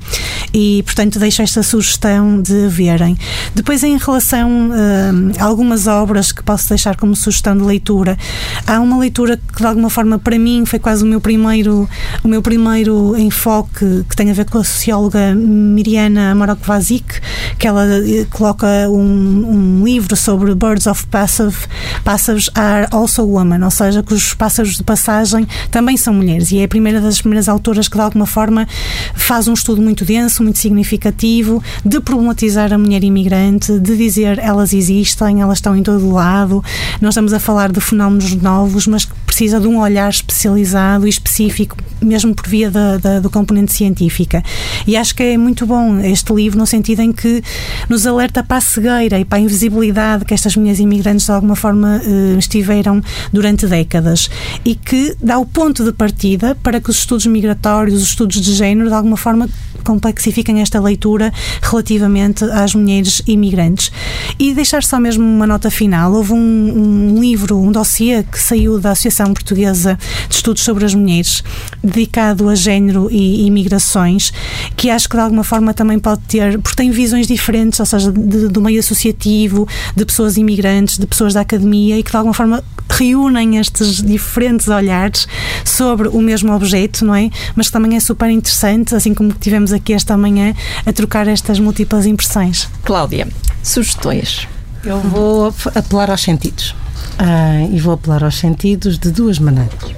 E, 0.53 0.83
portanto, 0.85 1.19
deixo 1.19 1.43
esta 1.43 1.63
sugestão 1.63 2.41
de 2.41 2.69
verem. 2.69 3.17
Depois, 3.55 3.85
em 3.85 3.97
relação 3.97 4.71
uh, 4.71 5.33
a 5.39 5.45
algumas 5.45 5.87
obras 5.87 6.33
que 6.33 6.43
posso 6.43 6.69
deixar 6.69 6.97
como 6.97 7.15
sugestão 7.15 7.57
de 7.57 7.63
leitura, 7.63 7.80
leitura. 7.81 8.19
Há 8.67 8.79
uma 8.79 8.99
leitura 8.99 9.37
que 9.37 9.59
de 9.59 9.67
alguma 9.67 9.89
forma 9.89 10.19
para 10.19 10.39
mim 10.39 10.65
foi 10.67 10.79
quase 10.79 11.03
o 11.03 11.07
meu 11.07 11.21
primeiro 11.21 11.89
o 12.23 12.29
meu 12.29 12.43
primeiro 12.43 13.17
enfoque 13.17 14.05
que 14.09 14.15
tem 14.15 14.31
a 14.31 14.35
ver 14.35 14.45
com 14.45 14.59
a 14.59 14.65
socióloga 14.65 15.35
Miriana 15.35 16.35
Marokvazik, 16.35 17.21
que 17.59 17.67
ela 17.67 17.87
eh, 17.87 18.27
coloca 18.31 18.67
um, 18.89 19.81
um 19.81 19.85
livro 19.85 20.15
sobre 20.15 20.55
Birds 20.55 20.87
of 20.87 21.07
Passage, 21.07 21.57
Passage 22.05 22.51
are 22.55 22.87
also 22.91 23.25
women, 23.25 23.63
ou 23.65 23.71
seja, 23.71 24.03
que 24.03 24.13
os 24.13 24.35
pássaros 24.35 24.77
de 24.77 24.83
passagem 24.83 25.47
também 25.71 25.97
são 25.97 26.13
mulheres 26.13 26.53
e 26.53 26.59
é 26.59 26.65
a 26.65 26.69
primeira 26.69 27.01
das 27.01 27.21
primeiras 27.21 27.49
autoras 27.49 27.89
que 27.89 27.97
de 27.97 28.03
alguma 28.03 28.27
forma 28.27 28.69
faz 29.15 29.49
um 29.49 29.55
estudo 29.55 29.81
muito 29.81 30.05
denso, 30.05 30.43
muito 30.43 30.59
significativo 30.59 31.63
de 31.85 32.01
problematizar 32.01 32.73
a 32.73 32.79
mulher 32.79 33.03
imigrante, 33.03 33.79
de 33.79 33.97
dizer 33.97 34.39
elas 34.39 34.75
existem, 34.75 35.41
elas 35.41 35.59
estão 35.59 35.75
em 35.75 35.83
todo 35.83 36.11
lado. 36.13 36.63
Nós 37.01 37.13
estamos 37.15 37.33
a 37.33 37.41
falar 37.41 37.70
de 37.73 37.81
fenómenos 37.81 38.35
novos, 38.35 38.87
mas 38.87 39.05
que 39.05 39.15
precisa 39.27 39.61
de 39.61 39.67
um 39.67 39.79
olhar 39.79 40.11
especializado 40.11 41.07
e 41.07 41.11
específico, 41.11 41.77
mesmo 42.01 42.35
por 42.35 42.47
via 42.47 42.71
da, 42.71 42.99
da, 42.99 43.21
do 43.21 43.31
componente 43.31 43.73
científica. 43.73 44.43
E 44.87 44.97
acho 44.97 45.15
que 45.15 45.23
é 45.23 45.39
muito 45.39 45.67
bom 45.67 45.99
este 46.01 46.33
livro, 46.33 46.59
no 46.59 46.67
sentido 46.67 47.01
em 47.01 47.13
que 47.13 47.43
nos 47.89 48.07
alerta 48.07 48.43
para 48.43 48.59
a 48.59 48.61
cegueira 48.61 49.19
e 49.19 49.25
para 49.25 49.39
a 49.39 49.41
invisibilidade 49.41 50.25
que 50.25 50.35
estas 50.35 50.57
mulheres 50.57 50.81
imigrantes 50.81 51.27
de 51.27 51.33
alguma 51.33 51.57
forma 51.57 52.01
eh, 52.05 52.37
estiveram 52.39 53.03
durante 53.33 53.67
décadas 53.67 54.29
e 54.65 54.75
que 54.75 55.17
dá 55.23 55.39
o 55.39 55.47
ponto 55.47 55.85
de 55.85 55.93
partida 55.93 56.55
para 56.57 56.81
que 56.81 56.91
os 56.91 56.99
estudos 56.99 57.27
migratórios, 57.27 58.03
os 58.03 58.09
estudos 58.09 58.41
de 58.41 58.53
género, 58.53 58.89
de 58.89 58.95
alguma 58.95 59.17
forma 59.17 59.49
complexifiquem 59.85 60.61
esta 60.61 60.81
leitura 60.81 61.33
relativamente 61.63 62.45
às 62.45 62.75
mulheres 62.75 63.23
imigrantes. 63.27 63.91
E 64.39 64.55
deixar 64.55 64.83
só 64.83 64.99
mesmo 64.99 65.25
uma 65.25 65.47
nota 65.47 65.71
final, 65.71 66.13
houve 66.13 66.33
um, 66.33 66.37
um 66.37 67.21
livro, 67.21 67.59
um 67.59 67.73
dossiê 67.73 68.23
que 68.23 68.39
saiu 68.39 68.79
da 68.79 68.93
Associação 68.93 69.33
Portuguesa 69.33 69.99
de 70.29 70.35
Estudos 70.35 70.63
sobre 70.63 70.85
as 70.85 70.95
Mulheres, 70.95 71.43
dedicado 71.83 72.49
a 72.49 72.55
género 72.55 73.09
e 73.11 73.47
imigrações, 73.47 74.33
que 74.77 74.91
acho 74.91 75.09
que 75.09 75.17
de 75.17 75.23
alguma 75.23 75.45
forma 75.45 75.75
também 75.75 75.99
pode 75.99 76.23
ter, 76.23 76.59
porque 76.59 76.77
tem 76.77 76.91
visões 76.91 77.27
diferentes, 77.27 77.81
ou 77.81 77.87
seja, 77.87 78.13
de, 78.13 78.49
do 78.49 78.61
meio 78.61 78.81
associativo, 78.81 79.67
de 79.95 80.05
pessoas 80.05 80.37
imigrantes, 80.37 80.99
de 80.99 81.07
pessoas 81.07 81.35
da 81.35 81.41
academia, 81.41 81.99
e 81.99 82.03
que 82.03 82.11
de 82.11 82.17
alguma 82.17 82.35
forma 82.35 82.63
reúnem 82.89 83.59
estes 83.59 84.03
diferentes 84.03 84.69
olhares 84.69 85.27
sobre 85.65 86.09
o 86.09 86.21
mesmo 86.21 86.53
objeto, 86.53 87.05
não 87.05 87.15
é? 87.15 87.31
Mas 87.55 87.71
também 87.71 87.97
é 87.97 88.01
super 88.01 88.29
interessante, 88.29 88.95
assim 88.95 89.15
como 89.15 89.33
tivemos 89.33 89.70
aqui 89.73 89.93
esta 89.93 90.17
manhã 90.17 90.55
a 90.85 90.93
trocar 90.93 91.29
estas 91.29 91.59
múltiplas 91.59 92.07
impressões. 92.07 92.69
Cláudia, 92.85 93.29
sugestões? 93.63 94.49
Eu 94.85 95.01
vou 95.01 95.55
apelar 95.75 96.11
aos 96.11 96.23
sentidos. 96.23 96.75
Ah, 97.19 97.67
e 97.71 97.79
vou 97.79 97.95
apelar 97.95 98.25
aos 98.25 98.39
sentidos 98.39 98.99
de 98.99 99.11
duas 99.11 99.39
maneiras. 99.39 99.95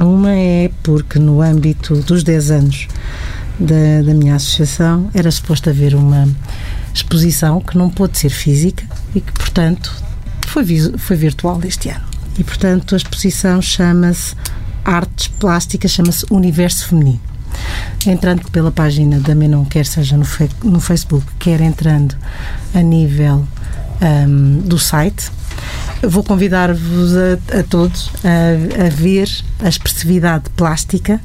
Uma 0.00 0.32
é 0.32 0.70
porque, 0.82 1.18
no 1.18 1.42
âmbito 1.42 1.94
dos 1.96 2.24
10 2.24 2.50
anos 2.50 2.88
da, 3.58 4.02
da 4.04 4.14
minha 4.14 4.36
associação, 4.36 5.10
era 5.14 5.30
suposto 5.30 5.68
haver 5.70 5.94
uma 5.94 6.26
exposição 6.94 7.60
que 7.60 7.76
não 7.76 7.90
pôde 7.90 8.18
ser 8.18 8.30
física 8.30 8.84
e 9.14 9.20
que, 9.20 9.32
portanto, 9.32 9.92
foi, 10.46 10.64
foi 10.98 11.16
virtual 11.16 11.60
este 11.64 11.90
ano. 11.90 12.04
E, 12.38 12.44
portanto, 12.44 12.94
a 12.94 12.96
exposição 12.96 13.60
chama-se 13.60 14.34
Artes 14.84 15.28
Plásticas, 15.28 15.90
chama-se 15.90 16.26
Universo 16.30 16.88
Feminino. 16.88 17.20
Entrando 18.06 18.50
pela 18.50 18.70
página 18.70 19.20
da 19.20 19.34
Menon, 19.34 19.64
quer 19.64 19.86
seja 19.86 20.16
no, 20.16 20.26
no 20.64 20.80
Facebook, 20.80 21.24
quer 21.38 21.60
entrando 21.60 22.16
a 22.74 22.80
nível 22.80 23.46
um, 24.02 24.58
do 24.58 24.78
site, 24.78 25.30
vou 26.02 26.24
convidar-vos 26.24 27.16
a, 27.16 27.58
a, 27.60 27.62
todos 27.62 28.10
a, 28.24 28.86
a 28.86 28.88
ver 28.90 29.28
a 29.60 29.68
expressividade 29.68 30.50
plástica 30.56 31.20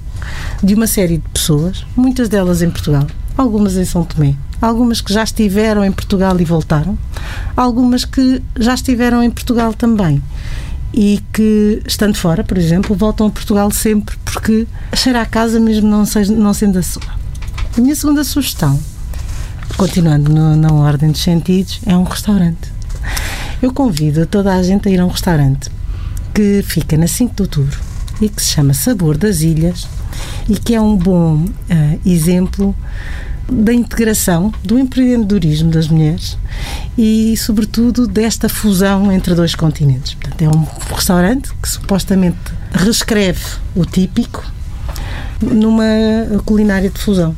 de 0.62 0.76
uma 0.76 0.88
série 0.88 1.18
de 1.18 1.30
pessoas, 1.30 1.86
muitas 1.96 2.30
delas 2.30 2.62
em 2.62 2.70
Portugal, 2.70 3.08
algumas 3.36 3.76
em 3.76 3.86
São 3.86 4.04
Tomé, 4.04 4.36
algumas 4.62 5.02
que 5.02 5.12
já 5.12 5.24
estiveram 5.24 5.84
em 5.84 5.92
Portugal 5.92 6.40
e 6.40 6.46
voltaram, 6.46 6.98
algumas 7.56 8.06
que 8.06 8.42
já 8.60 8.74
estiveram 8.74 9.24
em 9.24 9.32
Portugal 9.32 9.74
também 9.74 10.22
e 10.94 11.22
que, 11.34 11.82
estando 11.86 12.16
fora, 12.16 12.44
por 12.44 12.58
exemplo, 12.58 12.96
voltam 12.96 13.28
a 13.28 13.30
Portugal 13.30 13.70
sempre 13.72 14.16
porque 14.26 14.68
cheira 14.96 15.22
a 15.22 15.26
casa 15.26 15.60
mesmo 15.60 15.88
não, 15.88 16.06
seja, 16.06 16.34
não 16.34 16.54
sendo 16.54 16.80
a 16.80 16.84
sua. 16.84 17.04
A 17.78 17.82
minha 17.82 17.96
segunda 17.96 18.24
sugestão, 18.24 18.80
continuando 19.76 20.32
no, 20.32 20.56
na 20.56 20.72
ordem 20.74 21.12
dos 21.12 21.22
sentidos, 21.22 21.80
é 21.86 21.96
um 21.96 22.04
restaurante. 22.04 22.72
Eu 23.62 23.74
convido 23.74 24.26
toda 24.26 24.54
a 24.54 24.64
gente 24.64 24.88
a 24.88 24.92
ir 24.92 25.00
a 25.00 25.06
um 25.06 25.10
restaurante 25.10 25.70
que 26.34 26.64
fica 26.64 26.98
na 26.98 27.08
5 27.08 27.36
de 27.36 27.42
outubro 27.42 27.80
e 28.22 28.30
que 28.30 28.42
se 28.42 28.50
chama 28.50 28.74
Sabor 28.74 29.18
das 29.18 29.42
Ilhas 29.42 29.88
e 30.48 30.56
que 30.56 30.76
é 30.76 30.82
um 30.82 30.96
bom 30.96 31.46
uh, 31.46 32.00
exemplo 32.06 32.76
da 33.50 33.74
integração 33.74 34.54
do 34.64 34.78
empreendedorismo 34.78 35.72
das 35.72 35.88
mulheres 35.88 36.38
e, 36.98 37.36
sobretudo, 37.38 38.08
desta 38.08 38.50
fusão 38.50 39.12
entre 39.12 39.34
dois 39.34 39.56
continentes. 39.56 40.14
Portanto, 40.16 40.42
é 40.42 40.50
um 40.50 40.66
restaurante 40.94 41.54
que 41.62 41.70
supostamente 41.70 42.38
reescreve 42.72 43.44
o 43.76 43.86
típico 43.86 44.46
numa 45.42 45.86
culinária 46.46 46.90
de 46.90 47.00
fusão 47.00 47.36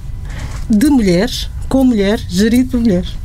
de 0.69 0.90
mulheres 0.90 1.49
com 1.68 1.84
mulheres, 1.84 2.26
gerido 2.30 2.72
por 2.72 2.80
mulheres. 2.80 3.15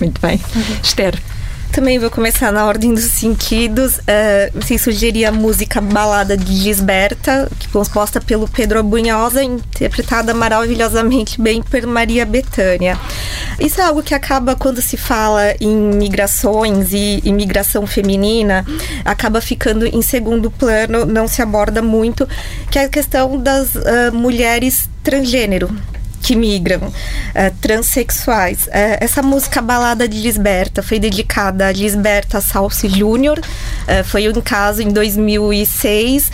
Muito 0.00 0.20
bem. 0.20 0.40
Esther. 0.82 1.20
Também 1.74 1.98
vou 1.98 2.08
começar 2.08 2.52
na 2.52 2.66
ordem 2.66 2.94
dos 2.94 3.02
sentidos. 3.02 3.98
Uh, 3.98 4.58
assim, 4.62 4.78
sugerir 4.78 5.24
a 5.24 5.32
música 5.32 5.80
Balada 5.80 6.36
de 6.36 6.54
Gisberta, 6.54 7.50
que 7.58 7.66
composta 7.66 8.20
pelo 8.20 8.46
Pedro 8.46 8.80
Bunhosa, 8.84 9.42
interpretada 9.42 10.32
maravilhosamente 10.32 11.42
bem 11.42 11.60
por 11.60 11.84
Maria 11.84 12.24
Bethânia. 12.24 12.96
Isso 13.58 13.80
é 13.80 13.84
algo 13.84 14.04
que 14.04 14.14
acaba, 14.14 14.54
quando 14.54 14.80
se 14.80 14.96
fala 14.96 15.52
em 15.60 15.74
migrações 15.74 16.92
e 16.92 17.20
imigração 17.24 17.88
feminina, 17.88 18.64
acaba 19.04 19.40
ficando 19.40 19.84
em 19.84 20.00
segundo 20.00 20.52
plano, 20.52 21.04
não 21.04 21.26
se 21.26 21.42
aborda 21.42 21.82
muito, 21.82 22.24
que 22.70 22.78
é 22.78 22.84
a 22.84 22.88
questão 22.88 23.36
das 23.36 23.74
uh, 23.74 24.12
mulheres 24.12 24.88
transgênero 25.02 25.68
que 26.24 26.34
migram, 26.34 26.80
uh, 26.88 27.54
transexuais. 27.60 28.66
Uh, 28.66 28.96
essa 28.98 29.20
música 29.20 29.60
Balada 29.60 30.08
de 30.08 30.22
Lisberta 30.22 30.82
foi 30.82 30.98
dedicada 30.98 31.66
a 31.66 31.72
Lisberta 31.72 32.40
Salsi 32.40 32.88
Júnior. 32.88 33.38
Uh, 33.38 34.02
foi 34.04 34.26
um 34.26 34.40
caso 34.40 34.80
em 34.80 34.88
2006 34.88 36.32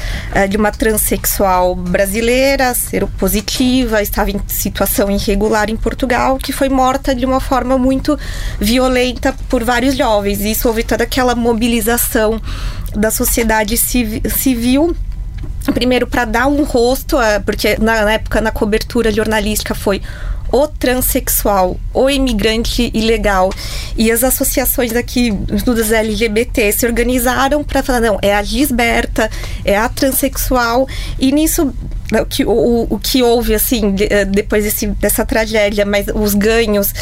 de 0.48 0.56
uma 0.56 0.70
transexual 0.70 1.74
brasileira, 1.74 2.72
seropositiva, 2.72 4.00
estava 4.00 4.30
em 4.30 4.40
situação 4.46 5.10
irregular 5.10 5.68
em 5.68 5.76
Portugal, 5.76 6.38
que 6.38 6.52
foi 6.52 6.68
morta 6.68 7.12
de 7.12 7.26
uma 7.26 7.40
forma 7.40 7.76
muito 7.76 8.16
violenta 8.60 9.34
por 9.48 9.64
vários 9.64 9.96
jovens. 9.96 10.40
Isso 10.40 10.68
houve 10.68 10.84
toda 10.84 11.02
aquela 11.02 11.34
mobilização 11.34 12.40
da 12.94 13.10
sociedade 13.10 13.76
civil 13.76 14.94
primeiro 15.72 16.06
para 16.06 16.24
dar 16.24 16.46
um 16.46 16.62
rosto, 16.64 17.20
é, 17.20 17.38
porque 17.38 17.76
na 17.80 18.12
época 18.12 18.40
na 18.40 18.50
cobertura 18.50 19.12
jornalística 19.12 19.74
foi 19.74 20.02
o 20.52 20.66
transexual, 20.66 21.78
o 21.94 22.10
imigrante 22.10 22.90
ilegal 22.92 23.50
e 23.96 24.10
as 24.10 24.24
associações 24.24 24.92
aqui 24.94 25.30
dos 25.30 25.92
LGBT 25.92 26.72
se 26.72 26.86
organizaram 26.86 27.62
para 27.62 27.82
falar 27.82 28.00
não 28.00 28.18
é 28.20 28.34
a 28.34 28.42
Gisberta, 28.42 29.30
é 29.64 29.76
a 29.76 29.88
transexual 29.88 30.88
e 31.18 31.30
nisso 31.30 31.72
o 32.12 32.26
que, 32.26 32.44
o, 32.44 32.86
o 32.90 32.98
que 32.98 33.22
houve 33.22 33.54
assim 33.54 33.94
eh, 34.00 34.24
depois 34.24 34.64
desse, 34.64 34.88
dessa 34.88 35.24
tragédia, 35.24 35.86
mas 35.86 36.06
os 36.12 36.34
ganhos 36.34 36.92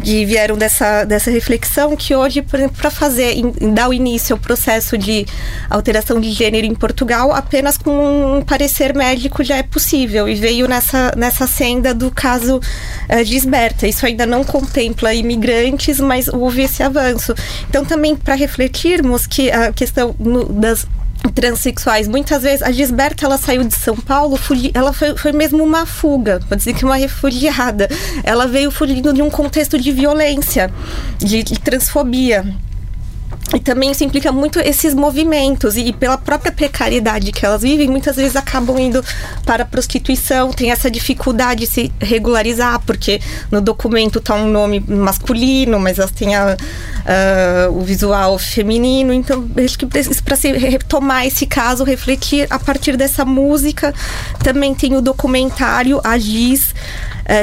que 0.00 0.24
vieram 0.24 0.56
dessa, 0.56 1.04
dessa 1.04 1.30
reflexão 1.30 1.96
que 1.96 2.14
hoje, 2.14 2.42
para 2.42 2.90
fazer, 2.90 3.32
em, 3.32 3.74
dar 3.74 3.88
o 3.88 3.94
início 3.94 4.34
ao 4.34 4.38
processo 4.38 4.96
de 4.96 5.26
alteração 5.68 6.20
de 6.20 6.30
gênero 6.32 6.66
em 6.66 6.74
Portugal, 6.74 7.32
apenas 7.32 7.76
com 7.76 8.38
um 8.38 8.42
parecer 8.42 8.94
médico 8.94 9.44
já 9.44 9.56
é 9.56 9.62
possível 9.62 10.28
e 10.28 10.34
veio 10.34 10.66
nessa, 10.68 11.12
nessa 11.16 11.46
senda 11.46 11.94
do 11.94 12.10
caso 12.10 12.56
uh, 12.58 13.24
de 13.24 13.36
Esberta. 13.36 13.86
Isso 13.86 14.06
ainda 14.06 14.26
não 14.26 14.44
contempla 14.44 15.14
imigrantes, 15.14 16.00
mas 16.00 16.28
houve 16.28 16.62
esse 16.62 16.82
avanço. 16.82 17.34
Então, 17.68 17.84
também 17.84 18.16
para 18.16 18.34
refletirmos 18.34 19.26
que 19.26 19.50
a 19.50 19.72
questão 19.72 20.14
no, 20.18 20.44
das 20.46 20.86
transexuais. 21.34 22.08
Muitas 22.08 22.42
vezes 22.42 22.62
a 22.62 22.70
Gisberta 22.70 23.24
ela 23.24 23.38
saiu 23.38 23.64
de 23.64 23.74
São 23.74 23.96
Paulo, 23.96 24.38
ela 24.74 24.92
foi, 24.92 25.16
foi 25.16 25.32
mesmo 25.32 25.62
uma 25.62 25.86
fuga, 25.86 26.40
pode 26.48 26.58
dizer 26.58 26.74
que 26.74 26.84
uma 26.84 26.96
refugiada. 26.96 27.88
Ela 28.24 28.46
veio 28.46 28.70
fugindo 28.70 29.12
de 29.12 29.22
um 29.22 29.30
contexto 29.30 29.78
de 29.78 29.92
violência, 29.92 30.72
de, 31.18 31.42
de 31.42 31.58
transfobia. 31.58 32.44
E 33.54 33.58
também 33.58 33.90
isso 33.90 34.04
implica 34.04 34.30
muito 34.30 34.60
esses 34.60 34.94
movimentos, 34.94 35.76
e 35.76 35.92
pela 35.92 36.16
própria 36.16 36.52
precariedade 36.52 37.32
que 37.32 37.44
elas 37.44 37.62
vivem, 37.62 37.88
muitas 37.88 38.14
vezes 38.14 38.36
acabam 38.36 38.78
indo 38.78 39.04
para 39.44 39.64
a 39.64 39.66
prostituição, 39.66 40.52
tem 40.52 40.70
essa 40.70 40.88
dificuldade 40.90 41.60
de 41.60 41.66
se 41.66 41.92
regularizar, 42.00 42.80
porque 42.86 43.20
no 43.50 43.60
documento 43.60 44.20
está 44.20 44.34
um 44.34 44.48
nome 44.48 44.78
masculino, 44.86 45.80
mas 45.80 45.98
elas 45.98 46.12
têm 46.12 46.36
a, 46.36 46.52
a, 46.54 47.70
o 47.70 47.80
visual 47.80 48.38
feminino, 48.38 49.12
então 49.12 49.44
acho 49.62 49.78
que 49.78 49.86
para 49.86 50.36
se 50.36 50.52
retomar 50.52 51.26
esse 51.26 51.44
caso, 51.44 51.82
refletir 51.82 52.46
a 52.50 52.58
partir 52.58 52.96
dessa 52.96 53.24
música. 53.24 53.92
Também 54.44 54.74
tem 54.74 54.94
o 54.94 55.00
documentário 55.00 56.00
A 56.04 56.16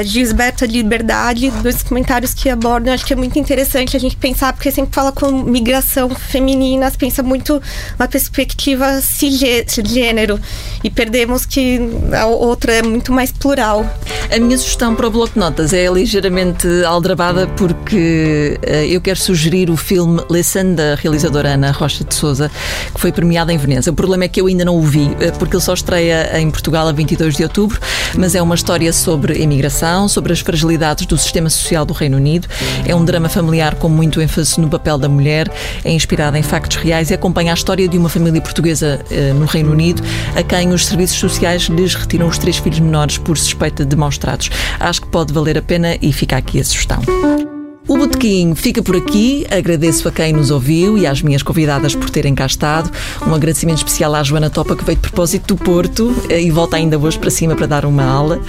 Gisberta 0.04 0.66
de 0.66 0.82
Liberdade, 0.82 1.50
dois 1.62 1.82
comentários 1.82 2.34
que 2.34 2.48
abordam, 2.48 2.92
acho 2.92 3.06
que 3.06 3.12
é 3.12 3.16
muito 3.16 3.38
interessante 3.38 3.96
a 3.96 4.00
gente 4.00 4.16
pensar, 4.16 4.52
porque 4.52 4.70
sempre 4.70 4.94
fala 4.94 5.12
com 5.12 5.30
migração 5.30 6.10
feminina, 6.10 6.90
pensa 6.90 7.22
muito 7.22 7.60
uma 7.98 8.08
perspectiva 8.08 9.00
cisgênero 9.00 10.38
e 10.82 10.90
perdemos 10.90 11.46
que 11.46 11.80
a 12.12 12.26
outra 12.26 12.72
é 12.72 12.82
muito 12.82 13.12
mais 13.12 13.32
plural. 13.32 13.86
A 14.30 14.38
minha 14.38 14.58
sugestão 14.58 14.94
para 14.94 15.06
o 15.06 15.10
Bloco 15.10 15.34
de 15.34 15.38
Notas 15.38 15.72
é 15.72 15.86
ligeiramente 15.86 16.66
aldrabada 16.84 17.46
porque 17.56 18.58
uh, 18.62 18.70
eu 18.88 19.00
quero 19.00 19.18
sugerir 19.18 19.70
o 19.70 19.76
filme 19.76 20.22
Lessan 20.28 20.74
da 20.74 20.94
realizadora 20.96 21.50
Ana 21.50 21.70
Rocha 21.70 22.04
de 22.04 22.14
Souza, 22.14 22.50
que 22.94 23.00
foi 23.00 23.12
premiada 23.12 23.52
em 23.52 23.58
Veneza. 23.58 23.90
O 23.90 23.94
problema 23.94 24.24
é 24.24 24.28
que 24.28 24.40
eu 24.40 24.46
ainda 24.46 24.64
não 24.64 24.76
o 24.76 24.82
vi, 24.82 25.06
uh, 25.06 25.38
porque 25.38 25.56
ele 25.56 25.62
só 25.62 25.74
estreia 25.74 26.38
em 26.38 26.50
Portugal 26.50 26.88
a 26.88 26.92
22 26.92 27.36
de 27.36 27.42
outubro, 27.42 27.80
mas 28.16 28.34
é 28.34 28.42
uma 28.42 28.54
história 28.54 28.92
sobre 28.92 29.38
imigração 29.38 29.67
sobre 30.08 30.32
as 30.32 30.40
fragilidades 30.40 31.06
do 31.06 31.16
sistema 31.16 31.50
social 31.50 31.84
do 31.84 31.92
Reino 31.92 32.16
Unido. 32.16 32.48
É 32.86 32.94
um 32.94 33.04
drama 33.04 33.28
familiar 33.28 33.74
com 33.74 33.88
muito 33.88 34.20
ênfase 34.20 34.60
no 34.60 34.68
papel 34.68 34.98
da 34.98 35.08
mulher, 35.08 35.50
é 35.84 35.90
inspirada 35.90 36.38
em 36.38 36.42
factos 36.42 36.76
reais 36.76 37.10
e 37.10 37.14
acompanha 37.14 37.52
a 37.52 37.54
história 37.54 37.88
de 37.88 37.98
uma 37.98 38.08
família 38.08 38.40
portuguesa 38.40 39.00
eh, 39.10 39.32
no 39.32 39.46
Reino 39.46 39.72
Unido 39.72 40.02
a 40.34 40.42
quem 40.42 40.72
os 40.72 40.86
serviços 40.86 41.18
sociais 41.18 41.62
lhes 41.62 41.94
retiram 41.94 42.28
os 42.28 42.38
três 42.38 42.58
filhos 42.58 42.80
menores 42.80 43.18
por 43.18 43.36
suspeita 43.36 43.84
de 43.84 43.96
maus 43.96 44.18
tratos. 44.18 44.50
Acho 44.78 45.02
que 45.02 45.08
pode 45.08 45.32
valer 45.32 45.58
a 45.58 45.62
pena 45.62 45.96
e 46.00 46.12
fica 46.12 46.36
aqui 46.36 46.60
a 46.60 46.64
sugestão. 46.64 47.57
O 47.88 47.96
Botequim 47.96 48.54
fica 48.54 48.82
por 48.82 48.94
aqui. 48.94 49.46
Agradeço 49.50 50.06
a 50.06 50.12
quem 50.12 50.34
nos 50.34 50.50
ouviu 50.50 50.98
e 50.98 51.06
às 51.06 51.22
minhas 51.22 51.42
convidadas 51.42 51.94
por 51.94 52.10
terem 52.10 52.34
cá 52.34 52.44
estado. 52.44 52.90
Um 53.26 53.34
agradecimento 53.34 53.78
especial 53.78 54.14
à 54.14 54.22
Joana 54.22 54.50
Topa, 54.50 54.76
que 54.76 54.84
veio 54.84 54.96
de 54.96 55.02
propósito 55.02 55.54
do 55.54 55.64
Porto 55.64 56.14
eh, 56.28 56.42
e 56.42 56.50
volta 56.50 56.76
ainda 56.76 56.98
hoje 56.98 57.18
para 57.18 57.30
cima 57.30 57.56
para 57.56 57.66
dar 57.66 57.86
uma 57.86 58.04
aula. 58.04 58.42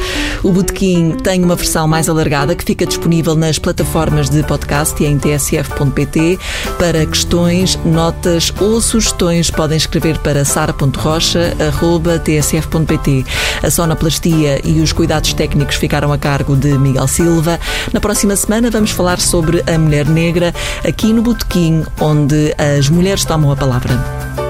O 0.44 0.52
Botequim 0.52 1.16
tem 1.24 1.42
uma 1.42 1.56
versão 1.56 1.88
mais 1.88 2.10
alargada 2.10 2.54
que 2.54 2.66
fica 2.66 2.86
disponível 2.86 3.34
nas 3.34 3.58
plataformas 3.58 4.30
de 4.30 4.44
podcast 4.44 5.02
e 5.02 5.06
em 5.06 5.18
tsf.pt. 5.18 6.38
Para 6.78 7.06
questões, 7.06 7.80
notas 7.86 8.52
ou 8.60 8.82
sugestões, 8.82 9.50
podem 9.50 9.78
escrever 9.78 10.18
para 10.18 10.44
sara.rocha.tsf.pt. 10.44 13.26
A 13.64 13.72
sonoplastia 13.72 14.60
e 14.66 14.82
os 14.82 14.92
cuidados 14.92 15.34
técnicos 15.34 15.76
ficaram 15.76 16.12
a 16.12 16.18
cargo 16.18 16.58
de 16.58 16.78
Miguel 16.78 17.08
Silva. 17.08 17.58
Na 17.94 18.02
próxima 18.02 18.36
semana 18.36 18.70
vamos 18.70 18.92
falar 18.92 19.18
sobre 19.30 19.64
a 19.72 19.78
mulher 19.78 20.10
negra 20.10 20.52
aqui 20.84 21.14
no 21.14 21.22
Botequim, 21.22 21.86
onde 22.02 22.56
as 22.58 22.90
mulheres 22.90 23.24
tomam 23.26 23.52
a 23.52 23.56
palavra. 23.56 24.49